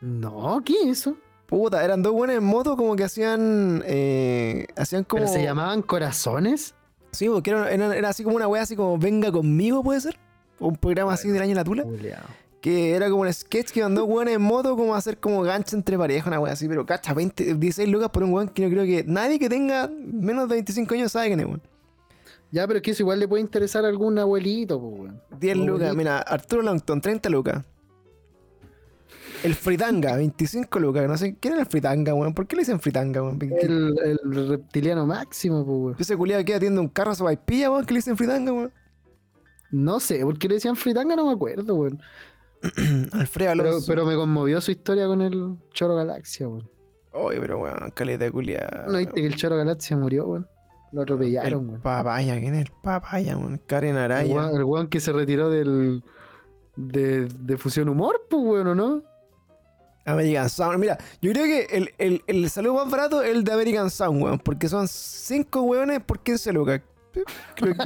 No, 0.00 0.62
¿qué 0.64 0.74
es 0.82 1.00
eso? 1.00 1.16
Puta, 1.46 1.84
eran 1.84 2.02
dos 2.02 2.12
buenos 2.12 2.36
en 2.36 2.44
moto 2.44 2.76
como 2.76 2.96
que 2.96 3.04
hacían. 3.04 3.82
Eh, 3.86 4.66
hacían 4.76 5.04
como. 5.04 5.22
¿Pero 5.22 5.32
se 5.32 5.42
llamaban 5.42 5.82
corazones? 5.82 6.74
Sí, 7.10 7.28
porque 7.28 7.50
era, 7.50 7.70
era- 7.70 7.96
era 7.96 8.08
así 8.08 8.24
como 8.24 8.36
una 8.36 8.48
wea 8.48 8.62
así 8.62 8.74
como 8.74 8.96
Venga 8.98 9.30
conmigo, 9.30 9.82
puede 9.82 10.00
ser. 10.00 10.18
Un 10.58 10.76
programa 10.76 11.12
así 11.12 11.28
del 11.28 11.42
año 11.42 11.54
La 11.54 11.64
Tula. 11.64 11.84
Que 12.60 12.94
era 12.94 13.10
como 13.10 13.22
un 13.22 13.32
sketch 13.32 13.70
que 13.72 13.82
dos 13.82 14.04
weones 14.06 14.36
en 14.36 14.42
moto 14.42 14.76
como 14.76 14.94
a 14.94 14.98
hacer 14.98 15.18
como 15.18 15.42
gancho 15.42 15.74
entre 15.76 15.98
pareja, 15.98 16.28
una 16.30 16.38
wea 16.38 16.52
así. 16.52 16.68
Pero 16.68 16.86
cacha, 16.86 17.12
20, 17.12 17.54
16 17.54 17.88
lucas 17.88 18.10
por 18.10 18.22
un 18.22 18.32
weón 18.32 18.48
que 18.48 18.62
no 18.64 18.70
creo 18.70 18.84
que 18.84 19.04
nadie 19.06 19.38
que 19.38 19.48
tenga 19.48 19.88
menos 19.88 20.48
de 20.48 20.54
25 20.54 20.94
años 20.94 21.12
sabe 21.12 21.26
quién 21.26 21.40
es, 21.40 21.46
weón. 21.46 21.62
Ya, 22.52 22.66
pero 22.66 22.76
es 22.78 22.82
que 22.82 22.90
eso 22.92 23.02
igual 23.02 23.18
le 23.18 23.26
puede 23.26 23.40
interesar 23.40 23.84
a 23.84 23.88
algún 23.88 24.18
abuelito, 24.18 24.78
pues, 24.80 25.00
weón. 25.00 25.22
10 25.40 25.56
lucas, 25.56 25.96
mira, 25.96 26.18
Arturo 26.18 26.62
Langton, 26.62 27.00
30 27.00 27.28
lucas. 27.30 27.64
El 29.42 29.54
Fritanga, 29.56 30.14
25 30.16 30.78
lucas. 30.78 31.08
No 31.08 31.16
sé, 31.16 31.36
¿quién 31.40 31.54
era 31.54 31.62
el 31.62 31.68
Fritanga, 31.68 32.14
weón? 32.14 32.32
¿Por 32.34 32.46
qué 32.46 32.54
le 32.56 32.60
dicen 32.62 32.78
Fritanga, 32.78 33.22
weón? 33.22 33.38
El, 33.60 33.98
el 34.04 34.48
reptiliano 34.48 35.06
máximo, 35.06 35.64
pues, 35.64 35.78
weón. 35.78 35.96
Ese 35.98 36.16
culiado 36.16 36.44
que 36.44 36.54
atiende 36.54 36.80
un 36.80 36.88
carro 36.88 37.10
a 37.10 37.14
su 37.14 37.24
vaipilla, 37.24 37.70
weón, 37.70 37.84
que 37.86 37.94
le 37.94 37.98
dicen 37.98 38.16
Fritanga, 38.16 38.52
weón. 38.52 38.72
No 39.70 39.98
sé, 40.00 40.20
¿por 40.20 40.38
qué 40.38 40.48
le 40.48 40.54
decían 40.56 40.76
fritanga? 40.76 41.16
No 41.16 41.26
me 41.26 41.32
acuerdo, 41.32 41.74
weón. 41.74 41.98
Alfredo 43.12 43.52
Pero, 43.56 43.68
Alonso. 43.70 43.86
pero 43.88 44.04
me 44.04 44.14
conmovió 44.14 44.60
su 44.60 44.70
historia 44.70 45.06
con 45.06 45.22
el 45.22 45.56
Choro 45.72 45.96
Galaxia, 45.96 46.46
weón. 46.46 46.68
Oye, 47.12 47.40
pero 47.40 47.58
weón, 47.60 47.90
caleta 47.94 48.24
de 48.24 48.30
culiado. 48.30 48.92
¿No 48.92 48.98
viste 48.98 49.14
que 49.14 49.26
el 49.26 49.34
Choro 49.36 49.56
Galaxia 49.56 49.96
murió, 49.96 50.26
weón? 50.26 50.46
Lo 50.92 51.02
atropellaron, 51.02 51.48
El 51.48 51.56
weón. 51.68 51.80
papaya, 51.80 52.38
¿quién 52.38 52.54
es 52.54 52.66
el 52.66 52.72
papaya, 52.82 53.36
weón? 53.36 53.60
Karen 53.66 53.96
El 53.96 54.02
Araya. 54.02 54.34
weón, 54.34 54.54
el 54.56 54.64
weón 54.64 54.88
que 54.88 55.00
se 55.00 55.12
retiró 55.12 55.48
del. 55.50 56.02
de, 56.76 57.26
de 57.26 57.56
Fusión 57.58 57.88
Humor, 57.88 58.26
pues, 58.28 58.42
weón, 58.42 58.66
¿o 58.68 58.74
no? 58.74 59.02
American 60.04 60.50
Sound. 60.50 60.78
Mira, 60.78 60.98
yo 61.20 61.32
creo 61.32 61.44
que 61.44 61.76
el, 61.76 61.94
el, 61.98 62.22
el 62.26 62.50
saludo 62.50 62.74
más 62.74 62.90
barato 62.90 63.22
es 63.22 63.30
el 63.34 63.44
de 63.44 63.52
American 63.52 63.88
Sound, 63.90 64.22
weón. 64.22 64.38
Porque 64.38 64.68
son 64.68 64.86
5 64.88 65.62
weones 65.62 66.00
por 66.00 66.18
15 66.20 66.52
lucas. 66.52 66.80
Creo 67.56 67.74
que. 67.74 67.84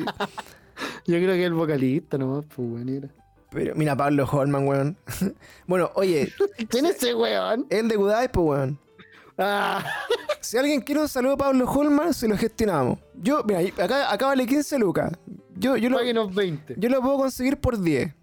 Yo 1.06 1.16
creo 1.18 1.34
que 1.34 1.44
el 1.44 1.54
vocalista 1.54 2.16
nomás, 2.18 2.44
pues, 2.46 2.68
weón. 2.68 2.88
era. 2.88 3.08
Pero 3.50 3.74
mira, 3.76 3.94
Pablo 3.96 4.26
Holman, 4.30 4.66
weón. 4.66 4.96
bueno, 5.66 5.90
oye, 5.94 6.32
¿Quién 6.68 6.86
es 6.86 6.96
ese 6.96 7.14
weón? 7.14 7.66
el 7.70 7.86
de 7.88 7.96
Kudai, 7.96 8.28
pues, 8.32 8.46
weón. 8.46 8.78
Ah, 9.38 9.84
Si 10.40 10.56
alguien 10.56 10.80
quiere 10.80 11.00
un 11.00 11.08
saludo 11.08 11.32
a 11.32 11.36
Pablo 11.36 11.68
Holman, 11.68 12.14
se 12.14 12.28
lo 12.28 12.36
gestionamos. 12.36 12.98
Yo, 13.20 13.42
mira, 13.44 13.60
acá, 13.82 14.12
acá 14.12 14.26
vale 14.26 14.46
15 14.46 14.78
lucas. 14.78 15.12
Yo, 15.56 15.76
yo, 15.76 15.90
lo, 15.90 15.96
páguenos 15.96 16.32
20. 16.34 16.76
yo 16.78 16.88
lo 16.88 17.00
puedo 17.00 17.16
conseguir 17.16 17.56
por 17.56 17.80
10. 17.80 18.14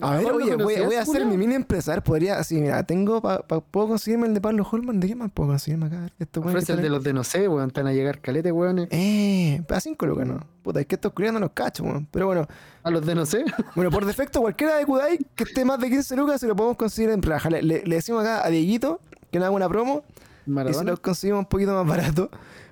A 0.00 0.16
ver, 0.16 0.32
oye, 0.32 0.56
voy, 0.56 0.76
voy 0.82 0.94
a 0.94 1.02
hacer 1.02 1.26
mi 1.26 1.36
mini 1.36 1.54
empresario. 1.54 2.02
Podría, 2.02 2.38
así, 2.38 2.54
mira, 2.60 2.82
tengo, 2.84 3.20
pa- 3.20 3.46
pa- 3.46 3.60
puedo 3.60 3.88
conseguirme 3.88 4.26
el 4.28 4.34
de 4.34 4.40
Pablo 4.40 4.66
Holman. 4.70 4.98
¿De 4.98 5.08
qué 5.08 5.14
más 5.14 5.30
puedo 5.32 5.50
conseguirme 5.50 5.86
acá? 5.86 6.08
Esto, 6.18 6.40
weón, 6.40 6.56
el 6.56 6.64
de 6.82 6.88
los 6.88 7.02
de 7.04 7.12
no 7.12 7.22
sé, 7.24 7.46
weón. 7.48 7.68
Están 7.68 7.86
a 7.88 7.92
llegar 7.92 8.20
calete, 8.20 8.50
weón. 8.50 8.86
Eh, 8.90 9.62
a 9.68 9.80
5 9.80 10.06
lucas, 10.06 10.26
no. 10.26 10.40
Puta, 10.62 10.80
es 10.80 10.86
que 10.86 10.94
estos 10.94 11.12
culiados 11.12 11.34
no 11.34 11.40
los 11.40 11.50
cacho, 11.52 11.82
weón. 11.84 12.06
Pero 12.10 12.26
bueno, 12.26 12.46
A 12.84 12.90
los 12.90 13.04
de 13.04 13.14
no 13.14 13.26
sé. 13.26 13.44
bueno, 13.74 13.90
por 13.90 14.04
defecto, 14.04 14.40
cualquiera 14.40 14.76
de 14.76 14.86
Kudai 14.86 15.18
que 15.34 15.44
esté 15.44 15.64
más 15.64 15.78
de 15.80 15.88
15 15.90 16.16
lucas 16.16 16.40
se 16.40 16.46
lo 16.46 16.54
podemos 16.54 16.76
conseguir 16.76 17.10
en 17.10 17.22
raja. 17.22 17.50
Le, 17.50 17.62
le- 17.62 17.82
le 17.84 17.96
decimos 17.96 18.22
acá 18.22 18.44
a 18.46 18.50
Dieguito 18.50 19.00
que 19.32 19.38
nos 19.38 19.46
haga 19.46 19.56
una 19.56 19.68
promo 19.68 20.04
y 20.46 20.74
se 20.74 20.84
los 20.84 21.00
conseguimos 21.00 21.40
un 21.40 21.46
poquito 21.46 21.72
más 21.74 21.86
barato. 21.86 22.28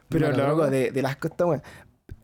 Pero 0.09 0.27
Maradona. 0.29 0.49
loco, 0.53 0.67
de, 0.71 0.91
de 0.91 1.03
las 1.03 1.17
costas, 1.17 1.47
weón. 1.49 1.63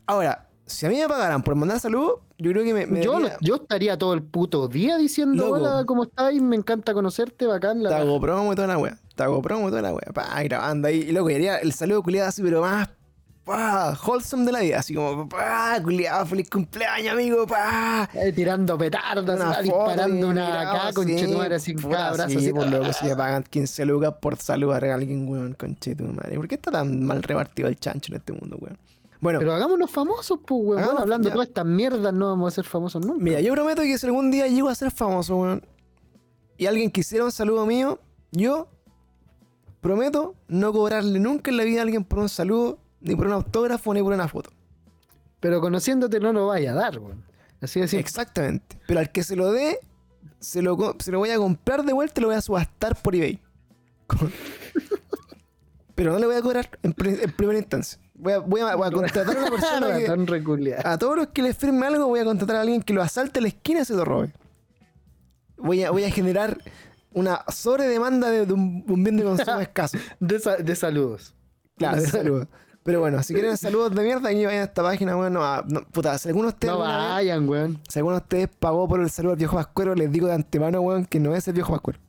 Ahora, 0.05 0.47
si 0.65 0.85
a 0.85 0.89
mí 0.89 0.97
me 0.97 1.07
pagaran 1.07 1.41
por 1.41 1.55
mandar 1.55 1.79
saludos, 1.79 2.19
yo 2.37 2.51
creo 2.51 2.63
que 2.63 2.73
me, 2.75 2.85
me 2.85 3.01
Yo, 3.03 3.13
daría- 3.13 3.37
yo 3.41 3.55
estaría 3.55 3.97
todo 3.97 4.13
el 4.13 4.21
puto 4.21 4.67
día 4.67 4.97
diciendo, 4.97 5.49
hola, 5.49 5.83
¿cómo 5.87 6.03
estáis? 6.03 6.39
Me 6.41 6.55
encanta 6.55 6.93
conocerte, 6.93 7.47
bacán. 7.47 7.81
La 7.81 7.89
Te 7.89 7.95
hago 7.95 8.21
promo 8.21 8.53
y 8.53 8.55
toda 8.55 8.67
la 8.67 8.77
wea. 8.77 8.97
Te 9.15 9.23
hago 9.23 9.41
promo 9.41 9.67
y 9.67 9.71
toda 9.71 9.81
la 9.81 9.91
wea. 9.93 10.11
Pa, 10.13 10.41
grabando 10.43 10.87
ahí. 10.87 10.99
Y 11.09 11.11
loco, 11.11 11.29
haría 11.29 11.57
el 11.57 11.73
saludo 11.73 12.03
culiado 12.03 12.29
así, 12.29 12.43
pero 12.43 12.61
más. 12.61 12.87
Pa, 13.49 13.97
wholesome 14.05 14.45
de 14.45 14.51
la 14.51 14.59
vida. 14.59 14.77
Así 14.77 14.93
como, 14.93 15.27
pa, 15.27 15.79
culiado, 15.81 16.23
feliz 16.27 16.47
cumpleaños, 16.51 17.13
amigo, 17.13 17.47
pa. 17.47 18.07
Eh, 18.13 18.31
tirando 18.31 18.77
petardas, 18.77 19.35
Una 19.35 19.49
ah, 19.49 19.53
foto 19.55 19.63
disparando 19.63 20.29
una 20.29 20.61
acá 20.61 20.93
con 20.93 21.09
así, 21.51 21.73
puta, 21.73 21.95
cada 21.95 22.13
brazo. 22.13 22.29
sí, 22.29 22.37
así, 22.37 22.53
por 22.53 22.67
ah. 22.67 22.69
loco, 22.69 22.93
si 22.93 23.05
me 23.05 23.15
pagan 23.15 23.41
15 23.41 23.85
lucas 23.85 24.13
por 24.21 24.37
saludar 24.37 24.85
a 24.85 24.93
alguien, 24.93 25.27
weón, 25.27 25.53
con 25.55 25.75
madre. 26.13 26.35
¿Por 26.35 26.47
qué 26.47 26.55
está 26.55 26.69
tan 26.69 27.03
mal 27.03 27.23
repartido 27.23 27.67
el 27.69 27.79
chancho 27.79 28.13
en 28.13 28.17
este 28.17 28.33
mundo, 28.33 28.55
weón? 28.61 28.77
Bueno, 29.19 29.39
Pero 29.39 29.55
hagámonos 29.55 29.89
famosos, 29.89 30.39
pues, 30.45 30.61
weón. 30.63 30.85
Bueno, 30.85 30.99
hablando 30.99 31.29
de 31.29 31.33
todas 31.33 31.47
estas 31.47 31.65
mierdas, 31.65 32.13
no 32.13 32.27
vamos 32.27 32.53
a 32.53 32.55
ser 32.55 32.65
famosos 32.65 33.03
nunca. 33.03 33.23
mira, 33.23 33.41
yo 33.41 33.51
prometo 33.53 33.81
que 33.81 33.97
si 33.97 34.05
algún 34.05 34.29
día 34.29 34.45
llego 34.47 34.69
a 34.69 34.75
ser 34.75 34.91
famoso, 34.91 35.35
weón, 35.37 35.65
y 36.55 36.67
alguien 36.67 36.91
quisiera 36.91 37.25
un 37.25 37.31
saludo 37.31 37.65
mío, 37.65 37.99
yo 38.31 38.67
prometo 39.81 40.35
no 40.47 40.71
cobrarle 40.71 41.19
nunca 41.19 41.49
en 41.49 41.57
la 41.57 41.63
vida 41.63 41.79
a 41.79 41.81
alguien 41.81 42.03
por 42.03 42.19
un 42.19 42.29
saludo, 42.29 42.77
ni 43.01 43.15
por 43.15 43.27
un 43.27 43.33
autógrafo, 43.33 43.93
ni 43.93 44.01
por 44.01 44.13
una 44.13 44.27
foto. 44.27 44.51
Pero 45.39 45.61
conociéndote 45.61 46.19
no 46.19 46.33
lo 46.33 46.47
vaya 46.47 46.71
a 46.71 46.75
dar, 46.75 46.99
weón. 46.99 47.23
Así 47.61 47.79
simple. 47.81 47.99
Exactamente. 47.99 48.79
Pero 48.87 48.99
al 48.99 49.11
que 49.11 49.23
se 49.23 49.35
lo 49.35 49.51
dé, 49.51 49.79
se 50.39 50.61
lo, 50.61 50.77
co- 50.77 50.95
se 50.99 51.11
lo 51.11 51.19
voy 51.19 51.29
a 51.31 51.37
comprar 51.37 51.83
de 51.83 51.93
vuelta 51.93 52.19
y 52.19 52.21
lo 52.21 52.27
voy 52.29 52.37
a 52.37 52.41
subastar 52.41 53.01
por 53.01 53.15
eBay. 53.15 53.39
Pero 55.95 56.13
no 56.13 56.19
le 56.19 56.25
voy 56.25 56.35
a 56.35 56.41
cobrar 56.41 56.69
en, 56.83 56.95
en 56.97 57.31
primera 57.33 57.59
instancia. 57.59 57.99
Voy 58.13 58.33
a, 58.33 58.39
voy 58.39 58.61
a- 58.61 58.75
voy 58.75 58.87
a 58.87 58.91
contratar 58.91 59.35
a 59.37 59.39
una 59.41 59.49
persona 59.51 59.97
que, 59.97 60.15
reculeado. 60.25 60.87
a 60.87 60.97
todos 60.97 61.17
los 61.17 61.27
que 61.27 61.41
le 61.41 61.53
firme 61.53 61.85
algo, 61.87 62.07
voy 62.07 62.19
a 62.21 62.25
contratar 62.25 62.55
a 62.57 62.61
alguien 62.61 62.81
que 62.81 62.93
lo 62.93 63.01
asalte 63.01 63.39
a 63.39 63.41
la 63.41 63.49
esquina 63.49 63.81
y 63.81 63.85
se 63.85 63.93
lo 63.93 64.05
robe. 64.05 64.33
Voy 65.57 65.83
a, 65.83 65.91
voy 65.91 66.05
a 66.05 66.11
generar 66.11 66.57
una 67.11 67.43
sobredemanda 67.51 68.29
de, 68.29 68.45
de 68.45 68.53
un, 68.53 68.85
un 68.87 69.03
bien 69.03 69.17
de 69.17 69.23
consumo 69.23 69.59
escaso. 69.61 69.97
De, 70.19 70.39
sa- 70.39 70.57
de 70.57 70.75
saludos. 70.75 71.33
Claro, 71.77 72.01
de 72.01 72.07
saludos. 72.07 72.47
Pero 72.89 72.99
bueno, 73.01 73.21
si 73.23 73.33
quieren 73.33 73.55
saludos 73.57 73.93
de 73.93 74.01
mierda, 74.01 74.29
aquí 74.29 74.45
vayan 74.45 74.61
a 74.61 74.63
esta 74.65 74.81
página, 74.81 75.15
bueno, 75.15 75.43
a- 75.43 75.63
no, 75.67 75.81
puta, 75.85 76.17
si 76.17 76.27
alguno 76.29 76.47
de 76.47 76.53
ustedes, 76.53 76.73
No 76.73 76.81
alguna 76.83 76.97
vez- 76.97 77.09
vayan, 77.13 77.47
weón. 77.49 77.79
si 77.87 77.99
alguno 77.99 78.15
de 78.15 78.21
ustedes 78.23 78.47
pagó 78.59 78.87
por 78.87 78.99
el 79.01 79.09
saludo 79.09 79.33
al 79.33 79.37
viejo 79.37 79.55
Pascuero, 79.55 79.93
les 79.95 80.11
digo 80.11 80.27
de 80.27 80.33
antemano, 80.33 80.81
weón, 80.81 81.05
que 81.05 81.19
no 81.19 81.35
es 81.35 81.47
el 81.47 81.53
viejo 81.53 81.71
Pascuero. 81.73 81.99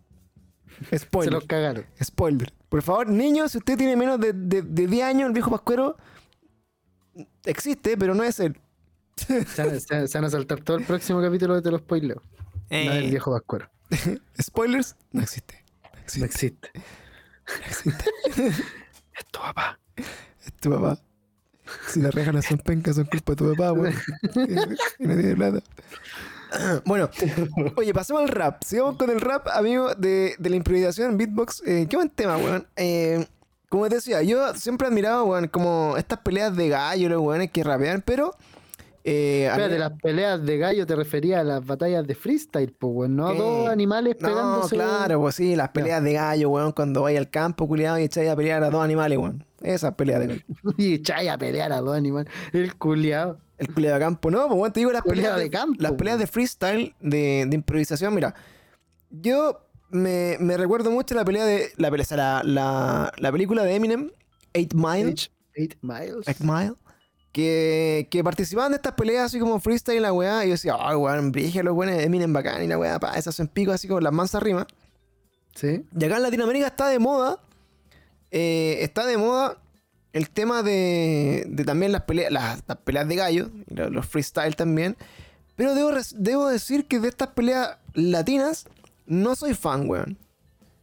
Se 0.89 0.99
Spoiler. 0.99 1.35
los 1.35 1.45
cagaron. 1.45 1.85
Spoiler. 2.03 2.53
Por 2.71 2.81
favor, 2.83 3.09
niños, 3.09 3.53
si 3.53 3.59
usted 3.59 3.77
tiene 3.77 3.97
menos 3.97 4.19
de, 4.19 4.33
de, 4.33 4.63
de 4.63 4.87
10 4.87 5.05
años, 5.05 5.27
el 5.27 5.33
viejo 5.35 5.51
Pascuero 5.51 5.97
existe, 7.45 7.97
pero 7.97 8.15
no 8.15 8.23
es 8.25 8.41
él. 8.41 8.59
Se, 9.17 9.45
van- 9.67 9.81
se- 9.81 10.09
se 10.09 10.19
van 10.19 10.25
a 10.25 10.31
saltar 10.31 10.61
todo 10.61 10.79
el 10.79 10.85
próximo 10.85 11.21
capítulo 11.21 11.55
de 11.57 11.63
Te 11.63 11.71
los 11.71 11.81
spoileo. 11.81 12.23
No 12.71 12.77
es 12.77 12.89
el 13.05 13.11
viejo 13.11 13.31
Vascuero. 13.33 13.69
Spoilers, 14.41 14.97
no 15.13 15.21
existe. 15.23 15.63
No 15.83 15.91
No 16.21 16.25
existe. 16.25 16.71
existe. 17.67 18.01
es 19.19 19.27
tu 19.31 19.41
papá. 19.41 19.79
Es 20.55 20.61
tu 20.61 20.71
papá. 20.71 20.99
Si 21.89 22.01
las 22.01 22.15
rejas 22.15 22.35
no 22.35 22.43
son 22.43 22.59
pencas, 22.59 22.97
son 22.97 23.05
culpa 23.05 23.33
de 23.33 23.37
tu 23.37 23.51
papá, 23.55 23.73
weón. 23.73 23.95
Que- 24.33 24.57
no 24.99 25.15
tiene 25.15 25.37
plata. 25.37 25.61
Bueno, 26.85 27.09
oye, 27.77 27.95
pasemos 27.95 28.23
al 28.23 28.29
rap. 28.29 28.63
Sigamos 28.65 28.97
con 28.97 29.09
el 29.11 29.21
rap, 29.21 29.47
amigo, 29.55 29.95
de, 29.95 30.35
de 30.39 30.51
la 30.51 30.57
improvisación 30.57 31.13
en 31.13 31.17
beatbox. 31.19 31.63
Eh, 31.65 31.87
qué 31.89 31.97
buen 31.97 32.11
tema, 32.11 32.37
weón. 32.39 32.67
Eh, 32.77 33.25
como 33.69 33.89
te 33.89 33.95
decía, 33.97 34.21
yo 34.23 34.53
siempre 34.55 34.89
he 34.89 34.91
admirado, 34.91 35.27
weón, 35.27 35.47
como 35.47 35.95
estas 35.97 36.19
peleas 36.21 36.57
de 36.57 36.69
gallo, 36.69 37.09
los 37.09 37.21
weones 37.23 37.53
que 37.53 37.63
rapean, 37.63 38.03
pero. 38.05 38.35
Eh, 39.05 39.47
Espérate, 39.49 39.75
mí- 39.75 39.79
las 39.79 39.93
peleas 40.03 40.45
de 40.45 40.59
gallo 40.59 40.87
te 40.87 40.97
refería 40.97 41.41
a 41.41 41.45
las 41.45 41.65
batallas 41.65 42.05
de 42.05 42.15
freestyle, 42.17 42.75
pues, 42.77 42.93
weón. 42.97 43.15
No 43.15 43.29
a 43.29 43.33
¿Qué? 43.33 43.39
dos 43.39 43.69
animales 43.69 44.17
No, 44.21 44.29
pegándose. 44.29 44.75
claro, 44.75 45.21
pues 45.21 45.37
sí, 45.37 45.55
las 45.55 45.69
peleas 45.69 46.03
de 46.03 46.15
gallo, 46.15 46.51
weón, 46.51 46.73
cuando 46.73 47.03
vaya 47.03 47.21
al 47.21 47.31
campo, 47.31 47.69
culiado, 47.69 47.97
y 48.01 48.03
echáis 48.03 48.29
a 48.29 48.35
pelear 48.35 48.65
a 48.65 48.71
dos 48.71 48.83
animales, 48.85 49.19
weón. 49.19 49.45
Esas 49.63 49.95
peleas 49.95 50.21
de 50.21 50.27
gallo. 50.27 50.43
Y 50.79 50.95
echáis 50.95 51.29
a 51.31 51.39
pelear 51.39 51.73
a 51.73 51.81
dos 51.81 51.97
animales. 51.97 52.33
El 52.53 52.77
culiao. 52.77 53.39
El 53.59 53.73
culiado 53.75 53.97
de 53.97 54.01
campo, 54.01 54.31
no, 54.31 54.47
pues 54.47 54.59
bueno, 54.59 54.73
te 54.73 54.81
digo 54.81 54.91
las 54.91 55.03
peleas 55.03 55.37
de, 55.37 55.43
de 55.43 55.51
campo, 55.51 55.77
Las 55.83 55.93
peleas 55.93 56.19
de 56.19 56.27
freestyle, 56.27 56.95
de, 57.01 57.45
de 57.47 57.55
improvisación, 57.55 58.15
mira. 58.15 58.35
Yo 59.11 59.67
me, 59.91 60.37
me 60.41 60.57
recuerdo 60.57 60.91
mucho 60.91 61.15
la 61.15 61.25
pelea 61.25 61.45
de. 61.45 61.71
La, 61.77 61.91
pelea, 61.91 62.07
la, 62.17 62.43
la, 62.45 63.13
la 63.19 63.33
película 63.33 63.63
de 63.65 63.75
Eminem, 63.75 64.11
Eight 64.55 64.73
Mile. 64.73 65.15
Eight, 65.55 65.75
miles. 65.83 66.27
Eight 66.27 66.41
Mile. 66.41 66.75
Que, 67.33 68.09
que 68.11 68.25
participaban 68.25 68.73
de 68.73 68.77
estas 68.77 68.95
peleas 68.95 69.27
así 69.27 69.39
como 69.39 69.61
freestyle 69.61 69.99
y 69.99 70.01
la 70.01 70.13
weá. 70.13 70.45
Y 70.45 70.49
yo 70.49 70.53
decía, 70.53 70.77
ay, 70.79 70.97
weón, 70.97 71.31
brige 71.31 71.63
los 71.63 71.75
buenos 71.75 72.01
Eminem 72.01 72.33
bacán 72.33 72.63
y 72.65 72.67
la 72.67 72.79
weá, 72.79 72.99
pa, 72.99 73.13
esas 73.19 73.35
son 73.35 73.47
picos 73.47 73.75
así 73.75 73.87
como 73.87 74.01
las 74.01 74.13
mansas 74.13 74.43
rimas. 74.43 74.67
Sí. 75.55 75.85
Y 75.99 76.05
acá 76.05 76.17
en 76.17 76.23
Latinoamérica 76.23 76.67
está 76.69 76.89
de 76.89 76.99
moda. 76.99 77.39
Eh, 78.31 78.79
está 78.81 79.07
de 79.07 79.17
moda 79.17 79.59
el 80.13 80.29
tema 80.31 80.63
de, 80.63 81.45
de 81.49 81.65
también 81.65 81.93
las 81.93 82.03
peleas, 82.03 82.33
las, 82.33 82.63
las 82.67 82.77
peleas 82.79 83.09
de 83.09 83.17
gallo, 83.17 83.51
y 83.69 83.75
lo- 83.75 83.91
los, 83.91 84.07
freestyle 84.07 84.57
también. 84.57 84.97
Pero 85.57 85.75
debo, 85.75 86.49
decir 86.49 86.87
que 86.87 86.99
de 87.01 87.09
estas 87.09 87.29
peleas 87.29 87.77
latinas 87.95 88.67
no 89.07 89.37
soy 89.37 89.55
fan, 89.55 89.89
weón. 89.89 90.17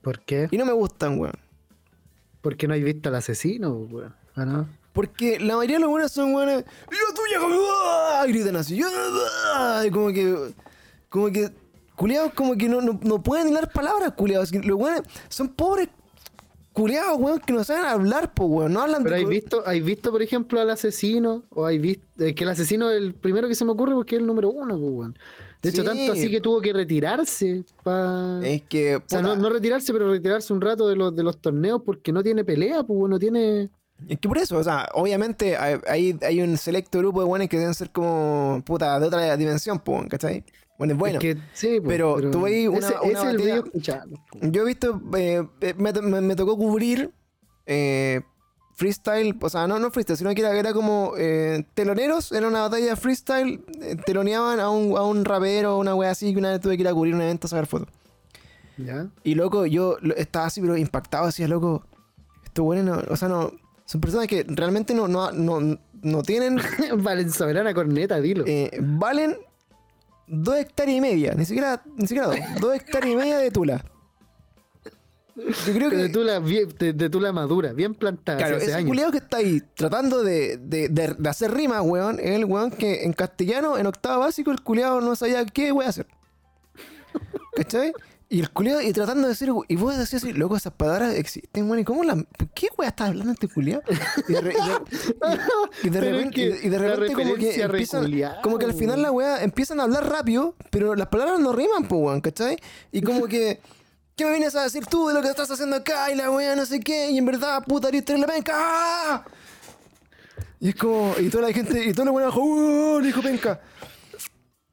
¿Por 0.02 0.20
qué? 0.22 0.48
Y 0.52 0.58
no 0.58 0.66
me 0.66 0.72
gustan, 0.72 1.20
weón. 1.20 1.34
Porque 2.42 2.68
no 2.68 2.74
hay 2.74 2.84
visto 2.84 3.10
al 3.10 3.16
asesino, 3.16 3.72
weón. 3.72 4.16
¿Ah, 4.36 4.46
no? 4.46 4.68
Porque 4.94 5.40
la 5.40 5.56
mayoría 5.58 5.78
de 5.78 5.82
los 5.82 5.90
buenos 5.90 6.12
son 6.12 6.34
weones. 6.34 6.64
¡Y 6.64 6.96
la 6.96 7.16
tuya, 7.16 7.40
como! 7.40 7.60
¡ah! 7.72 8.24
Gritan 8.28 8.56
así. 8.56 8.80
¡ah! 8.84 9.84
Y 9.86 9.92
como 9.92 10.08
que. 10.10 10.54
Como 11.10 11.32
que. 11.32 11.52
Culeados, 11.96 12.34
como 12.34 12.56
que 12.56 12.70
no, 12.70 12.80
no, 12.82 13.00
no 13.02 13.22
pueden 13.24 13.50
hilar 13.50 13.72
palabras, 13.72 14.14
culeados. 14.14 14.54
Los 14.54 14.78
weones 14.80 15.02
son 15.30 15.50
pobres 15.50 15.90
culeados, 16.78 17.18
weón, 17.20 17.40
que 17.40 17.54
no 17.54 17.64
saben 17.64 17.86
hablar, 17.86 18.34
po, 18.34 18.46
weón. 18.46 18.72
No 18.74 18.82
hablan 18.82 19.04
Pero 19.04 19.16
de. 19.16 19.22
hay 19.22 19.26
visto, 19.28 19.64
hay 19.66 19.82
visto, 19.82 20.12
por 20.12 20.22
ejemplo, 20.22 20.62
al 20.62 20.70
asesino, 20.70 21.44
o 21.50 21.66
hay 21.66 21.80
visto 21.80 22.06
eh, 22.24 22.36
que 22.36 22.44
el 22.44 22.50
asesino 22.52 22.92
es 22.92 22.98
el 22.98 23.16
primero 23.16 23.48
que 23.48 23.56
se 23.56 23.66
me 23.66 23.72
ocurre 23.72 23.94
porque 23.96 24.16
es 24.16 24.22
el 24.22 24.28
número 24.28 24.50
uno, 24.52 24.78
pues, 24.78 24.92
weón. 24.92 25.18
De 25.62 25.70
hecho, 25.70 25.82
Sí. 25.82 25.88
tanto 25.88 26.12
así 26.14 26.30
que 26.30 26.40
tuvo 26.40 26.62
que 26.62 26.72
retirarse 26.72 27.64
pa... 27.84 28.40
Es 28.44 28.62
que. 28.64 28.98
O 28.98 29.04
sea, 29.08 29.24
no, 29.24 29.36
no 29.36 29.50
retirarse, 29.50 29.92
pero 29.92 30.12
retirarse 30.12 30.54
un 30.54 30.62
rato 30.62 30.88
de 30.88 30.96
los, 30.96 31.16
de 31.16 31.24
los 31.24 31.40
torneos 31.40 31.82
porque 31.84 32.12
no 32.12 32.22
tiene 32.22 32.44
pelea, 32.46 32.84
pues 32.84 32.96
weón, 32.98 33.10
no 33.12 33.18
tiene. 33.20 33.70
Es 34.08 34.20
que 34.20 34.28
por 34.28 34.38
eso, 34.38 34.58
o 34.58 34.64
sea, 34.64 34.88
obviamente 34.94 35.58
hay, 35.58 36.18
hay, 36.22 36.42
un 36.42 36.58
selecto 36.58 37.00
grupo 37.00 37.22
de 37.22 37.26
buenos 37.28 37.48
que 37.50 37.58
deben 37.58 37.74
ser 37.74 37.90
como. 37.92 38.62
puta, 38.66 39.00
de 39.00 39.08
otra 39.08 39.36
dimensión, 39.38 39.80
po, 39.80 40.04
¿cachai? 40.08 40.44
Bueno, 40.78 40.94
es 40.94 41.00
bueno. 41.00 41.16
Es 41.18 41.22
que, 41.22 41.38
sí, 41.54 41.80
pues, 41.80 41.88
pero 41.88 42.30
tú 42.30 42.42
veis 42.42 42.70
una- 42.70 42.78
ese, 42.78 42.96
una 43.02 43.20
ese 43.22 43.30
el 43.32 43.38
video. 43.38 43.64
Yo 44.42 44.62
he 44.62 44.66
visto, 44.66 45.02
eh, 45.18 45.44
me, 45.78 45.92
me- 45.94 46.22
me 46.22 46.36
tocó 46.36 46.56
cubrir 46.56 47.12
eh, 47.66 48.22
freestyle, 48.76 49.36
o 49.42 49.50
sea, 49.50 49.66
no, 49.68 49.80
no 49.80 49.90
freestyle, 49.90 50.18
sino 50.18 50.34
que 50.36 50.42
era, 50.42 50.56
era 50.56 50.72
como 50.74 51.14
eh, 51.18 51.66
teloneros, 51.74 52.32
era 52.32 52.48
una 52.48 52.62
batalla 52.62 52.96
freestyle, 52.96 53.64
teloneaban 54.06 54.60
a 54.60 54.70
un, 54.70 54.96
a 54.96 55.02
un 55.02 55.26
rapero, 55.26 55.80
una 55.80 55.96
wea 55.96 56.12
así, 56.12 56.32
que 56.34 56.38
una 56.40 56.52
vez 56.52 56.62
tuve 56.62 56.78
que 56.78 56.82
ir 56.84 56.88
a 56.88 56.94
cubrir 56.94 57.16
un 57.16 57.22
evento 57.24 57.48
a 57.48 57.50
sacar 57.50 57.66
fotos. 57.66 57.88
¿Ya? 58.78 59.08
Y 59.24 59.34
loco, 59.34 59.66
yo 59.66 59.98
estaba 60.16 60.46
así, 60.46 60.62
pero 60.62 60.78
impactado, 60.78 61.26
decía, 61.26 61.48
loco, 61.48 61.84
esto 62.46 62.64
bueno, 62.64 62.96
no, 62.98 63.04
o 63.12 63.18
sea, 63.18 63.28
no, 63.28 63.52
son 63.88 64.00
personas 64.02 64.28
que 64.28 64.46
realmente 64.48 64.94
no, 64.94 65.08
no, 65.08 65.32
no, 65.32 65.80
no 66.04 66.22
tienen, 66.22 66.60
Valen 66.98 67.32
soberana 67.32 67.74
corneta, 67.74 68.22
dilo. 68.22 68.44
eh, 68.46 68.70
valen 68.80 69.36
dos 70.28 70.58
hectáreas 70.58 70.98
y 70.98 71.02
media, 71.02 71.34
ni 71.36 71.46
siquiera, 71.46 71.82
ni 71.96 72.06
siquiera 72.06 72.28
dos, 72.28 72.38
dos 72.60 72.76
hectáreas 72.76 73.14
y 73.14 73.16
media 73.16 73.38
de 73.40 73.50
tula. 73.50 73.84
Yo 75.38 75.74
creo 75.74 75.90
que... 75.92 75.96
de 75.98 76.10
tula, 76.10 76.40
de, 76.40 76.94
de 76.94 77.10
tula 77.12 77.32
madura, 77.32 77.72
bien 77.72 77.94
plantada, 77.94 78.40
Claro, 78.40 78.58
ese 78.58 78.84
culiado 78.86 79.12
que 79.12 79.20
está 79.20 79.38
ahí 79.38 79.62
tratando 79.76 80.24
de, 80.24 80.58
de, 80.58 80.90
de- 80.90 81.14
de 81.18 81.30
hacer 81.30 81.54
rimas, 81.54 81.82
weón, 81.84 82.20
es 82.20 82.32
el 82.32 82.46
weón 82.46 82.72
que 82.72 83.04
en 83.04 83.14
castellano, 83.14 83.78
en 83.78 83.86
octavo 83.86 84.22
básico, 84.22 84.50
el 84.52 84.62
culiado 84.62 85.00
no 85.00 85.16
sabía 85.16 85.46
qué 85.46 85.72
voy 85.72 85.86
a 85.86 85.90
hacer. 85.90 86.08
¿Cachai? 87.56 87.94
Y 88.30 88.42
el 88.42 88.50
culiado, 88.52 88.82
y 88.82 88.92
tratando 88.92 89.24
de 89.24 89.30
decir, 89.30 89.50
y 89.70 89.76
vos 89.78 89.98
decís 89.98 90.16
así, 90.16 90.34
loco, 90.34 90.58
esas 90.58 90.74
palabras 90.74 91.16
existen, 91.16 91.64
weón, 91.66 91.80
¿y 91.80 91.84
cómo 91.86 92.04
las. 92.04 92.18
¿Por 92.38 92.50
qué 92.50 92.68
weón 92.78 92.90
estás 92.90 93.08
hablando 93.08 93.32
este 93.32 93.48
culiado? 93.48 93.84
Y 94.28 94.34
de, 94.34 94.42
re- 94.42 94.54
y 94.54 94.68
de- 94.68 94.78
y 95.84 95.90
de 95.90 96.00
Pero 96.02 96.06
es 96.06 96.12
repente, 96.14 96.36
que 96.36 96.68
y 96.68 96.70
de 96.70 96.80
la 96.80 96.96
repente 96.96 97.14
como 97.24 97.36
que 97.36 97.62
empiezan, 97.62 98.12
como 98.44 98.58
que 98.58 98.66
al 98.66 98.74
final 98.74 98.96
weón. 98.96 99.02
la 99.04 99.12
weá 99.12 99.44
empiezan 99.44 99.80
a 99.80 99.84
hablar 99.84 100.10
rápido, 100.10 100.56
pero 100.72 100.94
las 100.96 101.08
palabras 101.08 101.40
no 101.40 101.54
riman, 101.54 101.88
pues 101.88 102.02
weón, 102.02 102.20
¿cachai? 102.22 102.58
Y 102.92 103.02
como 103.02 103.28
que. 103.28 103.62
¿Qué 104.18 104.26
me 104.26 104.32
vienes 104.32 104.56
a 104.56 104.64
decir 104.64 104.84
tú 104.88 105.08
de 105.08 105.14
lo 105.14 105.22
que 105.22 105.28
estás 105.30 105.50
haciendo 105.52 105.76
acá? 105.76 106.12
Y 106.12 106.16
la 106.16 106.32
weá 106.32 106.56
no 106.56 106.66
sé 106.66 106.80
qué, 106.80 107.12
y 107.12 107.20
en 107.20 107.26
verdad, 107.28 107.64
puta, 107.64 107.88
eres 107.90 108.04
la 108.20 108.26
penca. 108.26 108.52
¡ah! 108.56 109.24
Y 110.60 110.70
es 110.70 110.76
como, 110.76 111.14
y 111.20 111.30
toda 111.30 111.48
la 111.48 111.54
gente, 111.54 111.86
y 111.86 111.94
todos 111.94 112.06
los 112.08 112.14
buenos, 112.14 112.36
¡uh! 112.36 113.00
Le 113.00 113.06
dijo 113.08 113.22
penca. 113.22 113.62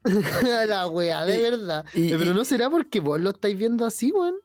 la 0.67 0.87
wea, 0.87 1.25
de 1.25 1.37
Y- 1.37 1.41
verdad. 1.41 1.85
y- 1.93 2.09
pero 2.15 2.33
no 2.33 2.45
será 2.45 2.69
porque 2.69 2.99
vos 2.99 3.19
lo 3.19 3.31
estáis 3.31 3.57
viendo 3.57 3.85
así, 3.85 4.11
weón. 4.11 4.35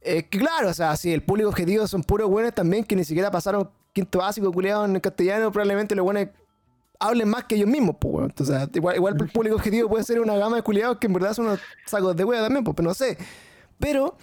Es 0.00 0.24
que 0.28 0.38
claro, 0.38 0.70
o 0.70 0.74
sea, 0.74 0.96
si 0.96 1.12
el 1.12 1.22
público 1.22 1.48
objetivo 1.50 1.86
son 1.86 2.02
puros 2.02 2.28
buenos 2.30 2.54
también 2.54 2.84
que 2.84 2.96
ni 2.96 3.04
siquiera 3.04 3.30
pasaron 3.30 3.70
quinto 3.92 4.18
básico 4.20 4.50
culiado 4.52 4.84
en 4.84 4.98
castellano, 5.00 5.50
probablemente 5.52 5.94
los 5.94 6.04
buenos 6.04 6.28
hablen 6.98 7.28
más 7.28 7.44
que 7.44 7.54
ellos 7.56 7.68
mismos, 7.68 7.96
pues, 8.00 8.14
weón. 8.14 8.30
Entonces, 8.30 8.68
igual, 8.74 8.96
igual 8.96 9.16
el 9.20 9.28
público 9.30 9.56
objetivo 9.56 9.88
puede 9.88 10.04
ser 10.04 10.20
una 10.20 10.36
gama 10.36 10.56
de 10.56 10.62
culiados 10.62 10.98
que 10.98 11.06
en 11.06 11.12
verdad 11.14 11.32
son 11.34 11.46
unos 11.46 11.60
sacos 11.86 12.14
de 12.16 12.24
hueá 12.24 12.42
también, 12.42 12.62
pues, 12.64 12.74
pero 12.76 12.88
no 12.88 12.94
sé. 12.94 13.18
Pero, 13.78 14.16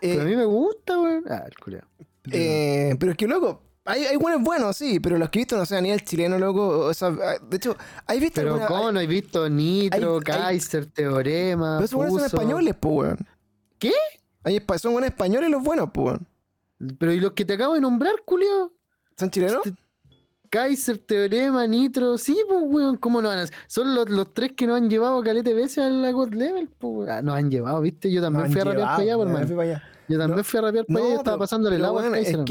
eh, 0.00 0.12
Pero 0.12 0.22
a 0.22 0.24
mí 0.24 0.36
me 0.36 0.44
gusta, 0.44 0.98
weón. 0.98 1.24
Ah, 1.28 1.44
el 1.46 1.54
culiao. 1.58 1.82
Eh, 2.30 2.94
pero 3.00 3.12
es 3.12 3.18
que, 3.18 3.26
loco, 3.26 3.62
hay, 3.88 4.04
hay 4.04 4.16
buenos 4.16 4.42
buenos, 4.42 4.76
sí, 4.76 5.00
pero 5.00 5.18
los 5.18 5.28
que 5.30 5.38
he 5.38 5.40
visto, 5.40 5.56
no 5.56 5.66
sé, 5.66 5.76
a 5.76 5.80
nivel 5.80 6.02
chileno, 6.04 6.38
loco, 6.38 6.80
o 6.80 6.94
sea, 6.94 7.08
ah, 7.08 7.36
de 7.48 7.56
hecho, 7.56 7.76
¿hay 8.06 8.20
visto 8.20 8.40
Pero 8.40 8.54
alguna- 8.54 8.66
¿cómo 8.68 8.92
no 8.92 9.00
he 9.00 9.06
visto 9.06 9.48
Nitro, 9.48 10.16
hay- 10.18 10.22
Kaiser, 10.22 10.86
Teorema? 10.86 11.76
Pero 11.78 11.84
esos 11.86 11.96
buenos 11.96 12.14
son 12.16 12.24
españoles, 12.26 12.74
pues, 12.78 12.94
weón. 12.94 13.18
¿Qué? 13.78 13.92
Hay 14.44 14.62
son 14.78 14.92
buenos 14.92 15.10
españoles 15.10 15.50
los 15.50 15.62
buenos, 15.62 15.90
pues, 15.92 16.06
weón. 16.06 16.26
Pero 16.98 17.12
¿y 17.12 17.20
los 17.20 17.32
que 17.32 17.44
te 17.44 17.54
acabo 17.54 17.74
de 17.74 17.80
nombrar, 17.80 18.14
culiao? 18.24 18.72
¿Son 19.16 19.30
chilenos? 19.30 19.66
Este- 19.66 19.78
Kaiser, 20.50 20.96
Teorema, 20.98 21.66
Nitro, 21.66 22.16
sí, 22.16 22.36
pues, 22.48 22.62
weón, 22.64 22.96
¿cómo 22.96 23.20
no 23.20 23.28
van 23.28 23.40
a 23.40 23.46
Son 23.66 23.94
los, 23.94 24.08
los 24.08 24.32
tres 24.32 24.52
que 24.56 24.66
nos 24.66 24.76
han 24.78 24.88
llevado 24.88 25.22
calete 25.22 25.52
veces 25.52 25.78
a 25.78 25.90
la 25.90 26.10
God 26.10 26.32
Level, 26.32 26.68
pues. 26.78 27.08
Ah, 27.10 27.20
nos 27.20 27.34
han 27.36 27.50
llevado, 27.50 27.80
¿viste? 27.82 28.10
Yo 28.10 28.22
también 28.22 28.50
fui 28.50 28.60
a 28.60 28.64
rapear 28.64 28.80
para 28.80 28.94
allá, 28.94 29.04
llevado, 29.04 29.18
por 29.18 29.26
ya, 29.28 29.32
mano. 29.34 29.46
fui 29.46 29.56
para 29.56 29.68
allá. 29.70 29.82
Yo 30.08 30.18
también 30.18 30.36
No, 30.38 30.44
fui 30.44 30.58
a 30.58 30.62
rapear 30.62 30.86
para 30.86 31.00
allá 31.04 31.08
y 31.14 31.16
estaba 31.18 31.38
pasando 31.38 31.68
el 31.68 31.84
agua 31.84 32.00
weón, 32.02 32.14
es 32.14 32.24
Kaiser. 32.24 32.44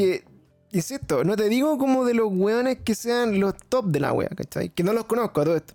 Que, 0.72 0.78
insisto, 0.78 1.24
no 1.24 1.36
te 1.36 1.50
digo 1.50 1.78
como 1.78 2.06
de 2.06 2.14
los 2.14 2.28
weones 2.32 2.80
que 2.84 2.96
sean 2.96 3.40
los 3.40 3.56
top 3.70 3.86
de 3.88 4.00
la 4.00 4.14
wea, 4.14 4.30
¿cachai? 4.30 4.70
Que 4.70 4.84
no 4.84 4.94
los 4.94 5.06
conozco 5.06 5.42
a 5.42 5.44
todo 5.46 5.56
esto. 5.58 5.74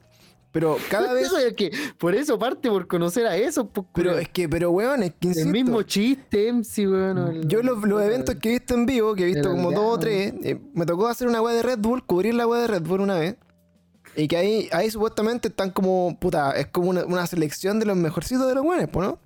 Pero 0.52 0.76
cada 0.90 1.12
vez. 1.14 1.26
Eso 1.28 1.38
es 1.38 1.54
que, 1.54 1.70
por 1.98 2.14
eso 2.14 2.38
parte 2.38 2.68
por 2.68 2.86
conocer 2.86 3.26
a 3.26 3.36
esos, 3.36 3.66
pues, 3.72 3.86
pero 3.94 4.18
es 4.18 4.28
que, 4.28 4.48
pero 4.48 4.70
weón, 4.70 5.02
es 5.02 5.12
que 5.18 5.28
insisto. 5.28 5.46
El 5.48 5.52
mismo 5.52 5.82
chiste, 5.82 6.52
MC, 6.52 6.86
weón. 6.88 7.18
el- 7.36 7.48
Yo 7.48 7.62
los, 7.62 7.82
los 7.82 8.02
eventos 8.02 8.34
que 8.34 8.50
he 8.50 8.52
visto 8.52 8.74
en 8.74 8.84
vivo, 8.86 9.14
que 9.14 9.22
he 9.22 9.26
visto 9.26 9.50
como 9.50 9.72
dos 9.72 9.96
o 9.96 9.98
tres, 9.98 10.34
eh, 10.44 10.60
me 10.74 10.84
tocó 10.84 11.08
hacer 11.08 11.26
una 11.26 11.40
weá 11.40 11.54
de 11.54 11.62
Red 11.62 11.78
Bull, 11.78 12.04
cubrir 12.04 12.34
la 12.34 12.46
weá 12.46 12.60
de 12.60 12.66
Red 12.66 12.82
Bull 12.82 13.00
una 13.00 13.18
vez. 13.18 13.36
Y 14.14 14.28
que 14.28 14.36
ahí, 14.36 14.68
ahí 14.72 14.90
supuestamente 14.90 15.48
están 15.48 15.70
como, 15.70 16.18
puta, 16.20 16.52
es 16.52 16.66
como 16.66 16.90
una, 16.90 17.06
una 17.06 17.26
selección 17.26 17.78
de 17.80 17.86
los 17.86 17.96
mejorcitos 17.96 18.46
de 18.46 18.54
los 18.54 18.62
buenos, 18.62 18.90
pues, 18.92 19.08
¿no? 19.08 19.18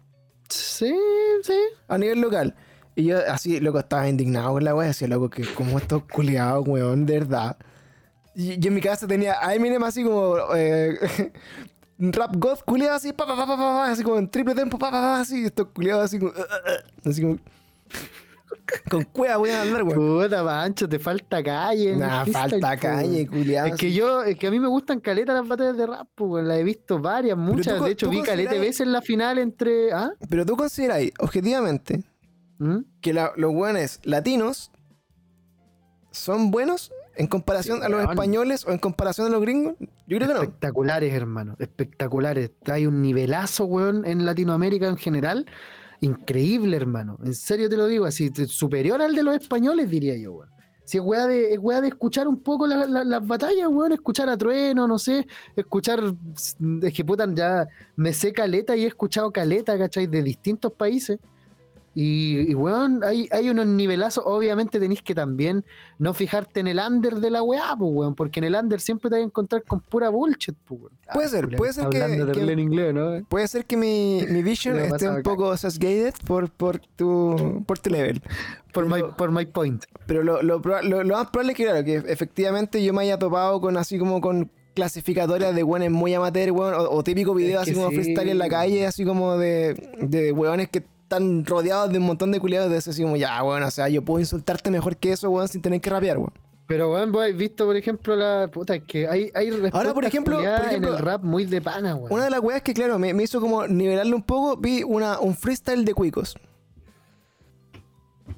Sí, 0.49 0.95
sí. 1.43 1.59
a 1.89 1.99
nivel 1.99 2.21
local. 2.21 2.55
Y 2.97 3.05
yo 3.05 3.19
así, 3.31 3.61
loco, 3.61 3.79
estaba 3.79 4.09
indignado 4.09 4.53
con 4.55 4.65
la 4.65 4.75
wea, 4.75 4.89
decía, 4.89 5.07
loco, 5.07 5.29
que 5.31 5.45
como 5.55 5.79
estos 5.79 6.03
culiados, 6.05 6.67
weón, 6.67 7.05
de 7.07 7.19
verdad. 7.21 7.57
Y 8.35 8.59
yo 8.59 8.69
en 8.69 8.75
mi 8.75 8.81
casa 8.81 9.07
tenía 9.07 9.37
a 9.41 9.55
Eminem 9.55 9.83
así 9.85 10.03
como 10.03 10.37
eh, 10.57 10.99
rap 11.99 12.35
god 12.37 12.59
culiado 12.65 12.95
así, 12.97 13.13
pa, 13.13 13.27
pa, 13.27 13.37
pa, 13.37 13.47
pa, 13.47 13.57
pa, 13.57 13.91
así 13.91 14.03
como 14.03 14.17
en 14.19 14.29
triple 14.31 14.55
tempo, 14.55 14.79
pa, 14.79 14.91
pa, 14.91 15.01
pa, 15.01 15.21
así, 15.21 15.45
estos 15.45 15.69
culiados 15.69 16.05
así 16.05 16.19
como, 16.19 16.31
uh, 16.33 16.35
uh, 16.35 16.39
uh, 17.07 17.11
así 17.11 17.21
como 17.23 17.39
con 18.91 19.05
cueva 19.05 19.37
voy 19.37 19.51
a 19.51 19.63
andar, 19.63 19.83
weón. 19.83 20.23
Puta, 20.25 20.43
Pancho, 20.45 20.89
te 20.89 20.99
falta 20.99 21.43
calle. 21.43 21.93
en 21.93 21.99
Nah, 22.01 22.25
falta 22.25 22.77
calle, 22.77 23.27
culiado. 23.27 23.69
Es 23.69 23.75
que 23.77 23.93
yo, 23.93 24.23
es 24.23 24.37
que 24.39 24.47
a 24.47 24.51
mí 24.51 24.59
me 24.59 24.69
gustan 24.69 25.01
caletas 25.01 25.35
las 25.37 25.47
batallas 25.47 25.77
de 25.77 25.87
rap, 25.87 26.09
pues, 26.15 26.45
las 26.45 26.59
he 26.59 26.65
visto 26.65 26.99
varias, 26.99 27.37
muchas. 27.37 27.77
tú- 27.79 27.85
De 27.85 27.91
hecho, 27.93 28.09
vi 28.09 28.23
caleta 28.23 28.55
veces 28.55 28.87
la 28.87 29.03
final 29.03 29.39
entre. 29.39 29.93
¿Ah? 29.93 30.13
Pero 30.29 30.45
tú 30.47 30.57
consideras, 30.57 31.03
objetivamente, 31.19 32.03
¿Mm? 32.59 32.79
que 33.01 33.13
la- 33.13 33.33
los 33.37 33.53
weones 33.55 34.01
latinos 34.05 34.71
son 36.11 36.51
buenos 36.51 36.93
en 37.17 37.27
comparación 37.27 37.79
Sí, 37.79 37.85
a 37.85 37.89
los 37.89 38.03
españoles 38.03 38.65
o 38.67 38.73
en 38.73 38.79
comparación 38.79 39.27
a 39.27 39.31
los 39.31 39.41
gringos? 39.41 39.75
Yo 40.07 40.17
creo 40.19 40.29
que 40.29 40.35
no. 40.35 40.43
Espectaculares, 40.43 41.13
hermano. 41.15 41.57
Espectaculares. 41.59 42.53
Hay 42.67 42.87
un 42.87 43.01
nivelazo, 43.03 43.65
weón, 43.67 44.05
en 44.07 44.25
Latinoamérica 44.27 44.87
en 44.89 44.97
general. 44.97 45.47
Increíble, 46.01 46.77
hermano. 46.77 47.19
En 47.25 47.35
serio 47.35 47.69
te 47.69 47.77
lo 47.77 47.87
digo, 47.87 48.05
así, 48.05 48.31
superior 48.47 49.01
al 49.03 49.15
de 49.15 49.23
los 49.23 49.35
españoles, 49.37 49.91
diría 49.91 50.17
yo, 50.17 50.33
weón. 50.35 50.51
Si 50.85 50.99
es 50.99 51.03
weá 51.05 51.27
de, 51.27 51.53
es 51.55 51.59
weá 51.59 51.81
de 51.81 51.89
escuchar 51.89 52.29
un 52.29 52.41
poco 52.43 52.67
la- 52.67 52.87
la- 52.87 53.03
las 53.03 53.27
batallas, 53.27 53.67
weón, 53.69 53.93
escuchar 53.93 54.29
a 54.29 54.37
Trueno, 54.37 54.87
no 54.87 54.99
sé, 54.99 55.27
escuchar, 55.57 56.01
es 56.83 56.93
que 56.95 57.05
putan, 57.05 57.35
ya 57.35 57.67
me 57.97 58.13
sé 58.13 58.33
caleta 58.33 58.77
y 58.77 58.85
he 58.85 58.87
escuchado 58.87 59.33
caleta, 59.33 59.77
¿cachai? 59.77 60.07
De 60.07 60.23
distintos 60.23 60.73
países. 60.73 61.19
Y, 61.99 62.51
y 62.51 62.55
weón, 62.55 63.03
hay, 63.03 63.27
hay 63.33 63.49
unos 63.49 63.67
nivelazos, 63.67 64.23
obviamente 64.27 64.79
tenéis 64.79 65.01
que 65.01 65.15
también 65.15 65.65
no 65.99 66.13
fijarte 66.13 66.61
en 66.61 66.67
el 66.67 66.79
under 66.79 67.15
de 67.15 67.31
la 67.31 67.43
weá, 67.43 67.75
pues, 67.79 67.91
weón, 67.91 68.15
porque 68.15 68.39
en 68.41 68.45
el 68.45 68.55
under 68.55 68.81
siempre 68.81 69.09
te 69.09 69.17
vas 69.17 69.23
a 69.23 69.25
encontrar 69.25 69.63
con 69.65 69.81
pura 69.81 70.11
bullshit, 70.11 70.55
pues, 70.67 70.79
weón. 70.83 70.93
Puede 71.15 71.29
ser, 71.31 71.45
Julián, 71.45 71.57
puede 71.59 71.73
ser 71.73 71.89
que- 71.89 72.03
Hablando 72.03 72.27
de 72.27 72.33
que- 72.33 72.41
hablar 72.41 72.53
en 72.53 72.59
inglés, 72.59 72.93
¿no? 72.95 73.25
Puede 73.31 73.49
ser 73.49 73.65
que 73.65 73.79
mi, 73.79 74.21
mi 74.29 74.43
vision 74.43 74.79
esté 74.79 75.09
un 75.09 75.15
acá. 75.15 75.23
poco 75.23 75.57
sesgated 75.57 76.13
por, 76.27 76.51
por, 76.51 76.81
tu, 76.97 77.65
por 77.67 77.79
tu 77.79 77.89
level. 77.89 78.21
Por, 78.75 78.85
my, 78.85 78.93
Pero- 78.93 79.17
por 79.17 79.33
my 79.33 79.47
point. 79.47 79.83
Pero 80.07 80.23
lo, 80.23 80.43
lo, 80.43 80.61
proba- 80.61 80.83
lo- 80.83 81.03
lo 81.03 81.17
más 81.17 81.29
probable 81.31 81.53
es 81.53 81.57
que, 81.57 81.65
claro, 81.65 81.83
que 81.83 81.95
efectivamente 82.13 82.85
yo 82.85 82.93
me 82.93 83.05
haya 83.05 83.19
topado 83.19 83.59
con 83.63 83.75
así 83.79 83.99
como 83.99 84.21
con 84.21 84.51
clasificatorias 84.75 85.55
de 85.55 85.63
weones 85.63 85.91
muy 85.91 86.13
amateur, 86.13 86.51
weón, 86.53 86.75
o, 86.75 86.91
o 86.91 87.03
típico 87.03 87.33
video 87.33 87.57
Es 87.63 87.69
así 87.69 87.73
como 87.73 87.89
sí. 87.89 87.95
freestyle 87.95 88.29
en 88.29 88.37
la 88.39 88.51
calle, 88.51 88.87
así 88.87 89.07
como 89.07 89.39
de, 89.39 89.73
de 90.03 90.33
weones 90.33 90.69
que 90.69 90.85
están 91.07 91.45
rodeados 91.47 91.91
de 91.93 91.99
un 91.99 92.05
montón 92.05 92.33
de 92.33 92.41
culiados 92.41 92.69
de 92.71 92.79
eso, 92.79 92.91
así 92.91 93.03
como, 93.03 93.17
ya, 93.17 93.41
weón, 93.43 93.63
o 93.63 93.71
sea, 93.71 93.89
yo 93.89 94.03
puedo 94.05 94.19
insultarte 94.21 94.71
mejor 94.71 94.97
que 94.97 95.13
eso, 95.13 95.31
weón, 95.31 95.47
sin 95.49 95.63
tener 95.63 95.81
que 95.81 95.89
rapear, 95.89 96.19
weón. 96.19 96.33
Pero, 96.67 96.91
weón, 96.93 97.13
vos 97.13 97.25
has 97.25 97.37
visto, 97.37 97.65
por 97.65 97.77
ejemplo, 97.77 98.17
la 98.17 98.49
puta, 98.49 98.75
es 98.75 98.83
que 98.83 99.07
hay, 99.07 99.31
hay 99.35 99.51
respuestas 99.53 99.93
por 99.95 100.05
ejemplo- 100.05 100.37
por 100.39 100.45
ejemplo, 100.45 100.89
en 100.89 100.95
el 100.95 100.99
rap 100.99 101.23
muy 101.23 101.45
de 101.45 101.63
pana, 101.63 101.95
weón. 101.95 102.13
Una 102.13 102.25
de 102.25 102.31
las 102.31 102.41
weas 102.41 102.61
que, 102.63 102.75
claro, 102.75 102.99
me, 102.99 103.15
me 103.15 103.23
hizo 103.23 103.41
como 103.41 103.67
nivelarlo 103.69 104.17
un 104.17 104.23
poco, 104.25 104.57
vi 104.57 104.83
una, 104.83 105.21
un 105.21 105.37
freestyle 105.37 105.85
de 105.85 105.95
cuicos. 105.95 106.37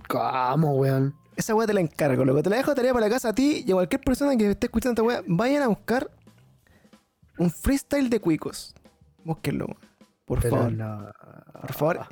¿Cómo, 0.08 0.74
weón? 0.76 1.14
Esa 1.36 1.54
weá 1.54 1.66
te 1.66 1.72
la 1.74 1.80
encargo, 1.80 2.24
loco. 2.24 2.42
Te 2.42 2.50
la 2.50 2.56
dejo 2.56 2.72
de 2.72 2.76
tarea 2.76 2.92
para 2.92 3.06
la 3.06 3.12
casa 3.12 3.30
a 3.30 3.32
ti 3.32 3.64
y 3.66 3.70
a 3.70 3.74
cualquier 3.74 4.00
persona 4.00 4.36
que 4.36 4.50
esté 4.50 4.66
escuchando 4.66 5.02
esta 5.02 5.02
weá. 5.02 5.22
Vayan 5.26 5.62
a 5.62 5.68
buscar 5.68 6.10
un 7.38 7.50
freestyle 7.50 8.10
de 8.10 8.20
cuicos. 8.20 8.74
Búsquenlo, 9.24 9.66
weón. 9.66 9.78
Por 10.26 10.40
Pero 10.40 10.56
favor. 10.56 10.72
no. 10.72 11.10
Por 11.62 11.72
favor. 11.72 12.06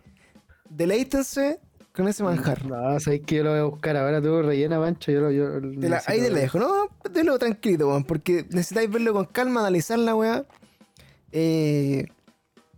Deleítense 0.71 1.61
con 1.95 2.09
ese 2.09 2.23
manjar. 2.23 2.65
No, 2.67 2.99
sabes 3.01 3.23
que 3.23 3.37
yo 3.37 3.45
lo 3.45 3.51
voy 3.51 3.59
a 3.61 3.65
buscar 3.65 3.97
ahora, 3.97 4.21
tú 4.21 4.43
rellena, 4.43 4.79
Pancho. 4.79 5.11
Yo 5.13 5.21
lo, 5.21 5.31
yo 5.31 5.61
Te 5.81 5.89
la- 5.89 6.03
ahí 6.07 6.21
te 6.21 6.31
la 6.31 6.39
dejo, 6.41 6.59
¿no? 6.59 6.89
Délo 7.11 7.39
tranquilo, 7.39 7.89
weón. 7.89 8.05
Porque 8.05 8.45
necesitáis 8.51 8.91
verlo 8.91 9.13
con 9.13 9.25
calma, 9.27 9.61
analizar 9.61 9.99
la 9.99 10.15
weá. 10.15 10.45
Eh, 11.33 12.07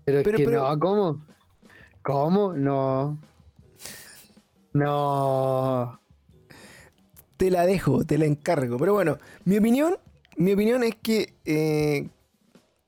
Pero 0.05 0.18
es 0.18 0.24
Pero- 0.24 0.39
que 0.39 0.45
pero- 0.45 0.68
no, 0.68 0.78
¿cómo? 0.78 1.24
¿Cómo? 2.03 2.53
No. 2.55 3.18
No. 4.72 6.01
te 7.36 7.51
la 7.51 7.66
dejo, 7.66 8.05
te 8.05 8.18
la 8.18 8.24
encargo. 8.26 8.78
Pero 8.78 8.95
bueno, 8.95 9.18
mi 9.45 9.59
opinión, 9.59 9.97
mi 10.36 10.53
opinión 10.53 10.82
es 10.82 10.97
que. 10.97 11.34
Eh, 11.45 12.09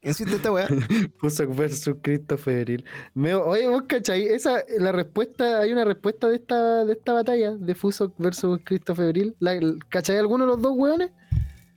insisto 0.02 0.36
esta 0.36 0.52
weá. 0.52 0.66
Fuso 1.18 1.46
versus 1.48 1.96
Christopher 2.02 2.84
Me, 3.14 3.34
oye, 3.34 3.68
vos 3.68 3.82
cachai, 3.86 4.26
esa, 4.26 4.64
la 4.78 4.92
respuesta, 4.92 5.60
hay 5.60 5.72
una 5.72 5.84
respuesta 5.84 6.28
de 6.28 6.36
esta, 6.36 6.84
de 6.84 6.92
esta 6.92 7.12
batalla 7.12 7.56
de 7.56 7.74
Fuso 7.74 8.12
versus 8.18 8.60
Christopher 8.64 9.14
La, 9.40 9.58
¿Cachai 9.88 10.18
alguno 10.18 10.44
de 10.44 10.52
los 10.52 10.62
dos 10.62 10.72
weones? 10.76 11.10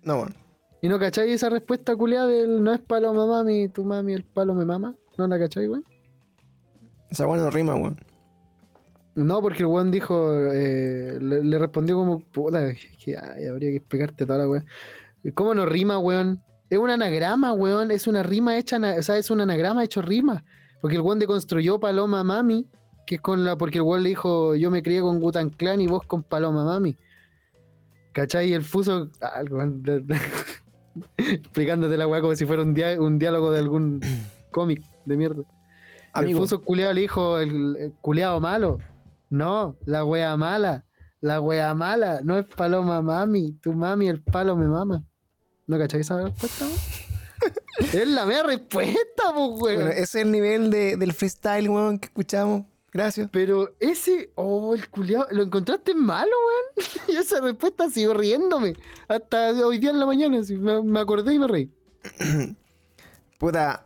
No, 0.03 0.15
weón. 0.15 0.35
¿Y 0.81 0.89
no 0.89 0.99
cachai 0.99 1.31
esa 1.31 1.49
respuesta 1.49 1.95
culiada 1.95 2.27
del 2.27 2.61
no 2.61 2.73
es 2.73 2.81
palo 2.81 3.13
mami, 3.13 3.69
tu 3.69 3.85
mami, 3.85 4.13
el 4.13 4.23
palo 4.25 4.53
me 4.53 4.65
mama? 4.65 4.95
¿No 5.17 5.27
la 5.27 5.39
cachai, 5.39 5.67
weón? 5.67 5.85
Esa 7.09 7.27
weá 7.27 7.41
no 7.41 7.49
rima, 7.49 7.75
weón. 7.75 7.99
No, 9.15 9.41
porque 9.41 9.59
el 9.59 9.67
weón 9.67 9.91
dijo, 9.91 10.33
eh, 10.51 11.19
le, 11.21 11.43
le 11.43 11.59
respondió 11.59 11.95
como, 11.95 12.19
puta, 12.19 12.73
que 12.73 13.15
ay, 13.17 13.45
habría 13.45 13.69
que 13.69 13.77
explicarte 13.77 14.25
toda 14.25 14.39
la 14.39 14.49
weón. 14.49 14.65
¿Cómo 15.35 15.53
no 15.53 15.65
rima, 15.65 15.99
weón? 15.99 16.43
Es 16.69 16.77
un 16.79 16.89
anagrama, 16.89 17.53
weón, 17.53 17.91
es 17.91 18.07
una 18.07 18.23
rima 18.23 18.57
hecha, 18.57 18.77
o 18.97 19.01
sea, 19.03 19.17
es 19.17 19.29
un 19.29 19.41
anagrama 19.41 19.83
hecho 19.83 20.01
rima. 20.01 20.43
Porque 20.81 20.95
el 20.97 21.01
weón 21.01 21.19
deconstruyó 21.19 21.79
Paloma 21.79 22.23
Mami, 22.23 22.67
que 23.05 23.15
es 23.15 23.21
con 23.21 23.43
la, 23.45 23.55
porque 23.57 23.77
el 23.79 23.83
weón 23.83 24.03
le 24.03 24.09
dijo, 24.09 24.55
yo 24.55 24.71
me 24.71 24.81
crié 24.83 25.01
con 25.01 25.19
Gutan 25.19 25.49
Clan 25.49 25.81
y 25.81 25.87
vos 25.87 26.05
con 26.05 26.23
Paloma 26.23 26.63
Mami. 26.65 26.97
¿Cachai? 28.11 28.49
Y 28.49 28.53
el 28.53 28.63
fuso, 28.63 29.09
ah, 29.21 29.41
el 29.41 29.51
weón, 29.53 29.83
explicándote 31.17 31.97
la 31.97 32.07
weá 32.07 32.21
como 32.21 32.35
si 32.35 32.45
fuera 32.45 32.61
un, 32.63 32.73
dia- 32.73 32.99
un 32.99 33.17
diálogo 33.19 33.51
de 33.51 33.59
algún 33.59 33.99
cómic 34.51 34.83
de 35.05 35.17
mierda. 35.17 35.43
Amigo. 36.13 36.39
El 36.39 36.43
fuso 36.43 36.61
culeado 36.61 36.93
le 36.93 37.01
dijo, 37.01 37.39
el, 37.39 37.75
el 37.77 37.93
culeado 38.01 38.39
malo. 38.39 38.77
No, 39.29 39.77
la 39.85 40.05
wea 40.05 40.37
mala. 40.37 40.85
La 41.21 41.41
wea 41.41 41.73
mala. 41.73 42.21
No 42.23 42.37
es 42.37 42.45
paloma 42.45 43.01
mami. 43.01 43.53
Tu 43.53 43.73
mami, 43.73 44.09
el 44.09 44.21
palo 44.21 44.55
me 44.55 44.67
mama. 44.67 45.03
¿No 45.67 45.77
cachai 45.77 46.01
esa 46.01 46.21
respuesta? 46.21 46.65
weón? 46.65 46.77
es 47.93 48.07
la 48.07 48.25
mera 48.25 48.43
respuesta, 48.43 49.23
pues, 49.33 49.49
weón. 49.61 49.75
Bueno, 49.75 49.87
ese 49.91 50.01
es 50.03 50.15
el 50.15 50.31
nivel 50.31 50.69
de- 50.71 50.97
del 50.97 51.13
freestyle, 51.13 51.69
weón, 51.69 51.99
que 51.99 52.05
escuchamos. 52.07 52.63
Gracias. 52.91 53.27
Pero 53.31 53.73
ese, 53.79 54.31
oh, 54.35 54.75
el 54.75 54.87
culiado, 54.89 55.25
¿lo 55.31 55.43
encontraste 55.43 55.95
malo, 55.95 56.31
weón? 56.47 56.89
y 57.07 57.15
esa 57.15 57.41
respuesta 57.41 57.89
sigo 57.89 58.13
riéndome. 58.13 58.75
Hasta 59.07 59.49
hoy 59.65 59.79
día 59.79 59.89
en 59.89 59.99
la 59.99 60.05
mañana, 60.05 60.39
así, 60.39 60.55
me, 60.57 60.81
me 60.83 60.99
acordé 60.99 61.33
y 61.33 61.39
me 61.39 61.47
reí. 61.47 61.71
Puta. 63.39 63.83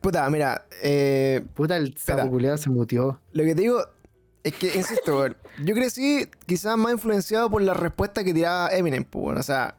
Puta, 0.00 0.30
mira, 0.30 0.64
eh, 0.82 1.42
Puta, 1.54 1.76
el 1.76 1.96
sapo 1.98 2.30
culiado 2.30 2.56
se 2.56 2.70
mutió. 2.70 3.20
lo 3.32 3.44
que 3.44 3.54
te 3.54 3.60
digo 3.62 3.84
es 4.42 4.54
que, 4.54 4.74
insisto, 4.74 5.18
weón, 5.18 5.36
yo 5.62 5.74
crecí 5.74 6.26
quizás 6.46 6.78
más 6.78 6.92
influenciado 6.92 7.50
por 7.50 7.60
la 7.60 7.74
respuesta 7.74 8.24
que 8.24 8.32
tiraba 8.32 8.70
Eminem, 8.70 9.04
pues, 9.04 9.24
weón, 9.26 9.38
o 9.38 9.42
sea, 9.42 9.76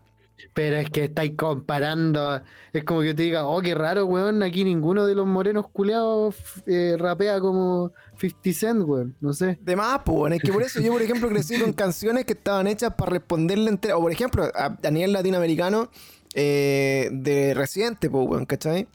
Pero 0.54 0.78
es 0.78 0.89
que 0.89 1.05
estáis 1.05 1.34
comparando. 1.38 2.42
Es 2.74 2.84
como 2.84 3.01
que 3.01 3.13
te 3.13 3.24
diga, 3.24 3.46
oh, 3.46 3.62
qué 3.62 3.76
raro, 3.76 4.05
weón. 4.05 4.43
Aquí 4.43 4.63
ninguno 4.63 5.05
de 5.05 5.16
los 5.16 5.26
morenos 5.28 5.68
culeados 5.70 6.36
eh, 6.66 6.96
rapea 6.97 7.39
como 7.39 7.92
50 8.20 8.54
Cent, 8.54 8.84
weón. 8.86 9.16
No 9.22 9.34
sé. 9.34 9.58
de 9.62 9.76
más, 9.76 10.01
pues, 10.05 10.18
weón, 10.18 10.34
es 10.34 10.42
que 10.42 10.51
por 10.51 10.63
eso 10.63 10.80
yo, 10.82 10.92
por 10.92 11.01
ejemplo, 11.01 11.28
crecí 11.30 11.59
con 11.59 11.74
canciones 11.74 12.26
que 12.26 12.34
estaban 12.34 12.68
hechas 12.68 12.93
para 12.96 13.12
responderle 13.12 13.70
entera, 13.70 13.97
o 13.97 14.01
por 14.01 14.12
ejemplo, 14.12 14.43
a, 14.55 14.78
a 14.84 14.92
nivel 14.92 15.13
latinoamericano, 15.13 15.89
eh, 16.34 17.09
de 17.12 17.54
Residente, 17.54 18.09
pues, 18.09 18.28
weón, 18.28 18.46
¿cachai? 18.46 18.88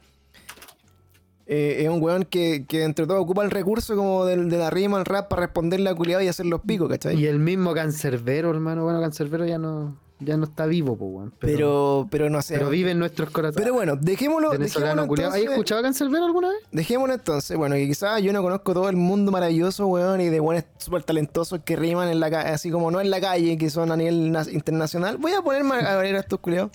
Eh, 1.49 1.83
es 1.83 1.89
un 1.89 2.01
weón 2.03 2.23
que, 2.25 2.65
que 2.67 2.83
entre 2.83 3.07
todo 3.07 3.21
ocupa 3.21 3.41
el 3.45 3.51
recurso 3.51 3.95
como 3.95 4.25
del- 4.25 4.49
de, 4.49 4.57
la 4.57 4.69
rima, 4.69 4.99
el 4.99 5.05
rap, 5.05 5.29
para 5.29 5.43
responderle 5.43 5.89
a 5.89 5.95
culiado 5.95 6.21
y 6.21 6.27
hacer 6.27 6.45
los 6.45 6.59
picos, 6.61 6.89
¿cachai? 6.89 7.15
Y 7.17 7.25
el 7.25 7.39
mismo 7.39 7.73
Cancerbero, 7.73 8.49
hermano. 8.49 8.83
Bueno, 8.83 8.99
Cancerbero 8.99 9.45
ya 9.45 9.57
no, 9.57 9.97
ya 10.19 10.35
no 10.37 10.45
está 10.45 10.65
vivo, 10.65 10.95
pues, 10.97 11.11
weón. 11.11 11.33
Pero, 11.39 11.55
Pero, 11.57 12.07
pero 12.09 12.29
no 12.29 12.41
sé. 12.41 12.55
pero 12.57 12.69
vive 12.69 12.91
en 12.91 12.99
nuestros 12.99 13.29
corazones. 13.29 13.61
Pero 13.63 13.73
bueno, 13.75 13.95
dejémoslo, 13.95 14.51
dejémoslo. 14.51 15.27
¿Has 15.27 15.35
escuchado 15.35 15.79
a 15.79 15.83
Cancerbero 15.83 16.25
alguna 16.25 16.49
vez? 16.49 16.57
dejémoslo 16.71 17.13
entonces. 17.13 17.55
Bueno, 17.57 17.75
que 17.75 17.87
quizás 17.87 18.21
yo 18.21 18.33
no 18.33 18.41
conozco 18.41 18.73
todo 18.73 18.89
el 18.89 18.95
mundo 18.95 19.31
maravilloso, 19.31 19.87
weón, 19.87 20.21
y 20.21 20.29
de 20.29 20.39
weones 20.39 20.65
súper 20.77 21.03
talentosos 21.03 21.59
que 21.63 21.75
riman 21.75 22.09
en 22.09 22.19
la 22.19 22.29
calle, 22.31 22.49
así 22.49 22.71
como 22.71 22.89
no 22.91 22.99
en 23.01 23.09
la 23.09 23.21
calle, 23.21 23.57
que 23.57 23.69
son 23.69 23.91
a 23.91 23.97
nivel 23.97 24.35
internacional. 24.51 25.17
Voy 25.17 25.33
a 25.33 25.41
ponerme 25.41 25.75
a 25.75 25.95
ver 25.97 26.15
a 26.15 26.19
estos 26.19 26.39
culiados. 26.39 26.71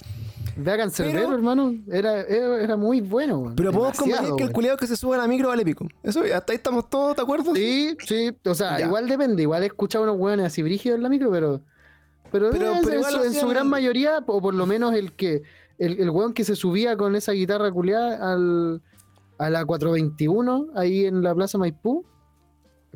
Ve 0.55 0.71
a 0.71 0.77
Cancerbero, 0.77 1.19
Pero- 1.21 1.35
hermano. 1.35 1.75
Era, 1.91 2.21
era, 2.21 2.61
era 2.63 2.77
muy 2.77 3.01
bueno, 3.01 3.39
weón. 3.39 3.57
Pero 3.57 3.73
podemos 3.73 3.97
convenir 3.97 4.35
que 4.37 4.45
el 4.45 4.53
culiado 4.53 4.77
que 4.77 4.87
se 4.87 4.97
sube 4.99 5.15
a 5.17 5.19
la 5.19 5.27
micro 5.27 5.49
vale 5.49 5.65
pico. 5.65 5.87
Eso, 6.03 6.21
hasta 6.35 6.53
ahí 6.53 6.57
estamos 6.57 6.91
todos, 6.91 7.17
¿de 7.17 7.23
acuerdo? 7.23 7.55
Sí, 7.55 7.97
sí, 8.07 8.31
o 8.45 8.55
sea, 8.55 8.79
Ya. 8.79 8.85
igual 8.87 9.09
depende, 9.09 9.43
igual 9.43 9.63
he 9.63 9.67
escuchado 9.67 10.05
unos 10.05 10.17
hueones 10.19 10.45
así 10.47 10.63
brígidos 10.63 10.97
en 10.99 11.03
la 11.05 11.09
micro, 11.09 11.31
pero 11.31 11.63
pero, 12.33 12.51
Pero- 12.51 12.73
pero 12.83 13.25
en, 13.25 13.33
su, 13.33 13.41
en 13.41 13.49
gran 13.51 13.69
mayoría, 13.69 14.25
o 14.27 14.41
por 14.41 14.55
lo 14.55 14.67
menos 14.67 14.95
el 14.95 15.13
que 15.15 15.43
el, 15.79 16.01
el 16.01 16.11
hueón 16.11 16.33
que 16.33 16.45
se 16.45 16.57
subía 16.57 16.97
con 16.97 17.15
esa 17.17 17.33
guitarra 17.33 17.71
culiada 17.71 18.33
al, 18.33 18.83
a 19.39 19.51
la 19.51 19.65
421 19.65 20.69
ahí 20.75 21.05
en 21.07 21.23
la 21.23 21.35
Plaza 21.35 21.59
Maipú, 21.59 22.05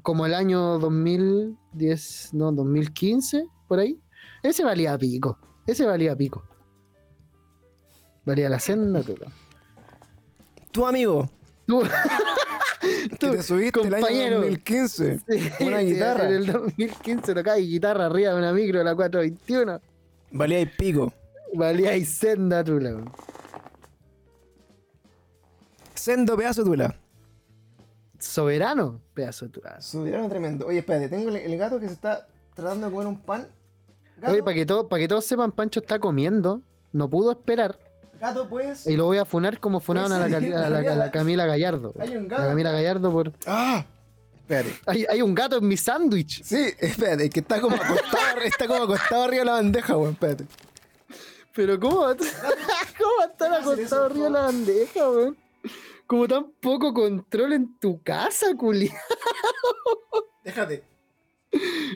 como 0.02 0.26
el 0.26 0.34
año 0.34 0.78
2010, 0.78 2.30
no, 2.34 2.52
2015, 2.52 3.46
por 3.68 3.78
ahí. 3.80 3.98
Ese 4.42 4.64
valía 4.64 4.96
pico. 4.98 5.38
Ese 5.66 5.84
valía 5.86 6.14
pico. 6.16 6.44
Valía 8.24 8.48
la 8.48 8.58
senda. 8.60 9.02
Tu 10.72 10.86
amigo, 10.86 11.30
Tú- 11.66 11.82
que 13.18 13.28
te 13.28 13.42
subiste 13.42 13.80
el 13.80 13.94
año 13.94 14.02
compañero. 14.02 14.36
2015. 14.36 15.18
Sí, 15.18 15.50
Una 15.60 15.80
sí, 15.80 15.86
guitarra. 15.86 16.26
En 16.26 16.34
el 16.34 16.46
2015 16.46 17.34
tocaba 17.34 17.56
guitarra 17.56 18.06
arriba 18.06 18.32
de 18.32 18.38
una 18.38 18.52
micro 18.52 18.78
de 18.78 18.84
la 18.84 18.94
421. 18.94 19.80
Valía 20.32 20.60
y 20.60 20.66
pico. 20.66 21.12
Valía 21.54 21.96
y 21.96 22.04
senda, 22.04 22.62
tula. 22.62 23.04
Sendo 25.94 26.36
pedazo 26.36 26.64
tula. 26.64 26.94
Soberano, 28.18 29.00
pedazo 29.14 29.48
tula. 29.48 29.80
Subieron 29.80 30.28
tremendo. 30.28 30.66
Oye, 30.66 30.78
espérate, 30.78 31.08
tengo 31.08 31.30
el, 31.30 31.36
el 31.36 31.56
gato 31.58 31.78
que 31.80 31.86
se 31.86 31.94
está 31.94 32.26
tratando 32.54 32.86
de 32.86 32.92
comer 32.92 33.06
un 33.08 33.20
pan. 33.20 33.48
Gato, 34.18 34.32
Oye, 34.32 34.42
para 34.42 34.54
que, 34.54 34.66
todo, 34.66 34.88
para 34.88 35.00
que 35.00 35.08
todos 35.08 35.24
sepan, 35.24 35.52
Pancho 35.52 35.80
está 35.80 35.98
comiendo. 35.98 36.62
No 36.92 37.08
pudo 37.08 37.32
esperar. 37.32 37.78
Gato, 38.18 38.48
pues. 38.48 38.86
Y 38.86 38.96
lo 38.96 39.04
voy 39.06 39.18
a 39.18 39.24
funar 39.24 39.58
como 39.60 39.80
funaron 39.80 40.12
a 40.12 40.18
la, 40.18 40.28
Cali- 40.28 40.52
a 40.52 40.68
la- 40.70 40.78
a 40.92 40.96
la 40.96 41.10
Camila 41.10 41.46
Gallardo. 41.46 41.92
Hay 41.98 42.16
un 42.16 42.28
gato. 42.28 42.42
la 42.42 42.48
Camila 42.48 42.70
Gallardo 42.72 43.12
por. 43.12 43.32
¡Ah! 43.46 43.84
Espérate. 44.40 44.74
Hay, 44.86 45.04
hay 45.08 45.22
un 45.22 45.34
gato 45.34 45.56
en 45.58 45.66
mi 45.66 45.76
sándwich. 45.76 46.42
Sí, 46.44 46.68
espérate, 46.78 47.28
que 47.30 47.40
está 47.40 47.60
como 47.60 47.74
acostado, 47.76 48.38
está 48.44 48.66
como 48.68 48.84
acostado 48.84 49.24
arriba 49.24 49.40
de 49.40 49.44
la 49.46 49.52
bandeja, 49.52 49.96
weón. 49.96 50.12
Espérate. 50.12 50.44
Pero 51.54 51.80
¿cómo 51.80 52.00
va 52.02 52.10
a, 52.12 52.16
¿cómo 52.98 53.10
va 53.18 53.24
a 53.24 53.26
estar 53.26 53.60
eso, 53.60 53.70
acostado 53.72 54.04
arriba 54.04 54.24
de 54.26 54.30
la 54.30 54.40
bandeja, 54.42 55.10
weón? 55.10 55.36
Como 56.06 56.28
tan 56.28 56.52
poco 56.60 56.94
control 56.94 57.54
en 57.54 57.78
tu 57.80 58.00
casa, 58.02 58.46
culi. 58.56 58.90
Déjate. 60.44 60.84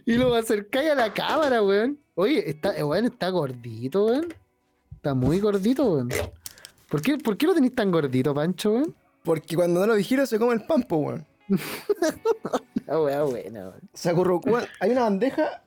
Y 0.07 0.15
lo 0.15 0.35
acercáis 0.35 0.91
a 0.91 0.95
la 0.95 1.13
cámara, 1.13 1.63
weón. 1.63 1.99
Oye, 2.15 2.49
está, 2.49 2.71
weón, 2.85 3.05
está 3.07 3.29
gordito, 3.31 4.07
weón. 4.07 4.35
Está 5.01 5.15
muy 5.15 5.41
gordito, 5.41 5.95
weón. 5.95 6.11
¿Por 6.91 7.01
qué, 7.01 7.17
¿Por 7.17 7.39
qué 7.39 7.47
lo 7.47 7.55
tenéis 7.55 7.75
tan 7.75 7.91
gordito, 7.91 8.35
Pancho, 8.35 8.73
weón? 8.73 8.95
Porque 9.25 9.57
cuando 9.57 9.81
no 9.81 9.87
lo 9.87 9.95
vigilo 9.95 10.27
se 10.27 10.39
come 10.39 10.53
el 10.53 10.63
pan, 10.63 10.83
po, 10.83 10.97
weón. 10.99 11.27
La 12.87 13.01
weá 13.01 13.23
buena, 13.23 13.61
weón. 13.69 13.81
Se 13.95 14.11
acurrucó. 14.11 14.59
Hay 14.81 14.91
una 14.91 15.03
bandeja. 15.05 15.63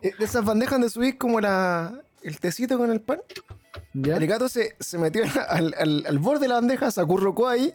eh, 0.00 0.12
De 0.18 0.24
esas 0.24 0.42
bandejas 0.44 0.72
donde 0.74 0.88
subís 0.88 1.16
como 1.16 1.38
la, 1.40 2.00
el 2.22 2.38
tecito 2.40 2.78
con 2.78 2.90
el 2.90 3.00
pan. 3.02 3.20
¿Ya? 3.92 4.16
El 4.16 4.26
gato 4.26 4.48
se, 4.48 4.74
se 4.80 4.96
metió 4.96 5.22
al, 5.48 5.74
al- 5.78 6.04
al 6.06 6.18
borde 6.18 6.40
de 6.42 6.48
la 6.48 6.54
bandeja, 6.54 6.90
se 6.90 7.00
acurrucó 7.02 7.46
ahí. 7.48 7.74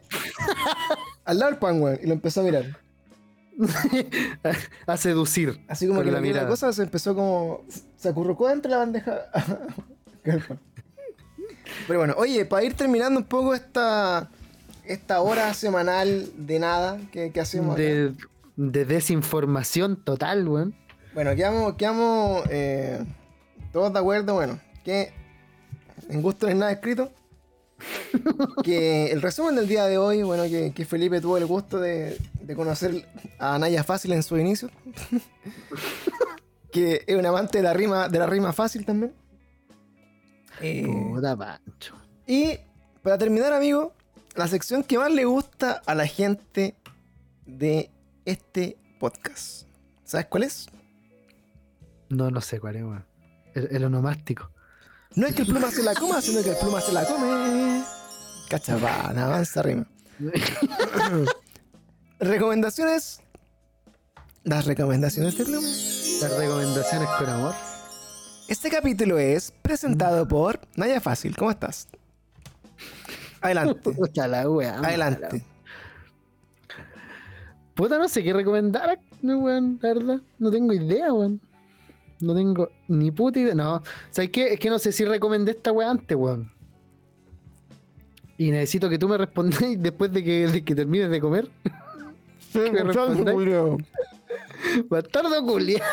al 1.25 1.37
lado 1.39 1.51
del 1.51 1.59
pan, 1.59 1.79
weón. 1.79 1.99
Y 2.01 2.07
lo 2.07 2.13
empezó 2.13 2.41
a 2.41 2.43
mirar. 2.43 2.65
a 4.87 4.97
seducir. 4.97 5.63
Así 5.67 5.87
como 5.87 6.01
que 6.01 6.11
la 6.11 6.19
la, 6.21 6.47
cosa 6.47 6.73
se 6.73 6.81
empezó 6.83 7.13
como. 7.13 7.61
Se 7.97 8.09
acurrucó 8.09 8.47
dentro 8.49 8.69
de 8.69 8.75
la 8.77 8.79
bandeja. 8.79 9.21
Pero 11.87 11.99
bueno, 11.99 12.15
oye, 12.17 12.45
para 12.45 12.63
ir 12.63 12.73
terminando 12.73 13.19
un 13.19 13.25
poco 13.25 13.53
esta. 13.53 14.29
Esta 14.83 15.21
hora 15.21 15.51
semanal 15.55 16.29
de 16.37 16.59
nada 16.59 16.99
que, 17.11 17.31
que 17.31 17.39
hacemos. 17.39 17.75
De, 17.75 18.13
de 18.55 18.85
desinformación 18.85 19.95
total, 20.03 20.47
weón. 20.47 20.75
Bueno, 21.15 21.35
quedamos, 21.35 21.73
quedamos 21.73 22.43
eh, 22.49 23.03
todos 23.71 23.91
de 23.91 23.99
acuerdo, 23.99 24.35
bueno, 24.35 24.59
que 24.83 25.11
en 26.09 26.21
gusto 26.21 26.45
no 26.45 26.51
hay 26.51 26.57
nada 26.59 26.71
escrito. 26.71 27.11
que 28.63 29.11
el 29.11 29.21
resumen 29.21 29.55
del 29.55 29.67
día 29.67 29.85
de 29.85 29.97
hoy, 29.97 30.21
bueno, 30.23 30.43
que, 30.43 30.71
que 30.71 30.85
Felipe 30.85 31.19
tuvo 31.19 31.37
el 31.37 31.45
gusto 31.45 31.79
de, 31.79 32.17
de 32.41 32.55
conocer 32.55 33.07
a 33.39 33.57
Naya 33.57 33.83
Fácil 33.83 34.13
en 34.13 34.23
su 34.23 34.37
inicio. 34.37 34.69
que 36.71 37.05
es 37.07 37.15
un 37.15 37.25
amante 37.25 37.59
de 37.59 37.63
la 37.63 37.73
rima, 37.73 38.09
de 38.09 38.19
la 38.19 38.27
rima 38.27 38.51
fácil 38.51 38.85
también. 38.85 39.13
Eh, 40.61 40.83
Puta 40.85 41.35
Pancho. 41.35 41.95
y 42.27 42.57
para 43.01 43.17
terminar, 43.17 43.53
amigo, 43.53 43.93
la 44.35 44.47
sección 44.47 44.83
que 44.83 44.97
más 44.97 45.11
le 45.11 45.25
gusta 45.25 45.81
a 45.85 45.95
la 45.95 46.07
gente 46.07 46.75
de 47.45 47.91
este 48.25 48.77
podcast. 48.99 49.67
¿Sabes 50.03 50.25
cuál 50.27 50.43
es? 50.43 50.67
No, 52.09 52.29
no 52.31 52.41
sé 52.41 52.59
cuál 52.59 52.75
es, 52.77 52.83
weón. 52.83 53.05
El, 53.53 53.67
el 53.71 53.83
onomástico. 53.85 54.51
No 55.15 55.27
es 55.27 55.35
que 55.35 55.43
el 55.43 55.47
pluma 55.47 55.71
se 55.71 55.83
la 55.83 55.93
coma, 55.93 56.21
sino 56.21 56.43
que 56.43 56.49
el 56.51 56.57
pluma 56.57 56.81
se 56.81 56.91
la 56.91 57.05
come. 57.05 57.83
Cachapán, 58.49 59.17
avanza 59.17 59.61
rima. 59.61 59.85
recomendaciones. 62.19 63.21
Las 64.43 64.65
recomendaciones 64.65 65.37
de 65.37 65.45
pluma. 65.45 65.67
Las 66.21 66.37
recomendaciones 66.37 67.09
con 67.17 67.29
amor. 67.29 67.55
Este 68.47 68.69
capítulo 68.69 69.17
es 69.17 69.51
presentado 69.63 70.27
por 70.27 70.59
Naya 70.75 71.01
Fácil. 71.01 71.35
¿Cómo 71.35 71.49
estás? 71.49 71.87
Adelante. 73.41 73.91
Puta 73.91 74.27
la 74.27 74.47
mala. 74.47 74.77
Adelante. 74.77 75.43
Puta, 77.73 77.97
no 77.97 78.07
sé 78.07 78.23
qué 78.23 78.33
recomendar, 78.33 78.99
no, 79.21 79.39
weón, 79.39 79.79
la 79.81 79.93
verdad. 79.93 80.21
No 80.37 80.51
tengo 80.51 80.73
idea, 80.73 81.11
weón. 81.11 81.41
No 82.19 82.35
tengo 82.35 82.69
ni 82.87 83.11
puta 83.11 83.39
idea. 83.39 83.55
No, 83.55 83.81
¿sabes 84.11 84.29
qué? 84.29 84.53
Es 84.53 84.59
que 84.59 84.69
no 84.69 84.77
sé 84.77 84.91
si 84.91 85.03
recomendé 85.05 85.51
esta 85.51 85.71
weá 85.71 85.89
antes, 85.89 86.15
weón. 86.15 86.51
Y 88.37 88.51
necesito 88.51 88.89
que 88.89 88.99
tú 88.99 89.09
me 89.09 89.17
respondáis 89.17 89.81
después 89.81 90.13
de 90.13 90.23
que, 90.23 90.47
de 90.47 90.63
que 90.63 90.75
termines 90.75 91.09
de 91.09 91.19
comer. 91.19 91.49
me 92.53 92.83
respondáis? 92.83 93.83
Bastardo 94.87 95.43
culia. 95.43 95.83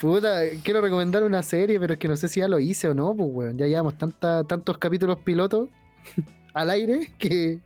Puta, 0.00 0.40
quiero 0.62 0.80
recomendar 0.82 1.22
una 1.24 1.42
serie, 1.42 1.80
pero 1.80 1.94
es 1.94 1.98
que 1.98 2.08
no 2.08 2.16
sé 2.16 2.28
si 2.28 2.40
ya 2.40 2.48
lo 2.48 2.58
hice 2.58 2.88
o 2.88 2.94
no, 2.94 3.14
pues 3.14 3.28
weón. 3.32 3.56
Ya 3.58 3.66
llevamos 3.66 3.96
tanta, 3.96 4.44
tantos 4.44 4.76
capítulos 4.78 5.18
pilotos 5.20 5.68
al 6.54 6.70
aire 6.70 7.12
que. 7.18 7.60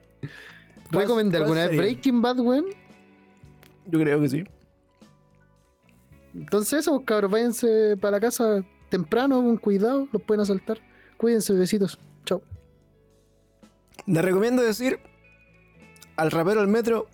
¿Cuál- 0.92 1.04
¿Recomendé 1.04 1.38
alguna 1.38 1.66
vez? 1.66 1.76
Breaking 1.76 2.22
Bad, 2.22 2.38
weón? 2.40 2.66
Yo 3.86 3.98
creo 3.98 4.20
que 4.20 4.28
sí. 4.28 4.44
Entonces, 6.34 6.80
eso, 6.80 7.04
cabros, 7.04 7.30
váyanse 7.30 7.96
para 8.00 8.12
la 8.12 8.20
casa 8.20 8.62
temprano, 8.88 9.36
con 9.42 9.56
cuidado, 9.56 10.06
los 10.12 10.22
pueden 10.22 10.40
asaltar. 10.42 10.78
Cuídense, 11.16 11.52
besitos. 11.54 11.98
Chao. 12.24 12.42
Le 14.06 14.22
recomiendo 14.22 14.62
decir 14.62 15.00
al 16.16 16.30
rapero 16.30 16.60
del 16.60 16.68
metro 16.68 17.08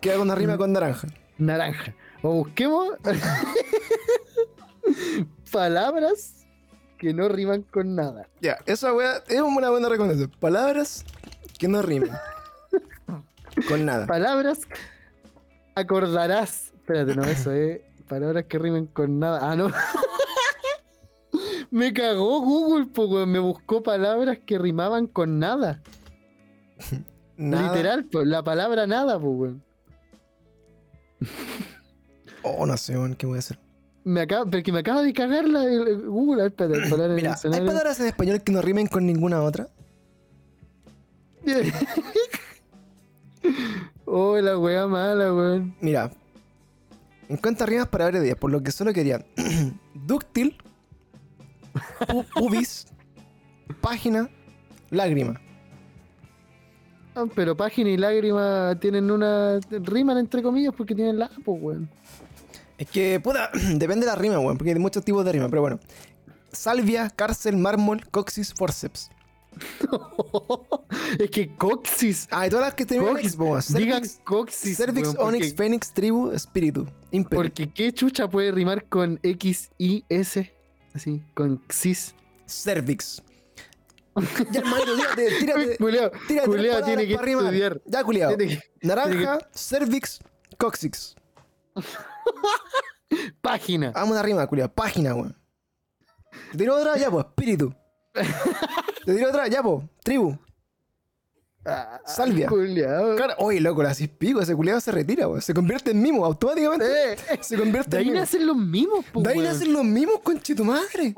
que 0.00 0.12
haga 0.12 0.20
una 0.22 0.34
rima 0.34 0.56
con 0.58 0.72
naranja. 0.72 1.08
Naranja. 1.38 1.94
O 2.22 2.32
busquemos 2.34 2.88
palabras 5.52 6.38
que 6.98 7.14
no 7.14 7.28
riman 7.28 7.62
con 7.62 7.94
nada. 7.94 8.28
Ya, 8.40 8.58
esa 8.66 8.92
weá 8.92 9.22
es 9.28 9.40
una 9.40 9.70
buena 9.70 9.88
recomendación. 9.88 10.30
Palabras 10.40 11.04
que 11.58 11.68
no 11.68 11.82
rimen. 11.82 12.10
con 13.68 13.86
nada. 13.86 14.06
Palabras 14.06 14.60
acordarás. 15.74 16.72
Espérate, 16.74 17.14
no, 17.14 17.24
eso 17.24 17.52
es. 17.52 17.80
Palabras 18.08 18.44
que 18.48 18.58
rimen 18.58 18.86
con 18.86 19.18
nada. 19.18 19.50
Ah, 19.50 19.56
no. 19.56 19.70
Me 21.70 21.92
cagó 21.92 22.40
Google, 22.40 22.86
pues. 22.86 23.26
Me 23.26 23.38
buscó 23.38 23.82
palabras 23.82 24.38
que 24.44 24.58
rimaban 24.58 25.06
con 25.06 25.38
nada. 25.38 25.82
Nada. 27.36 27.68
Literal, 27.68 28.04
pues, 28.06 28.26
la 28.26 28.42
palabra 28.42 28.88
nada, 28.88 29.16
pues, 29.16 29.32
weón. 29.32 29.62
Oh, 32.42 32.66
no 32.66 32.76
sé, 32.76 32.98
weón, 32.98 33.14
¿qué 33.14 33.26
voy 33.26 33.36
a 33.36 33.38
hacer? 33.38 33.60
Me 34.08 34.22
acaba, 34.22 34.46
porque 34.50 34.72
me 34.72 34.78
acaba 34.78 35.02
de 35.02 35.12
cagar 35.12 35.46
la, 35.46 35.64
el- 35.64 36.06
Google. 36.06 36.42
A 36.42 36.46
espérate, 36.46 36.88
palabras 36.88 37.44
en 37.44 37.52
¿hay 37.52 37.60
palabras 37.60 38.00
en 38.00 38.06
español 38.06 38.40
que 38.40 38.52
no 38.52 38.62
rimen 38.62 38.86
con 38.86 39.04
ninguna 39.04 39.42
otra? 39.42 39.68
oh, 44.06 44.38
la 44.38 44.58
weá 44.58 44.86
mala, 44.86 45.34
weón. 45.34 45.74
Mira, 45.82 46.10
encuentra 47.28 47.66
rimas 47.66 47.88
para 47.88 48.10
días, 48.10 48.36
por 48.36 48.50
lo 48.50 48.62
que 48.62 48.72
solo 48.72 48.94
querían 48.94 49.26
dúctil, 49.94 50.56
pubis, 52.34 52.86
página, 53.82 54.30
lágrima. 54.88 55.38
Ah, 57.14 57.26
Pero 57.34 57.54
página 57.58 57.90
y 57.90 57.98
lágrima 57.98 58.74
tienen 58.80 59.10
una. 59.10 59.60
riman 59.70 60.16
entre 60.16 60.42
comillas 60.42 60.72
porque 60.74 60.94
tienen 60.94 61.18
la, 61.18 61.28
pues, 61.44 61.58
weón. 61.62 61.90
Es 62.78 62.88
que, 62.88 63.20
puta, 63.20 63.50
depende 63.74 64.06
de 64.06 64.12
la 64.12 64.14
rima, 64.16 64.38
weón, 64.38 64.56
porque 64.56 64.72
hay 64.72 64.78
muchos 64.78 65.04
tipos 65.04 65.24
de 65.24 65.32
rima, 65.32 65.48
pero 65.48 65.60
bueno. 65.62 65.80
Salvia, 66.52 67.10
cárcel, 67.10 67.56
mármol, 67.56 68.06
coxis, 68.10 68.54
forceps. 68.54 69.10
es 71.18 71.30
que 71.30 71.54
coxis. 71.56 72.28
Ah, 72.30 72.46
y 72.46 72.50
todas 72.50 72.66
las 72.66 72.74
que 72.74 72.84
en 72.94 73.00
Coxis, 73.04 73.24
X, 73.26 73.36
po, 73.36 73.44
weón. 73.44 73.62
Digan 73.70 74.02
Cervix, 74.04 74.20
coxis. 74.24 74.76
cervix, 74.76 75.08
weón, 75.08 75.34
onyx, 75.34 75.54
fénix, 75.54 75.92
tribu, 75.92 76.30
espíritu, 76.32 76.86
ímpetu. 77.10 77.36
porque 77.36 77.70
qué 77.72 77.92
chucha 77.92 78.28
puede 78.28 78.52
rimar 78.52 78.84
con 78.84 79.18
X, 79.22 79.70
Y, 79.78 80.04
S. 80.08 80.52
Así, 80.94 81.22
con 81.34 81.60
xis. 81.68 82.14
Cervix. 82.46 83.22
Ya, 84.52 84.60
hermanito, 84.60 84.96
tírate, 84.96 85.38
tírate. 85.38 85.76
Culeado, 85.78 86.10
Tírate 86.26 86.48
culeado 86.48 86.84
tiene 86.84 87.06
que 87.06 87.14
estudiar. 87.14 87.80
Ya. 87.86 88.02
Tiene 88.36 88.48
que- 88.48 88.86
Naranja, 88.86 89.38
cervix, 89.54 90.18
coccyx. 90.56 91.14
Página. 93.40 93.90
Vamos 93.92 94.10
una 94.12 94.22
rima, 94.22 94.46
culiado. 94.46 94.72
Página, 94.72 95.14
weón. 95.14 95.36
Te 96.52 96.58
tiro 96.58 96.76
otra, 96.76 96.96
ya, 96.96 97.10
pues, 97.10 97.24
espíritu. 97.26 97.74
Te 99.04 99.14
tiro 99.14 99.28
otra, 99.28 99.48
ya, 99.48 99.62
pues, 99.62 99.84
tribu. 100.02 100.36
Ah, 101.64 102.00
Salvia. 102.06 102.48
culiao. 102.48 103.16
Claro, 103.16 103.34
oye, 103.38 103.60
loco, 103.60 103.82
la 103.82 103.90
haces 103.90 104.08
pico, 104.08 104.40
ese 104.40 104.54
culiado 104.54 104.80
se 104.80 104.90
retira, 104.90 105.28
weón. 105.28 105.42
Se 105.42 105.52
convierte 105.52 105.90
en 105.90 106.00
mimo 106.00 106.24
automáticamente. 106.24 106.86
Eh, 106.86 107.16
eh, 107.30 107.38
Se 107.42 107.58
convierte 107.58 107.90
de 107.90 107.96
en 107.96 108.00
ahí 108.00 108.10
mimo. 108.12 108.20
nacen 108.20 108.46
los 108.46 108.56
mismos, 108.56 109.04
po, 109.12 109.20
De 109.20 109.30
ahí 109.30 109.38
weón. 109.38 109.52
nacen 109.52 109.72
los 109.72 109.84
mimos, 109.84 110.20
conche 110.22 110.54
tu 110.54 110.64
madre. 110.64 111.02
¡Ay, 111.04 111.14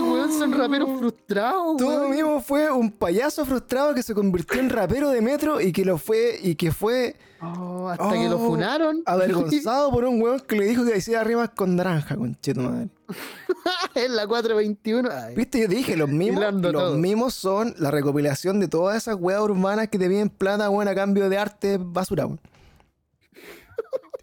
weón! 0.00 0.32
Son 0.38 0.52
raperos 0.52 0.88
frustrados, 0.98 1.76
Todo 1.76 1.98
weón. 2.02 2.10
mimo 2.16 2.40
fue 2.40 2.70
un 2.70 2.90
payaso 2.92 3.44
frustrado 3.44 3.94
que 3.94 4.02
se 4.02 4.14
convirtió 4.14 4.58
en 4.60 4.70
rapero 4.70 5.10
de 5.10 5.20
metro 5.20 5.60
y 5.60 5.70
que 5.72 5.84
lo 5.84 5.98
fue 5.98 6.38
y 6.40 6.54
que 6.54 6.72
fue 6.72 7.16
Oh, 7.42 7.88
hasta 7.88 8.12
que 8.12 8.28
lo 8.28 8.36
Oh, 8.36 8.46
funaron. 8.48 9.02
avergonzado 9.06 9.90
por 9.90 10.04
un 10.04 10.20
weón 10.20 10.40
que 10.40 10.56
le 10.56 10.66
dijo 10.66 10.84
que 10.84 10.96
hiciera 10.98 11.24
rimas 11.24 11.50
con 11.50 11.74
naranja, 11.74 12.16
conche 12.16 12.52
tu 12.52 12.60
madre. 12.60 12.88
en 13.94 14.14
la 14.16 14.26
421. 14.26 15.08
Ay, 15.10 15.34
Viste, 15.34 15.60
yo 15.60 15.68
te 15.68 15.74
dije, 15.76 15.96
los 15.96 16.08
mimos, 16.10 16.44
los 16.54 16.72
todo. 16.72 16.96
mimos 16.98 17.32
son 17.34 17.74
la 17.78 17.90
recopilación 17.90 18.60
de 18.60 18.68
todas 18.68 18.96
esas 18.98 19.16
weas 19.18 19.40
urbanas 19.40 19.88
que 19.88 19.98
te 19.98 20.06
piden 20.08 20.28
plata, 20.28 20.68
weón, 20.68 20.88
a 20.88 20.94
cambio 20.94 21.28
de 21.30 21.38
arte 21.38 21.78
basura, 21.80 22.26
weón. 22.26 22.40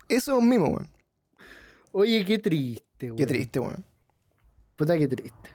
Eso 0.10 0.34
es 0.34 0.38
un 0.38 0.48
mimo, 0.48 0.68
weón. 0.68 0.88
Oye, 1.92 2.24
qué 2.24 2.38
triste, 2.40 3.08
weón. 3.08 3.18
Qué 3.18 3.26
triste, 3.26 3.60
weón. 3.60 3.84
Puta, 4.76 4.98
qué 4.98 5.08
triste. 5.08 5.50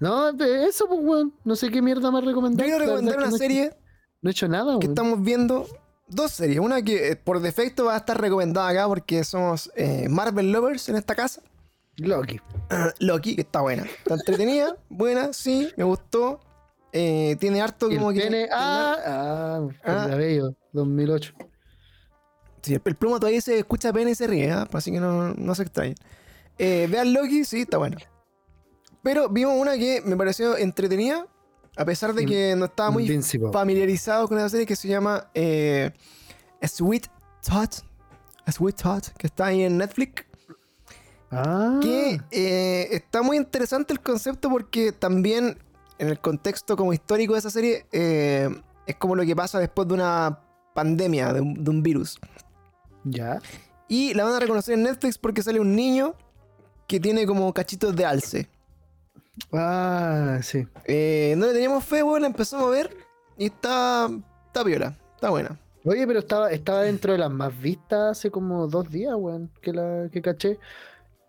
No, 0.00 0.30
eso, 0.30 0.88
pues, 0.88 1.00
weón. 1.00 1.32
No 1.44 1.54
sé 1.56 1.70
qué 1.70 1.80
mierda 1.80 2.10
más 2.10 2.22
Yo 2.22 2.28
recomendar. 2.30 2.66
verdad 2.66 2.80
recomendar 2.80 3.14
que 3.16 3.22
una 3.24 3.34
he- 3.34 3.38
serie 3.38 3.70
No 4.20 4.30
he 4.30 4.32
hecho 4.32 4.48
nada, 4.48 4.72
que 4.78 4.86
weón. 4.86 4.90
estamos 4.90 5.22
viendo. 5.22 5.66
Dos 6.14 6.32
series. 6.32 6.60
Una 6.60 6.80
que 6.82 7.08
eh, 7.12 7.16
por 7.16 7.40
defecto 7.40 7.86
va 7.86 7.94
a 7.94 7.98
estar 7.98 8.20
recomendada 8.20 8.68
acá 8.68 8.86
porque 8.86 9.24
somos 9.24 9.70
eh, 9.74 10.06
Marvel 10.08 10.52
Lovers 10.52 10.88
en 10.88 10.96
esta 10.96 11.14
casa. 11.14 11.42
Loki. 11.96 12.40
Loki, 13.00 13.34
que 13.34 13.40
está 13.42 13.60
buena. 13.62 13.82
Está 13.84 14.14
entretenida, 14.14 14.76
buena, 14.88 15.32
sí, 15.32 15.70
me 15.76 15.84
gustó. 15.84 16.40
Eh, 16.92 17.36
tiene 17.40 17.60
harto 17.60 17.88
El 17.90 17.98
como 17.98 18.12
que. 18.12 18.20
pene. 18.20 18.48
Ah, 18.52 18.96
ah, 19.04 19.68
Ah. 19.84 20.14
bello, 20.16 20.54
2008. 20.72 21.32
Sí, 22.62 22.74
el, 22.74 22.82
el 22.84 22.94
pluma 22.94 23.18
todavía 23.18 23.40
se 23.40 23.58
escucha 23.58 23.92
pena 23.92 24.10
y 24.10 24.14
se 24.14 24.26
ríe, 24.28 24.50
¿ah? 24.52 24.68
así 24.72 24.92
que 24.92 25.00
no, 25.00 25.34
no 25.34 25.54
se 25.56 25.64
extrañen. 25.64 25.96
Eh, 26.58 26.86
vean 26.88 27.12
Loki, 27.12 27.44
sí, 27.44 27.62
está 27.62 27.78
bueno. 27.78 27.96
Pero 29.02 29.28
vimos 29.28 29.54
una 29.58 29.76
que 29.76 30.00
me 30.04 30.16
pareció 30.16 30.56
entretenida, 30.56 31.26
a 31.76 31.84
pesar 31.84 32.14
de 32.14 32.22
In- 32.22 32.28
que 32.28 32.56
no 32.56 32.66
estaba 32.66 32.90
muy 32.90 33.04
Invincible. 33.04 33.50
familiarizado 33.52 34.28
con 34.28 34.38
esa 34.38 34.48
serie 34.48 34.66
que 34.66 34.76
se 34.76 34.88
llama 34.88 35.28
eh, 35.34 35.90
A 36.62 36.68
Sweet 36.68 37.06
Tot. 37.42 37.84
A 38.46 38.52
Sweet 38.52 38.76
Tot, 38.82 39.08
que 39.16 39.26
está 39.26 39.46
ahí 39.46 39.62
en 39.62 39.78
Netflix. 39.78 40.24
Ah. 41.30 41.80
Que 41.82 42.20
eh, 42.30 42.88
está 42.92 43.22
muy 43.22 43.36
interesante 43.36 43.92
el 43.92 44.00
concepto 44.00 44.48
porque 44.50 44.92
también 44.92 45.58
en 45.98 46.08
el 46.08 46.20
contexto 46.20 46.76
como 46.76 46.92
histórico 46.92 47.32
de 47.32 47.38
esa 47.40 47.50
serie 47.50 47.86
eh, 47.92 48.48
es 48.86 48.96
como 48.96 49.16
lo 49.16 49.24
que 49.24 49.34
pasa 49.34 49.58
después 49.58 49.88
de 49.88 49.94
una 49.94 50.40
pandemia, 50.74 51.32
de 51.32 51.40
un- 51.40 51.54
de 51.64 51.70
un 51.70 51.82
virus. 51.82 52.18
Ya. 53.04 53.40
Y 53.88 54.14
la 54.14 54.24
van 54.24 54.34
a 54.34 54.40
reconocer 54.40 54.74
en 54.74 54.84
Netflix 54.84 55.18
porque 55.18 55.42
sale 55.42 55.60
un 55.60 55.74
niño 55.74 56.14
que 56.86 57.00
tiene 57.00 57.26
como 57.26 57.52
cachitos 57.52 57.94
de 57.96 58.04
alce. 58.04 58.48
Ah, 59.52 60.38
sí. 60.42 60.66
Eh, 60.84 61.34
no 61.36 61.46
le 61.46 61.52
teníamos 61.52 61.84
fe, 61.84 62.02
bueno, 62.02 62.20
la 62.20 62.26
empezamos 62.28 62.66
a 62.66 62.70
ver 62.70 62.96
y 63.36 63.46
está, 63.46 64.08
está 64.46 64.62
viola, 64.62 64.96
está 65.14 65.30
buena. 65.30 65.58
Oye, 65.84 66.06
pero 66.06 66.20
estaba, 66.20 66.50
estaba 66.50 66.82
dentro 66.82 67.12
de 67.12 67.18
las 67.18 67.30
más 67.30 67.58
vistas 67.60 68.18
hace 68.18 68.30
como 68.30 68.66
dos 68.68 68.90
días, 68.90 69.14
weón, 69.16 69.50
que 69.60 69.72
la 69.72 70.08
que 70.10 70.22
caché. 70.22 70.58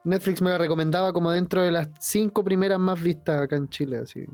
Netflix 0.04 0.42
me 0.42 0.52
la 0.52 0.58
recomendaba 0.60 1.12
como 1.12 1.32
dentro 1.32 1.62
de 1.64 1.72
las 1.72 1.90
cinco 2.00 2.44
primeras 2.44 2.80
más 2.80 3.02
vistas 3.02 3.42
acá 3.42 3.56
en 3.56 3.68
Chile, 3.70 3.98
así. 3.98 4.26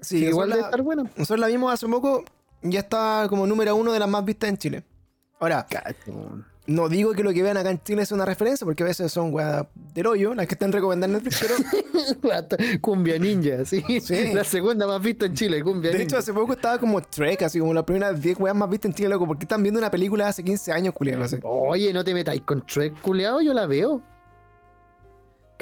Sí, 0.00 0.18
Sí, 0.18 0.24
igual 0.26 0.48
igual 0.48 0.48
debe 0.50 0.60
la, 0.62 0.66
estar 0.66 0.82
buena. 0.82 1.02
nosotros 1.04 1.38
la 1.40 1.46
vimos 1.46 1.72
hace 1.72 1.86
poco, 1.86 2.24
ya 2.62 2.80
está 2.80 3.26
como 3.28 3.46
número 3.46 3.74
uno 3.76 3.92
de 3.92 3.98
las 4.00 4.08
más 4.08 4.24
vistas 4.24 4.50
en 4.50 4.56
Chile. 4.58 4.84
Ahora, 5.38 5.64
Cacho, 5.68 6.10
weón. 6.12 6.46
No 6.66 6.88
digo 6.88 7.12
que 7.12 7.22
lo 7.22 7.32
que 7.32 7.42
vean 7.42 7.56
acá 7.56 7.70
en 7.70 7.82
Chile 7.82 8.02
es 8.02 8.12
una 8.12 8.24
referencia, 8.24 8.64
porque 8.64 8.82
a 8.82 8.86
veces 8.86 9.10
son 9.10 9.32
weas 9.32 9.66
del 9.94 10.06
hoyo, 10.06 10.34
las 10.34 10.46
que 10.46 10.54
están 10.54 10.72
recomendando 10.72 11.18
en 11.18 11.24
Netflix, 11.24 11.48
pero 12.20 12.80
Cumbia 12.80 13.18
Ninja, 13.18 13.64
sí. 13.64 13.82
Sí. 14.00 14.32
La 14.32 14.44
segunda 14.44 14.86
más 14.86 15.02
vista 15.02 15.26
en 15.26 15.34
Chile, 15.34 15.62
Cumbia 15.62 15.90
de 15.90 15.98
Ninja. 15.98 16.04
hecho 16.04 16.18
hace 16.18 16.32
poco 16.32 16.52
estaba 16.52 16.78
como 16.78 17.00
Trek, 17.00 17.42
así 17.42 17.58
como 17.58 17.74
las 17.74 17.84
primeras 17.84 18.20
10 18.20 18.38
weas 18.38 18.54
más 18.54 18.68
vistas 18.70 18.90
en 18.90 18.94
Chile, 18.94 19.08
loco, 19.08 19.26
porque 19.26 19.44
están 19.44 19.62
viendo 19.62 19.78
una 19.78 19.90
película 19.90 20.24
de 20.24 20.30
hace 20.30 20.44
15 20.44 20.72
años, 20.72 20.94
culiado. 20.94 21.26
Oye, 21.42 21.92
no 21.92 22.04
te 22.04 22.14
metáis 22.14 22.42
con 22.42 22.64
Trek, 22.64 23.00
culeado, 23.00 23.40
yo 23.40 23.52
la 23.52 23.66
veo. 23.66 24.02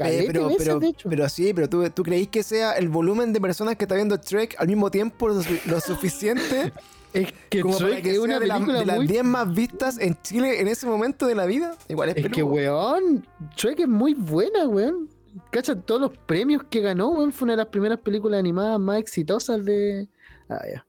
Eh, 0.05 0.25
pero, 0.29 0.47
veces, 0.47 0.62
pero, 0.65 0.79
de 0.79 0.89
hecho. 0.89 1.09
pero 1.09 1.29
sí, 1.29 1.53
pero 1.53 1.69
¿tú, 1.69 1.89
tú 1.91 2.03
creís 2.05 2.29
que 2.29 2.43
sea 2.43 2.75
el 2.75 2.89
volumen 2.89 3.33
de 3.33 3.41
personas 3.41 3.77
que 3.77 3.85
está 3.85 3.97
viendo 3.97 4.19
Trek 4.20 4.55
al 4.59 4.69
mismo 4.69 4.91
tiempo 4.91 5.29
lo 5.29 5.81
suficiente 5.81 6.73
es 7.12 7.32
que 7.51 7.62
como 7.62 7.78
para 7.78 8.01
que 8.02 8.10
es 8.10 8.14
sea 8.16 8.22
una 8.24 8.39
de, 8.39 8.47
la- 8.47 8.55
película 8.55 8.78
de 8.80 8.86
las 8.86 8.97
muy 8.98 9.06
10 9.06 9.24
más 9.24 9.55
vistas 9.55 9.98
en 9.98 10.20
Chile 10.22 10.60
en 10.60 10.68
ese 10.68 10.86
momento 10.86 11.26
de 11.26 11.35
la 11.35 11.47
vida? 11.47 11.76
Igual 11.89 12.10
es, 12.10 12.16
Es 12.16 12.22
que, 12.24 12.30
peludo. 12.30 12.52
weón, 12.55 13.26
Shrek 13.56 13.80
es 13.80 13.89
muy 13.89 14.14
buena, 14.14 14.66
weón. 14.68 15.09
Cacha 15.51 15.74
todos 15.76 16.01
los 16.01 16.16
premios 16.18 16.64
que 16.70 16.80
ganó, 16.80 17.09
weón. 17.10 17.32
Fue 17.32 17.47
una 17.47 17.52
de 17.55 17.59
las 17.59 17.68
primeras 17.68 17.98
películas 18.01 18.39
animadas 18.39 18.78
más 18.80 18.98
exitosas 18.98 19.64
de. 19.64 20.09
Ah, 20.48 20.62
ya. 20.70 20.85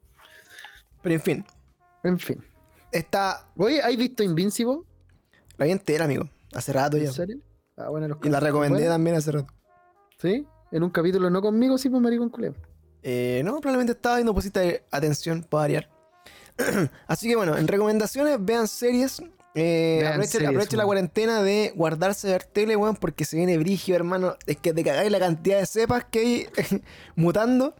Pero 1.01 1.15
en 1.15 1.21
fin, 1.21 1.45
En 2.03 2.19
fin. 2.19 2.43
está 2.91 3.47
Oye, 3.57 3.81
¿has 3.81 3.95
visto 3.95 4.23
Invincible? 4.23 4.79
la 5.57 5.65
vi 5.65 5.71
entera, 5.71 6.05
amigo. 6.05 6.29
Hace 6.53 6.73
rato 6.73 6.97
ya. 6.97 7.05
¿En 7.05 7.13
serio? 7.13 7.37
Ah, 7.77 7.89
bueno, 7.89 8.07
los 8.09 8.17
Y 8.23 8.29
la 8.29 8.39
recomendé 8.39 8.79
Bueno, 8.79 8.91
también 8.91 9.15
hace 9.15 9.31
rato. 9.31 9.53
¿Sí? 10.17 10.45
En 10.71 10.83
un 10.83 10.89
capítulo 10.89 11.29
no 11.29 11.41
conmigo, 11.41 11.77
sí, 11.77 11.89
pues 11.89 12.01
maricón 12.01 12.29
culeo. 12.29 12.53
Eh, 13.01 13.41
no, 13.45 13.59
probablemente 13.61 13.93
estaba 13.93 14.15
viendo 14.17 14.33
pusita 14.33 14.59
de 14.59 14.83
atención 14.91 15.43
para 15.43 15.61
variar. 15.61 15.89
Así 17.07 17.27
que 17.27 17.35
bueno, 17.35 17.57
en 17.57 17.67
recomendaciones, 17.67 18.37
vean 18.39 18.67
series. 18.67 19.21
Eh, 19.55 20.03
aprovechen, 20.05 20.31
series, 20.31 20.49
aprovechen 20.49 20.77
la 20.77 20.85
cuarentena 20.85 21.41
de 21.41 21.73
guardarse 21.75 22.27
de 22.27 22.33
ver 22.33 22.43
tele, 22.43 22.75
weón, 22.75 22.95
porque 22.95 23.25
se 23.25 23.37
viene 23.37 23.57
brigio, 23.57 23.95
hermano. 23.95 24.35
Es 24.45 24.57
que 24.57 24.73
te 24.73 24.83
cagáis 24.83 25.11
la 25.11 25.19
cantidad 25.19 25.59
de 25.59 25.65
cepas 25.65 26.05
que 26.05 26.19
hay 26.19 26.47
mutando. 27.15 27.75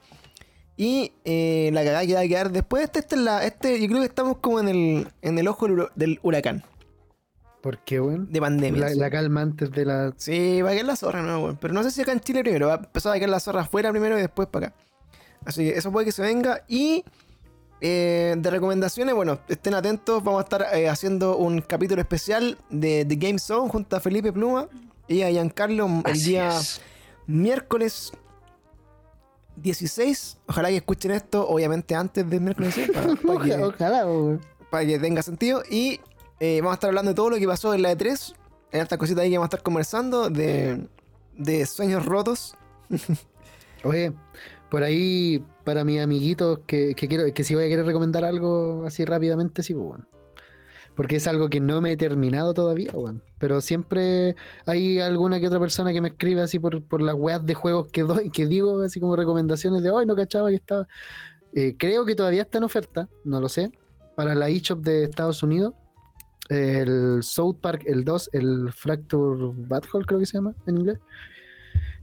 Y 0.77 1.11
eh, 1.25 1.71
la 1.73 1.83
cagada 1.83 2.05
que 2.05 2.13
va 2.13 2.21
a 2.21 2.27
quedar 2.27 2.51
después. 2.51 2.83
Este, 2.83 2.99
este, 2.99 3.15
es 3.15 3.21
la, 3.21 3.45
este, 3.45 3.81
yo 3.81 3.87
creo 3.87 3.99
que 3.99 4.05
estamos 4.05 4.37
como 4.37 4.61
en 4.61 4.69
el, 4.69 5.07
en 5.21 5.37
el 5.37 5.47
ojo 5.47 5.67
del 5.95 6.19
huracán, 6.23 6.63
¿Por 7.61 7.79
qué, 7.79 7.99
weón? 7.99 8.31
de 8.31 8.39
pandemia. 8.39 8.89
La, 8.95 9.09
calma 9.09 9.41
antes 9.41 9.71
de 9.71 9.83
la. 9.83 10.13
Sí, 10.15 10.61
va 10.61 10.69
a 10.69 10.73
quedar 10.73 10.85
la 10.85 10.95
zorra, 10.95 11.21
no, 11.21 11.43
weón. 11.43 11.57
Pero 11.57 11.73
no 11.73 11.83
sé 11.83 11.91
si 11.91 12.01
acá 12.01 12.13
en 12.13 12.21
Chile 12.21 12.41
primero. 12.41 12.67
Va 12.67 12.75
a 12.75 12.77
empezar 12.77 13.11
a 13.11 13.15
quedar 13.15 13.29
la 13.29 13.41
zorra 13.41 13.61
afuera 13.61 13.91
primero 13.91 14.17
y 14.17 14.21
después 14.21 14.47
para 14.47 14.67
acá. 14.67 14.75
Así 15.43 15.65
que 15.65 15.77
eso 15.77 15.91
puede 15.91 16.05
que 16.05 16.13
se 16.13 16.21
venga. 16.21 16.63
Y 16.69 17.03
eh, 17.81 18.35
de 18.37 18.49
recomendaciones, 18.49 19.15
bueno, 19.15 19.39
estén 19.47 19.73
atentos. 19.73 20.23
Vamos 20.23 20.39
a 20.41 20.43
estar 20.43 20.67
eh, 20.73 20.89
haciendo 20.89 21.37
un 21.37 21.61
capítulo 21.61 22.01
especial 22.01 22.57
de 22.69 23.05
The 23.05 23.15
Game 23.15 23.39
Zone 23.39 23.69
junto 23.69 23.95
a 23.95 23.99
Felipe 23.99 24.33
Pluma 24.33 24.67
y 25.07 25.21
a 25.21 25.29
Giancarlo 25.29 25.85
el 26.05 26.11
Así 26.11 26.29
día 26.31 26.57
es. 26.57 26.81
miércoles 27.27 28.11
16. 29.55 30.37
Ojalá 30.47 30.69
que 30.69 30.77
escuchen 30.77 31.11
esto, 31.11 31.47
obviamente 31.47 31.95
antes 31.95 32.29
del 32.29 32.41
miércoles 32.41 32.75
16, 32.75 32.97
para, 32.97 33.15
para 33.33 33.45
que, 33.45 33.63
Ojalá, 33.63 34.05
para 34.69 34.85
que 34.85 34.99
tenga 34.99 35.21
sentido. 35.23 35.63
Y 35.69 35.99
eh, 36.39 36.59
vamos 36.61 36.71
a 36.71 36.75
estar 36.75 36.89
hablando 36.89 37.11
de 37.11 37.15
todo 37.15 37.29
lo 37.29 37.37
que 37.37 37.47
pasó 37.47 37.73
en 37.73 37.81
la 37.81 37.93
E3. 37.93 38.35
Hay 38.71 38.79
hartas 38.79 38.97
cositas 38.99 39.23
ahí 39.23 39.31
que 39.31 39.37
vamos 39.37 39.47
a 39.47 39.51
estar 39.55 39.63
conversando 39.63 40.29
de, 40.29 40.87
de 41.35 41.65
sueños 41.65 42.05
rotos. 42.05 42.55
Oye, 43.83 44.11
por 44.69 44.83
ahí, 44.83 45.43
para 45.63 45.83
mis 45.83 45.99
amiguitos 45.99 46.59
que, 46.67 46.93
que 46.95 47.07
quiero, 47.07 47.31
que 47.33 47.43
si 47.43 47.55
voy 47.55 47.65
a 47.65 47.67
querer 47.67 47.85
recomendar 47.85 48.23
algo 48.23 48.83
así 48.85 49.03
rápidamente, 49.05 49.63
sí, 49.63 49.73
pues, 49.73 49.85
weón. 49.85 50.07
Porque 50.95 51.15
es 51.15 51.27
algo 51.27 51.49
que 51.49 51.59
no 51.59 51.79
me 51.81 51.93
he 51.93 51.97
terminado 51.97 52.53
todavía, 52.53 52.91
weón. 52.93 53.23
Pero 53.39 53.61
siempre 53.61 54.35
hay 54.65 54.99
alguna 54.99 55.39
que 55.39 55.47
otra 55.47 55.59
persona 55.59 55.93
que 55.93 56.01
me 56.01 56.09
escribe 56.09 56.41
así 56.41 56.59
por, 56.59 56.83
por 56.83 57.01
las 57.01 57.15
weas 57.15 57.45
de 57.45 57.53
juegos 57.53 57.87
que 57.91 58.03
doy, 58.03 58.29
que 58.29 58.45
digo, 58.47 58.81
así 58.81 58.99
como 58.99 59.15
recomendaciones 59.15 59.81
de 59.81 59.91
hoy, 59.91 60.05
no 60.05 60.15
cachaba 60.15 60.49
que 60.49 60.55
estaba. 60.55 60.87
Eh, 61.53 61.75
creo 61.77 62.05
que 62.05 62.15
todavía 62.15 62.43
está 62.43 62.59
en 62.59 62.65
oferta, 62.65 63.09
no 63.23 63.41
lo 63.41 63.49
sé, 63.49 63.71
para 64.15 64.35
la 64.35 64.49
eShop 64.49 64.81
de 64.81 65.03
Estados 65.03 65.41
Unidos. 65.41 65.73
El 66.49 67.21
South 67.21 67.57
Park, 67.61 67.83
el 67.85 68.03
2, 68.03 68.31
el 68.33 68.73
Fracture 68.73 69.53
Butthole, 69.55 70.05
creo 70.05 70.19
que 70.19 70.25
se 70.25 70.37
llama 70.37 70.55
en 70.65 70.77
inglés. 70.79 70.99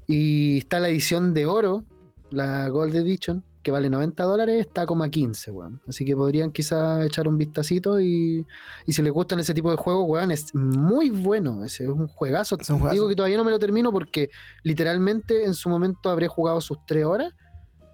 Y 0.07 0.59
está 0.59 0.79
la 0.79 0.89
edición 0.89 1.35
de 1.35 1.47
oro, 1.47 1.85
la 2.31 2.69
Gold 2.69 2.95
Edition, 2.95 3.45
que 3.63 3.71
vale 3.71 3.91
90 3.91 4.23
dólares, 4.23 4.61
está 4.61 4.87
como 4.87 5.05
a 5.05 5.09
15, 5.09 5.51
weón. 5.51 5.81
Así 5.89 6.05
que 6.05 6.15
podrían 6.15 6.53
quizá 6.53 7.05
echar 7.05 7.27
un 7.27 7.37
vistacito 7.37 8.01
y, 8.01 8.47
y 8.87 8.93
si 8.93 9.03
les 9.03 9.13
gustan 9.13 9.41
ese 9.41 9.55
tipo 9.55 9.71
de 9.71 9.77
juegos, 9.77 10.05
weón, 10.09 10.31
es 10.31 10.55
muy 10.55 11.11
bueno. 11.11 11.65
Ese 11.65 11.85
es 11.85 11.91
un 11.91 12.07
juegazo. 12.07 12.57
Es 12.61 12.71
un 12.71 12.79
juegazo. 12.79 12.95
Digo 12.95 13.09
que 13.09 13.17
todavía 13.17 13.37
no 13.37 13.45
me 13.45 13.51
lo 13.51 13.59
termino 13.59 13.91
porque 13.91 14.31
literalmente 14.63 15.45
en 15.45 15.55
su 15.55 15.69
momento 15.69 16.11
habré 16.11 16.29
jugado 16.29 16.61
sus 16.61 16.79
3 16.87 17.05
horas 17.05 17.33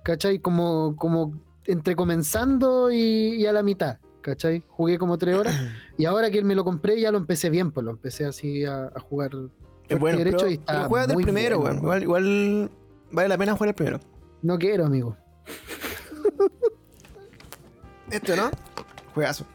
¿cachai? 0.02 0.38
Como, 0.38 0.96
como 0.96 1.40
entre 1.66 1.96
comenzando 1.96 2.90
y, 2.90 3.36
y 3.36 3.46
a 3.46 3.52
la 3.52 3.62
mitad, 3.62 3.98
¿cachai? 4.20 4.62
Jugué 4.68 4.98
como 4.98 5.18
tres 5.18 5.36
horas 5.36 5.54
y 5.98 6.04
ahora 6.04 6.30
que 6.30 6.42
me 6.42 6.54
lo 6.54 6.64
compré 6.64 7.00
ya 7.00 7.10
lo 7.10 7.18
empecé 7.18 7.50
bien, 7.50 7.70
pues 7.72 7.84
lo 7.84 7.92
empecé 7.92 8.24
así 8.24 8.64
a, 8.64 8.90
a 8.94 9.00
jugar 9.00 9.30
Es 9.88 9.98
bueno, 9.98 10.18
derecho 10.18 10.38
pero, 10.38 10.50
y 10.50 10.54
está 10.54 10.72
pero 10.72 10.88
juégate 10.88 11.12
el 11.12 11.16
muy 11.16 11.24
primero, 11.24 11.60
bueno, 11.60 11.96
igual 11.98 12.70
vale 13.10 13.28
la 13.28 13.38
pena 13.38 13.52
jugar 13.52 13.68
el 13.68 13.74
primero. 13.74 14.00
No 14.42 14.58
quiero, 14.58 14.86
amigo. 14.86 15.16
Este, 18.10 18.36
¿no? 18.36 18.50
Juegazo. 19.14 19.46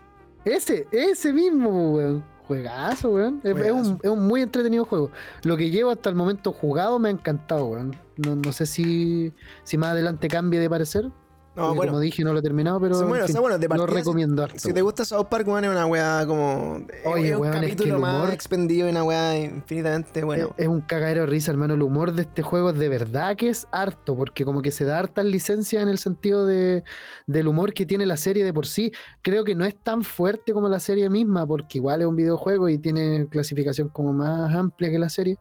Ese, 0.46 0.88
ese 0.92 1.34
mismo, 1.34 1.94
weón. 1.94 2.24
Juegazo, 2.48 3.10
weón. 3.10 3.42
Es, 3.44 3.54
un, 3.54 4.00
es 4.02 4.10
un 4.10 4.26
muy 4.26 4.42
entretenido 4.42 4.86
juego. 4.86 5.12
Lo 5.44 5.58
que 5.58 5.70
llevo 5.70 5.92
hasta 5.92 6.10
el 6.10 6.16
momento 6.16 6.54
jugado 6.54 6.98
me 6.98 7.10
ha 7.10 7.12
encantado, 7.12 7.66
weón. 7.66 7.96
No, 8.16 8.36
no 8.36 8.52
sé 8.54 8.66
si, 8.66 9.34
si 9.64 9.78
más 9.78 9.92
adelante 9.92 10.28
cambie 10.28 10.60
de 10.60 10.70
parecer. 10.70 11.12
No, 11.58 11.76
bueno. 11.76 11.92
Como 11.92 12.00
dije, 12.00 12.24
no 12.24 12.32
lo 12.34 12.40
he 12.40 12.42
terminado, 12.42 12.80
pero 12.80 12.96
bueno, 13.00 13.16
en 13.16 13.22
o 13.24 13.26
fin, 13.26 13.34
sea, 13.34 13.42
bueno, 13.42 13.58
de 13.58 13.68
lo 13.68 13.76
partida, 13.76 13.98
recomiendo 13.98 14.44
harto. 14.44 14.60
Si 14.60 14.72
te 14.72 14.82
gusta 14.82 15.04
South 15.04 15.26
Park, 15.30 15.48
weón, 15.48 15.66
es 15.66 15.72
una 15.72 15.86
weá 15.86 16.24
como. 16.28 16.86
Oye, 17.06 17.30
es 17.30 17.36
un 17.36 17.42
weón, 17.42 17.54
es 17.56 17.62
que 17.62 17.68
capítulo 17.76 18.00
más 18.00 18.16
humor- 18.16 18.34
expendido 18.34 18.88
y 18.88 18.92
una 18.92 19.04
weá 19.04 19.38
infinitamente 19.38 20.24
bueno. 20.24 20.54
Es, 20.58 20.64
es 20.66 20.68
un 20.68 20.82
cagadero 20.82 21.22
de 21.22 21.28
risa, 21.28 21.52
hermano. 21.52 21.74
El 21.74 21.82
humor 21.82 22.14
de 22.14 22.22
este 22.22 22.44
juego 22.44 22.70
es 22.70 22.78
de 22.78 22.90
verdad 22.90 23.36
que 23.36 23.50
es 23.50 23.68
harto, 23.72 24.16
porque 24.16 24.46
como 24.46 24.62
que 24.62 24.72
se 24.72 24.86
da 24.86 25.00
hartas 25.00 25.26
licencias 25.26 25.82
en 25.82 25.90
el 25.90 25.98
sentido 25.98 26.46
de, 26.46 26.84
del 27.26 27.48
humor 27.48 27.74
que 27.74 27.86
tiene 27.86 28.06
la 28.06 28.18
serie 28.18 28.46
de 28.46 28.54
por 28.54 28.68
sí. 28.68 28.92
Creo 29.22 29.44
que 29.44 29.56
no 29.56 29.66
es 29.66 29.76
tan 29.82 30.04
fuerte 30.04 30.54
como 30.54 30.70
la 30.70 30.80
serie 30.80 31.10
misma, 31.10 31.46
porque 31.48 31.80
igual 31.80 32.02
es 32.02 32.08
un 32.08 32.16
videojuego 32.16 32.70
y 32.70 32.78
tiene 32.78 33.28
clasificación 33.30 33.90
como 33.90 34.14
más 34.14 34.54
amplia 34.54 34.90
que 34.92 35.00
la 35.00 35.10
serie. 35.10 35.38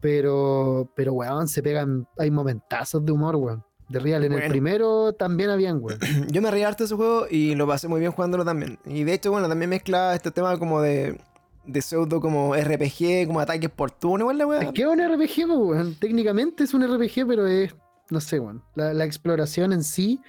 Pero, 0.00 0.90
pero 0.96 1.12
weón, 1.12 1.46
se 1.48 1.62
pegan, 1.62 2.06
hay 2.16 2.30
momentazos 2.30 3.04
de 3.04 3.12
humor, 3.12 3.36
weón. 3.36 3.64
De 3.90 3.98
real. 3.98 4.22
En 4.24 4.32
el 4.32 4.48
primero 4.48 5.12
también 5.12 5.50
habían, 5.50 5.82
weón. 5.82 5.98
Yo 6.30 6.40
me 6.40 6.50
reí 6.50 6.62
harto 6.62 6.84
de 6.84 6.86
ese 6.86 6.94
juego 6.94 7.26
y 7.28 7.56
lo 7.56 7.66
pasé 7.66 7.88
muy 7.88 7.98
bien 7.98 8.12
jugándolo 8.12 8.44
también. 8.44 8.78
Y 8.86 9.02
de 9.02 9.14
hecho, 9.14 9.32
bueno, 9.32 9.48
también 9.48 9.68
mezcla 9.68 10.14
este 10.14 10.30
tema 10.30 10.56
como 10.58 10.80
de, 10.80 11.20
de 11.66 11.82
pseudo 11.82 12.20
como 12.20 12.54
RPG, 12.54 13.26
como 13.26 13.40
ataques 13.40 13.68
por 13.68 13.90
turno, 13.90 14.24
igual 14.24 14.38
la 14.38 14.46
weá. 14.46 14.60
Es 14.60 14.72
que 14.72 14.82
es 14.82 14.88
un 14.88 15.00
RPG, 15.00 15.50
weón. 15.50 15.96
Técnicamente 15.96 16.62
es 16.62 16.72
un 16.72 16.86
RPG, 16.86 17.26
pero 17.26 17.48
es, 17.48 17.74
no 18.10 18.20
sé, 18.20 18.38
weón. 18.38 18.62
La, 18.76 18.94
la 18.94 19.04
exploración 19.04 19.72
en 19.72 19.82
sí 19.82 20.20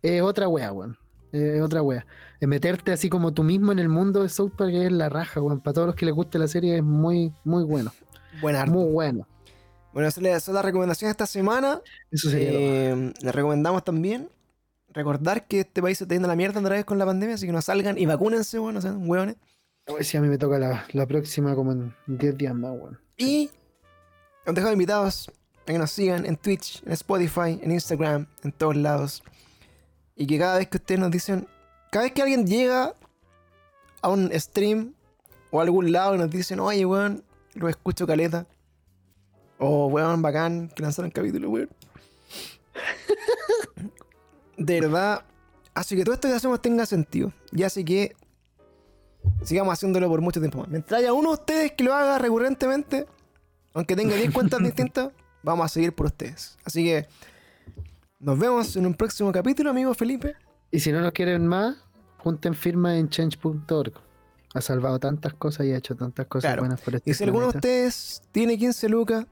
es 0.00 0.22
otra 0.22 0.46
wea, 0.46 0.72
weón. 0.72 0.96
Es 1.32 1.60
otra 1.60 1.82
wea. 1.82 2.06
Es 2.38 2.46
meterte 2.46 2.92
así 2.92 3.08
como 3.08 3.34
tú 3.34 3.42
mismo 3.42 3.72
en 3.72 3.80
el 3.80 3.88
mundo 3.88 4.22
de 4.22 4.28
South 4.28 4.52
Park 4.56 4.72
es 4.72 4.92
la 4.92 5.08
raja, 5.08 5.40
weón. 5.40 5.60
Para 5.60 5.74
todos 5.74 5.86
los 5.88 5.96
que 5.96 6.06
les 6.06 6.14
guste 6.14 6.38
la 6.38 6.46
serie 6.46 6.76
es 6.76 6.84
muy, 6.84 7.32
muy 7.42 7.64
bueno. 7.64 7.92
Buena 8.40 8.64
Muy 8.66 8.92
bueno. 8.92 9.26
Bueno, 9.98 10.10
esa 10.10 10.36
es 10.36 10.46
la 10.46 10.62
recomendación 10.62 11.08
de 11.08 11.10
esta 11.10 11.26
semana. 11.26 11.82
Eso 12.12 12.30
sería. 12.30 12.50
Eh, 12.52 13.12
les 13.20 13.34
recomendamos 13.34 13.82
también 13.82 14.28
recordar 14.90 15.48
que 15.48 15.58
este 15.58 15.82
país 15.82 15.98
se 15.98 16.04
está 16.04 16.14
yendo 16.14 16.28
a 16.28 16.30
la 16.30 16.36
mierda 16.36 16.60
otra 16.60 16.76
vez 16.76 16.84
con 16.84 17.00
la 17.00 17.04
pandemia, 17.04 17.34
así 17.34 17.46
que 17.46 17.52
no 17.52 17.60
salgan 17.60 17.98
y 17.98 18.06
vacúnense, 18.06 18.60
bueno, 18.60 18.74
no 18.74 18.80
sean 18.80 19.10
hueones. 19.10 19.34
A 19.88 19.94
ver 19.94 20.04
si 20.04 20.16
a 20.16 20.20
mí 20.20 20.28
me 20.28 20.38
toca 20.38 20.60
la, 20.60 20.86
la 20.92 21.04
próxima 21.04 21.52
como 21.56 21.72
en 21.72 21.92
10 22.06 22.38
días 22.38 22.54
más, 22.54 22.78
weón. 22.78 23.00
Y 23.16 23.50
os 24.46 24.54
dejo 24.54 24.70
invitados 24.70 25.32
a 25.62 25.64
que 25.72 25.78
nos 25.78 25.90
sigan 25.90 26.26
en 26.26 26.36
Twitch, 26.36 26.80
en 26.86 26.92
Spotify, 26.92 27.58
en 27.60 27.72
Instagram, 27.72 28.28
en 28.44 28.52
todos 28.52 28.76
lados. 28.76 29.24
Y 30.14 30.28
que 30.28 30.38
cada 30.38 30.58
vez 30.58 30.68
que 30.68 30.76
ustedes 30.76 31.00
nos 31.00 31.10
dicen, 31.10 31.48
cada 31.90 32.04
vez 32.04 32.12
que 32.12 32.22
alguien 32.22 32.46
llega 32.46 32.94
a 34.00 34.08
un 34.10 34.30
stream 34.32 34.94
o 35.50 35.58
a 35.58 35.64
algún 35.64 35.90
lado 35.90 36.14
y 36.14 36.18
nos 36.18 36.30
dicen, 36.30 36.60
oye, 36.60 36.86
weón, 36.86 37.24
lo 37.54 37.68
escucho 37.68 38.06
caleta. 38.06 38.46
O 39.58 39.86
weón, 39.86 40.22
bacán, 40.22 40.68
que 40.74 40.82
lanzaron 40.82 41.10
capítulo, 41.10 41.50
weón. 41.50 41.68
De 44.56 44.80
verdad, 44.80 45.24
hace 45.74 45.96
que 45.96 46.04
todo 46.04 46.14
esto 46.14 46.28
que 46.28 46.34
hacemos 46.34 46.60
tenga 46.60 46.84
sentido. 46.86 47.32
Y 47.52 47.62
hace 47.62 47.84
que 47.84 48.16
sigamos 49.44 49.72
haciéndolo 49.72 50.08
por 50.08 50.20
mucho 50.20 50.40
tiempo 50.40 50.58
más. 50.58 50.68
Mientras 50.68 50.98
haya 51.00 51.12
uno 51.12 51.28
de 51.30 51.34
ustedes 51.34 51.72
que 51.72 51.84
lo 51.84 51.94
haga 51.94 52.18
recurrentemente, 52.18 53.06
aunque 53.74 53.94
tenga 53.96 54.14
10 54.16 54.32
cuentas 54.32 54.60
distintas, 54.62 55.10
vamos 55.42 55.66
a 55.66 55.68
seguir 55.68 55.94
por 55.94 56.06
ustedes. 56.06 56.56
Así 56.64 56.84
que 56.84 57.06
nos 58.18 58.38
vemos 58.38 58.74
en 58.76 58.86
un 58.86 58.94
próximo 58.94 59.30
capítulo, 59.32 59.70
amigo 59.70 59.94
Felipe. 59.94 60.34
Y 60.70 60.80
si 60.80 60.90
no 60.92 61.00
nos 61.00 61.12
quieren 61.12 61.46
más, 61.46 61.76
junten 62.18 62.54
firma 62.54 62.96
en 62.96 63.08
change.org. 63.08 63.92
Ha 64.54 64.60
salvado 64.60 64.98
tantas 64.98 65.34
cosas 65.34 65.66
y 65.66 65.72
ha 65.72 65.76
hecho 65.76 65.94
tantas 65.94 66.26
cosas 66.26 66.48
Claro. 66.48 66.62
buenas 66.62 66.80
por 66.80 66.94
este 66.96 67.10
Y 67.10 67.14
si 67.14 67.22
alguno 67.22 67.52
de 67.52 67.58
ustedes 67.58 68.22
tiene 68.32 68.58
15 68.58 68.88
lucas, 68.88 69.26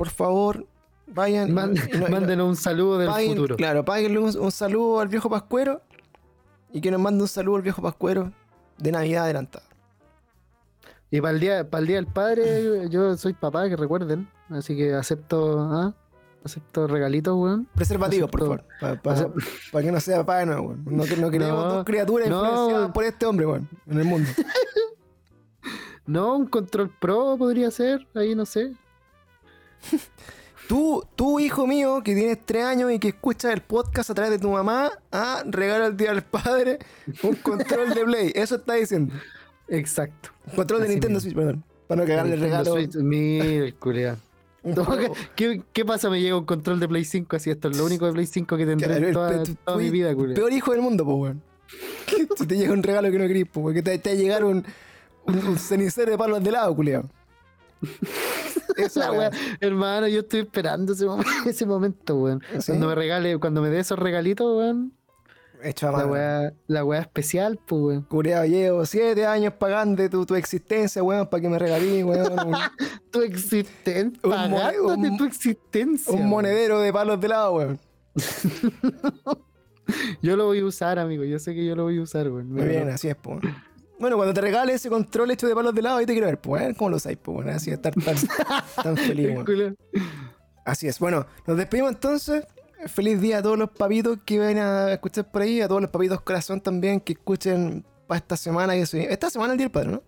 por 0.00 0.08
favor, 0.08 0.66
vayan. 1.08 1.52
mándenos 2.10 2.48
un 2.48 2.56
saludo 2.56 2.96
del 2.96 3.10
futuro. 3.10 3.54
Claro, 3.56 3.84
páguenle 3.84 4.18
un, 4.18 4.34
un 4.34 4.50
saludo 4.50 4.98
al 4.98 5.08
viejo 5.08 5.28
Pascuero 5.28 5.82
y 6.72 6.80
que 6.80 6.90
nos 6.90 6.98
mande 6.98 7.20
un 7.20 7.28
saludo 7.28 7.56
al 7.56 7.62
viejo 7.62 7.82
Pascuero 7.82 8.32
de 8.78 8.92
Navidad 8.92 9.24
adelantada. 9.24 9.66
Y 11.10 11.20
para 11.20 11.34
el 11.34 11.40
día, 11.40 11.68
para 11.68 11.82
el 11.82 11.86
día 11.86 11.96
del 11.96 12.06
padre, 12.06 12.88
yo 12.88 13.14
soy 13.18 13.34
papá, 13.34 13.68
que 13.68 13.76
recuerden. 13.76 14.26
Así 14.48 14.74
que 14.74 14.94
acepto, 14.94 15.60
¿ah? 15.60 15.94
acepto 16.46 16.86
regalitos, 16.86 17.36
weón. 17.36 17.68
Preservativos, 17.74 18.30
por 18.30 18.40
favor. 18.40 18.64
Para 19.02 19.84
que 19.84 19.92
no 19.92 20.00
sea 20.00 20.20
papá 20.20 20.38
de 20.38 20.46
nuevo, 20.46 20.68
weón. 20.68 20.82
No, 20.86 21.04
no 21.04 21.30
queremos 21.30 21.62
No, 21.62 21.74
dos 21.74 21.84
criaturas 21.84 22.26
no, 22.26 22.42
influenciadas 22.42 22.92
por 22.92 23.04
este 23.04 23.26
hombre, 23.26 23.44
weón, 23.44 23.68
en 23.86 23.98
el 23.98 24.04
mundo. 24.06 24.30
No, 26.06 26.34
un 26.34 26.46
control 26.46 26.90
pro 26.98 27.36
podría 27.38 27.70
ser, 27.70 28.04
ahí 28.14 28.34
no 28.34 28.44
sé. 28.44 28.74
Tú, 30.70 31.04
tú, 31.16 31.40
hijo 31.40 31.66
mío, 31.66 32.00
que 32.04 32.14
tienes 32.14 32.38
tres 32.46 32.62
años 32.62 32.92
y 32.92 33.00
que 33.00 33.08
escuchas 33.08 33.52
el 33.52 33.60
podcast 33.60 34.10
a 34.10 34.14
través 34.14 34.30
de 34.30 34.38
tu 34.38 34.52
mamá, 34.52 34.92
ah, 35.10 35.42
regala 35.44 35.86
el 35.86 35.96
día 35.96 36.12
del 36.12 36.22
padre 36.22 36.78
un 37.24 37.34
control 37.34 37.92
de 37.92 38.04
Play. 38.04 38.32
Eso 38.36 38.54
está 38.54 38.74
diciendo. 38.74 39.12
Exacto. 39.66 40.28
Control 40.54 40.82
de 40.82 40.84
Así 40.84 40.94
Nintendo 40.94 41.16
mismo. 41.16 41.32
Switch, 41.32 41.34
perdón. 41.34 41.64
Para 41.88 42.02
no 42.02 42.06
cagarle 42.06 42.34
el 42.34 42.40
regalo. 42.40 42.72
Switch, 42.74 42.94
un 42.94 43.10
No. 44.62 44.86
¿Qué, 45.34 45.62
qué 45.72 45.84
pasa? 45.84 46.08
Me 46.08 46.20
llega 46.20 46.36
un 46.36 46.44
control 46.44 46.78
de 46.78 46.86
Play 46.86 47.04
5 47.04 47.34
así. 47.34 47.50
Esto 47.50 47.68
es 47.68 47.76
lo 47.76 47.84
único 47.84 48.06
de 48.06 48.12
Play 48.12 48.26
5 48.26 48.56
que 48.56 48.64
tendré 48.64 49.10
Claro, 49.10 49.42
toda, 49.64 49.76
mi 49.76 49.90
vida, 49.90 50.14
culiao. 50.14 50.36
Peor 50.36 50.52
hijo 50.52 50.70
del 50.70 50.82
mundo, 50.82 51.04
pues, 51.04 51.16
weón. 51.16 51.42
si 52.36 52.46
te 52.46 52.56
llega 52.56 52.72
un 52.72 52.84
regalo 52.84 53.10
que 53.10 53.18
no 53.18 53.26
querís, 53.26 53.46
pues, 53.52 53.64
weón. 53.64 53.74
Que 53.74 53.82
te, 53.82 53.98
te 53.98 54.10
va 54.10 54.14
a 54.14 54.18
llegar 54.18 54.44
un, 54.44 54.64
un, 55.26 55.38
un 55.48 55.58
cenicero 55.58 56.12
de 56.12 56.18
palos 56.18 56.44
de 56.44 56.52
lado, 56.52 56.76
culiao. 56.76 57.08
Esa 58.76 59.00
La 59.00 59.12
weá. 59.12 59.18
wea, 59.30 59.30
hermano, 59.60 60.08
yo 60.08 60.20
estoy 60.20 60.40
esperando 60.40 60.92
ese, 60.92 61.06
mom- 61.06 61.24
ese 61.46 61.66
momento, 61.66 62.16
weón. 62.16 62.42
¿Sí? 62.58 62.66
Cuando 62.72 62.88
me 62.88 62.94
regale, 62.94 63.38
cuando 63.38 63.62
me 63.62 63.68
dé 63.68 63.80
esos 63.80 63.98
regalitos, 63.98 64.56
weón. 64.56 64.92
Hecho 65.62 65.88
a 65.94 66.50
La 66.68 66.84
wea 66.86 67.00
especial, 67.00 67.58
pues, 67.66 67.82
weón. 67.82 68.02
Culeado, 68.04 68.46
llevo 68.46 68.86
siete 68.86 69.26
años 69.26 69.52
pagando 69.58 70.08
tu, 70.08 70.24
tu 70.24 70.34
existencia, 70.34 71.02
weón, 71.02 71.26
para 71.28 71.40
que 71.42 71.48
me 71.50 71.58
regalí, 71.58 72.02
weón, 72.02 72.32
Tu 73.10 73.20
existencia, 73.22 74.20
pagándote 74.22 75.10
tu 75.18 75.24
existencia. 75.24 76.12
un 76.12 76.20
weón. 76.20 76.30
monedero 76.30 76.80
de 76.80 76.92
palos 76.92 77.20
de 77.20 77.28
lado, 77.28 77.52
weón. 77.54 77.80
Yo 80.22 80.36
lo 80.36 80.46
voy 80.46 80.60
a 80.60 80.64
usar, 80.64 80.98
amigo. 80.98 81.24
Yo 81.24 81.38
sé 81.38 81.52
que 81.54 81.64
yo 81.64 81.74
lo 81.74 81.82
voy 81.84 81.98
a 81.98 82.02
usar, 82.02 82.28
weón. 82.30 82.52
Muy 82.52 82.62
bien, 82.64 82.88
así 82.88 83.08
es, 83.08 83.16
pues. 83.16 83.40
Bueno, 84.00 84.16
cuando 84.16 84.32
te 84.34 84.40
regale 84.40 84.72
ese 84.72 84.88
control 84.88 85.30
hecho 85.30 85.46
de 85.46 85.54
palos 85.54 85.74
de 85.74 85.82
lado, 85.82 85.98
ahí 85.98 86.06
te 86.06 86.12
quiero 86.12 86.26
ver, 86.26 86.40
pues, 86.40 86.74
¿cómo 86.76 86.90
lo 86.90 86.96
usáis, 86.96 87.18
pues, 87.22 87.34
bueno, 87.36 87.52
así 87.52 87.70
de 87.70 87.76
estar 87.76 87.92
tan, 87.94 88.16
tan 88.82 88.96
feliz. 88.96 89.36
Así 90.64 90.88
es. 90.88 90.98
Bueno, 90.98 91.26
nos 91.46 91.56
despedimos 91.56 91.92
entonces. 91.92 92.44
Feliz 92.86 93.20
día 93.20 93.38
a 93.38 93.42
todos 93.42 93.58
los 93.58 93.70
papitos 93.70 94.18
que 94.24 94.38
ven 94.38 94.56
a 94.58 94.90
escuchar 94.94 95.30
por 95.30 95.42
ahí, 95.42 95.60
a 95.60 95.68
todos 95.68 95.82
los 95.82 95.90
papitos 95.90 96.22
corazón 96.22 96.62
también 96.62 96.98
que 97.00 97.12
escuchen 97.12 97.84
para 98.06 98.18
esta 98.18 98.36
semana. 98.38 98.72
Que 98.72 98.86
se- 98.86 99.12
Esta 99.12 99.28
semana 99.28 99.52
el 99.52 99.58
Día 99.58 99.66
del 99.66 99.72
Padre, 99.72 99.90
¿no? 99.90 100.02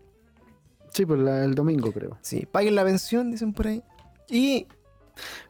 Sí, 0.90 1.04
pues 1.04 1.20
la- 1.20 1.44
el 1.44 1.54
domingo, 1.54 1.92
creo. 1.92 2.16
Sí, 2.22 2.46
paguen 2.50 2.74
la 2.74 2.84
pensión, 2.84 3.30
dicen 3.30 3.52
por 3.52 3.66
ahí. 3.66 3.82
Y, 4.28 4.66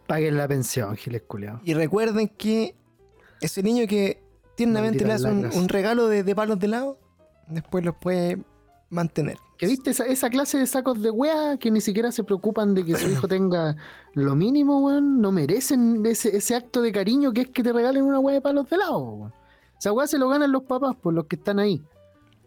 Paguen 0.09 0.36
la 0.36 0.48
pensión, 0.48 0.97
Giles 0.97 1.23
culiao. 1.28 1.60
y 1.62 1.74
recuerden 1.74 2.27
que 2.28 2.74
ese 3.40 3.62
niño 3.62 3.86
que 3.86 4.20
tiernamente 4.56 5.05
le 5.05 5.12
hace 5.12 5.28
un, 5.28 5.69
regalo 5.69 6.09
de, 6.09 6.24
de 6.24 6.35
palos 6.35 6.59
de 6.59 6.66
lado, 6.69 6.98
después 7.48 7.85
los 7.85 7.97
puede 7.97 8.39
mantener. 8.90 9.39
¿Que 9.59 9.66
viste 9.66 9.90
esa, 9.90 10.05
esa 10.05 10.28
clase 10.28 10.59
de 10.59 10.66
sacos 10.66 11.01
de 11.01 11.10
wea 11.10 11.56
que 11.56 11.70
ni 11.70 11.81
siquiera 11.81 12.12
se 12.12 12.24
preocupan 12.24 12.74
de 12.74 12.85
que 12.85 12.97
su 12.97 13.09
hijo 13.09 13.28
tenga 13.28 13.77
lo 14.14 14.35
mínimo, 14.35 14.81
weón? 14.81 15.20
No 15.20 15.32
merecen 15.32 16.05
ese, 16.06 16.36
ese 16.36 16.55
acto 16.55 16.82
de 16.82 16.93
cariño 16.93 17.32
que 17.32 17.43
es 17.43 17.51
que 17.51 17.62
te 17.62 17.73
regalen 17.73 18.05
una 18.05 18.19
wea 18.19 18.35
de 18.35 18.40
palos 18.40 18.69
de 18.69 18.77
lado, 18.77 18.98
weón. 18.98 19.32
Esa 19.78 19.93
wea 19.93 20.06
se 20.06 20.19
lo 20.19 20.28
ganan 20.28 20.52
los 20.52 20.62
papás, 20.62 20.94
por 20.97 21.12
los 21.12 21.27
que 21.27 21.36
están 21.36 21.59
ahí. 21.59 21.82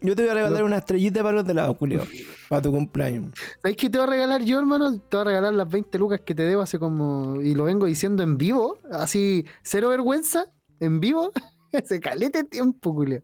Yo 0.00 0.14
te 0.14 0.22
voy 0.22 0.30
a 0.30 0.34
regalar 0.34 0.64
una 0.64 0.78
estrellita 0.78 1.20
de 1.20 1.24
palos 1.24 1.46
de 1.46 1.54
lado, 1.54 1.74
Julio, 1.74 2.02
para 2.48 2.62
tu 2.62 2.70
cumpleaños. 2.70 3.32
¿Sabes 3.62 3.76
qué 3.76 3.88
te 3.88 3.98
voy 3.98 4.06
a 4.06 4.10
regalar 4.10 4.42
yo, 4.42 4.58
hermano? 4.58 4.98
Te 4.98 5.16
voy 5.16 5.22
a 5.22 5.24
regalar 5.24 5.54
las 5.54 5.68
20 5.68 5.98
lucas 5.98 6.20
que 6.24 6.34
te 6.34 6.42
debo 6.42 6.62
hace 6.62 6.78
como. 6.78 7.40
Y 7.40 7.54
lo 7.54 7.64
vengo 7.64 7.86
diciendo 7.86 8.22
en 8.22 8.36
vivo, 8.36 8.78
así, 8.90 9.46
cero 9.62 9.88
vergüenza, 9.88 10.46
en 10.80 11.00
vivo. 11.00 11.32
Hace 11.72 12.00
calete 12.00 12.44
tiempo, 12.44 12.92
Julio. 12.92 13.22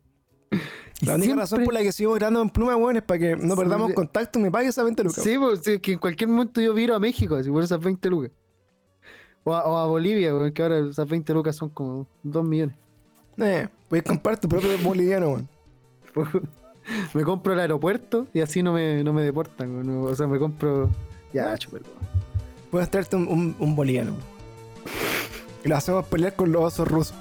La 1.01 1.17
única 1.17 1.35
razón 1.35 1.65
por 1.65 1.75
la 1.75 1.81
que 1.83 1.91
sigo 1.93 2.13
grabando 2.15 2.43
en 2.43 2.51
pluma, 2.51 2.77
weón, 2.77 2.97
es 2.97 3.03
para 3.03 3.19
que 3.19 3.37
no 3.37 3.57
perdamos 3.57 3.93
contacto 3.93 4.39
y 4.39 4.43
me 4.43 4.51
pagues 4.51 4.71
esa 4.71 4.85
20 4.85 5.03
lucas. 5.05 5.25
Sí, 5.25 5.37
pues, 5.37 5.61
sí, 5.65 5.79
que 5.81 5.95
en 5.95 5.99
cualquier 5.99 6.31
momento 6.31 6.61
yo 6.61 6.73
viro 6.75 6.95
a 6.95 7.01
México, 7.01 7.35
así 7.35 7.51
por 7.51 7.63
esas 7.65 7.81
20 7.81 8.09
lucas. 8.09 8.31
O 9.45 9.53
a, 9.55 9.65
o 9.65 9.77
a 9.79 9.87
Bolivia, 9.87 10.33
weón, 10.35 10.53
que 10.53 10.63
ahora 10.63 10.79
esas 10.79 11.09
20 11.09 11.35
lucas 11.35 11.57
son 11.57 11.71
como 11.71 12.07
2 12.23 12.45
millones. 12.45 12.77
Eh, 13.39 13.69
puedes 13.89 14.05
comprar 14.05 14.39
tu 14.39 14.49
propio 14.49 14.71
boliviano, 14.83 15.31
weón. 15.31 15.49
me 17.15 17.25
compro 17.25 17.53
el 17.55 17.61
aeropuerto 17.61 18.29
y 18.33 18.41
así 18.41 18.63
no 18.63 18.73
me, 18.73 19.03
no 19.03 19.13
me 19.13 19.23
deportan, 19.23 19.75
weón. 19.75 20.07
O 20.07 20.15
sea, 20.15 20.29
me 20.29 20.39
compro. 20.39 20.89
Ya, 21.33 21.57
chupar, 21.59 21.81
Puedes 22.71 22.89
traerte 22.91 23.17
un, 23.17 23.27
un, 23.27 23.57
un 23.59 23.75
boliviano. 23.75 24.13
weón. 24.13 24.23
Y 25.65 25.69
lo 25.69 25.77
hacemos 25.77 26.07
pelear 26.07 26.37
con 26.37 26.53
los 26.53 26.63
osos 26.63 26.87
rusos. 26.87 27.15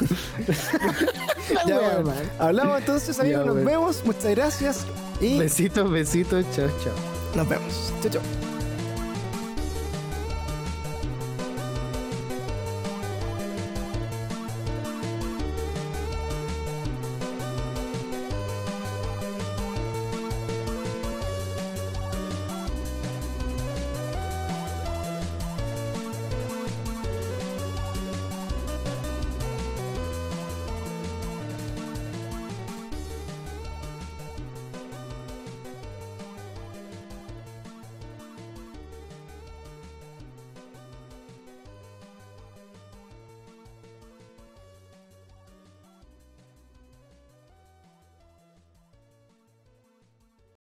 Ya, 1.66 1.76
wea, 1.78 1.88
weón. 1.90 2.06
man. 2.06 2.16
Hablamos 2.38 2.78
entonces, 2.78 3.18
amigos. 3.20 3.40
Ya, 3.40 3.46
nos 3.52 3.64
vemos. 3.64 4.02
Muchas 4.04 4.30
gracias. 4.30 4.86
Y 5.20 5.38
Besitos, 5.38 5.90
besitos, 5.90 6.44
chao, 6.54 6.68
chao. 6.82 6.92
nos 7.34 7.48
vemos. 7.48 7.92
Chao, 8.02 8.12
chao. 8.12 8.53